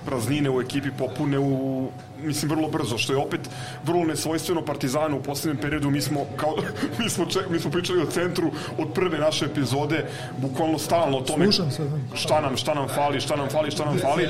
praznine 0.06 0.50
u 0.50 0.62
ekipi 0.62 0.92
popune 0.98 1.40
u 1.40 1.88
mislim 2.24 2.52
vrlo 2.52 2.68
brzo, 2.68 2.98
što 2.98 3.14
je 3.14 3.18
opet 3.18 3.50
vrlo 3.86 4.06
nesvojstveno 4.06 4.66
Partizanu 4.66 5.18
u 5.18 5.24
poslednjem 5.24 5.62
periodu 5.62 5.90
mi 5.90 6.02
smo 6.02 6.26
kao 6.38 6.56
mi 7.00 7.10
smo 7.10 7.26
ček, 7.26 7.50
mi 7.50 7.60
smo 7.60 7.72
pričali 7.72 8.02
o 8.02 8.06
centru 8.06 8.52
od 8.78 8.94
prve 8.94 9.18
naše 9.18 9.46
epizode 9.46 10.06
bukvalno 10.38 10.80
stalno 10.80 11.18
o 11.18 11.22
tome 11.22 11.46
Slušam 11.46 11.70
da. 12.12 12.18
šta 12.18 12.42
nam 12.42 12.58
šta 12.58 12.74
nam 12.74 12.88
fali, 12.88 13.22
šta 13.22 13.36
nam 13.36 13.50
fali, 13.50 13.72
šta 13.72 13.86
nam 13.86 13.98
fali 14.00 14.28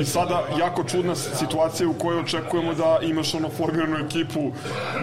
i 0.00 0.04
sada 0.04 0.42
jako 0.58 0.84
čudna 0.84 1.14
situacija 1.14 1.88
u 1.88 1.94
kojoj 1.94 2.20
očekujemo 2.20 2.74
da 2.74 2.98
imaš 3.02 3.34
ono 3.34 3.48
formiranu 3.48 3.96
ekipu 3.96 4.52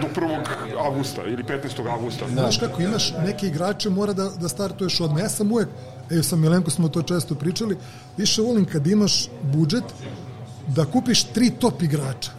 do 0.00 0.20
1. 0.20 0.38
avgusta 0.78 1.22
ili 1.24 1.42
15. 1.44 1.92
avgusta. 1.92 2.28
Znaš 2.28 2.58
kako 2.58 2.82
imaš 2.82 3.12
neke 3.26 3.46
igrače 3.46 3.90
mora 3.90 4.12
da, 4.12 4.30
da 4.40 4.48
startuješ 4.48 5.00
odmah. 5.00 5.22
Ja 5.22 5.28
sam 5.28 5.52
uvek, 5.52 5.68
evo 6.10 6.22
sa 6.22 6.36
Milenko 6.36 6.70
smo 6.70 6.88
to 6.88 7.02
često 7.02 7.34
pričali, 7.34 7.76
više 8.16 8.42
volim 8.42 8.64
kad 8.64 8.86
imaš 8.86 9.28
budžet 9.42 9.84
da 10.68 10.84
kupiš 10.84 11.24
tri 11.24 11.50
top 11.50 11.82
igrača 11.82 12.30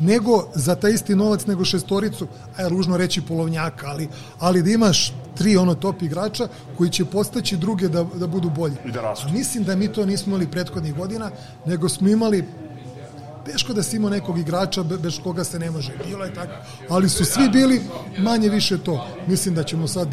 nego 0.00 0.48
za 0.54 0.74
taj 0.74 0.92
isti 0.92 1.16
novac 1.16 1.46
nego 1.46 1.64
šestoricu, 1.64 2.26
a 2.56 2.62
je 2.62 2.68
ružno 2.68 2.96
reći 2.96 3.20
polovnjaka, 3.20 3.86
ali, 3.86 4.08
ali 4.38 4.62
da 4.62 4.70
imaš 4.70 5.12
tri 5.34 5.56
ono 5.56 5.74
top 5.74 6.02
igrača 6.02 6.48
koji 6.78 6.90
će 6.90 7.04
postaći 7.04 7.56
druge 7.56 7.88
da, 7.88 8.04
da 8.14 8.26
budu 8.26 8.50
bolji. 8.50 8.74
I 8.84 8.92
da 8.92 9.00
rastu. 9.00 9.26
A 9.28 9.32
mislim 9.32 9.64
da 9.64 9.76
mi 9.76 9.92
to 9.92 10.06
nismo 10.06 10.30
imali 10.30 10.50
prethodnih 10.50 10.94
godina, 10.94 11.30
nego 11.66 11.88
smo 11.88 12.08
imali 12.08 12.44
teško 13.46 13.72
da 13.72 13.82
si 13.82 13.96
imao 13.96 14.10
nekog 14.10 14.38
igrača 14.38 14.82
be- 14.82 14.98
bez 14.98 15.18
koga 15.22 15.44
se 15.44 15.58
ne 15.58 15.70
može. 15.70 15.92
Bilo 16.06 16.24
je 16.24 16.34
tako. 16.34 16.52
Ali 16.88 17.08
su 17.08 17.24
svi 17.24 17.48
bili 17.48 17.80
manje 18.18 18.48
više 18.48 18.78
to. 18.78 19.06
Mislim 19.26 19.54
da 19.54 19.62
ćemo 19.62 19.88
sad 19.88 20.08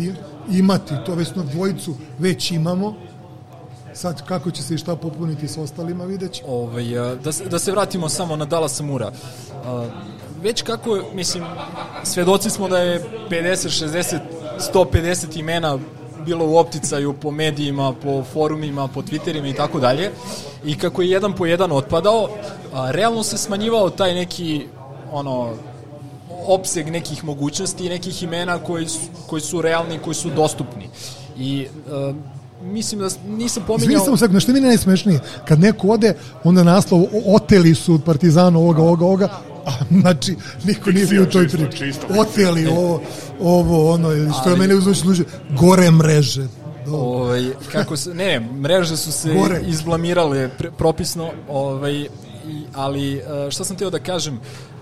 imati 0.51 0.93
to, 1.05 1.15
već 1.15 1.35
na 1.35 1.43
dvojicu 1.43 1.95
već 2.19 2.51
imamo. 2.51 2.95
Sad 3.97 4.25
kako 4.25 4.51
će 4.51 4.63
se 4.63 4.75
i 4.75 4.77
šta 4.77 4.95
popuniti 4.95 5.47
s 5.47 5.57
ostalima 5.57 6.05
vidjet 6.05 6.31
ćemo. 6.31 6.49
Ovaj, 6.49 6.99
a, 6.99 7.15
da, 7.15 7.31
da 7.49 7.59
se 7.59 7.71
vratimo 7.71 8.09
samo 8.09 8.35
na 8.35 8.45
Dallas 8.45 8.79
Mura. 8.81 9.11
A, 9.65 9.85
Već 10.41 10.61
kako, 10.61 11.01
mislim, 11.13 11.43
svedoci 12.03 12.49
smo 12.49 12.67
da 12.67 12.77
je 12.77 13.03
50, 13.29 13.85
60, 13.85 14.19
150 14.73 15.39
imena 15.39 15.79
bilo 16.25 16.45
u 16.45 16.57
opticaju 16.57 17.13
po 17.13 17.31
medijima, 17.31 17.93
po 18.03 18.23
forumima, 18.23 18.87
po 18.87 19.01
twitterima 19.01 19.49
i 19.49 19.55
tako 19.55 19.79
dalje. 19.79 20.11
I 20.65 20.77
kako 20.77 21.01
je 21.01 21.09
jedan 21.09 21.33
po 21.33 21.45
jedan 21.45 21.71
otpadao, 21.71 22.29
a, 22.73 22.91
realno 22.91 23.23
se 23.23 23.37
smanjivao 23.37 23.89
taj 23.89 24.13
neki 24.13 24.67
ono 25.11 25.53
opseg 26.47 26.91
nekih 26.91 27.23
mogućnosti 27.23 27.85
i 27.85 27.89
nekih 27.89 28.23
imena 28.23 28.59
koji 28.59 28.87
su, 28.87 28.99
koji 29.27 29.41
su 29.41 29.61
realni, 29.61 29.99
koji 29.99 30.15
su 30.15 30.29
dostupni. 30.29 30.89
I 31.37 31.67
e, 31.87 32.36
mislim 32.61 32.99
da 32.99 33.05
nisam 33.05 33.63
Izvini 33.63 33.65
pominjao... 33.67 34.05
samo 34.05 34.17
sad, 34.17 34.33
nešto 34.33 34.51
mi 34.51 34.57
je 34.59 34.65
najsmešnije. 34.65 35.19
Kad 35.47 35.59
neko 35.59 35.87
ode, 35.87 36.13
onda 36.43 36.63
naslov 36.63 37.03
oteli 37.25 37.75
su 37.75 37.93
od 37.93 38.03
Partizana 38.03 38.59
ovoga, 38.59 38.81
ovoga, 38.81 39.05
ovoga, 39.05 39.29
a 39.65 39.71
znači 40.01 40.35
niko 40.63 40.91
nije 40.91 41.05
bio 41.05 41.23
u 41.23 41.25
toj 41.25 41.47
priči. 41.47 41.93
Oteli 42.19 42.67
ovo, 42.67 43.01
ovo, 43.41 43.93
ono, 43.93 44.11
ili 44.11 44.31
što 44.41 44.49
je 44.49 44.55
mene 44.55 44.75
uzmeš 44.75 44.99
služi, 44.99 45.23
gore 45.59 45.91
mreže. 45.91 46.47
Ovaj 46.91 47.45
kako 47.71 47.97
se 47.97 48.13
ne, 48.13 48.39
mreže 48.39 48.97
su 48.97 49.11
se 49.11 49.33
Gore. 49.33 49.61
izblamirale 49.67 50.49
pre, 50.57 50.71
propisno, 50.71 51.29
ovaj 51.49 51.93
i, 51.93 52.07
ali 52.73 53.15
e, 53.15 53.21
šta 53.51 53.63
sam 53.63 53.75
hteo 53.75 53.89
da 53.89 53.99
kažem, 53.99 54.39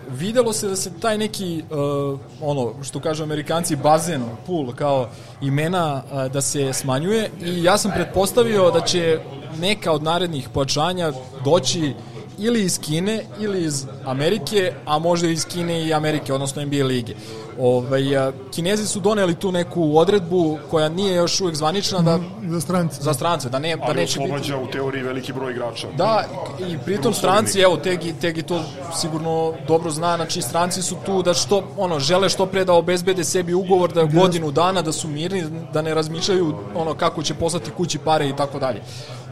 videlo 0.10 0.54
se 0.54 0.68
da 0.68 0.76
se 0.76 1.00
taj 1.00 1.18
neki 1.18 1.64
uh, 1.70 2.20
ono 2.42 2.74
što 2.84 3.00
kažu 3.00 3.24
Amerikanci 3.24 3.76
bazen, 3.76 4.24
pool 4.48 4.74
kao 4.76 5.10
imena 5.42 6.04
uh, 6.12 6.32
da 6.32 6.42
se 6.42 6.74
smanjuje 6.74 7.30
i 7.42 7.64
ja 7.64 7.78
sam 7.78 7.92
pretpostavio 7.92 8.72
da 8.72 8.82
će 8.82 9.20
neka 9.60 9.92
od 9.92 10.04
narednih 10.04 10.50
pojačanja 10.50 11.14
doći 11.46 11.94
ili 12.38 12.64
iz 12.64 12.80
Kine 12.80 13.24
ili 13.40 13.64
iz 13.64 13.86
Amerike, 14.06 14.74
a 14.86 15.00
možda 15.00 15.28
iz 15.28 15.46
Kine 15.46 15.88
i 15.88 15.94
Amerike, 15.94 16.34
odnosno 16.34 16.66
NBA 16.66 16.84
lige. 16.86 17.14
Ovaj, 17.60 18.18
a, 18.18 18.32
kinezi 18.52 18.88
su 18.88 19.00
doneli 19.00 19.36
tu 19.36 19.52
neku 19.52 19.98
odredbu 19.98 20.58
koja 20.72 20.90
nije 20.90 21.16
još 21.16 21.42
uvijek 21.42 21.56
zvanična 21.56 22.00
da 22.02 22.20
Za 22.48 22.62
strance. 22.62 23.02
za 23.02 23.14
strance, 23.14 23.50
da 23.50 23.60
ne 23.60 23.76
da 23.76 23.84
Ali 23.86 23.96
neće 23.96 24.20
biti 24.20 24.32
oslobađa 24.32 24.58
u 24.58 24.72
teoriji 24.72 25.04
veliki 25.04 25.34
broj 25.34 25.52
igrača. 25.52 25.88
Da, 25.98 26.24
i 26.68 26.78
pritom 26.86 27.14
stranci, 27.14 27.60
evo, 27.60 27.78
Tegi, 27.78 28.14
Tegi 28.22 28.42
to 28.42 28.64
sigurno 28.96 29.54
dobro 29.68 29.92
zna, 29.92 30.16
znači 30.16 30.42
stranci 30.42 30.82
su 30.82 30.96
tu 31.06 31.22
da 31.24 31.34
što, 31.34 31.64
ono, 31.78 32.00
žele 32.00 32.30
što 32.30 32.46
pre 32.46 32.66
da 32.66 32.74
obezbede 32.74 33.24
sebi 33.24 33.54
ugovor 33.54 33.94
da 33.94 34.04
godinu 34.04 34.52
dana, 34.52 34.82
da 34.82 34.92
su 34.92 35.08
mirni, 35.08 35.44
da 35.74 35.82
ne 35.82 35.94
razmišljaju 35.94 36.56
ono 36.76 36.94
kako 36.94 37.24
će 37.24 37.34
poslati 37.34 37.72
kući 37.72 37.98
pare 38.00 38.30
i 38.30 38.36
tako 38.36 38.60
dalje. 38.60 38.82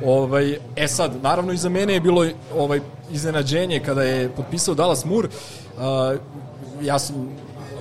Ovaj, 0.04 0.56
e 0.76 0.88
sad, 0.88 1.12
naravno 1.22 1.54
i 1.54 1.58
za 1.58 1.70
mene 1.70 1.94
je 1.94 2.00
bilo 2.02 2.26
ovaj 2.54 2.80
iznenađenje 3.12 3.80
kada 3.80 4.04
je 4.04 4.30
potpisao 4.30 4.76
Dallas 4.76 5.06
Moore, 5.06 5.28
uh, 5.28 5.84
ja 6.82 7.00
sam 7.00 7.16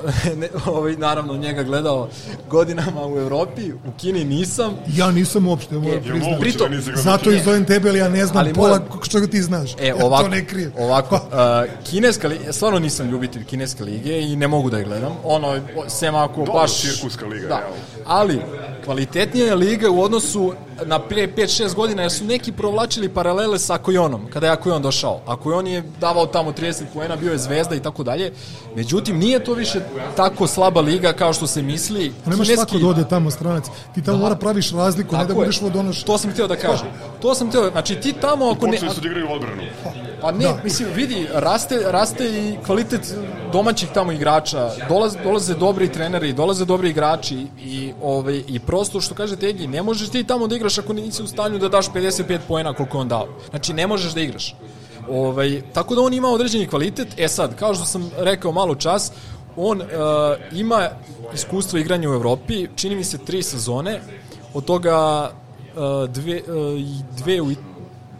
ne, 0.36 0.48
ovaj, 0.66 0.92
naravno 0.92 1.36
njega 1.36 1.62
gledao 1.62 2.08
godinama 2.50 3.06
u 3.06 3.18
Evropi, 3.18 3.72
u 3.72 3.92
Kini 3.98 4.24
nisam, 4.24 4.72
Ja 4.88 5.10
nisam 5.10 5.46
uopšte, 5.46 5.74
moram 5.74 5.98
E, 5.98 6.02
priznati. 6.02 6.40
pritom- 6.40 6.80
Zato 6.94 7.30
i 7.30 7.40
zovem 7.40 7.64
tebe, 7.64 7.88
ali 7.88 7.98
ja 7.98 8.08
ne 8.08 8.26
znam 8.26 8.38
Ali 8.38 8.54
pola 8.54 8.68
moram- 8.68 9.02
što 9.02 9.20
ti 9.20 9.42
znaš. 9.42 9.70
E, 9.74 9.86
ja 9.88 9.96
ovako, 9.96 10.22
to 10.22 10.28
ne 10.28 10.44
krijem. 10.44 10.72
ovako, 10.78 11.14
uh, 11.14 11.20
kineska 11.84 12.28
liga, 12.28 12.52
stvarno 12.52 12.78
nisam 12.78 13.10
ljubitelj 13.10 13.44
kineske 13.44 13.84
lige 13.84 14.20
i 14.22 14.36
ne 14.36 14.48
mogu 14.48 14.70
da 14.70 14.78
je 14.78 14.84
gledam. 14.84 15.12
Ono, 15.24 15.58
sem 15.88 16.14
ako 16.14 16.36
Dobro, 16.36 16.52
baš... 16.54 16.80
cirkuska 16.80 17.26
liga, 17.26 17.48
da. 17.48 17.60
Ali, 18.06 18.42
kvalitetnija 18.84 19.46
je 19.46 19.54
liga 19.54 19.90
u 19.90 20.02
odnosu 20.02 20.54
na 20.86 20.98
pre 20.98 21.28
5-6 21.36 21.74
godina, 21.74 22.02
jer 22.02 22.12
su 22.12 22.24
neki 22.24 22.52
provlačili 22.52 23.08
paralele 23.08 23.58
sa 23.58 23.74
Akojonom, 23.74 24.26
kada 24.32 24.46
je 24.46 24.52
Akojon 24.52 24.82
došao. 24.82 25.20
Akojon 25.26 25.66
je 25.66 25.82
davao 26.00 26.26
tamo 26.26 26.52
30 26.52 26.82
poena, 26.94 27.16
bio 27.16 27.32
je 27.32 27.38
zvezda 27.38 27.74
i 27.74 27.80
tako 27.82 28.02
dalje. 28.02 28.32
Međutim, 28.76 29.18
nije 29.18 29.44
to 29.44 29.54
više 29.54 29.80
tako 30.16 30.46
slaba 30.46 30.80
liga 30.80 31.12
kao 31.12 31.32
što 31.32 31.46
se 31.46 31.62
misli. 31.62 32.12
Pa 32.24 32.30
nemaš 32.30 32.48
svako 32.54 32.78
da 32.78 32.86
ode 32.86 33.04
tamo 33.08 33.30
stranac. 33.30 33.64
Ti 33.94 34.02
tamo 34.02 34.18
mora 34.18 34.34
praviš 34.36 34.72
razliku, 34.72 35.16
ne 35.16 35.22
da 35.22 35.28
Tako 35.28 35.40
je. 35.40 35.46
budeš 35.46 35.60
vodonoš. 35.60 36.02
To 36.02 36.18
sam 36.18 36.30
htio 36.30 36.46
da 36.46 36.56
kažem. 36.56 36.88
To 37.22 37.34
sam 37.34 37.48
htio, 37.48 37.70
znači 37.70 37.94
ti 37.94 38.12
tamo 38.12 38.50
ako 38.50 38.66
ne... 38.66 38.72
Počeli 38.72 38.94
su 38.94 39.00
da 39.00 39.08
igraju 39.08 39.32
odbranu. 39.32 39.62
Pa 40.20 40.32
ne, 40.32 40.54
mislim, 40.64 40.88
vidi, 40.94 41.26
raste, 41.32 41.78
raste 41.86 42.24
i 42.24 42.56
kvalitet 42.66 43.14
domaćih 43.52 43.88
tamo 43.94 44.12
igrača, 44.12 44.70
dolaze, 44.88 45.18
dolaze 45.24 45.54
dobri 45.54 45.92
treneri, 45.92 46.32
dolaze 46.32 46.64
dobri 46.64 46.90
igrači 46.90 47.46
i, 47.64 47.92
ovaj, 48.02 48.42
i 48.48 48.58
prosto 48.58 49.00
što 49.00 49.14
kaže 49.14 49.36
Tegi, 49.36 49.66
ne 49.66 49.82
možeš 49.82 50.08
ti 50.08 50.24
tamo 50.24 50.46
da 50.46 50.56
igraš 50.56 50.71
igraš 50.72 50.84
ako 50.84 50.92
nisi 50.92 51.22
u 51.22 51.26
stanju 51.26 51.58
da 51.58 51.68
daš 51.68 51.92
55 51.92 52.38
poena 52.48 52.72
koliko 52.72 52.98
on 52.98 53.08
dao. 53.08 53.28
Znači, 53.50 53.72
ne 53.72 53.86
možeš 53.86 54.14
da 54.14 54.20
igraš. 54.20 54.54
Ovaj, 55.08 55.62
tako 55.72 55.94
da 55.94 56.00
on 56.00 56.14
ima 56.14 56.28
određeni 56.28 56.66
kvalitet. 56.66 57.08
E 57.16 57.28
sad, 57.28 57.56
kao 57.56 57.74
što 57.74 57.84
sam 57.84 58.10
rekao 58.18 58.52
malo 58.52 58.74
čas, 58.74 59.12
on 59.56 59.80
uh, 59.80 59.86
ima 60.52 60.88
iskustvo 61.34 61.78
igranja 61.78 62.10
u 62.10 62.14
Evropi, 62.14 62.68
čini 62.76 62.96
mi 62.96 63.04
se 63.04 63.18
tri 63.18 63.42
sezone, 63.42 64.00
od 64.54 64.64
toga 64.64 65.30
uh, 65.74 66.10
dve, 66.10 66.42
uh, 66.48 66.80
dve 67.16 67.40
u 67.40 67.50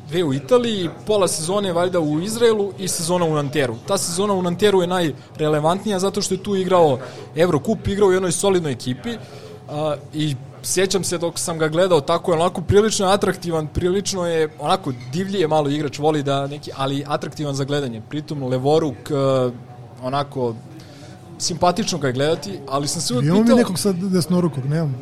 dve 0.09 0.25
u 0.25 0.35
Italiji, 0.35 0.91
pola 1.07 1.29
sezone 1.29 1.73
valjda 1.73 2.01
u 2.01 2.21
Izraelu 2.21 2.73
i 2.79 2.89
sezona 2.89 3.25
u 3.25 3.35
Nanteru. 3.35 3.77
Ta 3.87 3.97
sezona 3.99 4.35
u 4.35 4.43
Nanteru 4.43 4.83
je 4.83 4.87
najrelevantnija 4.87 5.99
zato 5.99 6.23
što 6.23 6.35
je 6.35 6.43
tu 6.43 6.57
igrao 6.57 6.99
Eurocup, 7.37 7.89
igrao 7.89 8.09
u 8.09 8.13
jednoj 8.13 8.33
solidnoj 8.33 8.73
ekipi 8.73 9.17
a, 9.71 9.97
i 10.15 10.37
sjećam 10.63 11.05
se 11.05 11.19
dok 11.19 11.39
sam 11.39 11.59
ga 11.59 11.69
gledao 11.69 12.01
tako 12.01 12.33
je 12.33 12.39
onako 12.39 12.61
prilično 12.61 13.07
atraktivan, 13.07 13.67
prilično 13.67 14.27
je 14.27 14.49
onako 14.59 14.93
divlije 15.13 15.49
malo 15.49 15.69
igrač, 15.69 15.99
voli 15.99 16.23
da 16.23 16.47
neki, 16.47 16.71
ali 16.77 17.05
atraktivan 17.07 17.55
za 17.55 17.65
gledanje. 17.65 18.03
Pritom 18.09 18.43
Levoruk 18.43 19.11
a, 19.11 19.51
onako 20.03 20.55
simpatično 21.39 21.99
ga 21.99 22.07
je 22.07 22.13
gledati, 22.13 22.59
ali 22.69 22.89
sam 22.89 23.03
se 23.03 23.15
uvijek 23.15 23.27
Imamo 23.27 23.43
pitao... 23.43 23.57
mi 23.57 23.61
nekog 23.63 23.79
sad 23.79 23.97
desnorukog, 23.97 24.65
nemamo. 24.65 24.95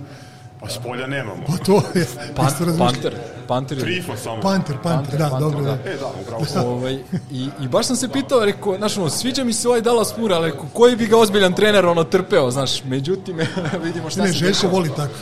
Pa 0.61 0.69
s 0.69 0.78
polja 0.78 1.07
nemamo. 1.07 1.43
Pa 1.47 1.65
to 1.65 1.82
je. 1.95 2.07
Pan, 2.37 2.47
panter, 2.78 3.15
panter 3.49 3.78
je. 3.78 3.85
Trifa 3.85 4.16
samo. 4.16 4.43
Panter, 4.43 4.77
panter, 4.82 5.19
da, 5.19 5.37
dobro, 5.41 5.61
da. 5.62 5.70
E, 5.70 5.97
da, 6.01 6.12
upravo. 6.23 6.70
Ovaj, 6.70 6.95
i, 7.31 7.49
I 7.62 7.69
baš 7.69 7.87
sam 7.87 7.97
se 7.97 8.09
pitao, 8.09 8.45
rekao, 8.45 8.77
znaš, 8.77 8.97
ono, 8.99 9.11
sviđa 9.11 9.45
mi 9.45 9.53
se 9.53 9.69
ovaj 9.69 9.81
Dallas 9.81 10.16
Moore, 10.19 10.35
ali 10.35 10.51
rekao, 10.51 10.66
koji 10.73 10.97
bi 10.97 11.07
ga 11.07 11.16
ozbiljan 11.16 11.53
trener 11.53 11.87
ono 11.87 12.05
trpeo, 12.05 12.51
znaš, 12.51 12.85
međutim, 12.85 13.37
vidimo 13.85 14.11
šta 14.11 14.23
Ne, 14.23 14.28
se 14.28 14.32
Željko 14.32 14.53
dešava. 14.53 14.73
voli 14.73 14.91
tako. 14.97 15.15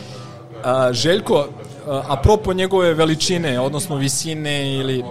A, 0.64 0.92
Željko, 0.92 1.46
a, 1.86 2.02
apropo 2.08 2.52
njegove 2.52 2.94
veličine, 2.94 3.60
odnosno 3.60 3.96
visine 3.96 4.74
ili 4.74 5.04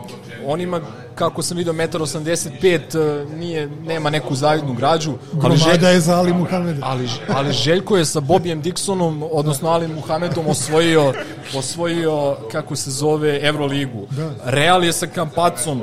on 0.45 0.61
ima 0.61 0.81
kako 1.15 1.41
sam 1.41 1.57
vidio 1.57 1.73
1,85 1.73 3.21
m, 3.31 3.39
nije, 3.39 3.67
nema 3.67 4.09
neku 4.09 4.35
zavidnu 4.35 4.73
građu. 4.73 5.13
Gromada 5.33 5.89
je 5.89 5.99
za 5.99 6.17
Ali 6.17 6.33
Muhameda. 6.33 6.85
Ali, 6.85 7.09
ali 7.29 7.53
Željko 7.53 7.97
je 7.97 8.05
sa 8.05 8.19
Bobijem 8.19 8.63
Dixonom, 8.63 9.27
odnosno 9.31 9.69
Ali 9.69 9.87
Muhamedom 9.87 10.47
osvojio, 10.47 11.13
osvojio 11.55 12.35
kako 12.51 12.75
se 12.75 12.91
zove, 12.91 13.39
Euroligu. 13.43 14.07
Da. 14.09 14.31
Real 14.45 14.83
je 14.83 14.93
sa 14.93 15.07
Kampacom 15.07 15.81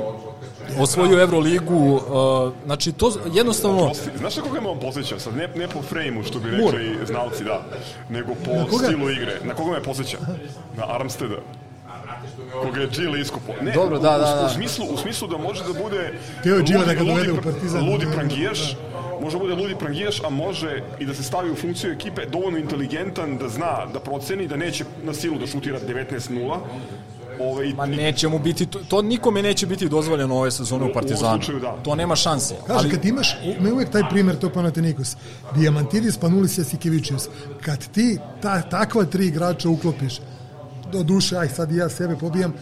osvojio 0.79 1.21
Euroligu, 1.21 1.93
uh, 1.93 2.53
znači 2.65 2.91
to 2.91 3.11
jednostavno... 3.33 3.91
Znaš 4.17 4.35
na 4.35 4.43
koga 4.43 4.61
me 4.61 4.69
on 4.69 4.79
posjeća? 4.79 5.19
Sad 5.19 5.35
ne, 5.35 5.47
ne 5.55 5.67
po 5.67 5.81
frejmu, 5.81 6.23
što 6.23 6.39
bi 6.39 6.51
rekli 6.51 6.97
znalci, 7.07 7.43
da, 7.43 7.63
nego 8.09 8.33
po 8.35 8.77
stilu 8.77 9.09
igre. 9.09 9.39
Na 9.43 9.53
koga 9.53 9.71
me 9.71 9.83
posjeća? 9.83 10.17
Na 10.77 10.83
Armsteda. 10.87 11.35
Koga 12.61 12.81
je 12.81 12.87
Gile 12.87 13.19
iskupo. 13.19 13.53
Ne, 13.61 13.71
Dobro, 13.71 13.99
da, 13.99 14.11
da, 14.11 14.17
da. 14.17 14.45
U, 14.45 14.53
smislu, 14.53 14.85
u 14.93 14.97
smislu 14.97 15.27
da 15.27 15.37
može 15.37 15.63
da 15.63 15.83
bude... 15.83 16.13
Je 16.43 16.63
Gile 16.63 16.85
da 16.85 16.93
ga 16.93 17.03
dovede 17.03 17.31
u 17.31 17.41
Partizan. 17.41 17.89
Ludi 17.89 18.05
prangijaš, 18.13 18.77
može 19.21 19.37
da 19.37 19.43
bude 19.43 19.55
ludi 19.55 19.75
prangijaš, 19.75 20.23
a 20.23 20.29
može 20.29 20.81
i 20.99 21.05
da 21.05 21.13
se 21.13 21.23
stavi 21.23 21.51
u 21.51 21.55
funkciju 21.55 21.91
ekipe 21.91 22.25
dovoljno 22.25 22.57
inteligentan 22.57 23.37
da 23.37 23.49
zna, 23.49 23.85
da 23.93 23.99
proceni 23.99 24.47
da 24.47 24.57
neće 24.57 24.85
na 25.03 25.13
silu 25.13 25.39
da 25.39 25.47
šutira 25.47 25.79
19-0. 25.79 26.57
Ove, 27.39 27.69
i, 27.69 27.73
Ma 27.73 27.85
neće 27.85 28.27
mu 28.27 28.39
biti, 28.39 28.65
to, 28.65 28.79
to 28.79 29.01
nikome 29.01 29.41
neće 29.41 29.65
biti 29.65 29.89
dozvoljeno 29.89 30.35
ove 30.35 30.51
sezone 30.51 30.83
U- 30.83 30.87
u 30.87 30.91
u 30.91 30.93
Partizanu. 30.93 31.41
slučaju, 31.41 31.59
da. 31.59 31.75
To 31.83 31.95
nema 31.95 32.15
šanse. 32.15 32.55
Kaže, 32.67 32.89
kad 32.89 33.05
imaš, 33.05 33.35
me 33.59 33.71
uvek 33.71 33.89
taj 33.89 34.01
primer, 34.09 34.35
to 34.35 34.49
Panathinaikos, 34.49 35.15
Diamantidis, 35.55 36.17
Panulis, 36.17 36.57
Jasikevičius, 36.57 37.27
kad 37.61 37.87
ti 37.87 38.17
ta, 38.41 38.61
takva 38.61 39.05
tri 39.05 39.27
igrača 39.27 39.69
uklopiš, 39.69 40.19
do 40.91 41.03
duše, 41.03 41.37
aj 41.37 41.49
sad 41.49 41.71
ja 41.71 41.89
sebe 41.89 42.15
pobijam, 42.15 42.53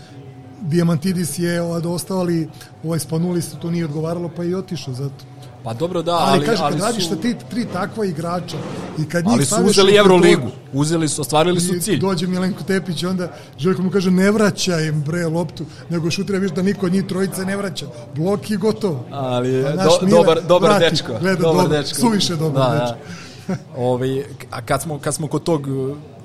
Diamantidis 0.62 1.40
je 1.40 1.62
od 1.62 1.86
ostali, 1.86 2.50
ovaj 2.84 3.00
Spanulis 3.00 3.50
to 3.62 3.72
nije 3.72 3.86
odgovaralo, 3.86 4.30
pa 4.36 4.44
je 4.44 4.50
i 4.50 4.56
otišao 4.56 4.94
zato. 4.94 5.26
Pa 5.64 5.74
dobro 5.74 6.02
da, 6.02 6.12
ali, 6.12 6.32
ali, 6.32 6.46
kaže, 6.46 6.64
ali, 6.64 6.74
kad 6.74 6.82
radiš 6.82 7.10
su, 7.10 7.16
ti 7.16 7.36
tri 7.50 7.66
takva 7.74 8.06
igrača 8.06 8.58
i 8.98 9.10
kad 9.10 9.26
njih 9.26 9.34
ali 9.34 9.46
su 9.46 9.56
uzeli 9.66 9.94
u 9.94 9.96
Euroligu, 9.98 10.48
uzeli 10.74 11.08
su, 11.08 11.22
ostvarili 11.22 11.62
su 11.62 11.80
cilj. 11.80 12.00
dođe 12.00 12.28
Milenko 12.28 12.64
Tepić 12.64 13.04
i 13.04 13.06
onda 13.06 13.28
Željko 13.58 13.82
mu 13.82 13.90
kaže 13.90 14.12
ne 14.12 14.32
vraćaj 14.32 14.88
im 14.88 15.02
bre 15.02 15.26
loptu, 15.26 15.66
nego 15.90 16.12
šutira 16.12 16.40
viš 16.40 16.52
da 16.52 16.62
niko 16.62 16.86
od 16.86 16.94
njih 16.94 17.06
trojice 17.06 17.46
ne 17.46 17.58
vraća. 17.58 17.86
Blok 18.16 18.50
i 18.50 18.58
gotovo. 18.58 19.06
Ali 19.12 19.66
A 19.66 19.72
do, 19.72 20.06
Mile 20.06 20.18
dobar, 20.18 20.42
dobar 20.48 20.70
vrati, 20.70 20.96
dečko. 20.96 21.14
gleda 21.22 21.42
dobar 21.42 21.64
dobro, 21.64 21.78
dečko. 21.78 22.00
suviše 22.00 22.36
dobar 22.36 22.62
da, 22.62 22.80
dečko. 22.80 22.98
Da. 23.48 23.56
Ovaj, 23.78 24.24
a 24.52 24.62
kad 24.62 24.82
smo, 24.82 25.00
kad 25.00 25.16
smo 25.16 25.28
kod 25.28 25.44
tog 25.44 25.68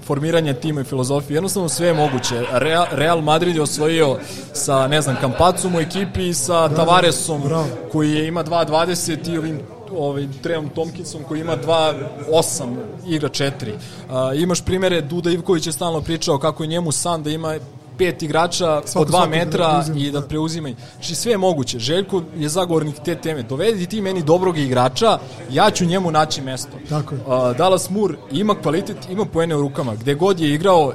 formiranja 0.09 0.55
tima 0.55 0.81
i 0.81 0.85
filozofije, 0.85 1.37
jednostavno 1.37 1.69
sve 1.69 1.87
je 1.87 1.95
moguće. 1.95 2.45
Real, 2.53 2.87
Real 2.93 3.21
Madrid 3.21 3.57
je 3.57 3.63
osvojio 3.63 4.17
sa, 4.53 4.87
ne 4.87 5.03
znam, 5.03 5.17
Kampacom 5.21 5.75
u 5.75 5.81
ekipi 5.81 6.29
i 6.29 6.35
sa 6.35 6.69
Tavaresom, 6.69 7.43
bravo. 7.43 7.67
koji 7.93 8.13
je, 8.13 8.29
ima 8.29 8.45
2.20 8.45 9.35
i 9.35 9.39
ovim 9.39 9.61
ovaj, 9.97 10.29
Trevom 10.43 10.69
Tomkinsom 10.69 11.23
koji 11.29 11.41
ima 11.41 11.57
2.8, 11.57 12.77
igra 13.07 13.29
4. 13.29 13.51
Uh, 13.73 14.41
imaš 14.41 14.65
primere, 14.65 15.01
Duda 15.01 15.31
Ivković 15.31 15.67
je 15.67 15.73
stalno 15.73 16.01
pričao 16.01 16.39
kako 16.39 16.63
je 16.63 16.67
njemu 16.67 16.93
san 16.93 17.23
da 17.23 17.31
ima 17.31 17.59
pet 17.99 18.23
igrača 18.23 18.83
Svako- 18.85 18.95
po 18.95 19.05
dva 19.05 19.19
svako 19.19 19.31
da 19.31 19.37
metra 19.37 19.69
preuzima, 19.69 19.99
i 19.99 20.11
da 20.11 20.21
da. 20.21 20.27
preuzimaju. 20.27 20.77
Znači 20.95 21.15
sve 21.15 21.33
je 21.33 21.39
moguće. 21.39 21.79
Željko 21.79 22.23
je 22.37 22.49
zagovornik 22.49 22.97
te 23.05 23.15
teme. 23.15 23.43
Dovedi 23.43 23.87
ti 23.87 24.01
meni 24.01 24.23
dobrog 24.23 24.59
igrača, 24.59 25.19
ja 25.51 25.71
ću 25.71 25.85
njemu 25.85 26.11
naći 26.11 26.43
mesto. 26.43 26.73
Tako 26.89 27.15
je. 27.15 27.21
Uh, 27.21 27.57
Dallas 27.57 27.91
Moore 27.91 28.15
ima 28.33 28.55
kvalitet, 28.55 28.97
ima 29.11 29.25
poene 29.25 29.57
u 29.57 29.61
rukama. 29.61 29.95
Gde 29.95 30.15
god 30.15 30.41
je 30.41 30.55
igrao, 30.55 30.93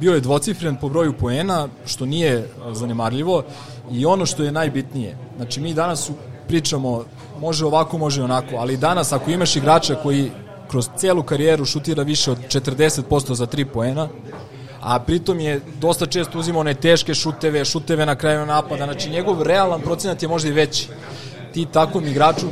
bio 0.00 0.14
je 0.14 0.20
dvocifren 0.20 0.76
po 0.76 0.88
broju 0.88 1.12
poena, 1.12 1.68
što 1.86 2.06
nije 2.06 2.48
a, 2.64 2.74
zanemarljivo. 2.74 3.42
I 3.92 4.06
ono 4.06 4.26
što 4.26 4.42
je 4.42 4.52
najbitnije, 4.52 5.16
znači 5.36 5.60
mi 5.60 5.74
danas 5.74 6.10
pričamo, 6.48 7.04
može 7.40 7.66
ovako, 7.66 7.98
može 7.98 8.22
onako, 8.22 8.56
ali 8.56 8.76
danas 8.76 9.12
ako 9.12 9.30
imaš 9.30 9.56
igrača 9.56 9.94
koji 9.94 10.30
kroz 10.70 10.88
celu 10.96 11.22
karijeru 11.22 11.64
šutira 11.64 12.02
više 12.02 12.30
od 12.30 12.38
40% 12.48 13.32
za 13.34 13.46
3 13.46 13.64
poena, 13.64 14.08
a 14.80 14.98
pritom 14.98 15.40
je 15.40 15.60
dosta 15.80 16.06
često 16.06 16.38
uzimao 16.38 16.60
one 16.60 16.74
teške 16.74 17.14
šuteve, 17.14 17.64
šuteve 17.64 18.06
na 18.06 18.14
kraju 18.14 18.46
napada, 18.46 18.84
znači 18.84 19.10
njegov 19.10 19.42
realan 19.42 19.80
procenat 19.80 20.22
je 20.22 20.28
možda 20.28 20.48
i 20.48 20.52
veći. 20.52 20.88
Ti 21.52 21.66
takvom 21.72 22.06
igraču 22.06 22.46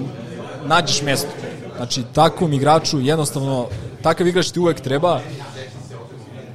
nađeš 0.64 1.02
mesto. 1.02 1.28
Znači, 1.76 2.02
takvom 2.12 2.52
igraču 2.52 3.00
jednostavno, 3.00 3.66
takav 4.02 4.26
igrač 4.26 4.50
ti 4.50 4.60
uvek 4.60 4.80
treba. 4.80 5.20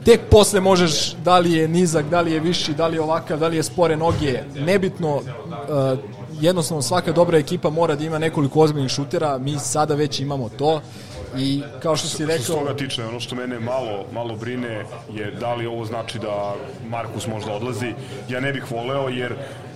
Tek 0.06 0.22
posle 0.30 0.60
možeš, 0.60 1.14
da 1.24 1.38
li 1.40 1.52
je 1.54 1.68
nizak, 1.68 2.10
da 2.10 2.22
li 2.22 2.32
je 2.32 2.40
viši, 2.40 2.74
da 2.74 2.88
li 2.88 2.98
je 2.98 3.02
ovakav, 3.02 3.40
da 3.40 3.48
li 3.48 3.56
je 3.56 3.64
spore 3.64 3.98
noge, 3.98 4.44
nebitno, 4.56 5.16
uh, 5.16 5.24
jednostavno 6.42 6.82
svaka 6.82 7.12
dobra 7.12 7.38
ekipa 7.38 7.70
mora 7.70 7.96
da 7.96 8.04
ima 8.04 8.20
nekoliko 8.20 8.60
ozbiljnih 8.60 8.92
šutera, 8.92 9.38
mi 9.38 9.60
sada 9.60 9.96
već 9.96 10.20
imamo 10.20 10.50
to 10.50 10.82
i 11.38 11.64
kao 11.80 11.96
što 11.96 12.08
si 12.08 12.16
Što 12.16 12.26
se 12.26 12.38
rekao, 12.38 12.56
toga 12.56 12.76
tiče, 12.76 13.06
ono 13.06 13.20
što 13.20 13.36
mene 13.36 13.60
malo, 13.60 14.06
malo 14.14 14.36
brine 14.36 14.86
je 15.14 15.32
da 15.32 15.56
li 15.56 15.66
ovo 15.66 15.86
znači 15.86 16.20
da 16.20 16.56
Markus 16.90 17.28
možda 17.28 17.52
odlazi. 17.52 17.94
Ja 18.30 18.40
ne 18.40 18.54
bih 18.54 18.72
voleo 18.72 19.10
jer, 19.10 19.34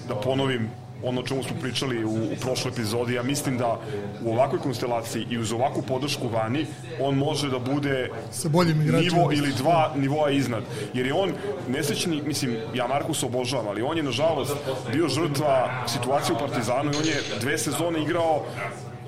da 0.08 0.16
ponovim, 0.16 0.70
ono 1.04 1.24
čemu 1.24 1.44
smo 1.44 1.56
pričali 1.62 2.06
u, 2.06 2.10
u 2.10 2.36
prošloj 2.42 2.72
epizodi, 2.72 3.14
ja 3.14 3.24
mislim 3.24 3.58
da 3.58 3.80
u 4.24 4.32
ovakvoj 4.34 4.62
konstelaciji 4.62 5.26
i 5.30 5.38
uz 5.38 5.52
ovakvu 5.52 5.82
podršku 5.82 6.28
vani, 6.28 6.66
on 7.02 7.16
može 7.16 7.50
da 7.50 7.60
bude 7.60 8.10
Sa 8.32 8.50
boljim 8.50 8.82
igračima. 8.82 9.18
nivo 9.18 9.32
ili 9.34 9.54
dva 9.58 9.92
nivoa 9.96 10.30
iznad. 10.32 10.64
Jer 10.94 11.06
je 11.06 11.14
on 11.14 11.32
nesrećni, 11.68 12.22
mislim, 12.22 12.58
ja 12.74 12.88
Markus 12.88 13.24
obožavam, 13.24 13.68
ali 13.68 13.82
on 13.82 13.98
je 13.98 14.04
nažalost 14.04 14.56
bio 14.92 15.08
žrtva 15.08 15.84
situacije 15.88 16.36
u 16.36 16.40
Partizanu 16.40 16.92
i 16.92 16.98
on 16.98 17.06
je 17.06 17.22
dve 17.40 17.58
sezone 17.58 18.02
igrao 18.02 18.44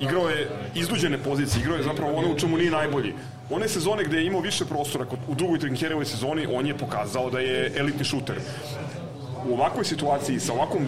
igrao 0.00 0.28
je 0.28 0.48
iznuđene 0.74 1.18
pozicije, 1.18 1.60
igrao 1.60 1.76
je 1.76 1.82
zapravo 1.82 2.12
ono 2.12 2.32
u 2.32 2.38
čemu 2.38 2.56
nije 2.56 2.70
najbolji. 2.70 3.14
One 3.50 3.68
sezone 3.68 4.04
gde 4.04 4.16
je 4.16 4.26
imao 4.26 4.40
više 4.40 4.64
prostora, 4.64 5.04
kod, 5.04 5.18
u 5.28 5.34
drugoj 5.34 5.58
Trinkerevoj 5.58 6.04
sezoni, 6.04 6.46
on 6.52 6.66
je 6.66 6.78
pokazao 6.78 7.30
da 7.30 7.38
je 7.38 7.72
elitni 7.76 8.04
šuter. 8.04 8.36
U 9.48 9.54
ovakvoj 9.54 9.84
situaciji, 9.84 10.40
sa 10.40 10.52
ovakvom, 10.52 10.86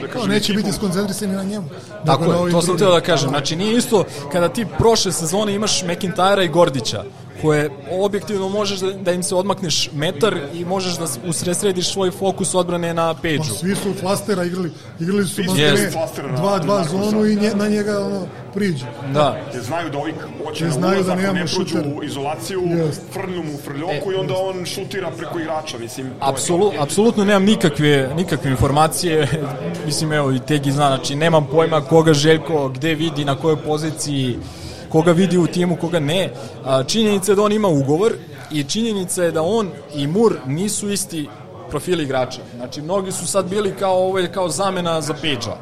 da 0.00 0.06
To 0.06 0.12
kažem, 0.12 0.30
neće 0.30 0.52
ekipom, 0.52 0.62
biti 0.62 0.76
skoncentrisani 0.76 1.32
na 1.32 1.44
njemu. 1.44 1.68
Tako 2.06 2.26
na 2.26 2.46
je, 2.46 2.50
to 2.50 2.62
sam 2.62 2.78
teo 2.78 2.90
da 2.90 3.00
kažem. 3.00 3.28
Znači 3.28 3.56
nije 3.56 3.76
isto 3.76 4.04
kada 4.32 4.48
ti 4.48 4.66
prošle 4.78 5.12
sezone 5.12 5.54
imaš 5.54 5.82
McIntyra 5.82 6.44
i 6.44 6.48
Gordića, 6.48 7.04
koje 7.42 7.70
objektivno 7.92 8.48
možeš 8.48 8.78
da, 8.78 8.92
da 8.92 9.12
im 9.12 9.22
se 9.22 9.34
odmakneš 9.34 9.90
metar 9.92 10.38
i 10.54 10.64
možeš 10.64 10.98
da 10.98 11.06
usresrediš 11.26 11.92
svoj 11.92 12.10
fokus 12.10 12.54
odbrane 12.54 12.94
na 12.94 13.14
Pa 13.14 13.20
pejđu. 13.20 13.44
svi 13.44 13.74
su 13.74 13.94
flastera 13.94 14.44
igrali, 14.44 14.70
igrali 15.00 15.26
su 15.26 15.42
na- 15.42 16.36
dva, 16.36 16.50
na 16.50 16.58
dva 16.58 16.84
zonu 16.84 17.26
i 17.26 17.36
nje, 17.36 17.50
na 17.54 17.68
njega 17.68 18.00
ono, 18.00 18.26
priđu. 18.54 18.84
Da. 19.14 19.40
Jer 19.54 19.62
znaju 19.62 19.90
da 19.90 19.98
ovih 19.98 20.14
hoće 20.44 20.64
na 20.64 20.88
ulaz, 20.88 21.06
da 21.06 21.12
ako 21.12 21.22
ne 21.22 21.32
prođu 21.32 21.48
šuter. 21.48 21.86
u 21.96 22.02
izolaciju, 22.04 22.62
Jest. 22.66 23.02
frlju 23.12 23.42
mu 23.42 23.58
frljoku 23.64 24.12
i 24.12 24.14
onda 24.14 24.34
on 24.36 24.64
šutira 24.66 25.10
preko 25.10 25.38
igrača, 25.38 25.78
mislim. 25.78 26.10
Apsolu, 26.20 26.72
apsolutno 26.78 27.24
nemam 27.24 27.44
nikakve, 27.44 28.10
nikakve 28.16 28.50
informacije, 28.50 29.28
mislim 29.86 30.12
evo 30.12 30.32
i 30.32 30.38
Tegi 30.38 30.72
zna, 30.72 30.86
znači 30.86 31.14
nemam 31.14 31.46
pojma 31.46 31.80
koga 31.80 32.12
Željko, 32.14 32.68
gde 32.68 32.94
vidi, 32.94 33.24
na 33.24 33.34
kojoj 33.34 33.56
poziciji, 33.56 34.38
koga 34.92 35.12
vidi 35.12 35.38
u 35.38 35.46
timu, 35.46 35.76
koga 35.76 36.00
ne. 36.00 36.30
Činjenica 36.86 37.32
je 37.32 37.36
da 37.36 37.42
on 37.42 37.52
ima 37.52 37.68
ugovor 37.68 38.12
i 38.50 38.64
činjenica 38.64 39.24
je 39.24 39.32
da 39.32 39.42
on 39.42 39.70
i 39.94 40.06
Mur 40.06 40.36
nisu 40.46 40.90
isti 40.90 41.28
profili 41.70 42.04
igrača. 42.04 42.40
Znači, 42.56 42.82
mnogi 42.82 43.12
su 43.12 43.26
sad 43.26 43.48
bili 43.50 43.74
kao, 43.78 43.96
ovo 43.96 44.18
je 44.18 44.32
kao 44.32 44.48
zamena 44.48 45.00
za 45.00 45.14
Pidža. 45.14 45.56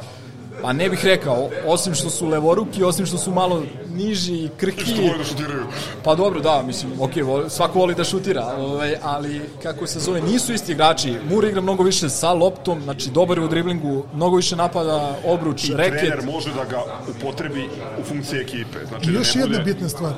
Pa 0.62 0.72
ne 0.72 0.90
bih 0.90 1.04
rekao, 1.04 1.48
osim 1.66 1.94
što 1.94 2.10
su 2.10 2.28
levoruki, 2.28 2.84
osim 2.84 3.06
što 3.06 3.18
su 3.18 3.30
malo 3.30 3.62
niži 3.94 4.34
i 4.34 4.48
krhki. 4.56 4.84
Što 4.84 5.02
vole 5.02 5.18
da 5.18 5.24
šutiraju. 5.24 5.64
Pa 6.04 6.14
dobro, 6.14 6.40
da, 6.40 6.62
mislim, 6.66 6.92
ok, 7.00 7.10
svako 7.48 7.78
voli 7.78 7.94
da 7.94 8.04
šutira, 8.04 8.54
ovaj, 8.58 8.96
ali 9.02 9.40
kako 9.62 9.86
se 9.86 10.00
zove, 10.00 10.20
nisu 10.20 10.52
isti 10.52 10.72
igrači. 10.72 11.14
Mur 11.30 11.44
igra 11.44 11.60
mnogo 11.60 11.82
više 11.82 12.08
sa 12.08 12.32
loptom, 12.32 12.82
znači 12.82 13.10
dobar 13.10 13.38
je 13.38 13.44
u 13.44 13.48
driblingu, 13.48 14.04
mnogo 14.14 14.36
više 14.36 14.56
napada, 14.56 15.16
obruč, 15.26 15.68
I 15.68 15.74
reket. 15.74 16.00
trener 16.00 16.24
može 16.24 16.54
da 16.54 16.64
ga 16.64 16.82
upotrebi 17.10 17.68
u 18.00 18.04
funkciji 18.04 18.40
ekipe. 18.40 18.78
Znači, 18.88 19.10
I 19.10 19.12
da 19.12 19.18
još 19.18 19.34
jedna 19.36 19.58
bude... 19.58 19.72
bitna 19.72 19.88
stvar. 19.88 20.12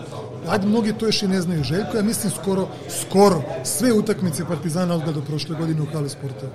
Ajde, 0.48 0.66
mnogi 0.66 0.92
to 0.92 1.06
još 1.06 1.22
i 1.22 1.28
ne 1.28 1.40
znaju. 1.40 1.64
Željko, 1.64 1.96
ja 1.96 2.02
mislim 2.02 2.32
skoro, 2.42 2.68
skoro 3.00 3.42
sve 3.64 3.92
utakmice 3.92 4.44
Partizana 4.44 4.94
odgledao 4.94 5.22
prošle 5.22 5.56
godine 5.56 5.82
u 5.82 5.86
hali 5.92 6.08
sporta. 6.08 6.46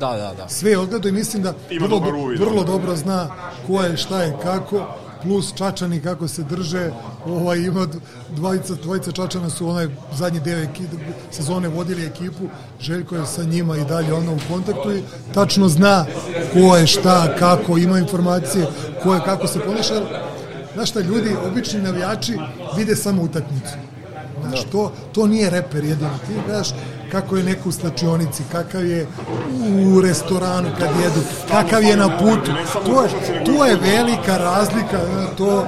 Da, 0.00 0.16
da, 0.16 0.34
da. 0.36 0.48
Sve 0.48 0.70
je 0.70 0.78
odgledao 0.78 1.08
i 1.08 1.12
mislim 1.12 1.42
da 1.42 1.54
Ima 1.70 1.86
vrlo, 1.86 2.22
uvid, 2.22 2.40
vrlo 2.40 2.64
dobro 2.64 2.96
zna 2.96 3.28
ko 3.66 3.82
je, 3.82 3.96
šta 3.96 4.22
je, 4.22 4.36
kako, 4.42 4.86
plus 5.22 5.54
Čačani 5.54 6.00
kako 6.00 6.28
se 6.28 6.42
drže, 6.42 6.90
ovaj, 7.26 7.58
ima 7.58 7.86
dvojica, 8.30 8.74
dvojica 8.74 9.12
Čačana 9.12 9.50
su 9.50 9.68
onaj 9.68 9.88
zadnji 10.12 10.40
deo 10.40 10.66
sezone 11.30 11.68
vodili 11.68 12.06
ekipu, 12.06 12.44
Željko 12.80 13.16
je 13.16 13.26
sa 13.26 13.44
njima 13.44 13.76
i 13.76 13.84
dalje 13.84 14.12
ono 14.12 14.32
u 14.32 14.38
kontaktu 14.48 14.92
i 14.92 15.02
tačno 15.34 15.68
zna 15.68 16.06
ko 16.52 16.76
je, 16.76 16.86
šta, 16.86 17.34
kako, 17.38 17.78
ima 17.78 17.98
informacije, 17.98 18.66
ko 19.02 19.14
je, 19.14 19.20
kako 19.24 19.46
se 19.46 19.60
ponaša, 19.60 19.94
Znaš 20.76 20.90
šta, 20.90 21.00
ljudi, 21.00 21.36
obični 21.50 21.80
navijači 21.80 22.38
vide 22.76 22.96
samo 22.96 23.22
utakmicu. 23.22 23.72
Znaš, 24.40 24.64
to, 24.72 24.92
to 25.12 25.26
nije 25.26 25.50
reper 25.50 25.84
jedino. 25.84 26.18
Ti 26.26 26.32
gledaš 26.46 26.68
kako 27.12 27.36
je 27.36 27.42
neko 27.42 27.68
u 27.68 27.72
slačionici, 27.72 28.42
kakav 28.52 28.86
je 28.86 29.06
u 29.94 30.00
restoranu 30.00 30.68
kad 30.78 30.88
jedu, 31.02 31.20
kakav 31.48 31.82
je 31.82 31.96
na 31.96 32.18
putu. 32.18 32.50
To 32.86 33.02
je, 33.02 33.08
to 33.44 33.64
je 33.64 33.76
velika 33.76 34.38
razlika. 34.38 35.00
To, 35.36 35.66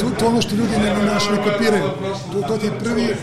to, 0.00 0.10
to 0.18 0.26
ono 0.26 0.42
što 0.42 0.54
ljudi 0.54 0.72
ne, 0.78 1.04
naš 1.04 1.30
ne 1.30 1.44
kapiraju. 1.44 1.90
To, 2.32 2.40
to 2.42 2.54
je 2.54 2.78
prvi 2.84 3.16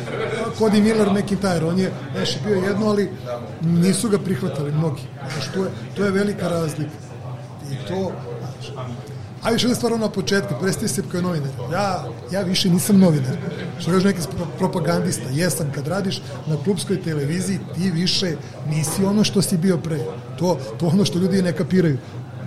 Cody 0.59 0.81
Miller 0.81 1.09
McIntyre. 1.09 1.67
On 1.67 1.79
je, 1.79 1.91
znaš, 2.15 2.37
bio 2.45 2.55
jedno, 2.55 2.87
ali 2.87 3.11
nisu 3.61 4.09
ga 4.09 4.19
prihvatali 4.19 4.71
mnogi. 4.71 5.01
Znaš, 5.33 5.53
to 5.53 5.63
je, 5.63 5.69
to 5.95 6.05
je 6.05 6.11
velika 6.11 6.47
razlika. 6.47 6.91
I 7.71 7.87
to, 7.87 8.11
A 9.43 9.51
još 9.51 9.63
jedna 9.63 9.75
stvar 9.75 9.99
na 9.99 10.09
početku, 10.09 10.53
prestaje 10.61 10.87
se 10.89 11.03
kao 11.11 11.21
novinar. 11.21 11.49
Ja, 11.71 12.05
ja 12.31 12.41
više 12.41 12.69
nisam 12.69 12.99
novinar. 12.99 13.35
Što 13.79 13.91
kaže 13.91 14.07
neki 14.07 14.19
pro- 14.37 14.47
propagandista, 14.57 15.29
jesam 15.31 15.71
kad 15.75 15.87
radiš 15.87 16.21
na 16.47 16.57
klubskoj 16.63 17.01
televiziji, 17.01 17.59
ti 17.75 17.91
više 17.91 18.35
nisi 18.69 19.05
ono 19.05 19.23
što 19.23 19.41
si 19.41 19.57
bio 19.57 19.77
pre. 19.77 19.99
To, 20.39 20.59
to 20.79 20.87
ono 20.87 21.05
što 21.05 21.19
ljudi 21.19 21.41
ne 21.41 21.53
kapiraju. 21.53 21.97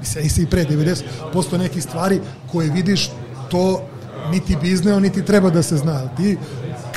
Mislim, 0.01 0.25
nisi 0.25 0.43
i 0.43 0.47
pre 0.47 0.65
90% 0.65 1.59
nekih 1.59 1.83
stvari 1.83 2.21
koje 2.53 2.71
vidiš, 2.71 3.11
to 3.51 3.83
niti 4.31 4.57
bi 4.57 4.71
izneo, 4.71 5.01
niti 5.01 5.25
treba 5.25 5.51
da 5.51 5.63
se 5.63 5.77
zna. 5.77 6.09
Ti, 6.17 6.39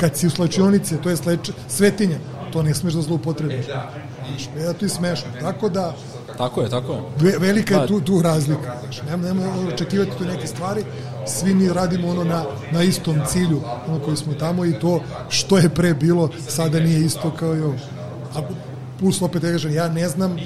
kad 0.00 0.16
si 0.16 0.26
u 0.26 0.30
slačionici, 0.30 0.96
to 1.02 1.10
je 1.10 1.16
sleč, 1.16 1.50
svetinja, 1.68 2.18
to 2.52 2.62
ne 2.62 2.74
smeš 2.74 2.94
da 2.94 3.02
zloupotrebiš. 3.02 3.66
Znaš, 3.66 4.48
ja 4.64 4.72
to 4.72 4.84
je 4.84 4.88
smešno. 4.88 5.26
Tako 5.40 5.68
da, 5.68 5.94
Tako 6.40 6.62
je, 6.62 6.68
tako 6.70 6.92
je. 6.92 7.00
Ve, 7.18 7.38
velika 7.38 7.74
je 7.74 7.86
tu, 7.86 8.00
tu 8.00 8.22
razlika. 8.22 8.76
Znači, 8.80 9.00
nema, 9.10 9.26
nema 9.26 9.42
očekivati 9.74 10.10
tu 10.18 10.24
neke 10.24 10.46
stvari. 10.46 10.84
Svi 11.26 11.54
mi 11.54 11.68
radimo 11.68 12.08
ono 12.08 12.24
na, 12.24 12.44
na 12.72 12.82
istom 12.82 13.16
cilju, 13.28 13.60
ono 13.88 13.98
koji 13.98 14.16
smo 14.16 14.34
tamo 14.34 14.64
i 14.64 14.72
to 14.72 15.00
što 15.28 15.58
je 15.58 15.68
pre 15.68 15.94
bilo, 15.94 16.30
sada 16.48 16.80
nije 16.80 17.00
isto 17.00 17.30
kao 17.38 17.56
i 17.56 17.60
ovo. 17.60 17.74
A 18.36 18.40
plus 19.00 19.22
opet 19.22 19.42
ja 19.42 19.52
kažem, 19.52 19.74
ja 19.74 19.88
ne 19.88 20.08
znam 20.08 20.36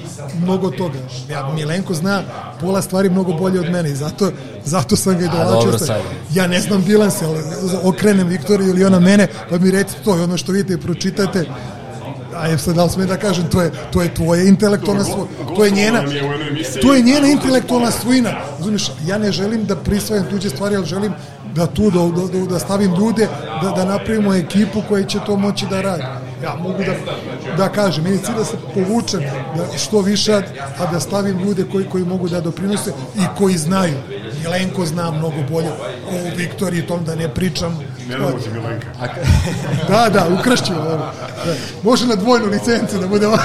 mnogo 0.41 0.71
toga. 0.71 0.99
Ja, 1.29 1.51
Milenko 1.55 1.93
zna 1.93 2.23
pola 2.61 2.81
stvari 2.81 3.09
mnogo 3.09 3.33
bolje 3.33 3.59
od 3.59 3.71
mene 3.71 3.91
i 3.91 3.95
zato, 3.95 4.31
zato 4.65 4.95
sam 4.95 5.17
ga 5.17 5.25
i 5.25 5.29
dolačio. 5.29 5.95
Ja 6.33 6.47
ne 6.47 6.59
znam 6.59 6.83
bilanse, 6.83 7.25
ali 7.25 7.39
okrenem 7.83 8.27
Viktoriju 8.27 8.69
ili 8.69 8.85
ona 8.85 8.99
mene, 8.99 9.27
pa 9.49 9.57
mi 9.57 9.71
recite 9.71 10.03
to 10.03 10.17
i 10.17 10.21
ono 10.21 10.37
što 10.37 10.51
vidite 10.51 10.73
i 10.73 10.81
pročitate, 10.81 11.45
a 12.35 12.47
je 12.47 12.57
sad 12.57 12.75
da 12.75 12.83
li 12.83 12.89
smem 12.89 13.07
da 13.07 13.17
kažem, 13.17 13.49
to 13.49 13.61
je, 13.61 13.71
to 13.91 14.01
je 14.01 14.13
tvoje 14.13 14.47
intelektualna 14.47 15.03
svojina, 15.03 15.27
to 15.55 15.65
je 15.65 15.71
njena, 15.71 16.03
to 16.81 16.93
je 16.93 17.01
njena 17.01 17.27
intelektualna 17.27 17.91
svojina. 17.91 18.33
Razumiješ, 18.57 18.91
ja 19.07 19.17
ne 19.17 19.31
želim 19.31 19.65
da 19.65 19.75
prisvajam 19.75 20.25
tuđe 20.29 20.49
stvari, 20.49 20.75
ali 20.75 20.85
želim 20.85 21.13
da 21.55 21.67
tu 21.67 21.91
da, 21.91 21.99
da, 21.99 22.39
da, 22.39 22.45
da 22.45 22.59
stavim 22.59 22.95
ljude, 22.95 23.27
da, 23.61 23.69
da 23.69 23.85
napravimo 23.85 24.33
ekipu 24.33 24.81
koja 24.89 25.03
će 25.03 25.19
to 25.25 25.35
moći 25.35 25.65
da 25.69 25.81
radi. 25.81 26.03
Ja 26.43 26.55
mogu 26.63 26.83
da, 26.83 26.93
da 27.57 27.69
kažem, 27.69 28.03
meni 28.03 28.17
cilj 28.17 28.35
da 28.35 28.45
se 28.45 28.57
povučem 28.73 29.19
da 29.57 29.77
što 29.77 30.01
više, 30.01 30.33
a, 30.79 30.91
da 30.91 30.99
stavim 30.99 31.39
ljude 31.39 31.65
koji, 31.71 31.85
koji 31.85 32.05
mogu 32.05 32.29
da 32.29 32.41
doprinose 32.41 32.91
i 33.15 33.21
koji 33.37 33.57
znaju. 33.57 33.95
Milenko 34.43 34.85
zna 34.85 35.11
mnogo 35.11 35.37
bolje 35.49 35.69
o 36.09 36.35
Viktoriji, 36.37 36.87
tom 36.87 37.05
da 37.05 37.15
ne 37.15 37.33
pričam. 37.33 37.79
Ne 38.09 38.17
damo 38.17 38.31
ti 38.31 38.49
Milenka. 38.53 38.87
Da, 39.89 40.09
da, 40.09 40.27
ukrašću. 40.39 40.73
Da. 40.73 41.13
Može 41.83 42.05
na 42.05 42.15
dvojnu 42.15 42.45
licencu 42.45 42.97
da 42.97 43.07
bude... 43.07 43.27
Može 43.27 43.39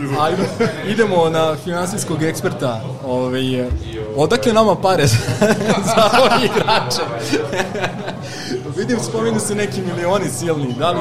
partizan. 0.00 0.20
Ajde, 0.20 0.42
idemo 0.88 1.30
na 1.30 1.56
finansijskog 1.64 2.22
eksperta. 2.22 2.80
Ovaj, 3.04 3.42
odakle 4.16 4.52
nama 4.52 4.74
pare 4.74 5.06
za, 5.12 5.16
za 5.84 6.10
ove 6.20 6.44
igrače? 6.44 7.02
Vidim, 8.80 8.98
spominu 9.00 9.40
se 9.40 9.54
neki 9.54 9.82
milioni 9.82 10.28
silni. 10.28 10.74
Da 10.78 10.90
li, 10.90 11.00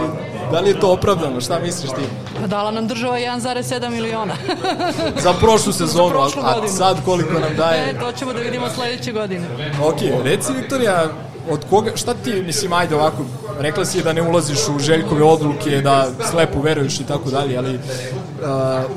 da 0.52 0.60
li 0.60 0.70
je 0.70 0.80
to 0.80 0.92
opravdano? 0.94 1.42
Šta 1.42 1.60
misliš 1.60 1.92
ti? 1.92 2.02
Pa 2.42 2.48
dala 2.48 2.72
nam 2.72 2.88
država 2.88 3.18
1,7 3.18 3.90
miliona. 3.90 4.34
Za 5.24 5.34
prošlu 5.34 5.74
sezonu, 5.82 6.08
a, 6.08 6.12
prošlu 6.12 6.42
a 6.46 6.54
godinu. 6.56 6.78
sad 6.78 6.98
koliko 7.06 7.34
nam 7.34 7.56
daje? 7.58 7.90
E, 7.90 8.00
to 8.00 8.12
ćemo 8.12 8.34
da 8.34 8.40
vidimo 8.40 8.70
sledeće 8.76 9.12
godine. 9.12 9.48
Ok, 9.84 10.00
reci 10.24 10.54
Viktorija, 10.54 11.08
od 11.50 11.66
koga, 11.70 11.92
šta 11.96 12.14
ti, 12.14 12.34
mislim, 12.46 12.74
ajde 12.74 12.96
ovako, 12.96 13.24
rekla 13.60 13.86
si 13.86 14.04
da 14.04 14.14
ne 14.14 14.22
ulaziš 14.22 14.60
u 14.76 14.80
željkove 14.80 15.24
odluke, 15.24 15.82
da 15.82 16.08
slepo 16.32 16.62
veruješ 16.62 17.00
i 17.00 17.06
tako 17.08 17.30
dalje, 17.30 17.58
ali 17.58 17.80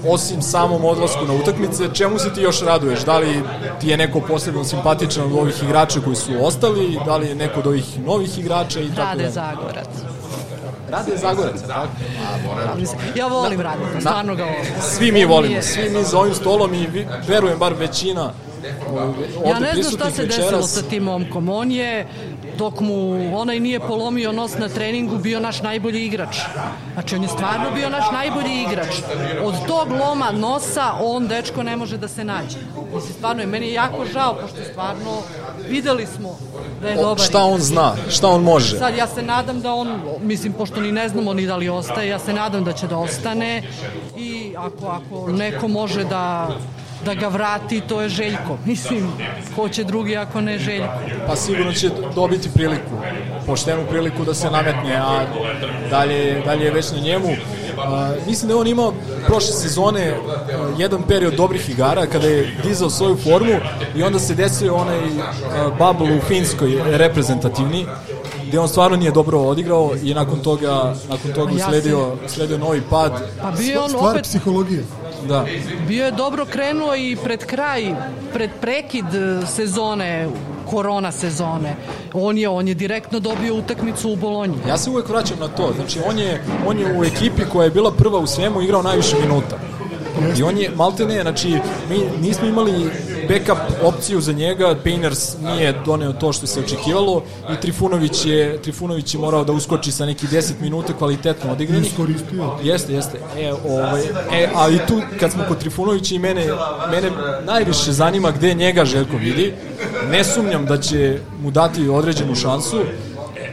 osim 0.08 0.42
samom 0.42 0.84
odlasku 0.84 1.24
na 1.24 1.34
utakmice, 1.34 1.84
čemu 1.94 2.18
se 2.18 2.34
ti 2.34 2.40
još 2.40 2.60
raduješ? 2.62 3.00
Da 3.00 3.18
li 3.18 3.42
ti 3.80 3.88
je 3.88 3.96
neko 3.96 4.20
posebno 4.20 4.64
simpatičan 4.64 5.24
od 5.24 5.32
ovih 5.32 5.62
igrača 5.62 6.00
koji 6.00 6.16
su 6.16 6.32
ostali, 6.40 6.98
da 7.06 7.16
li 7.16 7.28
je 7.28 7.34
neko 7.34 7.60
od 7.60 7.66
ovih 7.66 8.00
novih 8.06 8.38
igrača 8.38 8.80
i 8.80 8.88
tako 8.88 9.00
Rade? 9.00 9.30
Zagorac. 9.30 9.88
Rade 10.90 11.16
Zagorac, 11.16 11.60
tako? 11.66 11.88
Ja, 12.66 12.74
mislim, 12.76 13.00
ja 13.16 13.26
volim 13.26 13.60
Radeta, 13.60 14.00
stvarno 14.00 14.34
ga 14.34 14.44
volim. 14.44 14.64
Svi 14.80 15.12
mi 15.12 15.24
volimo, 15.24 15.62
svi 15.62 15.90
mi 15.90 16.04
za 16.04 16.18
ovim 16.18 16.34
stolom 16.34 16.74
i 16.74 16.88
verujem 17.28 17.58
bar 17.58 17.74
većina 17.74 18.32
ovde 18.94 19.50
Ja 19.50 19.58
ne 19.58 19.82
znam 19.82 19.92
šta 19.96 20.10
se 20.10 20.26
desilo 20.26 20.46
večeras. 20.46 20.74
sa 20.74 20.82
tim 20.82 21.02
momkom. 21.02 21.48
On 21.48 21.70
je, 21.72 22.06
dok 22.58 22.80
mu 22.80 23.12
onaj 23.38 23.60
nije 23.60 23.80
polomio 23.80 24.32
nos 24.32 24.58
na 24.58 24.68
treningu, 24.68 25.18
bio 25.18 25.40
naš 25.40 25.62
najbolji 25.62 26.04
igrač. 26.04 26.36
Znači, 26.92 27.14
on 27.14 27.22
je 27.22 27.28
stvarno 27.28 27.70
bio 27.74 27.90
naš 27.90 28.04
najbolji 28.12 28.62
igrač. 28.62 28.96
Od 29.42 29.54
tog 29.66 29.90
loma 29.90 30.30
nosa, 30.30 30.92
on, 31.00 31.28
dečko, 31.28 31.62
ne 31.62 31.76
može 31.76 31.96
da 31.96 32.08
se 32.08 32.24
nađe. 32.24 32.58
Mislim, 32.94 33.12
stvarno 33.12 33.42
je, 33.42 33.46
meni 33.46 33.66
je 33.66 33.72
jako 33.72 34.04
žao, 34.12 34.34
pošto 34.34 34.56
stvarno 34.70 35.22
videli 35.68 36.06
smo 36.06 36.36
da 36.82 36.88
je 36.88 36.98
O, 36.98 37.02
dobar 37.02 37.26
šta 37.26 37.44
on 37.44 37.60
zna, 37.60 37.94
šta 38.10 38.28
on 38.28 38.42
može. 38.42 38.78
Sad, 38.78 38.96
ja 38.96 39.06
se 39.06 39.22
nadam 39.22 39.60
da 39.60 39.72
on, 39.72 40.00
mislim, 40.20 40.52
pošto 40.52 40.80
ni 40.80 40.92
ne 40.92 41.08
znamo 41.08 41.34
ni 41.34 41.46
da 41.46 41.56
li 41.56 41.68
ostaje, 41.68 42.08
ja 42.08 42.18
se 42.18 42.32
nadam 42.32 42.64
da 42.64 42.72
će 42.72 42.86
da 42.86 42.96
ostane 42.96 43.62
i 44.16 44.54
ako, 44.56 44.86
ako 44.86 45.32
neko 45.32 45.68
može 45.68 46.04
da 46.04 46.48
da 47.04 47.14
ga 47.14 47.28
vrati, 47.28 47.80
to 47.80 48.02
je 48.02 48.08
Željko. 48.08 48.58
Mislim, 48.66 49.08
ko 49.56 49.68
će 49.68 49.84
drugi 49.84 50.16
ako 50.16 50.40
ne 50.40 50.58
Željko? 50.58 50.92
Pa 51.26 51.36
sigurno 51.36 51.72
će 51.72 51.90
dobiti 52.14 52.50
priliku, 52.54 52.96
poštenu 53.46 53.82
priliku 53.90 54.24
da 54.24 54.34
se 54.34 54.50
nametne, 54.50 54.96
a 54.96 55.24
dalje, 55.90 56.42
dalje 56.44 56.64
je 56.64 56.70
već 56.70 56.92
na 56.92 56.98
njemu. 56.98 57.28
A, 57.78 58.12
mislim 58.26 58.48
da 58.48 58.54
je 58.54 58.60
on 58.60 58.66
imao 58.66 58.92
prošle 59.26 59.52
sezone 59.52 60.10
a, 60.10 60.16
jedan 60.78 61.02
period 61.02 61.34
dobrih 61.34 61.70
igara 61.70 62.06
kada 62.06 62.26
je 62.26 62.56
dizao 62.64 62.90
svoju 62.90 63.16
formu 63.16 63.54
i 63.96 64.02
onda 64.02 64.18
se 64.18 64.34
desio 64.34 64.74
onaj 64.74 65.00
bubble 65.78 66.16
u 66.16 66.20
Finskoj 66.20 66.82
reprezentativni 66.86 67.86
gde 68.52 68.58
on 68.60 68.68
stvarno 68.68 68.96
nije 68.96 69.10
dobro 69.10 69.40
odigrao 69.40 69.90
i 70.02 70.14
nakon 70.14 70.40
toga, 70.40 70.94
nakon 71.08 71.32
toga 71.32 71.52
usledio, 71.52 72.16
usledio 72.26 72.58
novi 72.58 72.82
pad. 72.90 73.12
Pa 73.42 73.50
bio 73.50 73.82
on 73.82 73.88
Stvar 73.88 74.10
opet, 74.10 74.22
psihologije. 74.24 74.84
Da. 75.28 75.46
bio 75.88 76.04
je 76.04 76.10
dobro 76.10 76.46
krenuo 76.46 76.94
i 76.96 77.16
pred 77.24 77.46
kraj, 77.46 77.94
pred 78.32 78.50
prekid 78.60 79.14
e, 79.14 79.46
sezone, 79.46 80.28
korona 80.70 81.12
sezone. 81.12 81.76
On 82.12 82.38
je, 82.38 82.48
on 82.48 82.68
je 82.68 82.74
direktno 82.74 83.20
dobio 83.20 83.54
utakmicu 83.54 84.10
u 84.12 84.16
Bolonji. 84.16 84.56
Ja 84.68 84.78
se 84.78 84.90
uvek 84.90 85.08
vraćam 85.08 85.38
na 85.40 85.48
to. 85.48 85.72
Znači, 85.76 85.98
on 86.06 86.18
je, 86.18 86.42
on 86.66 86.78
je 86.78 86.98
u 86.98 87.04
ekipi 87.04 87.42
koja 87.52 87.64
je 87.64 87.70
bila 87.70 87.92
prva 87.92 88.18
u 88.18 88.26
svemu 88.26 88.62
igrao 88.62 88.82
najviše 88.82 89.16
minuta. 89.20 89.58
I 90.38 90.42
on 90.42 90.58
je, 90.58 90.70
malte 90.76 91.06
ne, 91.06 91.22
znači, 91.22 91.48
mi 91.90 91.98
nismo 92.20 92.48
imali 92.48 92.90
backup 93.32 93.58
opciju 93.82 94.20
za 94.20 94.32
njega, 94.32 94.74
Painters 94.84 95.36
nije 95.40 95.74
doneo 95.84 96.12
to 96.12 96.32
što 96.32 96.46
se 96.46 96.60
očekivalo 96.60 97.22
i 97.52 97.60
Trifunović 97.60 98.26
je, 98.26 98.62
Trifunović 98.62 99.14
je 99.14 99.20
morao 99.20 99.44
da 99.44 99.52
uskoči 99.52 99.92
sa 99.92 100.06
neki 100.06 100.26
10 100.26 100.52
minuta 100.60 100.92
kvalitetno 100.92 101.52
odigranih. 101.52 101.90
Iskoristio. 101.90 102.50
Jeste, 102.62 102.92
jeste. 102.92 103.18
E, 103.38 103.52
ovaj, 103.68 104.02
e, 104.32 104.48
ali 104.54 104.78
tu, 104.88 105.00
kad 105.20 105.32
smo 105.32 105.44
kod 105.48 105.58
Trifunovića 105.58 106.14
i 106.14 106.18
mene, 106.18 106.46
mene 106.90 107.10
najviše 107.46 107.92
zanima 107.92 108.30
gde 108.30 108.54
njega 108.54 108.84
Željko 108.84 109.16
vidi. 109.16 109.52
Ne 110.10 110.24
sumnjam 110.24 110.66
da 110.66 110.80
će 110.80 111.18
mu 111.42 111.50
dati 111.50 111.88
određenu 111.88 112.34
šansu. 112.34 112.80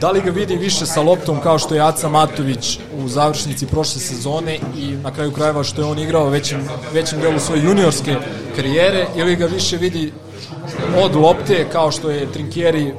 Da 0.01 0.11
li 0.11 0.21
ga 0.21 0.31
vidi 0.31 0.55
više 0.55 0.85
sa 0.85 1.01
loptom 1.01 1.41
kao 1.41 1.59
što 1.59 1.75
je 1.75 1.81
Aca 1.81 2.09
Matović 2.09 2.79
u 3.03 3.07
završnici 3.07 3.67
prošle 3.67 4.01
sezone 4.01 4.59
i 4.77 4.91
na 5.03 5.13
kraju 5.13 5.31
krajeva 5.31 5.63
što 5.63 5.81
je 5.81 5.87
on 5.87 5.99
igrao 5.99 6.29
većim, 6.29 6.57
većim 6.93 7.19
delu 7.19 7.39
svoje 7.39 7.63
juniorske 7.63 8.15
karijere? 8.55 9.05
Ili 9.15 9.35
ga 9.35 9.45
više 9.45 9.77
vidi 9.77 10.13
od 11.03 11.15
lopte 11.15 11.67
kao 11.71 11.91
što 11.91 12.09
je 12.09 12.31
Trinkieri 12.31 12.93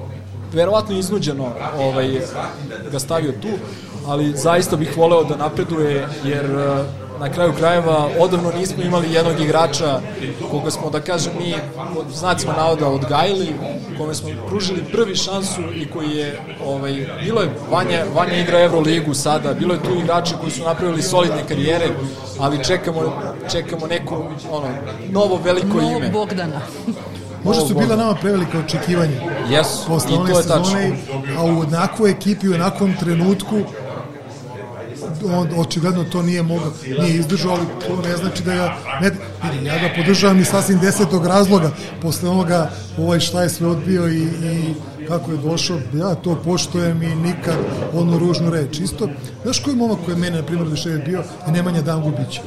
verovatno 0.53 0.99
iznuđeno 0.99 1.53
ovaj, 1.79 2.21
ga 2.93 2.99
stavio 2.99 3.33
tu, 3.33 3.49
ali 4.07 4.37
zaista 4.37 4.77
bih 4.77 4.97
voleo 4.97 5.25
da 5.25 5.37
napreduje 5.37 6.09
jer 6.25 6.47
na 7.21 7.33
kraju 7.33 7.53
krajeva 7.59 8.09
odavno 8.19 8.53
nismo 8.59 8.83
imali 8.83 9.13
jednog 9.13 9.41
igrača 9.41 10.01
koga 10.51 10.71
smo, 10.71 10.91
da 10.91 11.01
kažem, 11.01 11.33
mi 11.39 11.55
pod 11.95 12.07
znacima 12.15 12.53
navoda 12.57 12.89
odgajili, 12.89 13.49
kome 13.99 14.15
smo 14.15 14.29
pružili 14.49 14.85
prvi 14.93 15.17
šansu 15.17 15.61
i 15.75 15.87
koji 15.91 16.11
je, 16.11 16.41
ovaj, 16.67 17.07
bilo 17.23 17.41
je, 17.41 17.51
Vanja, 17.71 18.05
Vanja 18.15 18.37
igra 18.37 18.61
Euroligu 18.61 19.15
sada, 19.15 19.55
bilo 19.55 19.75
je 19.75 19.83
tu 19.83 19.95
igrača 20.03 20.37
koji 20.37 20.53
su 20.53 20.65
napravili 20.65 21.03
solidne 21.03 21.43
karijere, 21.49 21.89
ali 22.39 22.65
čekamo, 22.65 23.23
čekamo 23.53 23.87
neko, 23.87 24.27
ono, 24.51 24.69
novo 25.11 25.41
veliko 25.45 25.77
Novog 25.77 26.03
ime. 26.03 26.11
Bogdana. 26.11 26.61
Možda 27.45 27.67
su 27.67 27.75
bila 27.75 27.97
nama 27.97 28.15
prevelika 28.15 28.59
očekivanja. 28.59 29.21
Jesu, 29.51 29.99
i 30.09 30.15
to 30.15 30.39
je 30.39 30.43
sezone, 30.43 30.97
a 31.39 31.45
u 31.45 31.61
onakvoj 31.61 32.11
ekipi, 32.11 32.49
u 32.49 32.55
onakvom 32.55 32.95
trenutku, 33.01 33.57
on 35.25 35.49
očigledno 35.57 36.05
to 36.05 36.23
nije 36.23 36.43
mogao, 36.43 36.73
nije 37.01 37.15
izdržao, 37.15 37.53
ali 37.53 37.67
to 37.87 38.09
ne 38.09 38.17
znači 38.17 38.43
da 38.43 38.53
ja, 38.53 38.77
ne, 39.01 39.11
ja 39.65 39.79
ga 39.79 39.95
podržavam 39.97 40.41
i 40.41 40.45
sasvim 40.45 40.79
desetog 40.79 41.27
razloga, 41.27 41.71
posle 42.03 42.29
onoga 42.29 42.71
ovaj 42.99 43.21
šta 43.21 43.43
je 43.43 43.49
sve 43.49 43.67
odbio 43.67 44.09
i, 44.09 44.23
i 44.23 44.75
kako 45.09 45.31
je 45.31 45.37
došao, 45.37 45.79
ja 45.95 46.15
to 46.15 46.43
poštojem 46.45 47.03
i 47.03 47.15
nikad 47.15 47.57
onu 47.93 48.19
ružnu 48.19 48.51
reč. 48.51 48.79
Isto, 48.81 49.09
znaš 49.43 49.59
koji 49.59 49.77
momak 49.77 49.99
koji 50.05 50.15
je 50.15 50.19
mene, 50.19 50.37
na 50.37 50.43
primjer, 50.43 50.69
više 50.69 50.89
bio, 50.89 51.19
je 51.47 51.53
Nemanja 51.53 51.83
Dangubić. 51.83 52.41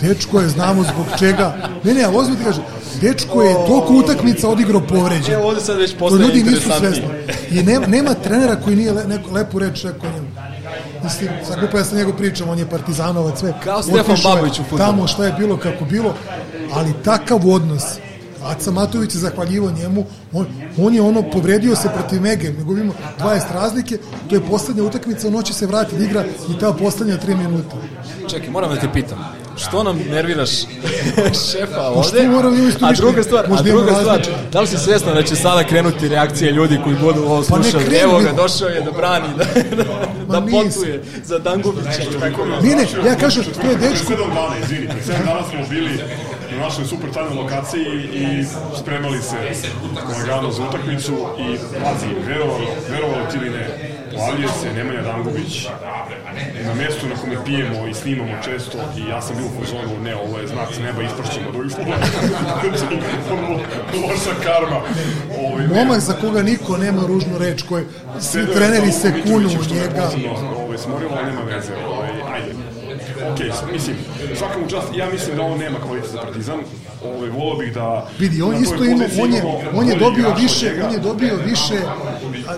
Dečko 0.00 0.40
je, 0.40 0.48
znamo 0.48 0.82
zbog 0.82 1.06
čega. 1.18 1.56
Ne, 1.84 1.94
ne, 1.94 2.04
ali 2.04 2.16
ozbiljno 2.16 2.38
ti 2.38 2.44
kažem, 2.44 2.62
dečko 3.00 3.42
je 3.42 3.54
toliko 3.54 3.92
utakmica 3.94 4.48
odigrao 4.48 4.80
povređen. 4.80 5.34
Evo 5.34 5.48
ovde 5.48 5.60
sad 5.60 5.78
već 5.78 5.96
postaje 5.98 6.26
ljudi 6.26 6.42
nisu 6.42 6.56
interesantnije. 6.56 6.92
svesni. 6.92 7.58
I 7.58 7.62
nema, 7.62 7.86
nema 7.86 8.14
trenera 8.14 8.56
koji 8.56 8.76
nije 8.76 8.92
le, 8.92 9.04
neko, 9.04 9.32
lepu 9.32 9.58
reč 9.58 9.84
rekao 9.84 10.10
njemu. 10.10 10.28
Mislim, 11.04 11.30
sad 11.46 11.60
glupo 11.60 11.78
ja 11.78 11.84
sa 11.84 11.96
njegov 11.96 12.16
pričam, 12.16 12.48
on 12.48 12.58
je 12.58 12.70
partizanovac, 12.70 13.38
sve. 13.40 13.54
Kao 13.64 13.82
Stefan 13.82 14.16
Babović 14.24 14.58
u 14.58 14.62
fudbalu. 14.64 14.90
Tamo 14.90 15.06
šta 15.06 15.26
je 15.26 15.32
bilo, 15.38 15.56
kako 15.56 15.84
bilo, 15.84 16.14
ali 16.72 16.94
takav 17.04 17.48
odnos. 17.48 17.82
Aca 18.44 18.70
Matović 18.70 19.14
je 19.14 19.20
zahvaljivo 19.20 19.70
njemu, 19.70 20.06
on, 20.32 20.46
on 20.78 20.94
je 20.94 21.02
ono, 21.02 21.22
povredio 21.30 21.76
se 21.76 21.88
protiv 21.94 22.20
Mege, 22.20 22.52
mi 22.52 22.64
gubimo 22.64 22.92
20 23.20 23.40
razlike, 23.54 23.98
to 24.28 24.34
je 24.34 24.40
poslednja 24.40 24.82
utakmica, 24.82 25.28
on 25.28 25.34
hoće 25.34 25.52
se 25.52 25.66
vratiti 25.66 25.98
da 25.98 26.04
igra 26.04 26.24
i 26.24 26.58
ta 26.60 26.72
poslednja 26.72 27.18
3 27.26 27.36
minuta. 27.36 27.76
Čekaj, 28.28 28.50
moram 28.50 28.74
da 28.74 28.80
te 28.80 28.88
pitam. 28.92 29.18
Što 29.56 29.82
nam 29.82 30.00
nerviraš 30.10 30.50
šefa 31.50 31.74
Pa 31.74 31.82
ovde? 31.82 32.20
A 32.80 32.92
druga 32.92 33.22
stvar, 33.22 33.46
a 33.52 33.62
druga 33.62 33.94
stvar, 33.94 34.20
da 34.52 34.60
li 34.60 34.66
si 34.66 34.78
svesna 34.78 35.14
da 35.14 35.22
će 35.22 35.36
sada 35.36 35.64
krenuti 35.64 36.08
reakcije 36.08 36.52
ljudi 36.52 36.80
koji 36.84 36.96
budu 36.96 37.20
ovo 37.20 37.38
Pa 37.38 37.44
slušali? 37.44 37.84
krenu, 37.84 38.02
Evo 38.02 38.18
ga, 38.20 38.32
došao 38.32 38.68
je 38.68 38.80
da 38.80 38.90
brani, 38.90 39.28
da, 39.38 39.44
da, 39.76 39.84
da 40.30 40.40
potuje 40.42 41.02
za 41.24 41.38
Dangubića. 41.38 42.02
i 42.16 42.20
tako 42.20 42.44
da. 42.46 42.60
Ne, 42.60 42.76
ne, 42.76 42.86
ja 43.06 43.14
kažem, 43.16 43.44
to 43.62 43.68
je 43.68 43.76
dečko. 43.76 44.06
Sedam 44.06 44.30
dana, 44.34 44.58
izvinite, 44.62 44.94
sedam 45.06 45.26
dana 45.26 45.40
smo 45.50 45.60
bili 45.70 45.90
na 46.52 46.58
našoj 46.58 46.84
super 46.84 47.10
tajnoj 47.10 47.34
lokaciji 47.34 47.86
i 48.12 48.44
spremali 48.80 49.22
se 49.22 49.36
lagano 50.12 50.52
za 50.52 50.62
utakmicu 50.62 51.12
i 51.38 51.56
pazi, 51.84 52.06
verovalo, 52.26 52.60
verovalo 52.90 53.26
ti 53.30 53.36
ili 53.36 53.50
ne, 53.50 53.93
pojavljuje 54.16 54.48
se 54.60 54.72
Nemanja 54.72 55.02
Dangubić 55.02 55.68
na 56.66 56.74
mestu 56.74 57.06
na 57.08 57.14
kome 57.14 57.44
pijemo 57.44 57.86
i 57.86 57.94
snimamo 57.94 58.32
često 58.44 58.78
i 58.98 59.08
ja 59.10 59.22
sam 59.22 59.36
bio 59.36 59.46
u 59.46 59.60
fazonu, 59.60 60.00
ne, 60.02 60.16
ovo 60.16 60.38
je 60.38 60.46
znak 60.46 60.68
s 60.74 60.78
neba, 60.78 61.02
ispršćemo 61.02 61.48
od 61.48 61.56
ovih 61.56 61.72
loša 64.02 64.34
karma. 64.44 64.80
Ovaj. 65.38 65.66
Momak 65.66 66.00
za 66.00 66.12
koga 66.12 66.42
niko 66.42 66.76
nema 66.76 67.02
ružnu 67.06 67.38
reč, 67.38 67.62
koji 67.62 67.84
svi 68.20 68.46
treneri 68.54 68.92
se 68.92 69.12
kunu 69.22 69.48
u 69.48 69.74
njega. 69.74 70.10
Ovaj, 70.58 70.78
smorilo, 70.78 71.10
nema 71.26 71.40
veze. 71.40 71.72
Ovaj, 71.88 72.10
ajde. 72.34 72.54
Ok, 73.32 73.38
mislim, 73.72 73.96
svakom 74.38 74.68
čast, 74.68 74.88
ja 74.96 75.10
mislim 75.10 75.36
da 75.36 75.42
on 75.42 75.58
nema 75.58 75.78
kvalitet 75.78 76.10
za 76.10 76.18
Partizan. 76.18 76.58
Ovaj, 77.04 77.30
volao 77.30 77.56
bih 77.56 77.74
da... 77.74 78.08
Vidi, 78.18 78.42
on 78.42 78.62
isto 78.62 78.84
ima, 78.84 79.04
on 79.22 79.32
je, 79.32 79.42
on 79.74 79.88
je 79.88 79.96
dobio 79.96 80.34
više, 80.40 80.82
on 80.86 80.92
je 80.92 80.98
dobio 80.98 81.36
više 81.46 81.74
a, 82.48 82.56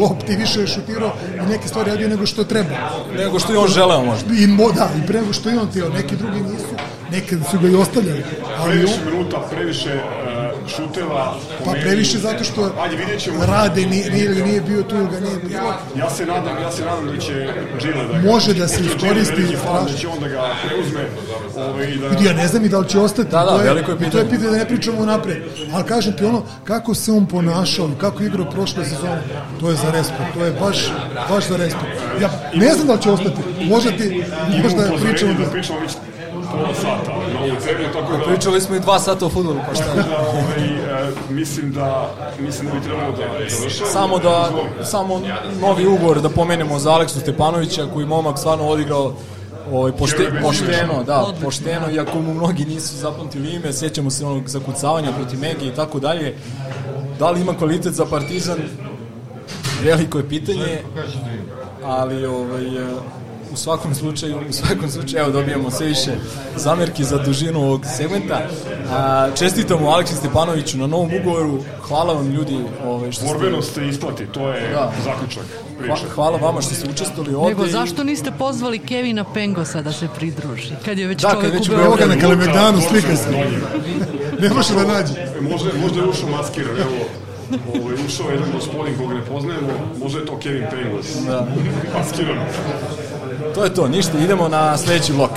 lopti, 0.00 0.36
više 0.36 0.60
je 0.60 0.66
šutirao 0.66 1.12
i 1.36 1.50
neke 1.50 1.68
stvari 1.68 1.90
radio 1.90 2.08
nego 2.08 2.26
što 2.26 2.44
treba. 2.44 2.70
Nego 3.16 3.38
što 3.38 3.52
je 3.52 3.58
on 3.58 3.68
želeo 3.68 4.04
možda. 4.04 4.34
I, 4.34 4.46
mo, 4.46 4.72
da, 4.72 4.90
i 5.04 5.06
pre 5.06 5.20
nego 5.20 5.32
što 5.32 5.48
je 5.48 5.60
on 5.60 5.70
teo, 5.72 5.88
neki 5.88 6.16
drugi 6.16 6.40
nisu, 6.40 6.74
nekad 7.10 7.38
su 7.50 7.58
ga 7.58 7.68
i 7.68 7.74
ostavljali. 7.74 8.24
Ali 8.58 8.70
Previše 8.70 8.94
on, 9.06 9.12
minuta, 9.12 9.36
previše 9.50 10.00
šuteva. 10.76 11.34
pa 11.64 11.72
previše 11.72 12.18
zato 12.18 12.44
što 12.44 12.72
Ajde, 12.80 12.96
vidjet 12.96 13.20
ćemo. 13.20 13.46
rade, 13.46 13.86
nije, 13.86 14.10
nije, 14.10 14.30
nije 14.30 14.60
bio 14.60 14.82
tu 14.82 14.96
ili 14.96 15.08
ga 15.08 15.20
nije 15.20 15.36
bilo. 15.36 15.74
Ja 15.96 16.10
se 16.10 16.26
nadam, 16.26 16.62
ja 16.62 16.70
se 16.72 16.84
nadam 16.84 17.06
da 17.06 17.16
će 17.20 17.48
Džile 17.80 18.04
da 18.12 18.18
ga... 18.18 18.32
Može 18.32 18.54
da 18.54 18.68
se 18.68 18.84
iskoristi 18.84 19.42
Da 19.42 19.98
će 19.98 20.08
on 20.08 20.20
da 20.20 20.28
ga 20.28 20.50
preuzme 20.66 21.00
ovaj, 21.56 21.86
i 21.90 21.98
da... 21.98 22.08
Vidi, 22.08 22.24
ja 22.24 22.32
ne 22.32 22.48
znam 22.48 22.64
i 22.64 22.68
da 22.68 22.78
li 22.78 22.88
će 22.88 22.98
ostati. 22.98 23.30
Da, 23.30 23.38
da, 23.38 23.46
to 23.46 23.58
je, 23.62 23.64
veliko 23.64 23.90
je 23.90 23.96
i 23.96 23.98
To 23.98 24.04
je 24.04 24.10
pitanje. 24.10 24.30
pitanje 24.30 24.50
da 24.50 24.56
ne 24.56 24.68
pričamo 24.68 25.04
napred. 25.06 25.42
Ali 25.72 25.84
kažem 25.84 26.12
ti 26.16 26.24
ono, 26.24 26.42
kako 26.64 26.94
se 26.94 27.12
on 27.12 27.26
ponašao, 27.26 27.88
i 27.88 28.00
kako 28.00 28.22
je 28.22 28.26
igrao 28.26 28.50
prošle 28.50 28.84
sezone, 28.84 29.22
to 29.60 29.70
je 29.70 29.76
za 29.76 29.90
respekt. 29.90 30.34
To 30.34 30.44
je 30.44 30.52
baš, 30.52 30.92
baš 31.28 31.48
za 31.48 31.56
respekt. 31.56 31.96
Ja 32.20 32.30
ne 32.54 32.72
znam 32.74 32.86
da 32.86 32.92
li 32.92 33.02
će 33.02 33.10
ostati. 33.10 33.40
Možda 33.64 33.90
ti, 33.90 34.24
možda 34.62 34.82
pričamo 35.02 35.32
da 35.32 35.44
da... 35.44 35.50
pričamo 35.50 35.78
pola 36.50 36.74
sata 36.74 37.10
na 37.34 37.40
ovu 37.40 37.56
temu, 37.64 37.92
tako 37.92 38.12
da... 38.12 38.24
Pričali 38.24 38.60
smo 38.60 38.76
i 38.76 38.80
dva 38.80 38.98
sata 38.98 39.26
o 39.26 39.28
futbolu, 39.28 39.58
pa 39.68 39.74
šta? 39.74 39.84
Tako 39.84 40.08
da, 40.08 40.18
ovaj, 40.18 41.08
e, 41.08 41.12
mislim 41.30 41.72
da, 41.72 42.10
mislim 42.38 42.68
da 42.68 42.74
bi 42.74 42.84
trebalo 42.84 43.12
da 43.12 43.48
završamo. 43.48 43.90
Samo 43.90 44.18
da, 44.18 44.50
samo 44.84 45.22
novi 45.60 45.86
ugovor 45.86 46.20
da 46.20 46.28
pomenemo 46.28 46.78
za 46.78 46.92
Aleksu 46.92 47.20
Stepanovića, 47.20 47.86
koji 47.94 48.06
momak 48.06 48.38
stvarno 48.38 48.68
odigrao 48.68 49.12
ovaj, 49.72 49.92
pošte, 49.92 50.30
pošteno, 50.42 51.04
da, 51.06 51.26
pošteno, 51.42 51.90
iako 51.90 52.20
mu 52.20 52.34
mnogi 52.34 52.64
nisu 52.64 52.96
zapamtili 52.96 53.54
ime, 53.54 53.72
sjećamo 53.72 54.10
se 54.10 54.26
onog 54.26 54.48
zakucavanja 54.48 55.12
protiv 55.12 55.40
Megi 55.40 55.66
i 55.66 55.74
tako 55.74 56.00
dalje. 56.00 56.34
Da 57.18 57.30
li 57.30 57.40
ima 57.40 57.54
kvalitet 57.54 57.92
za 57.92 58.06
Partizan? 58.06 58.58
Veliko 59.82 60.18
je 60.18 60.28
pitanje, 60.28 60.82
ali 61.84 62.26
ovaj, 62.26 62.66
e, 62.66 62.86
u 63.52 63.56
svakom 63.56 63.94
slučaju, 63.94 64.36
u 64.48 64.52
svakom 64.52 64.90
slučaju, 64.90 65.22
evo 65.22 65.32
dobijamo 65.32 65.70
sve 65.70 65.86
više 65.86 66.10
zamerki 66.56 67.04
za 67.04 67.18
dužinu 67.18 67.60
ovog 67.60 67.84
segmenta. 67.96 68.40
A, 68.90 69.28
čestitamo 69.38 69.88
Aleksi 69.88 70.14
Stepanoviću 70.14 70.78
na 70.78 70.86
novom 70.86 71.10
ugovoru. 71.20 71.58
Hvala 71.80 72.12
vam 72.12 72.30
ljudi 72.30 72.58
ovaj, 72.84 73.12
što 73.12 73.24
ste... 73.24 73.32
Borbenost 73.32 73.74
se 73.74 73.88
isplati, 73.88 74.26
to 74.26 74.48
je 74.48 74.70
Da. 74.70 74.92
zaključak 75.04 75.42
Hva- 75.42 75.78
priče. 75.78 76.08
Hvala 76.14 76.38
vama 76.38 76.60
što 76.62 76.74
ste 76.74 76.88
učestvovali 76.90 77.34
ovde. 77.34 77.48
Nego 77.48 77.66
zašto 77.66 78.04
niste 78.04 78.30
pozvali 78.32 78.78
Kevina 78.78 79.24
Pengosa 79.24 79.82
da 79.82 79.92
se 79.92 80.08
pridruži? 80.16 80.72
Kad 80.84 80.98
je 80.98 81.06
već 81.06 81.22
Da, 81.22 81.28
kad 81.28 81.40
čovek 81.40 81.54
već 81.54 81.68
u 81.68 81.72
Beogradu. 81.72 82.14
Na 82.14 82.20
Kalemegdanu, 82.20 82.80
slika 82.80 83.16
se. 83.16 83.30
Ne 84.40 84.48
može 84.48 84.74
da 84.74 84.84
nađe. 84.84 85.14
Možda, 85.42 85.70
možda 85.82 86.00
je 86.00 86.06
ušao 86.06 86.28
maskiran, 86.28 86.76
evo. 86.76 87.04
Ovaj, 87.74 87.94
ušao 88.06 88.28
je 88.28 88.34
jedan 88.34 88.48
gospodin 88.52 88.98
koga 88.98 89.14
ne 89.14 89.24
poznajemo, 89.24 89.68
možda 89.98 90.18
je 90.18 90.26
to 90.26 90.38
Kevin 90.38 90.64
Pengos. 90.70 91.06
Da. 91.26 91.46
Maskiran. 91.98 92.38
To 93.54 93.64
je 93.64 93.74
to, 93.74 93.88
ništa, 93.88 94.18
idemo 94.18 94.48
na 94.48 94.78
sledeći 94.78 95.12
blok. 95.12 95.30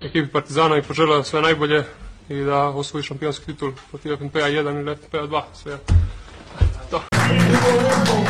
ekipi 0.00 0.32
Partizana 0.32 0.76
i 0.76 0.82
poželeo 0.82 1.24
sve 1.24 1.42
najbolje 1.42 1.84
i 2.28 2.44
da 2.44 2.58
osvoji 2.64 3.02
šampionski 3.02 3.46
titul 3.46 3.72
protiv 3.90 4.16
FNP-a 4.16 4.48
1 4.48 4.80
ili 4.80 4.96
FNP-a 4.96 5.26
2, 5.26 5.42
sve. 5.54 5.78
To. 6.90 7.02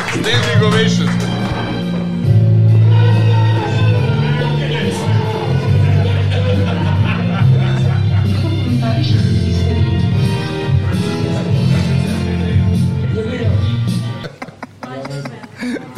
Standing 0.09 0.63
ovation. 0.63 1.40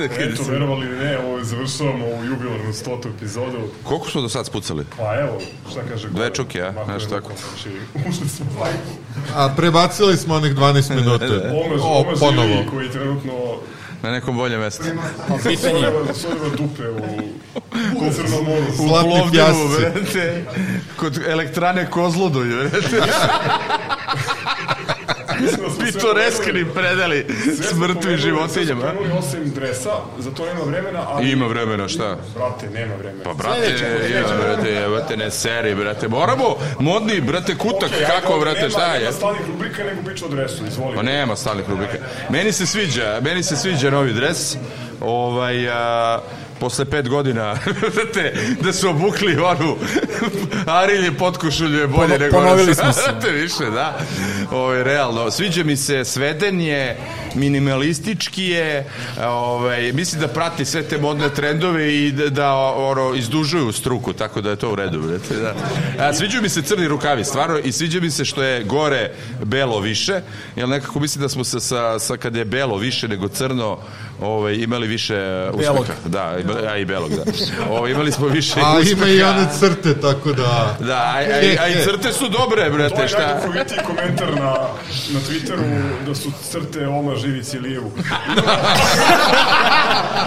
Eto, 0.05 0.43
verovali 0.43 0.85
ili 0.85 0.97
ne, 0.97 1.17
ovo 1.19 1.43
završavamo 1.43 2.05
ovu 2.05 2.23
jubilarnu 2.25 2.73
stotu 2.73 3.09
epizodu. 3.17 3.57
Koliko 3.84 4.09
smo 4.09 4.21
do 4.21 4.30
sad 4.30 4.45
spucali? 4.45 4.85
Pa 4.97 5.19
evo, 5.19 5.38
šta 5.71 5.80
kaže 5.89 6.07
Dve 6.09 6.30
čuke, 6.30 6.61
a? 6.61 6.73
Nešto 6.88 7.09
tako. 7.09 7.31
Znači, 7.49 7.77
ušli 8.09 8.30
smo. 8.30 8.45
A 9.35 9.49
prebacili 9.57 10.17
smo 10.17 10.35
onih 10.35 10.55
12 10.55 10.95
minuta. 11.01 11.25
Omaž, 11.25 11.81
O, 11.84 11.99
omaž 11.99 12.19
ponovo. 12.19 12.63
Koji 12.71 12.89
trenutno 12.89 13.34
Na 14.01 14.11
nekom 14.11 14.38
boljem 14.38 14.59
mestu. 14.59 14.84
Sodeva, 14.84 16.13
sodeva 16.13 16.49
dupe 16.57 16.89
u 16.89 17.99
koncernom 17.99 18.43
moru. 18.45 18.65
U 18.80 18.88
Plovdivu. 18.88 19.69
Kod 20.95 21.19
elektrane 21.27 21.89
Kozloduj, 21.89 22.47
brate. 25.43 25.91
Pitoreskni 25.91 26.65
predeli 26.73 27.25
s 27.45 27.73
mrtvim 27.73 28.17
životinjama. 28.17 28.81
Sve 28.81 29.07
smo 29.07 29.17
osim 29.19 29.51
dresa, 29.55 29.91
za 30.19 30.31
to 30.31 30.45
nema 30.45 30.61
vremena, 30.61 31.05
ali... 31.07 31.31
Ima 31.31 31.47
vremena, 31.47 31.87
šta? 31.87 32.17
Brate, 32.35 32.69
nema 32.69 32.95
vremena. 32.95 33.23
Pa 33.23 33.33
brate, 33.33 33.59
je, 33.59 34.23
brate, 34.41 34.69
jebate, 34.69 35.17
ne 35.17 35.31
seri, 35.31 35.75
brate. 35.75 36.07
Moramo, 36.07 36.55
modni, 36.79 37.21
brate, 37.21 37.57
kutak, 37.57 37.91
kako, 38.07 38.39
brate, 38.39 38.69
šta 38.69 38.93
je? 38.93 38.99
Nema 38.99 39.11
stalnih 39.11 39.41
rubrika, 39.47 39.83
nego 39.83 40.01
priča 40.03 40.25
o 40.25 40.29
dresu, 40.29 40.65
izvoli. 40.65 40.95
Pa 40.95 41.01
nema 41.01 41.35
stalnih 41.35 41.69
rubrika. 41.69 41.97
Meni 42.29 42.51
se 42.51 42.65
sviđa, 42.65 43.19
meni 43.21 43.43
se 43.43 43.55
sviđa 43.55 43.89
novi 43.89 44.13
dres. 44.13 44.55
Ovaj, 45.01 45.69
a, 45.69 46.19
posle 46.64 46.85
pet 46.85 47.10
godina 47.10 47.57
brate, 47.94 48.34
da 48.61 48.73
su 48.73 48.90
obukli 48.90 49.38
onu 49.38 49.77
Arilje 50.80 51.11
potkošulju 51.14 51.80
je 51.80 51.88
bolje 51.88 52.07
Pono- 52.07 52.18
nego 52.19 52.38
ponovili 52.38 52.73
ono- 52.73 52.73
smo 52.73 52.94
se. 53.22 53.31
Više, 53.31 53.65
da. 53.65 53.98
Ovaj, 54.52 54.84
realno, 54.84 55.31
sviđa 55.31 55.64
mi 55.64 55.77
se 55.77 56.06
sveden 56.06 56.61
je, 56.61 56.98
minimalistički 57.35 58.44
je, 58.44 58.85
ovaj, 59.22 59.91
mislim 59.94 60.22
da 60.22 60.27
prati 60.27 60.65
sve 60.65 60.84
te 60.84 60.98
modne 60.98 61.30
trendove 61.30 61.95
i 61.95 62.11
da, 62.11 62.30
da 62.30 62.53
ono, 62.56 63.14
izdužuju 63.14 63.72
struku, 63.72 64.14
tako 64.14 64.41
da 64.41 64.49
je 64.49 64.56
to 64.56 64.72
u 64.72 64.76
redu. 64.76 65.02
Brate, 65.02 65.35
da. 65.35 65.53
A, 65.99 66.14
sviđaju 66.14 66.41
mi 66.41 66.49
se 66.49 66.61
crni 66.61 66.88
rukavi, 66.88 67.23
stvarno, 67.23 67.60
i 67.60 67.72
sviđa 67.72 67.99
mi 67.99 68.11
se 68.11 68.26
što 68.26 68.44
je 68.44 68.64
gore 68.64 69.11
belo 69.41 69.80
više, 69.80 70.22
jer 70.56 70.69
nekako 70.69 70.99
mislim 70.99 71.22
da 71.22 71.30
smo 71.30 71.44
se 71.44 71.60
sa, 71.60 71.99
sa 71.99 72.18
kad 72.18 72.35
je 72.35 72.45
belo 72.45 72.77
više 72.77 73.07
nego 73.07 73.27
crno, 73.27 73.77
ovaj, 74.22 74.56
imali 74.56 74.88
više 74.88 75.48
uspeha. 75.53 75.94
Da, 76.06 76.35
ima- 76.40 76.52
a 76.63 76.77
i 76.77 76.85
belog, 76.85 77.09
da. 77.11 77.23
Ovaj, 77.69 77.91
imali 77.91 78.11
smo 78.11 78.27
više 78.27 78.59
A 78.59 78.73
uspeha. 78.73 78.91
ima 78.93 79.07
i 79.07 79.23
one 79.23 79.47
crte, 79.59 80.01
tako 80.01 80.31
da... 80.31 80.77
Da, 80.80 80.93
a, 80.93 81.17
a, 81.17 81.61
a 81.61 81.67
i 81.67 81.84
crte 81.84 82.13
su 82.13 82.30
dobre, 82.30 82.63
To 82.63 82.71
brate, 82.71 83.01
je 83.01 83.07
šta? 83.07 83.27
najduhovitiji 83.27 83.77
komentar 83.85 84.27
na, 84.30 84.51
na 85.09 85.19
Twitteru 85.21 85.63
da 86.07 86.15
su 86.15 86.31
crte 86.43 86.88
Oma 86.88 87.15
Živici 87.15 87.59
Lijevu. 87.59 87.91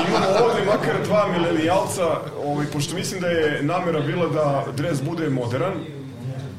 Imamo 0.08 0.26
ovde 0.42 0.64
makar 0.64 0.94
dva 1.04 1.28
milenijalca, 1.28 2.06
ovaj, 2.38 2.66
pošto 2.66 2.94
mislim 2.94 3.20
da 3.20 3.26
je 3.28 3.62
namera 3.62 4.00
bila 4.00 4.28
da 4.28 4.64
dres 4.72 5.02
bude 5.02 5.30
modern 5.30 5.74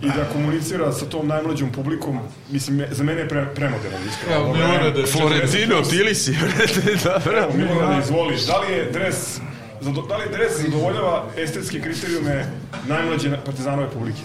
i 0.01 0.07
da 0.07 0.25
komunicira 0.33 0.91
sa 0.91 1.05
tom 1.05 1.27
najmlađom 1.27 1.71
publikom, 1.71 2.19
mislim, 2.49 2.77
me- 2.77 2.87
za 2.91 3.03
mene 3.03 3.21
je 3.21 3.29
pre, 3.29 3.45
premoderan, 3.55 4.01
iskreno. 4.09 4.35
Evo, 4.35 4.53
Milorade, 4.53 5.03
Florentino, 5.05 5.81
bili 5.91 6.15
si, 6.15 6.31
brate, 6.33 6.81
dobro. 7.03 7.37
Evo, 7.37 7.51
Milorade, 7.55 8.01
izvoli, 8.03 8.35
da 8.47 8.57
li 8.59 8.73
je 8.73 8.91
dres 8.91 9.39
zado- 9.81 10.07
Da 10.07 10.17
li 10.17 10.23
dres 10.31 10.61
zadovoljava 10.61 11.23
estetske 11.37 11.81
kriterijume 11.81 12.45
najmlađe 12.87 13.37
partizanove 13.45 13.89
publike? 13.89 14.21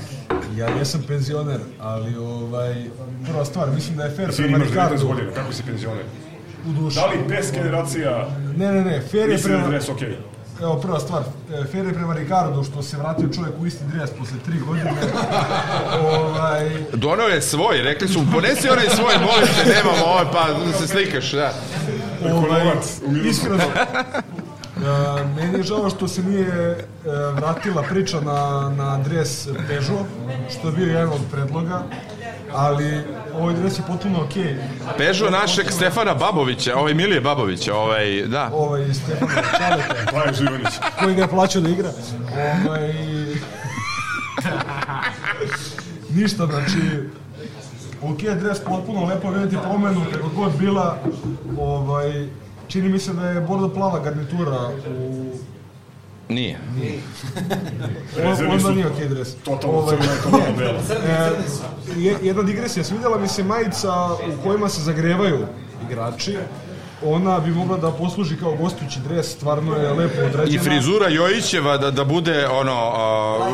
Ja 0.57 0.69
jesam 0.69 1.03
penzioner, 1.03 1.61
ali 1.81 2.17
ovaj, 2.17 2.85
prva 3.27 3.45
stvar, 3.45 3.71
mislim 3.71 3.97
da 3.97 4.05
je 4.05 4.11
fair 4.11 4.31
prema 4.37 4.49
imaš 4.49 4.61
19 4.61 4.71
Ricardu. 4.71 5.07
godina, 5.07 5.31
kako 5.31 5.53
si 5.53 5.63
penzioner? 5.63 6.05
U 6.67 6.73
duši. 6.73 6.97
Da 6.97 7.07
li 7.07 7.19
pes 7.29 7.53
generacija 7.53 8.29
Ne, 8.57 8.73
ne, 8.73 8.83
ne, 8.83 9.01
fair 9.03 9.31
je 9.31 9.37
da 9.37 9.43
prema... 9.43 9.69
dres 9.69 9.89
okej? 9.89 10.17
Evo, 10.61 10.77
prva 10.77 11.01
stvar, 11.01 11.23
e, 11.53 11.65
fair 11.65 11.87
je 11.87 11.93
prema 11.93 12.15
Ricardu 12.15 12.65
što 12.65 12.83
se 12.83 12.97
vratio 12.97 13.29
čovjek 13.29 13.55
u 13.61 13.67
isti 13.67 13.85
dres 13.87 14.11
posle 14.11 14.37
tri 14.39 14.59
godine. 14.61 14.93
ovaj, 16.09 16.71
Donao 16.93 17.29
je 17.29 17.43
svoj, 17.43 17.83
rekli 17.83 18.09
su 18.09 18.21
mu, 18.21 18.33
ponesi 18.33 18.69
onaj 18.69 18.87
svoj, 18.87 19.15
molim 19.17 19.49
te, 19.57 19.71
nemamo 19.71 20.05
ovaj, 20.07 20.25
pa 20.25 20.49
da 20.67 20.73
se 20.73 20.89
slikaš, 20.89 21.33
da. 21.33 21.53
ovaj, 22.27 22.63
iskreno, 23.25 23.59
meni 25.37 25.59
je 25.59 25.63
žao 25.63 25.91
što 25.91 26.09
se 26.09 26.23
nije 26.23 26.49
e, 26.49 26.87
vratila 27.35 27.83
priča 27.83 28.21
na, 28.21 28.73
na 28.77 28.99
dres 28.99 29.49
Peugeot, 29.69 30.07
što 30.51 30.69
je 30.69 30.73
bio 30.73 30.87
jedan 30.87 31.09
od 31.09 31.21
predloga, 31.33 31.83
ali 32.53 33.01
ovaj 33.35 33.55
dres 33.55 33.79
je 33.79 33.83
potpuno 33.89 34.25
okej. 34.25 34.57
Pežo 34.99 35.31
našeg 35.31 35.71
Stefana 35.71 36.15
Babovića, 36.15 36.77
ovaj 36.77 36.95
Milije 36.95 37.21
Babovića, 37.21 37.75
ovaj, 37.75 38.23
da. 38.27 38.51
Ovaj 38.53 38.95
Stefan 38.95 39.29
Čaleta. 39.59 39.95
Koji 41.03 41.15
ga 41.15 41.23
je 41.23 41.29
plaćao 41.29 41.63
da 41.63 41.69
igra. 41.69 41.91
Ovaj... 42.67 42.95
Ništa, 46.11 46.47
znači... 46.47 46.81
Ok, 48.03 48.19
dres 48.41 48.61
potpuno 48.61 49.05
lepo 49.05 49.31
vidjeti 49.31 49.57
promenu, 49.63 50.05
kako 50.13 50.29
god 50.29 50.53
bila, 50.59 50.99
ovaj, 51.59 52.29
čini 52.73 52.89
mi 52.89 52.99
se 52.99 53.13
da 53.13 53.27
je 53.27 53.41
bordo 53.41 53.69
plava 53.69 53.99
garnitura 54.01 54.69
u... 54.91 55.25
Nije. 56.29 56.59
On, 58.19 58.51
onda 58.51 58.71
nije 58.71 58.87
ok 58.87 58.99
dres. 59.01 59.35
Totalno 59.35 59.87
crno 59.89 60.05
je 60.05 60.23
totalno 60.23 60.57
belo. 60.59 60.79
e, 61.07 61.31
je- 61.99 62.19
jedna 62.23 62.43
digresija, 62.43 62.85
svidjela 62.85 63.19
mi 63.19 63.29
se 63.29 63.45
majica 63.45 63.93
u 64.07 64.43
kojima 64.45 64.69
se 64.69 64.83
zagrevaju 64.83 65.47
igrači. 65.85 66.37
Ona 67.05 67.41
bi 67.41 67.51
mogla 67.51 67.77
da 67.77 67.91
posluži 67.91 68.37
kao 68.37 68.53
gostujući 68.57 68.99
dres, 69.09 69.27
stvarno 69.33 69.77
je 69.77 69.91
lepo 69.93 70.21
I 70.21 70.25
određena. 70.25 70.63
frizura 70.63 71.09
Jojićeva 71.09 71.77
da, 71.79 71.91
da 71.91 72.05
bude 72.05 72.47
ono, 72.47 72.73
a, 72.95 73.51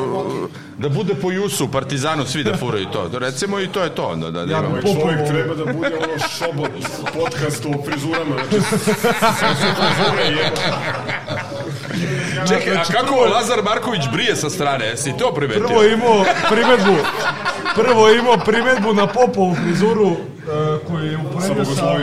da 0.79 0.89
bude 0.89 1.15
po 1.15 1.31
Jusu, 1.33 1.69
Partizanu, 1.73 2.25
svi 2.25 2.45
da 2.45 2.57
furaju 2.57 2.87
to. 2.93 3.11
Recimo 3.19 3.61
i 3.61 3.66
to 3.69 3.83
je 3.83 3.95
to 3.95 4.03
onda. 4.05 4.31
Da, 4.31 4.47
da 4.47 4.53
Ja 4.53 4.59
imamo. 4.59 4.83
Čovjek 4.83 5.29
treba 5.29 5.55
da 5.55 5.73
bude 5.73 5.87
ono 5.87 6.19
šobot 6.39 6.70
podcast 7.15 7.66
o 7.66 7.83
frizurama. 7.85 8.35
Znači, 8.51 9.66
frizure. 9.79 10.51
Čekaj, 12.49 12.77
a 12.77 12.85
kako 12.85 13.15
Lazar 13.15 13.62
Marković 13.65 14.03
brije 14.12 14.37
sa 14.37 14.51
strane? 14.51 14.87
Jesi 14.87 15.12
to 15.19 15.33
primetio? 15.35 15.66
Prvo 15.66 15.85
imao 15.85 16.25
primedbu, 16.51 16.97
prvo 17.75 18.11
imao 18.11 18.37
primedbu 18.39 18.95
na 18.95 19.07
Popovu 19.07 19.55
frizuru 19.55 20.16
uh, 20.49 20.89
koju 20.89 21.05
je 21.05 21.19
uporedio 21.19 21.65
Sa 21.65 21.97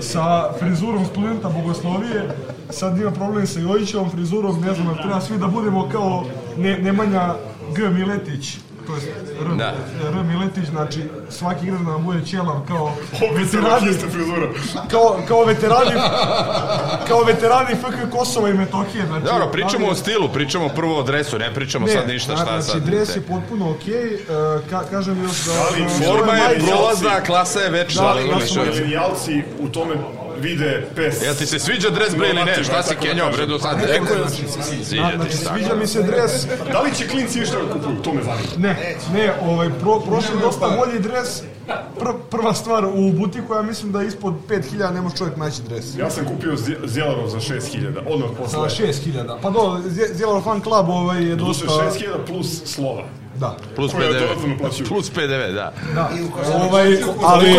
sa 0.00 0.52
frizurom 0.58 1.04
studenta 1.06 1.48
Bogoslovije. 1.48 2.28
Sad 2.70 2.98
ima 2.98 3.10
problem 3.10 3.46
sa 3.46 3.60
Jojićevom 3.60 4.10
frizurom, 4.10 4.60
ne 4.60 4.74
znam, 4.74 4.96
treba 4.96 5.20
svi 5.20 5.38
da 5.38 5.46
budemo 5.46 5.88
kao 5.92 6.24
ne, 6.58 6.78
Nemanja 6.78 7.34
G. 7.76 7.88
Miletić. 7.88 8.58
To 8.86 8.94
je 8.94 9.02
R, 9.42 9.56
Da. 9.56 9.74
R. 10.08 10.24
Miletić, 10.24 10.64
znači 10.66 11.00
svaki 11.30 11.66
igrač 11.66 11.80
da 11.80 11.90
nam 11.90 12.04
bude 12.04 12.24
ćelav 12.24 12.60
kao 12.68 12.92
veterani, 13.38 13.92
frizura. 13.92 14.48
kao, 14.90 15.20
kao 15.28 15.44
veterani 15.44 15.90
kao 17.08 17.22
veterani 17.22 17.74
FK 17.76 17.84
Kosova 18.12 18.48
i 18.48 18.54
Metohije. 18.54 19.06
Znači, 19.06 19.24
Dobro, 19.24 19.46
pričamo 19.48 19.84
ali- 19.84 19.92
o 19.92 19.96
stilu, 19.96 20.28
pričamo 20.28 20.68
prvo 20.68 20.98
o 20.98 21.02
dresu, 21.02 21.38
ne 21.38 21.54
pričamo 21.54 21.86
sad 21.88 22.08
ništa 22.08 22.36
šta 22.36 22.44
znači, 22.44 22.62
sad. 22.64 22.82
dres 22.82 23.16
je 23.16 23.20
potpuno 23.22 23.70
okej, 23.70 24.14
e, 24.14 24.18
ka, 24.70 24.82
kažem 24.84 25.22
još 25.22 25.36
da... 25.38 25.52
Ali 25.62 25.82
da- 25.82 26.06
Forma 26.06 26.32
je 26.32 26.58
prolazna, 26.60 27.20
klasa 27.20 27.60
je 27.60 27.70
večna. 27.70 28.02
Da, 28.02 28.08
ali 28.08 28.28
da 28.28 28.62
Milenijalci 28.62 29.42
u 29.60 29.68
tome 29.68 29.94
vide 30.42 30.86
pes. 30.96 31.22
Jel 31.22 31.34
ti 31.34 31.46
se 31.46 31.58
sviđa 31.58 31.90
dres 31.90 32.16
bre 32.16 32.28
ili 32.28 32.44
ne? 32.44 32.64
Šta 32.64 32.82
si 32.82 32.94
kenjao 32.96 33.30
bre 33.30 33.46
do 33.46 33.58
sad? 33.58 33.76
Rekao 33.80 34.14
je 34.14 34.20
da 34.20 34.26
ti 34.26 34.36
se 34.48 34.62
sviđa. 34.62 35.10
Znači, 35.16 35.30
ti 35.30 35.36
šta? 35.36 35.54
sviđa 35.54 35.74
mi 35.74 35.86
se 35.86 36.02
dres. 36.02 36.46
Da 36.72 36.80
li 36.80 36.94
će 36.94 37.08
klinci 37.08 37.40
išta 37.40 37.56
da 37.58 37.72
kupuju? 37.72 37.96
To 37.96 38.12
me 38.12 38.22
zanima. 38.22 38.48
Ne, 38.58 38.96
ne, 39.14 39.32
ovaj, 39.42 39.70
pro, 39.80 40.00
prošli 40.00 40.40
dosta 40.40 40.68
bolji 40.70 40.98
dres. 41.00 41.42
Pr, 41.98 42.06
prva 42.30 42.54
stvar, 42.54 42.84
u 42.86 43.12
butiku 43.12 43.54
ja 43.54 43.62
mislim 43.62 43.92
da 43.92 44.02
ispod 44.02 44.34
5000 44.48 44.94
ne 44.94 45.00
može 45.00 45.16
čovjek 45.16 45.36
naći 45.36 45.62
dres. 45.62 45.84
Ja 45.98 46.10
sam 46.10 46.24
kupio 46.26 46.56
Zje- 46.56 46.78
Zjelarov 46.84 47.28
za 47.28 47.38
6000, 47.38 47.98
odmah 48.06 48.28
Za 48.30 48.58
posle. 48.58 48.86
6000. 48.86 49.38
Pa 49.42 49.50
do, 49.50 49.80
Zjelor 50.12 50.42
fan 50.44 50.60
club 50.62 50.88
ovaj 50.88 51.22
je 51.24 51.36
Dosta 51.36 51.66
dosta... 51.66 51.90
6000 52.00 52.26
plus 52.26 52.62
slova. 52.64 53.02
Da. 53.34 53.56
Plus 53.76 53.92
PDV. 53.92 54.88
Plus 54.88 55.10
PDV, 55.10 55.52
da. 55.54 55.72
Da. 55.94 56.10
Ovaj, 56.54 56.96
ali, 57.22 57.56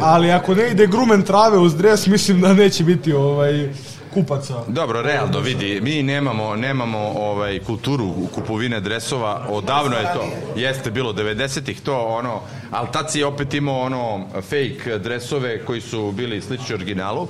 ali 0.00 0.30
ako 0.30 0.54
ne 0.54 0.70
ide 0.70 0.86
grumen 0.86 1.22
trave 1.22 1.58
uz 1.58 1.76
dres, 1.76 2.06
mislim 2.06 2.40
da 2.40 2.54
neće 2.54 2.84
biti 2.84 3.12
ovaj 3.12 3.68
kupaca. 4.14 4.54
Dobro, 4.68 5.02
realno 5.02 5.40
vidi, 5.40 5.80
mi 5.80 6.02
nemamo 6.02 6.56
nemamo 6.56 6.98
ovaj 6.98 7.58
kulturu 7.58 8.14
kupovine 8.34 8.80
dresova, 8.80 9.46
odavno 9.48 9.96
je 9.96 10.04
to. 10.14 10.24
Jeste 10.56 10.90
bilo 10.90 11.12
90-ih 11.12 11.80
to 11.80 11.98
ono, 11.98 12.40
al 12.70 12.92
tad 12.92 13.12
si 13.12 13.22
opet 13.22 13.54
imao 13.54 13.80
ono 13.80 14.26
fake 14.34 14.98
dresove 14.98 15.64
koji 15.64 15.80
su 15.80 16.12
bili 16.12 16.40
slični 16.40 16.74
originalu. 16.74 17.28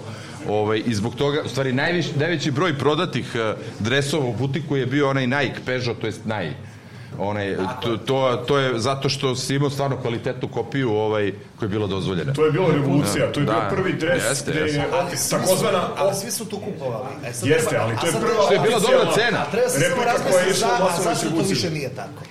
Ovaj, 0.48 0.82
I 0.86 0.94
zbog 0.94 1.14
toga, 1.14 1.42
u 1.44 1.48
stvari, 1.48 1.72
najviš, 1.72 2.06
najveći 2.14 2.50
broj 2.50 2.78
prodatih 2.78 3.26
eh, 3.34 3.54
dresova 3.78 4.26
u 4.26 4.32
butiku 4.32 4.76
je 4.76 4.86
bio 4.86 5.10
onaj 5.10 5.26
Nike 5.26 5.60
Peugeot, 5.66 6.00
to 6.00 6.06
jest 6.06 6.24
Nike. 6.24 6.75
Onaj, 7.18 7.56
to, 7.82 7.96
to, 7.98 8.16
to 8.38 8.58
je 8.58 8.78
zato 8.78 9.08
što 9.08 9.36
si 9.36 9.54
imao 9.54 9.70
stvarno 9.70 9.96
kvalitetnu 9.96 10.48
kopiju 10.48 10.90
ovaj, 10.92 11.32
koja 11.56 11.66
je 11.66 11.70
bila 11.70 11.86
dozvoljena. 11.86 12.32
To 12.32 12.44
je 12.44 12.52
bila 12.52 12.68
revolucija, 12.70 13.32
to 13.32 13.40
je 13.40 13.44
bio 13.44 13.54
Da, 13.54 13.68
prvi 13.70 13.92
dres 13.94 14.22
jeste, 14.24 14.50
gde 14.50 14.60
jeste. 14.60 14.78
je 14.78 14.84
Ali 14.92 15.06
opis, 15.06 15.18
svi 15.20 15.28
su- 15.28 15.36
takozvana 15.36 15.88
ali 15.96 16.14
svi 16.14 16.30
su 16.30 16.44
tu 16.44 16.56
kupovali. 16.58 17.04
E, 17.24 17.32
sad 17.32 17.48
Jeste, 17.48 17.76
ali 17.76 17.96
to 17.96 18.06
je 18.06 18.12
prva 18.12 18.42
Što 18.44 18.54
je 18.54 18.60
bila 18.60 18.78
dobra 18.80 19.12
cena. 19.14 19.38
A 19.38 19.50
treba 19.50 19.68
se 19.68 19.80
samo 19.80 20.04
razmisliti 20.04 20.58
za- 20.60 20.66
a 20.66 21.02
zašto 21.04 21.30
to 21.30 21.42
više 21.44 21.70
nije 21.70 21.88
tako. 21.90 22.22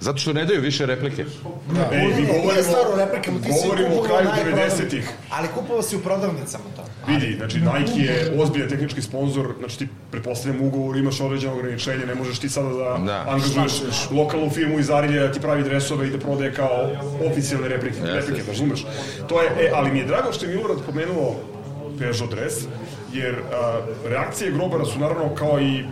Zato 0.00 0.18
što 0.18 0.32
ne 0.32 0.44
daju 0.44 0.60
više 0.60 0.86
replike. 0.86 1.24
Ej, 1.92 2.06
mi 2.10 2.26
govorimo, 2.26 2.72
govorimo 3.62 3.96
o 3.96 4.02
kraju 4.02 4.24
najprodavnije. 4.24 4.70
90-ih. 4.70 5.08
Ali 5.30 5.48
kupovao 5.48 5.82
si 5.82 5.96
u 5.96 6.00
prodavnicama 6.00 6.64
to. 6.76 6.83
Vidi, 7.08 7.36
znači 7.36 7.58
Nike 7.58 8.00
je 8.02 8.34
ozbiljan 8.38 8.68
tehnički 8.68 9.02
sponsor, 9.02 9.54
znači 9.58 9.78
ti 9.78 9.88
pretpostavljam 10.10 10.62
u 10.62 10.66
ugovoru 10.66 10.98
imaš 10.98 11.20
određeno 11.20 11.52
ograničenje, 11.54 12.06
ne 12.06 12.14
možeš 12.14 12.38
ti 12.38 12.48
sada 12.48 12.68
da, 12.68 12.98
Da. 13.04 13.24
angažuješ 13.28 13.72
lokalnu 14.10 14.50
firmu 14.50 14.78
iz 14.78 14.90
Arilja 14.90 15.22
da 15.22 15.32
ti 15.32 15.40
pravi 15.40 15.62
dresove 15.62 16.06
i 16.06 16.10
da 16.10 16.18
prodaje 16.18 16.54
kao 16.54 16.90
oficijalne 17.30 17.68
replike, 17.68 17.96
Jeste. 17.98 18.12
replike, 18.14 18.42
razumeš? 18.48 18.84
To 19.28 19.42
je, 19.42 19.48
e, 19.60 19.70
ali 19.74 19.92
mi 19.92 19.98
je 19.98 20.04
drago 20.04 20.32
što 20.32 20.46
je 20.46 20.56
Milorad 20.56 20.78
pomenuo 20.86 21.34
Peugeot 21.98 22.30
dres, 22.30 22.54
jer 23.12 23.34
a, 23.52 23.80
reakcije 24.06 24.50
Grobara 24.50 24.84
su 24.84 24.98
naravno 24.98 25.34
kao 25.34 25.60
i 25.60 25.84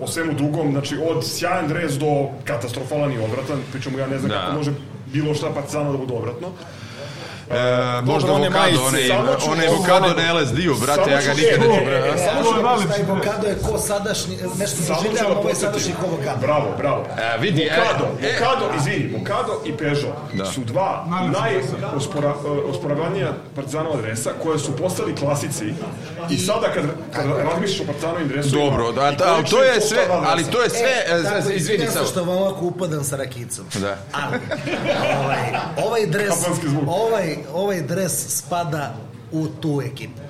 o 0.00 0.06
svemu 0.06 0.32
drugom, 0.32 0.72
znači 0.72 0.96
od 1.10 1.26
sjajan 1.28 1.68
dres 1.68 1.92
do 1.92 2.06
katastrofalan 2.44 3.12
i 3.12 3.18
odvratan, 3.18 3.58
pričamo 3.72 3.98
ja 3.98 4.06
ne 4.06 4.18
znam 4.18 4.30
Da. 4.30 4.40
kako 4.40 4.56
može 4.56 4.72
bilo 5.12 5.34
šta 5.34 5.50
Partizana 5.50 5.92
da 5.92 5.98
bude 5.98 6.14
odvratno. 6.14 6.48
E, 7.50 7.54
možda 8.02 8.32
one 8.32 8.46
avokado, 8.46 8.76
ću- 9.38 9.50
onaj 9.50 9.66
avokado 9.68 10.08
na 10.08 10.32
LSD-u, 10.34 10.74
brate, 10.76 11.10
ja 11.10 11.20
ga 11.20 11.32
nikad 11.32 11.54
e, 11.54 11.58
neću 11.60 11.80
e, 11.80 11.84
brati. 11.84 12.18
samo 12.20 12.42
ću- 12.42 12.48
što 12.80 12.88
taj 12.88 13.04
Bokado 13.04 13.46
je 13.46 13.58
ko 13.62 13.78
sadašnji, 13.80 14.36
nešto 14.58 14.76
doživljava 14.88 15.30
ovaj 15.30 15.42
podsjetim. 15.42 15.60
sadašnji 15.62 15.94
ko 15.94 16.08
Bokado. 16.08 16.38
Bravo, 16.40 16.74
bravo. 16.78 17.04
E, 17.18 17.38
vidi, 17.38 17.62
e, 17.62 17.70
Mokado, 17.72 18.06
e. 18.66 18.76
Izvini, 18.78 19.18
Mokado 19.18 19.60
i 19.64 19.72
Peugeot 19.72 20.14
Da. 20.32 20.44
su 20.44 20.60
dva 20.62 21.04
najosporavanija 21.32 23.32
partizanova 23.54 23.96
dresa 23.96 24.30
koje 24.42 24.58
su 24.58 24.72
postali 24.72 25.16
klasici 25.16 25.74
i 26.30 26.38
sada 26.38 26.68
kad, 26.68 26.84
kad 27.12 27.24
razmišljaš 27.44 27.80
o 27.80 27.84
partizanovim 27.84 28.28
dresovima... 28.28 28.64
Dobro, 28.64 28.92
da, 28.92 29.10
da, 29.10 29.24
ali 29.26 29.44
to 29.44 29.62
je 29.62 29.80
sve, 29.80 29.98
ali 30.26 30.44
to 30.44 30.62
je 30.62 30.70
sve, 30.70 31.04
E, 31.06 31.12
e, 31.50 31.54
izvini 31.54 31.86
što 32.04 32.20
vam 32.20 32.28
ovako 32.30 32.64
upadam 32.64 33.04
sa 33.04 33.16
rakicom. 33.16 33.64
Da. 33.74 33.96
Ali, 34.12 34.36
ovaj, 35.16 35.38
ovaj 35.78 36.06
dres, 36.06 36.34
zvuk. 36.36 36.58
Ovaj, 37.52 37.82
dres 37.82 38.12
spada 38.28 38.96
u 39.32 39.46
tu 39.60 39.82
ekipu. 39.82 40.23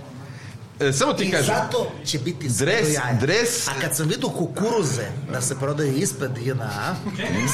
E, 0.81 0.93
samo 0.93 1.13
ti 1.13 1.25
I 1.25 1.31
kažem, 1.31 1.47
zato 1.47 1.87
će 2.05 2.19
biti 2.19 2.49
Dres- 2.49 2.89
jaja. 2.89 3.19
dres- 3.21 3.69
A 3.69 3.81
kad 3.81 3.97
sam 3.97 4.09
vidio 4.09 4.29
kukuruze 4.29 5.03
da 5.33 5.41
se 5.41 5.59
prodaju 5.59 5.93
ispred 5.93 6.31
JNA, 6.39 6.95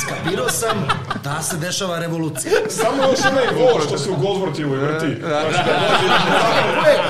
skapirao 0.01 0.51
sam 0.51 0.89
da 1.25 1.43
se 1.43 1.57
dešava 1.57 1.99
revolucija. 1.99 2.53
Samo 2.83 3.03
još 3.03 3.21
onaj 3.23 3.47
vol 3.47 3.81
što 3.81 3.99
se 3.99 4.11
u 4.11 4.17
Gozvortijevoj 4.17 4.79
vrti. 4.79 5.07
Znači, 5.21 5.59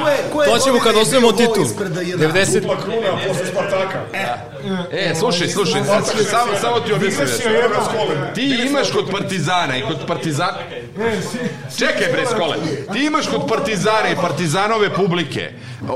ko 0.03 0.09
je, 0.09 0.17
ko 0.33 0.43
je 0.43 0.49
To 0.49 0.59
ćemo 0.59 0.79
kad 0.79 0.95
gol 0.95 1.05
titul. 1.33 1.65
ispred 1.65 1.93
JNA? 1.99 2.33
90 2.33 2.61
dupla 2.61 2.77
kruna 2.77 3.19
posle 3.29 3.47
Spartaka. 3.47 4.01
E, 4.93 5.15
slušaj, 5.15 5.49
slušaj, 5.49 5.85
sad, 5.85 6.05
samo, 6.31 6.53
samo 6.61 6.81
ti 6.81 6.93
objasnim. 6.93 7.27
Ti 8.35 8.65
imaš 8.69 8.91
kod 8.91 9.11
Partizana 9.11 9.77
i 9.77 9.83
kod 9.83 10.07
Partizana... 10.07 10.59
Čekaj 11.79 12.13
bre, 12.13 12.27
skole. 12.27 12.57
Ti 12.93 12.99
imaš 13.01 13.27
kod 13.27 13.49
Partizana 13.49 14.09
i 14.09 14.17
Partizanove 14.17 14.95
publike 14.95 15.53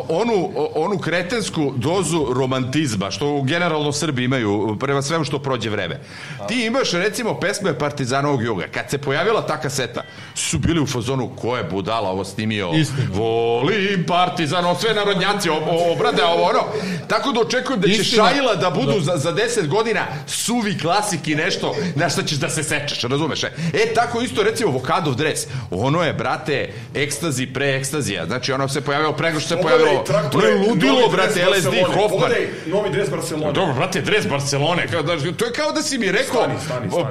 onu, 0.09 0.51
onu 0.75 0.99
kretensku 0.99 1.73
dozu 1.77 2.27
romantizma, 2.35 3.11
što 3.11 3.43
generalno 3.43 3.93
Srbi 3.93 4.25
imaju 4.25 4.77
prema 4.81 5.03
svemu 5.03 5.25
što 5.25 5.39
prođe 5.39 5.71
vreme. 5.71 6.01
Ti 6.49 6.67
imaš 6.67 6.93
recimo 6.93 7.41
pesme 7.41 7.79
Partizanovog 7.79 8.43
juga. 8.43 8.67
Kad 8.69 8.91
se 8.91 8.99
pojavila 8.99 9.47
ta 9.47 9.61
kaseta, 9.61 10.03
su 10.35 10.59
bili 10.59 10.81
u 10.81 10.87
fazonu 10.87 11.31
ko 11.37 11.57
je 11.57 11.65
budala 11.65 12.11
ovo 12.11 12.25
snimio. 12.25 12.71
Istina. 12.75 13.09
Volim 13.13 14.05
Partizan, 14.07 14.65
ovo 14.65 14.79
sve 14.81 14.95
narodnjaci, 14.95 15.49
obrade 15.93 16.25
ovo 16.25 16.43
ono. 16.43 16.61
Tako 17.09 17.33
da 17.33 17.41
očekujem 17.41 17.81
da 17.81 17.89
će 17.89 17.95
Istina. 17.95 18.29
Šajla 18.29 18.55
da 18.55 18.71
budu 18.71 19.01
za, 19.01 19.17
za 19.17 19.33
10 19.33 19.67
godina 19.69 20.07
suvi 20.27 20.79
klasik 20.79 21.29
i 21.29 21.35
nešto 21.35 21.75
na 21.95 22.09
što 22.09 22.23
ćeš 22.23 22.39
da 22.39 22.49
se 22.49 22.63
sečeš, 22.63 23.03
razumeš? 23.03 23.45
E, 23.45 23.51
E, 23.73 23.95
tako 23.95 24.21
isto 24.21 24.43
recimo 24.43 24.71
Vokadov 24.71 25.15
dres. 25.15 25.47
Ono 25.71 26.03
je, 26.03 26.13
brate, 26.13 26.73
ekstazi 26.95 27.47
pre 27.47 27.77
ekstazija. 27.77 28.27
Znači, 28.27 28.53
ono 28.53 28.69
se 28.69 28.81
pojavilo 28.81 29.13
prego 29.13 29.41
što 29.41 29.49
se 29.49 29.55
pojavilo. 29.55 29.74
бе, 29.79 29.95
Тој 30.35 30.69
лудило, 30.69 31.09
брате, 31.11 31.47
ЛСД 31.47 31.85
Хофман. 31.95 32.33
Нови 32.67 32.91
дрес 32.91 33.11
Барселона. 33.11 33.53
Добро, 33.53 33.75
брате, 33.75 34.01
дрес 34.01 34.27
Барселоне. 34.27 34.87
Тој 34.89 35.53
како 35.53 35.73
да 35.73 35.83
си 35.83 35.99
ми 35.99 36.13
рекол, 36.13 36.47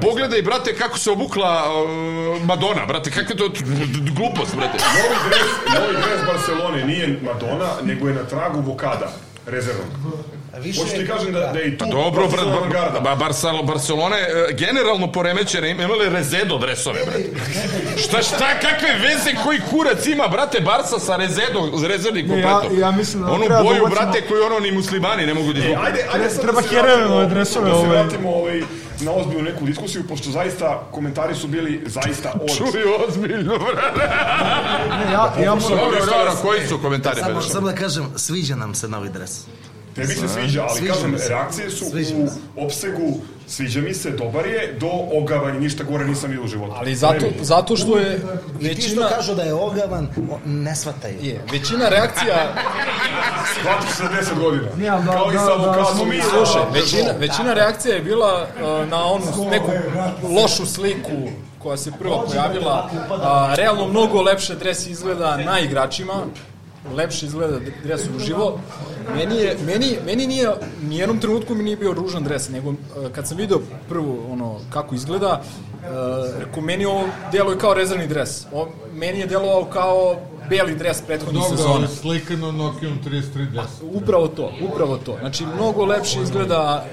погледај, 0.02 0.44
брате, 0.44 0.76
како 0.76 0.98
се 0.98 1.12
обукла 1.12 1.64
Мадона, 2.44 2.86
брате, 2.88 3.12
каква 3.12 3.36
тоа 3.36 3.50
глупост, 4.16 4.56
брате. 4.56 4.78
Нови 4.78 5.18
дрес, 5.30 5.80
нови 5.80 5.96
дрес 5.96 6.22
Барселоне, 6.26 6.84
ние 6.84 7.20
Мадона, 7.22 7.70
него 7.84 8.08
е 8.10 8.14
на 8.14 8.28
трагу 8.28 8.62
Вокада, 8.62 9.08
резерв. 9.48 9.86
Je. 10.54 10.60
Više- 10.60 10.82
Hoću 10.82 10.92
ti 10.94 11.08
kažem 11.08 11.34
da, 11.34 11.40
da 11.40 11.60
je 11.60 11.68
i 11.68 11.78
tu 11.78 11.86
Pa 11.86 11.92
dobro, 11.92 12.12
brat, 12.12 12.30
Partizanova 12.32 12.62
ba, 12.62 12.68
garda. 12.70 13.00
ba, 13.00 13.16
Barcel, 13.16 13.64
Barcelone 13.64 14.18
e, 14.18 14.54
generalno 14.54 15.12
poremećene 15.12 15.72
im- 15.72 15.82
imale 15.82 16.10
Rezedo 16.10 16.58
dresove, 16.58 17.00
brate. 17.06 17.30
Šta, 17.98 18.22
šta, 18.22 18.38
kakve 18.56 18.90
veze 19.00 19.32
koji 19.44 19.60
kurac 19.62 20.06
ima, 20.06 20.28
brate, 20.28 20.60
Barsa 20.62 21.00
sa 21.00 21.16
Rezedo, 21.16 21.60
rezervnim 21.88 22.28
Ne, 22.28 22.40
ja- 22.40 22.52
kompletom? 22.52 22.80
ja 22.80 22.92
mislim 22.92 23.24
da 23.24 23.32
Onu 23.32 23.40
treba 23.40 23.58
da 23.58 23.64
boju, 23.64 23.82
ubacimo- 23.82 23.90
brate, 23.92 24.22
koju 24.22 24.44
ono 24.44 24.60
ni 24.60 24.72
muslimani 24.72 25.26
ne 25.26 25.34
mogu 25.34 25.54
da 25.54 25.60
E, 25.60 25.62
izvuku. 25.62 25.82
ajde, 25.82 26.06
ajde 26.14 26.30
sad 26.30 26.42
Treba 26.42 26.62
da 26.62 26.68
se 26.68 26.76
Hererove 26.76 27.04
vratimo- 27.06 27.30
dresove, 27.30 27.66
Da 27.66 27.76
se 27.76 27.80
ovaj. 27.80 27.90
vratimo 27.94 28.30
ovaj, 28.32 28.62
na 29.00 29.12
ozbiljnu 29.12 29.42
neku 29.44 29.66
diskusiju, 29.66 30.04
pošto 30.04 30.30
zaista 30.32 30.88
komentari 30.92 31.36
su 31.36 31.48
bili 31.48 31.84
zaista 31.86 32.32
od... 32.42 32.58
Čuj 32.58 32.68
ozbiljno, 33.00 33.58
brate. 33.60 34.00
Ne, 34.98 35.12
ja, 35.14 35.34
ja 35.40 35.56
moram... 35.56 35.78
Dobro, 35.78 36.00
dobro, 36.00 36.32
koji 36.42 36.68
su 36.68 36.80
komentari? 36.80 37.20
Samo, 37.20 37.42
samo 37.42 37.68
da 37.68 37.76
kažem, 37.76 38.06
sviđa 38.16 38.56
nam 38.56 38.76
se 38.76 38.88
novi 38.88 39.10
dres. 39.10 39.32
Tebi 39.96 40.08
se 40.08 40.28
sviđa, 40.30 40.64
ali 40.64 40.78
Sviđa 40.78 40.94
kažem, 40.94 41.16
reakcije 41.30 41.70
su 41.70 41.86
Sviđa 41.86 42.16
u 42.56 42.66
opsegu 42.66 43.14
sviđa 43.48 43.82
mi 43.82 43.94
se, 43.94 44.12
dobar 44.12 44.46
je, 44.46 44.78
do 44.80 44.90
ogavanja, 45.14 45.60
ništa 45.60 45.84
gore 45.84 46.06
nisam 46.06 46.30
vidio 46.30 46.46
u 46.46 46.48
životu. 46.48 46.74
Ali 46.76 46.96
zato, 46.96 47.26
zato 47.42 47.78
što 47.78 47.98
je 47.98 48.16
I 48.16 48.20
ti 48.20 48.22
što 48.60 48.68
većina... 48.82 49.08
kažu 49.08 49.36
da 49.36 49.44
je 49.44 49.54
ogavan, 49.54 50.08
ne 50.46 50.76
shvataju. 50.76 51.18
Je, 51.22 51.42
većina 51.52 51.90
reakcija... 51.90 52.54
Shvatiš 53.54 53.92
se 53.92 54.04
10 54.34 54.40
godina. 54.40 54.68
Ali 54.92 55.06
da- 55.06 55.12
Kao 55.14 55.32
i 55.32 55.34
da- 55.34 55.40
sa 55.40 55.46
da 55.48 55.54
avokadom 55.54 55.96
smo 55.96 56.06
mi- 56.06 56.18
i 56.18 56.22
sa- 56.22 56.30
Slušaj, 56.30 56.62
većina, 56.74 57.12
većina 57.12 57.54
reakcija 57.54 57.96
je 57.96 58.02
bila 58.02 58.42
uh, 58.44 58.90
na 58.90 59.06
onu 59.06 59.26
neku 59.52 59.72
lošu 60.36 60.66
sliku 60.66 61.12
koja 61.60 61.78
se 61.78 61.92
prvo 61.92 62.26
pojavila. 62.28 62.90
A, 63.12 63.54
realno 63.58 63.88
mnogo 63.88 64.22
lepše 64.22 64.56
dres 64.56 64.88
izgleda 64.88 65.38
na 65.38 65.60
igračima, 65.60 66.14
lepše 66.96 67.26
izgleda 67.26 67.60
dres 67.84 68.02
uživo. 68.16 68.60
Meni, 69.16 69.36
je, 69.36 69.58
meni, 69.66 69.98
meni 70.06 70.28
nije, 70.28 70.50
ni 70.82 70.98
jednom 70.98 71.20
trenutku 71.20 71.56
mi 71.56 71.64
nije 71.64 71.78
bio 71.78 71.94
ružan 71.94 72.24
dres, 72.24 72.50
nego 72.50 72.70
uh, 72.70 72.76
kad 73.12 73.28
sam 73.28 73.38
video 73.38 73.60
prvo 73.90 74.28
ono, 74.32 74.60
kako 74.70 74.96
izgleda, 74.96 75.42
uh, 75.42 75.90
rekao, 76.40 76.64
meni 76.64 76.86
ovo 76.86 77.04
deluje 77.32 77.58
kao 77.58 77.74
rezervni 77.74 78.08
dres. 78.08 78.46
O, 78.54 78.68
meni 78.94 79.20
je 79.20 79.26
delovao 79.28 79.66
kao 79.66 80.16
beli 80.50 80.76
dres 80.76 81.02
prethodnih 81.02 81.42
Dobro, 81.44 81.58
sezona. 81.58 81.76
ali 81.76 81.88
slikano 81.88 82.52
Nokiom 82.52 83.00
3310. 83.06 83.62
Upravo 83.82 84.28
to, 84.28 84.52
upravo 84.72 84.98
to. 84.98 85.18
Znači, 85.20 85.46
mnogo 85.46 85.86
lepše 85.86 86.22
izgleda 86.22 86.86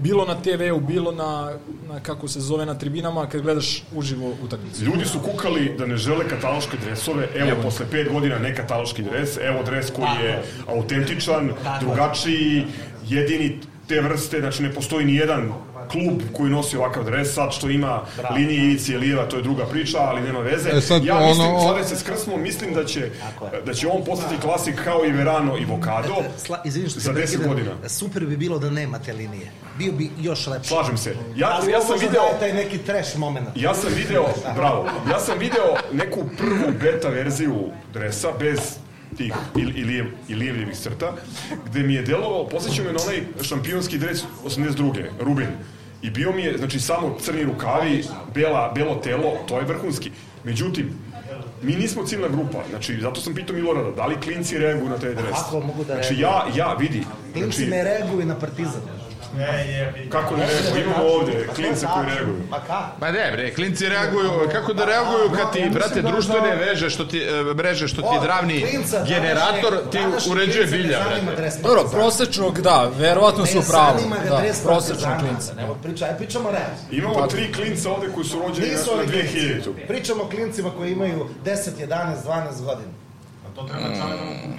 bilo 0.00 0.24
na 0.24 0.34
TV-u, 0.34 0.80
bilo 0.80 1.12
na, 1.12 1.52
na, 1.88 2.00
kako 2.00 2.28
se 2.28 2.40
zove, 2.40 2.66
na 2.66 2.74
tribinama, 2.74 3.26
kad 3.26 3.42
gledaš 3.42 3.82
uživo 3.94 4.34
utakmicu. 4.42 4.84
Ljudi 4.84 5.04
su 5.04 5.20
kukali 5.20 5.74
da 5.78 5.86
ne 5.86 5.96
žele 5.96 6.28
kataloške 6.28 6.76
dresove, 6.84 7.28
evo, 7.34 7.62
posle 7.62 7.86
pet 7.90 8.12
godina 8.12 8.38
ne 8.38 8.54
kataloški 8.56 9.02
dres, 9.02 9.36
evo 9.36 9.62
dres 9.62 9.90
koji 9.90 10.24
je 10.24 10.42
autentičan, 10.68 11.52
drugačiji, 11.80 12.64
jedini 13.08 13.58
te 13.90 14.00
vrste, 14.00 14.40
znači 14.40 14.62
ne 14.62 14.72
postoji 14.72 15.06
ni 15.06 15.14
jedan 15.14 15.52
klub 15.90 16.20
koji 16.32 16.50
nosi 16.50 16.76
ovakav 16.76 17.04
dres, 17.04 17.34
sad 17.34 17.52
što 17.52 17.70
ima 17.70 18.00
linije 18.36 18.64
Ivici 18.64 18.94
Elijeva, 18.94 19.26
to 19.26 19.36
je 19.36 19.42
druga 19.42 19.64
priča, 19.64 19.98
ali 20.00 20.20
nema 20.20 20.38
veze. 20.40 20.70
E, 20.70 20.80
sad, 20.80 21.04
ja 21.04 21.16
ono- 21.16 21.26
mislim, 21.28 21.46
ono- 21.48 21.60
sad 21.60 21.76
da 21.78 21.84
se 21.84 21.96
skrsmo, 21.96 22.36
mislim 22.36 22.74
da 22.74 22.84
će, 22.84 23.10
da 23.66 23.74
će 23.74 23.88
on 23.88 24.04
postati 24.04 24.40
klasik 24.40 24.74
kao 24.84 25.04
i 25.04 25.12
Verano 25.12 25.56
i 25.58 25.64
Vokado 25.64 26.14
Sla, 26.38 26.62
izvini 26.64 26.88
što 26.88 27.00
za 27.00 27.04
se 27.04 27.10
10 27.12 27.14
prekidam, 27.16 27.48
godina. 27.48 27.88
Super 27.88 28.26
bi 28.26 28.36
bilo 28.36 28.58
da 28.58 28.70
nema 28.70 28.98
te 28.98 29.12
linije. 29.12 29.50
Bio 29.78 29.92
bi 29.92 30.10
još 30.20 30.46
lepše. 30.46 30.68
Slažem 30.68 30.96
se. 30.96 31.14
Ja, 31.36 31.48
Ali 31.52 31.72
ja 31.72 31.80
sam 31.80 31.98
video... 32.00 32.22
taj 32.40 32.52
neki 32.52 32.78
trash 32.78 33.16
moment. 33.16 33.48
Ja 33.54 33.74
sam 33.74 33.90
video, 33.96 34.24
bravo, 34.56 34.86
ja 35.10 35.20
sam 35.20 35.38
video 35.38 35.74
neku 35.92 36.20
prvu 36.38 36.72
beta 36.80 37.08
verziju 37.08 37.54
dresa 37.92 38.28
bez 38.38 38.58
tih 39.20 39.32
il, 39.56 39.76
ilijev, 39.76 40.06
ilijevljivih 40.28 40.76
crta, 40.76 41.12
gde 41.66 41.82
mi 41.82 41.94
je 41.94 42.02
delovao, 42.02 42.48
posjećao 42.48 42.84
me 42.84 42.92
na 42.92 42.98
onaj 43.04 43.22
šampionski 43.42 43.98
dres 43.98 44.22
82. 44.44 45.04
Rubin. 45.20 45.46
I 46.02 46.10
bio 46.10 46.32
mi 46.32 46.42
je, 46.42 46.58
znači, 46.58 46.80
samo 46.80 47.16
crni 47.20 47.42
rukavi, 47.44 48.04
bela, 48.34 48.72
belo 48.74 48.94
telo, 48.94 49.32
to 49.48 49.58
je 49.58 49.64
vrhunski. 49.64 50.10
Međutim, 50.44 50.94
mi 51.62 51.74
nismo 51.76 52.04
ciljna 52.06 52.28
grupa, 52.28 52.62
znači, 52.70 53.00
zato 53.00 53.20
sam 53.20 53.34
pitao 53.34 53.56
Milorada, 53.56 53.90
da 53.90 54.06
li 54.06 54.20
klinci 54.20 54.58
reaguju 54.58 54.88
na 54.88 54.98
taj 54.98 55.14
dres? 55.14 55.36
Kako 55.44 55.60
mogu 55.60 55.84
da 55.84 55.94
Znači, 55.94 56.14
reaguju? 56.14 56.54
ja, 56.56 56.64
ja, 56.64 56.74
vidi, 56.74 57.02
Klinci 57.32 57.56
znači, 57.56 57.70
me 57.70 57.84
reaguju 57.84 58.26
na 58.26 58.38
partizan. 58.38 58.80
Kako 60.08 60.36
ne 60.36 60.46
reaguju? 60.46 60.84
Imamo 60.84 61.04
ovde 61.04 61.46
klince 61.54 61.86
koji 61.94 62.06
reaguju. 62.06 62.42
Ma 63.00 63.10
ne, 63.10 63.32
bre, 63.32 63.54
klinci 63.54 63.88
reaguju, 63.88 64.30
kako 64.52 64.72
da 64.72 64.84
reaguju 64.84 65.30
kad 65.36 65.52
ti, 65.52 65.70
brate, 65.72 66.02
društvene 66.02 66.56
veže, 66.56 66.90
što 66.90 67.04
ti, 67.04 67.18
e, 67.18 67.54
mreže, 67.54 67.88
što 67.88 68.02
ti 68.02 68.18
dravni 68.22 68.66
generator, 69.08 69.78
ti 69.90 69.98
uređuje 70.30 70.66
bilja, 70.66 70.98
brate. 71.36 71.58
Dobro, 71.62 71.84
prosečnog, 71.92 72.60
da, 72.60 72.90
verovatno 72.98 73.46
su 73.46 73.58
u 73.58 73.62
pravu. 73.70 73.98
Zanima 73.98 74.16
ga 74.16 74.30
Da, 74.30 74.42
prosečnog 74.64 75.12
klinca. 75.18 75.52
Evo, 75.60 75.76
priča, 75.82 76.04
aj 76.04 76.16
pričamo 76.16 76.50
realno. 76.50 76.76
Imamo 76.90 77.26
tri 77.26 77.52
klinca 77.52 77.90
ovde 77.90 78.08
koji 78.14 78.26
su 78.26 78.38
rođeni 78.38 78.66
na, 78.66 78.72
Nisu 78.72 78.90
na 78.90 78.96
ovi 78.96 79.06
klinci. 79.06 79.70
2000. 79.70 79.86
Pričamo 79.86 80.22
o 80.22 80.28
klincima 80.28 80.70
koji 80.76 80.92
imaju 80.92 81.26
10, 81.44 81.70
11, 81.78 82.16
12 82.26 82.64
godina. 82.64 82.90
to 83.54 83.62
treba 83.62 83.94
Čale 83.96 84.16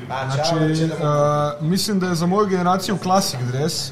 A 0.09 0.31
Znači, 0.31 0.77
će 0.77 0.85
da 0.87 0.95
a, 1.01 1.53
mislim 1.61 1.99
da 1.99 2.07
je 2.07 2.15
za 2.15 2.25
moju 2.25 2.47
generaciju 2.47 2.97
klasik 2.97 3.39
dres, 3.39 3.91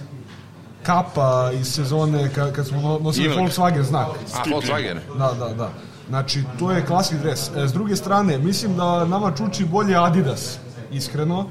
kapa 0.84 1.51
iz 1.53 1.68
sezone 1.68 2.30
kad, 2.35 2.51
kad 2.56 2.68
smo 2.68 2.81
no- 2.81 2.99
nosili 2.99 3.26
Imali. 3.26 3.41
Volkswagen 3.41 3.84
znak. 3.84 4.07
A, 4.07 4.49
Volkswagen. 4.49 4.97
Da, 5.18 5.31
da, 5.39 5.53
da. 5.53 5.69
Znači, 6.10 6.43
to 6.60 6.72
je 6.72 6.85
klasik 6.85 7.19
dres. 7.19 7.49
E, 7.56 7.68
s 7.68 7.73
druge 7.73 7.95
strane, 7.95 8.38
mislim 8.38 8.76
da 8.77 9.06
nama 9.06 9.31
čuči 9.38 9.65
bolje 9.65 9.95
Adidas, 9.95 10.57
iskreno. 10.91 11.45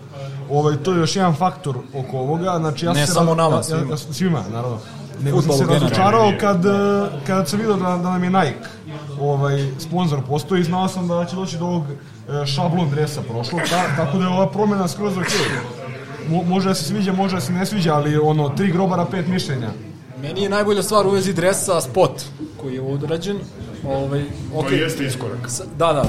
Ovaj, 0.51 0.77
to 0.77 0.93
je 0.93 0.99
još 0.99 1.17
jedan 1.17 1.35
faktor 1.35 1.77
oko 1.95 2.19
ovoga. 2.19 2.59
Znači, 2.59 2.87
ja 2.87 2.93
Ne 2.93 3.07
se 3.07 3.13
samo 3.13 3.35
nama, 3.35 3.57
ja- 3.57 3.63
svima. 3.63 3.91
Ja, 3.91 3.97
svima, 3.97 4.43
naravno. 4.53 4.79
Nego 5.21 5.43
sam 5.43 5.53
se 5.53 5.65
razočarao 5.65 6.33
kad, 6.41 6.67
e, 6.67 6.71
kad 7.27 7.49
sam 7.49 7.59
vidio 7.59 7.77
da, 7.77 7.83
da 7.85 8.11
nam 8.11 8.25
je 8.25 8.31
Nike 8.31 8.69
ovaj, 9.21 9.71
sponsor 9.79 10.19
postoji, 10.29 10.65
znao 10.65 10.89
sam 10.89 11.09
da 11.09 11.25
će 11.25 11.37
doći 11.37 11.59
do 11.59 11.65
ovog 11.67 11.85
e, 12.43 12.47
šablon 12.47 12.91
dresa 12.91 13.23
prošlog, 13.23 13.61
ta, 13.71 13.97
tako 13.97 14.19
da 14.19 14.25
je 14.25 14.31
ova 14.31 14.49
promjena 14.51 14.89
skroz 14.89 15.17
ok. 15.17 15.25
Mo, 16.29 16.43
može 16.43 16.69
da 16.69 16.75
se 16.75 16.85
sviđa, 16.85 17.13
može 17.13 17.35
da 17.35 17.41
se 17.41 17.53
ne 17.53 17.67
sviđa, 17.67 17.95
ali 17.95 18.17
ono, 18.17 18.49
tri 18.49 18.73
grobara, 18.73 19.05
pet 19.05 19.27
mišljenja. 19.27 19.71
Meni 20.23 20.43
je 20.43 20.49
najbolja 20.49 20.83
stvar 20.83 21.07
u 21.07 21.11
vezi 21.11 21.33
dresa 21.33 21.81
spot 21.81 22.23
koji 22.61 22.75
je 22.75 22.81
odrađen. 22.81 23.39
Ovaj, 23.85 24.25
okay. 24.55 24.69
To 24.69 24.75
jeste 24.75 25.05
iskorak. 25.05 25.39
S- 25.49 25.63
Da, 25.77 25.93
da. 25.93 26.05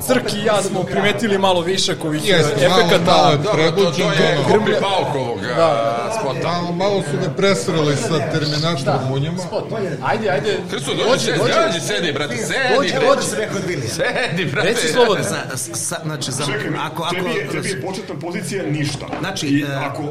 Crk 0.00 0.32
i 0.34 0.44
ja 0.44 0.62
smo 0.62 0.82
primetili 0.82 1.38
malo 1.38 1.60
više 1.60 1.94
ovih 2.04 2.28
Jeste, 2.28 2.68
malo- 2.68 2.80
efekata. 2.80 3.12
malo 3.12 3.30
je 3.30 3.36
Dobro, 3.36 3.50
to, 3.50 3.52
prebuđen, 3.54 4.06
to 4.08 4.22
je 4.22 4.38
ono. 4.38 4.48
Grmlje 4.48 4.80
Paukovog 4.80 5.40
Da. 5.40 6.12
spota. 6.20 6.48
Malo, 6.50 6.72
malo 6.72 7.02
su 7.02 7.16
ga 7.22 7.34
presrali 7.36 7.96
sa 7.96 8.18
Terminatorom 8.32 9.12
u 9.12 9.18
njima. 9.18 9.38
Spot. 9.38 9.64
Ajde, 10.02 10.28
ajde. 10.30 10.58
Hrsto, 10.70 10.90
dođi, 10.94 11.26
dođi, 11.26 11.52
dođi, 11.66 11.80
sedi, 11.80 12.12
brate, 12.12 12.36
sedi, 12.36 12.74
Dođi, 12.76 12.92
dođi 12.92 13.26
rekao 13.36 13.58
Vilija. 13.66 13.88
Sedi, 13.90 14.44
brate. 14.44 14.68
Reci 14.68 14.88
slobodno. 14.88 15.24
Sa, 15.24 15.36
sa, 15.74 15.96
znači, 16.04 16.32
za, 16.32 16.44
Čekaj, 16.44 16.70
ako, 16.80 17.02
ako, 17.02 17.14
tebi, 17.14 17.30
je, 17.30 17.48
tebi 17.48 17.68
je 17.68 17.82
početna 17.82 18.14
pozicija 18.14 18.62
ništa. 18.64 19.06
Znači, 19.20 19.46
I 19.48 19.60
e, 19.62 19.74
ako 19.74 20.02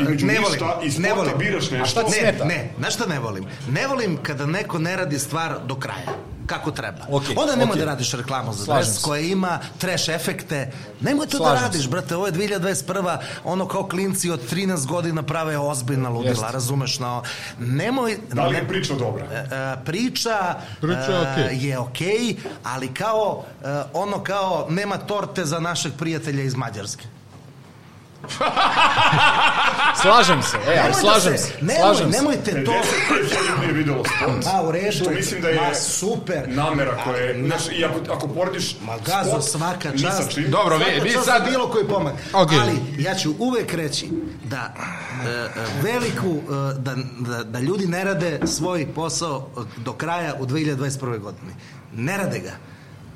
između 0.00 0.26
ne 0.26 0.34
volim, 0.34 0.52
ništa 0.52 0.80
i 0.82 0.86
ne 0.86 0.92
sporta 1.08 1.14
volim. 1.14 1.38
biraš 1.38 1.70
nešto... 1.70 1.82
A 1.82 1.86
šta 1.86 2.02
ti 2.04 2.12
smeta? 2.12 2.44
Ne, 2.44 2.54
ne, 2.54 2.70
znaš 2.78 2.94
šta 2.94 3.06
ne 3.06 3.18
volim? 3.18 3.44
Ne 3.68 3.86
volim 3.86 4.16
kada 4.16 4.46
neko 4.46 4.78
ne 4.78 4.96
radi 4.96 5.18
stvar 5.18 5.58
do 5.72 5.80
kraja 5.80 6.12
kako 6.46 6.70
treba. 6.70 6.98
Okej, 7.10 7.34
Onda 7.38 7.56
nemoj 7.56 7.72
okej. 7.72 7.80
da 7.80 7.86
radiš 7.86 8.12
reklamu 8.12 8.52
za 8.52 8.64
Slažem 8.64 8.82
dres 8.82 8.96
se. 8.96 9.02
koja 9.04 9.20
ima 9.20 9.58
trash 9.78 10.08
efekte. 10.08 10.72
Nemoj 11.00 11.26
to 11.26 11.36
Slažem 11.36 11.54
da 11.54 11.62
radiš, 11.62 11.82
se. 11.82 11.88
brate. 11.88 12.16
Ovo 12.16 12.26
je 12.26 12.32
2021. 12.32 13.16
Ono 13.44 13.68
kao 13.68 13.88
klinci 13.88 14.30
od 14.30 14.50
13 14.52 14.86
godina 14.86 15.22
prave 15.22 15.58
ozbiljna 15.58 16.08
ludila, 16.08 16.30
Jeste. 16.32 16.52
razumeš? 16.52 16.98
No, 16.98 17.22
nemoj... 17.58 18.18
Da 18.32 18.46
li 18.46 18.56
je 18.56 18.68
priča 18.68 18.94
dobra? 18.94 19.24
E, 19.24 19.36
e, 19.36 19.76
priča, 19.84 20.54
Priča 20.80 21.12
je 21.12 21.18
e, 21.18 21.32
okej. 21.32 21.68
je 21.68 21.78
okej, 21.78 22.36
ali 22.64 22.88
kao 22.88 23.44
ono 23.92 24.22
kao 24.24 24.66
nema 24.70 24.98
torte 24.98 25.44
za 25.44 25.60
našeg 25.60 25.92
prijatelja 25.98 26.42
iz 26.42 26.54
Mađarske. 26.54 27.04
Slažem 29.96 30.42
se, 30.42 30.56
e, 30.66 30.78
ali 30.78 30.88
da 30.88 30.94
slažem 30.94 31.38
se- 31.38 31.52
nemoj- 31.60 31.76
Slažem 31.78 32.12
se. 32.12 32.18
nemojte 32.18 32.64
to. 32.64 32.72
55 32.72 32.82
ljudi 33.50 33.66
je 33.66 33.72
videlo 33.72 34.04
spot. 34.06 34.46
A, 34.46 34.62
u 34.62 34.72
redu 34.72 35.04
je. 35.04 35.16
mislim 35.16 35.42
da 35.42 35.48
je 35.48 35.60
Ma, 35.60 35.74
super. 35.74 36.42
namera 36.46 36.96
koja 37.04 37.16
je... 37.16 37.44
Znaš, 37.46 37.62
i 37.70 37.84
ako, 37.84 38.12
ako 38.12 38.28
porediš 38.28 38.76
Ma 38.80 38.96
gazo, 38.98 39.30
spot 39.30 39.44
svaka 39.44 39.90
čast. 39.92 40.34
čim- 40.34 40.50
Dobro, 40.50 40.76
vi, 40.78 40.84
vi 41.02 41.10
sad... 41.10 41.24
za 41.24 41.40
bilo 41.40 41.68
koji 41.68 41.84
pomak. 41.86 42.14
Okej. 42.34 42.58
Ali 42.58 42.72
ja 42.98 43.14
ću 43.14 43.34
uvek 43.38 43.74
reći 43.74 44.08
da 44.44 44.74
e, 45.24 45.28
e, 45.28 45.48
veliku, 45.82 46.28
e, 46.28 46.40
da, 46.74 46.94
da, 47.20 47.44
da 47.44 47.58
ljudi 47.58 47.86
ne 47.86 48.04
rade 48.04 48.40
svoj 48.46 48.86
posao 48.94 49.48
e, 49.56 49.80
do 49.80 49.92
kraja 49.92 50.34
u 50.34 50.46
2021. 50.46 50.88
godini. 51.18 51.52
Ne 51.94 52.16
rade 52.16 52.38
ga. 52.38 52.52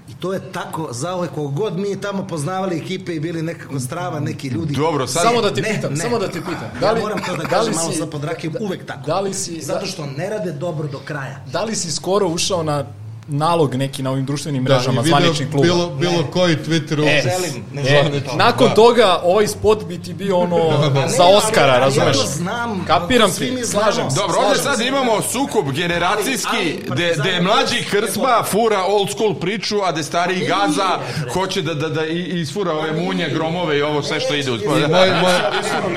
I 0.09 0.15
to 0.15 0.33
je 0.33 0.41
tako 0.43 0.89
za 0.93 1.15
ove 1.15 1.29
god 1.35 1.79
mi 1.79 2.01
tamo 2.01 2.27
poznavali 2.27 2.77
ekipe 2.77 3.15
i 3.15 3.21
bili 3.21 3.43
nekako 3.43 3.81
strava 3.81 4.21
neki 4.21 4.49
ljudi. 4.49 4.75
Dobro, 4.75 5.07
sad- 5.07 5.23
Samo 5.23 5.41
da 5.41 5.55
ti 5.55 5.63
Ne, 5.63 5.69
pitam, 5.71 5.91
ne. 5.91 5.97
samo 5.97 6.19
da 6.19 6.29
ti 6.29 6.41
pitam. 6.41 6.71
Da 6.81 6.91
li, 6.93 6.99
ja 6.99 7.03
moram 7.03 7.19
to 7.19 7.31
da 7.31 7.37
da 7.37 7.43
li 7.43 7.49
kažem 7.49 7.75
malo 7.75 7.93
si- 7.93 7.99
sa 7.99 8.07
podrakim, 8.07 8.55
uvek 8.61 8.87
tako. 8.87 9.07
Da 9.07 9.21
li 9.21 9.35
si, 9.35 9.61
Zato 9.61 9.87
što 9.87 10.07
ne 10.09 10.31
rade 10.31 10.53
dobro 10.53 10.89
do 10.89 10.99
kraja. 11.01 11.37
da 11.47 11.65
li 11.65 11.77
si 11.77 11.93
skoro 11.93 12.29
ušao 12.29 12.63
na 12.63 12.85
nalog 13.29 13.75
neki 13.75 14.03
na 14.03 14.11
ovim 14.11 14.25
društvenim 14.25 14.65
Da, 14.65 14.75
mrežama 14.75 15.01
i 15.01 15.05
video 15.05 15.19
zvaničnih 15.19 15.49
kluba? 15.51 15.63
bilo, 15.65 15.91
bilo 15.91 16.25
koji 16.25 16.57
Twitter 16.57 16.99
E, 16.99 17.03
upis. 17.03 17.33
želim, 17.33 17.65
ne 17.73 17.83
E, 17.83 17.85
želim 17.87 18.21
to. 18.23 18.37
nakon 18.37 18.69
Da. 18.69 18.75
toga 18.75 19.21
ovaj 19.23 19.47
spot 19.49 19.85
bi 19.85 19.99
ti 19.99 20.15
bio 20.15 20.37
ono 20.37 20.57
ne, 20.95 21.09
za 21.09 21.23
ali- 21.23 21.35
Oscara, 21.37 21.73
ali 21.73 21.81
razumeš? 21.81 22.07
ja 22.09 22.13
to 22.15 22.29
znam, 22.29 22.85
Kapiram 22.87 23.31
ti, 23.33 23.65
slažem 23.65 24.11
se. 24.11 24.17
Dobro, 24.17 24.37
ovde 24.39 24.59
sad 24.59 24.81
imamo 24.81 25.23
sukob 25.23 25.71
generacijski, 25.71 26.57
gde, 26.87 27.15
gde 27.19 27.31
je 27.31 27.43
mlađi 27.43 27.85
krsma 27.85 28.43
fura 28.45 28.85
old 28.85 29.11
school 29.11 29.35
priču, 29.35 29.77
a 29.79 29.93
gde 29.93 30.03
stariji 30.03 30.41
gaza 30.41 30.99
hoće 31.33 31.63
da, 31.63 31.75
da, 31.75 31.89
da 31.89 32.07
i- 32.07 32.41
isfura 32.41 32.73
ove 32.73 32.93
munje, 32.95 33.29
gromove 33.29 33.79
i 33.79 33.83
ovo 33.83 34.03
sve 34.03 34.21
što 34.21 34.35
ide 34.35 34.51
uz... 34.53 34.61
Samo 34.61 35.89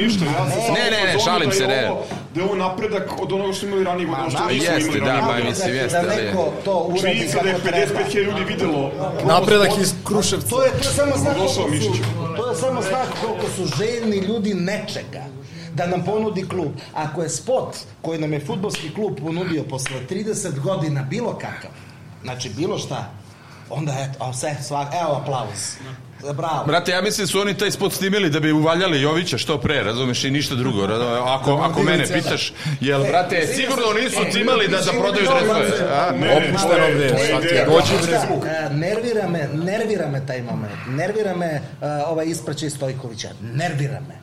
Ne, 0.73 0.91
ne, 0.91 1.13
ne, 1.13 1.19
šalim 1.19 1.49
da 1.49 1.55
se, 1.55 1.67
ne. 1.67 1.91
Da 2.35 2.41
je 2.41 2.45
ovo 2.45 2.55
napredak 2.55 3.21
od 3.21 3.31
onoga 3.31 3.53
što 3.53 3.59
smo 3.59 3.67
imali 3.67 3.83
ranije 3.83 4.07
godina, 4.07 4.29
što 4.29 4.43
Ma, 4.43 4.51
nismo 4.51 4.73
jeste, 4.73 4.87
imali 4.87 4.99
da, 4.99 5.05
ranije 5.05 5.21
ba, 5.21 5.27
godina. 5.27 5.49
mislim, 5.49 5.75
jeste, 5.75 6.01
da 6.01 6.11
ali- 6.13 6.23
neko 6.23 6.51
to 6.65 6.77
uradi 6.79 6.99
Činjenica 7.01 7.43
da 7.43 7.49
je 7.49 7.55
kako 7.55 7.67
55 7.67 8.11
treba. 8.11 8.31
ljudi 8.31 8.43
videlo 8.43 8.91
Napredak 9.25 9.77
iz 9.81 9.93
Kruševca. 10.05 10.47
To 10.49 10.63
je, 10.63 10.71
to 10.71 10.77
je 10.77 10.93
samo 10.95 11.17
znak 11.17 11.35
koliko 11.37 11.53
su, 11.53 11.61
to 12.37 12.49
je 12.49 12.55
samo 12.55 12.81
znak 12.81 13.07
koliko 13.21 13.45
su 13.55 13.65
željni 13.77 14.17
ljudi 14.17 14.53
nečega 14.53 15.23
da 15.73 15.87
nam 15.87 16.03
ponudi 16.05 16.47
klub. 16.47 16.71
Ako 16.93 17.21
je 17.23 17.29
spot 17.29 17.75
koji 18.01 18.19
nam 18.19 18.33
je 18.33 18.45
futbolski 18.45 18.93
klub 18.93 19.17
ponudio 19.19 19.63
posle 19.63 19.95
30 20.09 20.59
godina 20.59 21.03
bilo 21.03 21.33
kakav, 21.33 21.71
znači 22.23 22.49
bilo 22.49 22.77
šta, 22.77 23.11
onda 23.69 23.93
eto, 23.99 24.25
a 24.25 24.33
sve, 24.33 24.57
svak, 24.63 24.87
evo 25.01 25.15
aplauz. 25.15 25.75
Bravo. 26.33 26.65
Brate, 26.65 26.91
ja 26.91 27.01
mislim 27.01 27.25
da 27.27 27.31
su 27.31 27.39
oni 27.41 27.57
taj 27.57 27.71
spot 27.71 27.93
snimili 27.93 28.29
da 28.29 28.39
bi 28.39 28.51
uvaljali 28.51 29.01
Jovića 29.01 29.37
što 29.37 29.57
pre, 29.57 29.83
razumeš, 29.83 30.23
i 30.23 30.31
ništa 30.31 30.55
drugo. 30.55 30.87
razumeš, 30.87 31.19
Ako, 31.25 31.53
ako 31.55 31.83
mene 31.83 32.07
pitaš, 32.13 32.53
jel, 32.81 33.03
brate, 33.03 33.47
sigurno 33.47 33.93
nisu 34.01 34.19
cimali 34.31 34.67
da, 34.67 34.77
da 34.77 34.91
prodaju 34.91 35.25
dresove. 35.25 35.65
Opušteno 36.37 36.85
je 36.85 37.09
svaki-? 37.09 38.47
E, 38.47 38.69
nervira 38.73 39.27
me, 39.27 39.49
nervira 39.53 40.07
me 40.07 40.25
taj 40.25 40.41
moment. 40.41 40.73
Nervira 40.87 41.35
me 41.35 41.45
e, 41.45 41.61
ovaj 42.07 42.25
ispraćaj 42.25 42.69
Stojkovića. 42.69 43.29
Nervira 43.41 43.99
me. 44.07 44.15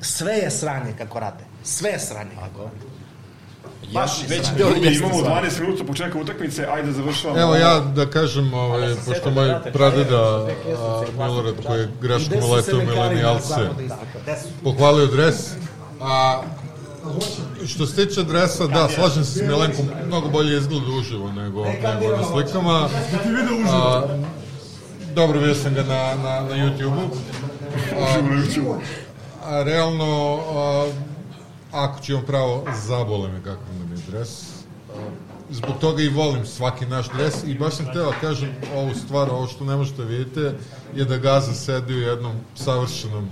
Sve 0.00 0.32
je 0.32 0.50
sranje 0.50 0.92
kako 0.98 1.20
rade. 1.20 1.44
Sve 1.64 1.90
je 1.90 1.98
sranje 1.98 2.30
kako 2.40 2.62
rade. 2.64 2.93
Baš 3.92 4.22
je 4.22 4.28
već 4.28 4.46
Ljudi, 4.58 4.86
jeste 4.86 5.04
imamo 5.04 5.18
stvar. 5.18 5.44
12 5.44 5.60
minuta 5.60 5.84
početka 5.84 6.18
utakmice, 6.18 6.66
ajde 6.66 6.92
završavamo. 6.92 7.40
Evo 7.40 7.54
ja 7.54 7.80
da 7.80 8.06
kažem, 8.06 8.54
ovaj, 8.54 8.94
pošto 9.06 9.30
moj 9.30 9.54
pradeda 9.72 10.46
Milorad 11.18 11.54
koji 11.66 11.80
je 11.80 11.88
greškom 12.00 12.38
uletao 12.42 12.78
lekari 12.78 12.96
milenijalce, 12.96 13.54
pohvalio 14.64 15.06
dres. 15.06 15.50
A 16.00 16.42
što 17.66 17.86
se 17.86 18.06
tiče 18.06 18.22
dresa, 18.22 18.66
da, 18.66 18.88
slažem 18.88 19.24
se 19.24 19.38
s 19.38 19.42
Milenkom, 19.42 19.86
mnogo 20.06 20.28
bolje 20.28 20.56
izgleda 20.58 20.86
uživo 20.98 21.32
nego, 21.32 21.64
nego 21.64 22.16
na 22.16 22.24
slikama. 22.24 22.88
A, 23.72 24.02
dobro, 25.14 25.38
vidio 25.38 25.54
sam 25.54 25.74
ga 25.74 25.82
na, 25.82 26.14
na, 26.14 26.40
na 26.40 26.54
YouTube-u. 26.56 27.16
A, 28.00 29.48
a 29.50 29.62
realno, 29.62 30.40
a, 30.54 30.86
ako 31.74 32.00
ću 32.00 32.14
vam 32.14 32.24
pravo, 32.26 32.64
zabole 32.86 33.28
me 33.28 33.38
kakav 33.38 33.74
nam 33.78 33.92
je 33.92 33.98
dres. 34.10 34.42
Zbog 35.50 35.74
toga 35.80 36.02
i 36.02 36.08
volim 36.08 36.46
svaki 36.46 36.86
naš 36.86 37.06
dres 37.08 37.34
i 37.46 37.54
baš 37.54 37.74
sam 37.74 37.86
hteo 37.86 38.04
da 38.04 38.20
kažem 38.20 38.54
ovu 38.74 38.94
stvar, 38.94 39.30
ovo 39.30 39.46
što 39.46 39.64
ne 39.64 39.76
možete 39.76 40.04
vidite, 40.04 40.54
je 40.94 41.04
da 41.04 41.16
Gaza 41.16 41.54
sedi 41.54 41.94
u 41.94 42.00
jednom 42.00 42.32
savršenom 42.54 43.28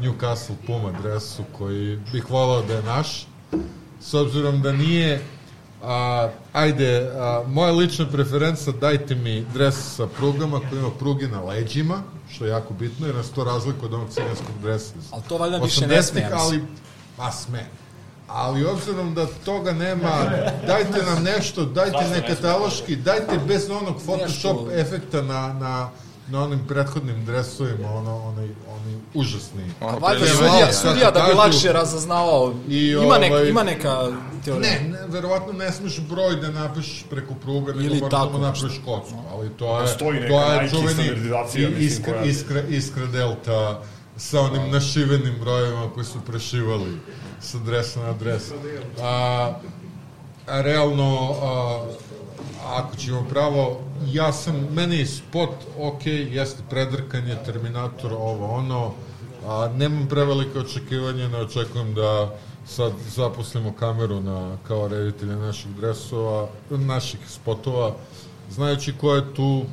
Newcastle 0.00 0.54
Puma 0.66 0.92
dresu 1.02 1.42
koji 1.58 1.98
bih 2.12 2.30
volao 2.30 2.62
da 2.62 2.74
je 2.74 2.82
naš, 2.82 3.26
s 4.00 4.14
obzirom 4.14 4.62
da 4.62 4.72
nije 4.72 5.22
a, 5.82 6.28
ajde, 6.52 7.10
a, 7.14 7.42
moja 7.48 7.72
lična 7.72 8.06
preferenca, 8.06 8.72
dajte 8.72 9.14
mi 9.14 9.44
dres 9.54 9.74
sa 9.96 10.06
prugama 10.06 10.60
koji 10.70 10.78
ima 10.78 10.90
pruge 10.90 11.28
na 11.28 11.40
leđima, 11.42 12.02
što 12.30 12.44
je 12.44 12.50
jako 12.50 12.74
bitno, 12.74 13.06
jer 13.06 13.16
nas 13.16 13.30
to 13.30 13.44
razlikuje 13.44 13.86
od 13.86 13.94
onog 13.94 14.08
ciganskog 14.10 14.54
dresa. 14.62 14.94
Ali 15.10 15.22
to 15.28 15.38
valjda 15.38 15.58
više 15.58 15.86
ne 15.86 15.94
80-ih, 15.94 16.04
sme, 16.04 16.20
ja 16.20 16.30
mislim. 16.34 16.40
ali, 16.40 16.62
pa 17.16 17.30
sme. 17.30 17.66
Ali 18.28 18.64
obzirom 18.64 19.14
da 19.14 19.26
toga 19.44 19.72
nema, 19.72 20.24
dajte 20.66 21.02
nam 21.02 21.22
nešto, 21.22 21.64
dajte 21.64 22.08
ne 22.10 22.26
kataloški, 22.26 22.96
dajte 22.96 23.38
bez 23.46 23.70
onog 23.70 23.96
Photoshop 24.04 24.56
Nešto. 24.66 24.80
efekta 24.80 25.22
na, 25.22 25.52
na 25.52 25.90
na 26.28 26.42
onim 26.42 26.60
prethodnim 26.68 27.24
dresovima, 27.24 27.90
ono, 27.94 28.16
onaj, 28.16 28.44
oni 28.44 28.98
užasni. 29.14 29.62
A 29.80 29.86
valjda 29.86 30.26
sudija, 30.26 30.72
sudija 30.72 31.10
da 31.10 31.26
bi 31.28 31.34
lakše 31.34 31.72
razaznavao. 31.72 32.54
I, 32.68 32.96
ima, 33.04 33.18
nek, 33.18 33.32
ovaj, 33.32 33.48
ima 33.48 33.62
neka 33.62 34.12
teorija. 34.44 34.70
Ne, 34.70 34.88
ne, 34.88 34.98
verovatno 35.06 35.52
ne 35.52 35.72
smiješ 35.72 36.00
broj 36.00 36.36
da 36.36 36.50
napišeš 36.50 37.04
preko 37.10 37.34
pruga, 37.34 37.72
nego 37.72 37.84
Ili 37.84 38.00
moraš 38.00 38.22
nešto. 38.22 38.38
napišeš 38.38 38.80
kocku, 38.84 39.18
ali 39.32 39.50
to 39.50 39.80
je, 39.80 39.98
to 39.98 40.12
je 40.12 40.70
čuveni 40.70 41.10
iskra, 41.78 42.24
iskra, 42.24 42.62
iskra 42.68 43.06
delta 43.06 43.82
sa 44.16 44.40
onim 44.40 44.70
našivenim 44.70 45.34
brojevima 45.40 45.90
koji 45.94 46.06
su 46.06 46.18
prešivali 46.26 46.96
sa 47.40 47.58
dresa 47.58 48.00
na 48.00 48.12
dres. 48.12 48.42
A, 49.02 49.52
a 50.46 50.60
realno, 50.60 51.34
a, 51.42 51.86
ako 52.66 52.96
ćemo 52.96 53.26
pravo, 53.30 53.80
ja 54.06 54.32
sam, 54.32 54.68
meni 54.72 55.06
spot 55.06 55.50
ok, 55.78 56.06
jeste 56.06 56.62
predrkanje, 56.70 57.36
Terminator, 57.44 58.12
ovo, 58.12 58.46
ono, 58.46 58.92
a, 59.46 59.68
nemam 59.76 60.08
prevelike 60.08 60.58
očekivanje, 60.58 61.28
ne 61.28 61.38
očekujem 61.38 61.94
da 61.94 62.36
sad 62.66 62.92
zaposlimo 63.14 63.72
kameru 63.72 64.20
na, 64.20 64.56
kao 64.68 64.88
reditelja 64.88 65.36
naših 65.36 65.70
dresova, 65.70 66.48
naših 66.70 67.20
spotova, 67.28 67.94
znajući 68.50 68.92
ko 68.92 69.14
je 69.14 69.34
tu 69.34 69.64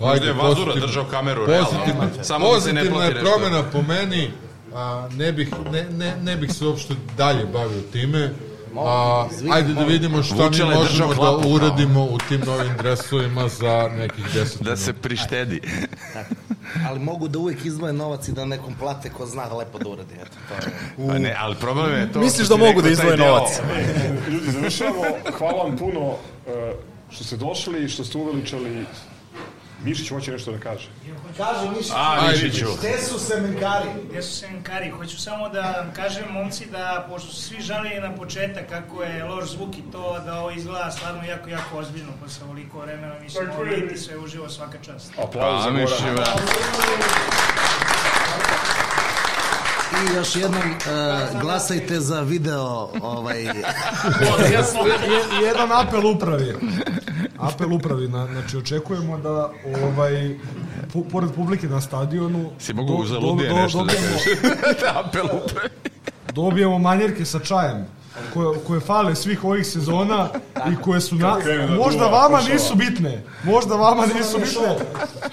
Možda 0.00 0.26
je 0.26 0.32
Vazura 0.34 0.74
držao 0.76 1.04
kameru, 1.04 1.46
realno. 1.46 1.66
pozitivna- 1.66 2.24
Samo 2.24 2.54
da 2.54 2.60
se 2.60 2.72
ne 2.72 2.80
pozitivna 2.80 2.96
plati 2.96 3.08
je 3.08 3.14
nešto. 3.14 3.30
promena 3.30 3.62
po 3.64 3.82
meni, 3.84 4.30
a, 4.74 5.08
ne, 5.12 5.32
bih, 5.32 5.48
ne, 5.72 5.84
ne, 5.90 6.16
ne 6.18 6.36
bih 6.36 6.52
se 6.52 6.66
uopšte 6.66 6.94
dalje 7.16 7.46
bavio 7.46 7.80
time, 7.82 8.30
a, 8.78 9.26
ajde 9.50 9.74
da 9.74 9.84
vidimo 9.84 10.22
šta 10.22 10.50
mi 10.50 10.74
možemo 10.74 11.14
da 11.14 11.48
uradimo 11.48 12.02
u 12.02 12.18
tim 12.18 12.40
novim 12.40 12.72
dresovima 12.78 13.48
za 13.50 13.90
nekih 13.90 14.24
10 14.26 14.62
Da 14.62 14.76
se 14.76 14.92
prištedi. 14.92 15.60
Ali 16.86 16.98
mogu 17.00 17.28
da 17.28 17.38
uvijek 17.38 17.64
izdvoje 17.64 17.92
novac 17.92 18.28
i 18.28 18.32
da 18.32 18.44
nekom 18.44 18.74
plate 18.74 19.10
ko 19.10 19.26
zna 19.26 19.44
lepo 19.46 19.78
da 19.78 19.88
uradi. 19.88 20.14
Eto, 20.14 20.36
to 20.48 20.54
je. 20.56 21.08
Pa 21.08 21.18
ne, 21.18 21.36
ali 21.38 21.54
problem 21.54 21.92
je 21.92 22.12
to... 22.12 22.18
Misliš 22.20 22.48
da 22.48 22.56
mogu 22.56 22.82
da 22.82 22.88
deo- 22.88 23.18
novac? 23.18 23.48
Ljudi, 24.28 24.50
završavamo. 24.50 25.02
Hvala 25.38 25.62
vam 25.62 25.76
puno 25.76 26.14
e, 26.46 26.72
što 27.10 27.24
ste 27.24 27.36
došli 27.36 27.84
i 27.84 27.88
što 27.88 28.04
ste 28.04 28.18
uveličali. 28.18 28.86
Mišić 29.86 30.08
hoće 30.08 30.32
nešto 30.32 30.52
da 30.52 30.58
kaže. 30.58 30.88
Kaže 31.36 31.70
Mišić. 31.70 31.92
A, 31.94 32.28
Mišiću. 32.30 32.66
Gde 32.78 32.98
su 33.02 33.18
semenkari? 33.18 33.88
Gde 34.10 34.22
su 34.22 34.36
semenkari? 34.36 34.90
Hoću 34.90 35.20
samo 35.20 35.48
da 35.48 35.60
vam 35.60 35.92
kažem, 35.96 36.24
momci, 36.32 36.66
da 36.70 37.06
pošto 37.08 37.32
su 37.32 37.42
svi 37.42 37.60
žalili 37.60 38.00
na 38.00 38.14
početak 38.14 38.68
kako 38.68 39.02
je 39.02 39.24
loš 39.24 39.50
zvuk 39.50 39.78
i 39.78 39.82
to, 39.92 40.18
da 40.26 40.38
ovo 40.40 40.50
izgleda 40.50 40.90
stvarno 40.90 41.24
jako, 41.24 41.50
jako 41.50 41.78
ozbiljno 41.78 42.12
posle 42.24 42.44
ovoliko 42.44 42.78
vremena. 42.78 43.14
Mislim, 43.22 43.50
ovo 43.50 43.64
je. 43.64 43.74
vidite 43.76 43.96
sve 43.96 44.18
uživo 44.18 44.48
svaka 44.48 44.78
čast. 44.82 45.12
Aplauz 45.18 45.62
za 45.62 45.68
A, 45.68 45.72
Miši, 45.72 45.94
Gorana. 46.02 46.14
bravo. 46.16 46.38
I 50.12 50.16
još 50.16 50.36
jednom 50.36 50.62
uh, 50.70 51.40
glasajte 51.40 52.00
za 52.00 52.20
video 52.20 52.90
ovaj 53.02 53.42
jedan 55.46 55.72
apel 55.72 56.06
upravi. 56.06 56.54
Apel 57.38 57.72
upravi, 57.72 58.08
na, 58.08 58.26
znači 58.26 58.56
očekujemo 58.56 59.18
da 59.18 59.50
ovaj 59.84 60.36
pu, 60.92 61.04
pored 61.04 61.30
publike 61.32 61.68
na 61.68 61.80
stadionu 61.80 62.50
Si 62.58 62.72
mogu 62.74 62.96
do- 62.98 63.04
za 63.04 63.14
do- 63.14 63.20
ludije 63.20 63.48
do- 63.50 63.56
nešto 63.56 63.78
da 63.78 63.84
dobijemo- 63.84 64.12
kažeš. 64.14 64.80
Da, 64.82 65.00
apel 65.00 65.24
upravi. 65.24 65.68
dobijemo 66.28 66.78
manjerke 66.78 67.24
sa 67.24 67.38
čajem 67.40 67.86
koje, 68.34 68.58
koje 68.60 68.80
fale 68.80 69.14
svih 69.14 69.44
ovih 69.44 69.66
sezona 69.66 70.28
i 70.72 70.76
koje 70.76 71.00
su 71.00 71.14
na, 71.14 71.36
da 71.36 71.74
možda 71.74 72.06
vama 72.06 72.40
nisu 72.42 72.74
bitne 72.76 73.22
možda 73.44 73.74
vama 73.76 74.06
nisu 74.08 74.38
bitne 74.38 74.76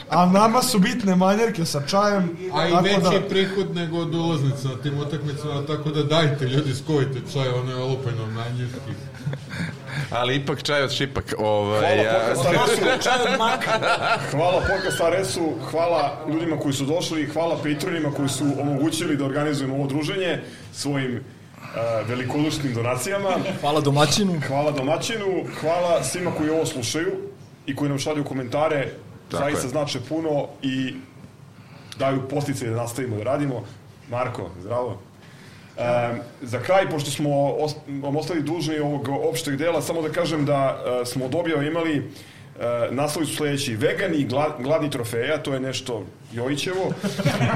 a 0.10 0.26
nama 0.26 0.62
su 0.62 0.80
bitne 0.80 1.16
manjerke 1.16 1.66
sa 1.66 1.82
čajem 1.82 2.38
A 2.54 2.68
i 2.68 2.74
veći 2.84 3.02
da- 3.02 3.28
prihod 3.30 3.76
nego 3.76 3.98
od 3.98 4.16
ulaznica 4.16 4.68
na 4.68 4.76
tim 4.76 4.98
utakmicama, 4.98 5.66
tako 5.68 5.90
da 5.90 6.04
dajte 6.04 6.46
ljudi, 6.46 6.76
skojite 6.76 7.20
čaj, 7.34 7.50
ono 7.50 7.72
je 7.72 7.78
olupajno 7.78 8.28
na 8.28 8.50
njirski. 8.50 8.92
Ali 10.18 10.36
ipak 10.36 10.64
čaj 10.64 10.82
od 10.82 10.92
šipak. 10.92 11.34
Ovaj, 11.38 11.80
Hvala 11.80 12.02
ja- 12.04 12.34
podcast 12.36 12.46
Aresu. 12.46 12.82
hvala 14.32 14.62
podcast 14.62 15.02
Aresu, 15.02 15.54
hvala 15.72 16.26
ljudima 16.34 16.60
koji 16.60 16.74
su 16.74 16.86
došli, 16.86 17.26
hvala 17.26 17.58
patronima 17.58 18.12
koji 18.12 18.30
su 18.30 18.46
omogućili 18.62 19.18
da 19.18 19.26
organizujemo 19.26 19.76
ovo 19.76 19.88
druženje 19.88 20.42
svojim 20.74 21.16
uh, 21.16 21.20
velikodušnim 22.10 22.74
donacijama. 22.74 23.30
Hvala 23.62 23.82
domaćinu. 23.82 24.40
Hvala 24.48 24.72
domaćinu, 24.72 25.26
hvala 25.62 26.04
svima 26.04 26.32
koji 26.32 26.50
ovo 26.50 26.66
slušaju 26.66 27.12
i 27.66 27.76
koji 27.76 27.90
nam 27.90 28.00
šalju 28.00 28.24
komentare. 28.24 28.88
Tako 29.32 29.44
Zaista 29.44 29.68
je. 29.68 29.70
znače 29.70 30.00
puno 30.10 30.48
i 30.62 30.94
daju 31.98 32.22
postice 32.30 32.70
da 32.70 32.76
nastavimo 32.76 33.18
da 33.18 33.24
radimo. 33.24 33.64
Marko, 34.10 34.50
zdravo. 34.62 35.02
E, 35.78 35.82
za 36.42 36.60
kraj, 36.60 36.90
pošto 36.90 37.12
smo 37.12 37.30
os- 37.54 37.76
vam 38.02 38.16
ostali 38.16 38.42
dužni 38.42 38.80
ovog 38.80 39.08
opšteg 39.30 39.56
dela, 39.56 39.82
samo 39.82 40.02
da 40.02 40.10
kažem 40.10 40.46
da 40.46 40.84
e, 41.02 41.06
smo 41.06 41.26
od 41.26 41.36
objava 41.36 41.64
imali 41.64 41.98
e, 41.98 42.04
naslovi 42.92 43.26
su 43.28 43.36
sledeći 43.36 43.76
Vegani 43.76 44.24
gla, 44.26 44.58
gladni 44.60 44.90
trofeja, 44.90 45.38
to 45.38 45.54
je 45.54 45.60
nešto 45.60 46.04
Jojićevo. 46.34 46.92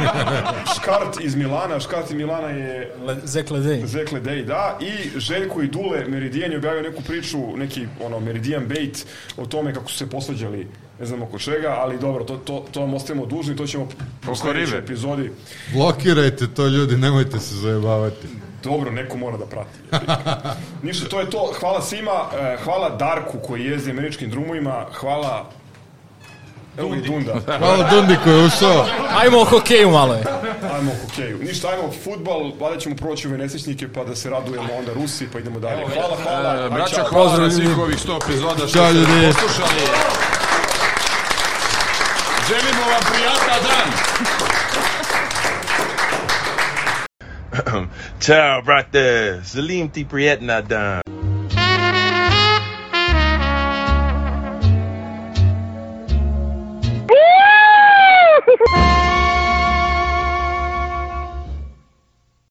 Škart 0.76 1.18
iz 1.22 1.36
Milana, 1.36 1.80
Škart 1.80 2.10
iz 2.10 2.16
Milana 2.16 2.50
je 2.50 2.92
Zekle 3.24 3.60
Day. 3.60 3.86
Zekle 3.86 4.22
Day, 4.22 4.46
da. 4.46 4.78
I 4.82 5.20
Željko 5.20 5.62
i 5.62 5.68
Dule 5.68 6.06
Meridijan 6.08 6.52
je 6.52 6.58
objavio 6.58 6.82
neku 6.82 7.02
priču, 7.04 7.58
neki 7.58 7.88
ono, 8.04 8.20
Meridijan 8.20 8.66
bait 8.66 9.06
o 9.38 9.46
tome 9.46 9.74
kako 9.74 9.90
su 9.90 9.98
se 9.98 10.10
posvađali 10.10 10.68
ne 11.00 11.06
znam 11.06 11.22
oko 11.22 11.40
čega, 11.40 11.76
ali 11.78 12.00
dobro, 12.00 12.24
to, 12.24 12.38
to, 12.38 12.66
to 12.72 12.82
vam 12.82 12.94
ostavimo 12.94 13.26
dužni, 13.26 13.56
to 13.56 13.68
ćemo 13.68 13.88
u 14.32 14.36
sledećoj 14.36 14.80
epizodi. 14.80 15.32
Blokirajte 15.74 16.48
to 16.48 16.68
ljudi, 16.68 16.98
nemojte 16.98 17.40
se 17.40 17.56
zajebavati. 17.56 18.28
Dobro, 18.64 18.92
neko 18.92 19.18
mora 19.18 19.38
da 19.38 19.46
prati. 19.46 19.78
Ništa, 20.88 21.10
to 21.10 21.20
je 21.20 21.30
to. 21.30 21.54
Hvala 21.60 21.82
svima. 21.82 22.12
e, 22.40 22.58
Hvala 22.64 22.90
Darku 22.90 23.38
koji 23.48 23.64
jezdi 23.66 23.92
američkim 23.92 24.30
drumovima. 24.30 24.86
Hvala 24.94 25.50
Evo 26.78 26.96
i 26.96 27.02
Dunda. 27.02 27.34
Hvala 27.60 27.90
Dundi 27.90 28.16
koji 28.24 28.38
je 28.38 28.46
ušao. 28.46 28.86
Ajmo 29.18 29.38
o 29.42 29.46
hokeju 29.46 29.92
malo 29.92 30.14
je. 30.14 30.24
Ajmo 30.74 30.92
o 30.92 31.08
hokeju. 31.08 31.38
Ništa, 31.38 31.68
ajmo 31.68 31.92
futbal, 32.04 32.52
valjda 32.60 32.80
ćemo 32.80 32.96
proći 32.96 33.28
ove 33.28 33.38
nesrećnike 33.38 33.94
pa 33.94 34.04
da 34.04 34.16
se 34.16 34.30
radujemo 34.30 34.70
onda 34.80 34.94
Rusi, 34.94 35.28
pa 35.34 35.40
idemo 35.40 35.60
dalje. 35.60 35.86
Hvala, 35.94 36.18
hvala. 36.24 36.86
E, 36.86 36.96
čao. 36.96 37.06
hvala 37.10 37.38
na 37.38 37.52
svih 37.52 37.78
ovih 37.78 37.98
100 38.08 38.24
epizoda 38.24 38.58
što 38.58 38.68
ste 38.68 38.94
ljudi. 38.94 39.34
poslušali. 39.34 40.27
Želimo 42.48 42.82
vam 42.82 43.04
prijatan 43.12 43.60
dan. 43.64 43.88
Ciao, 48.26 48.62
brate. 48.62 49.42
Salim 49.44 49.90
ti 49.90 50.06
prijetna 50.06 50.62
dan. 50.62 51.17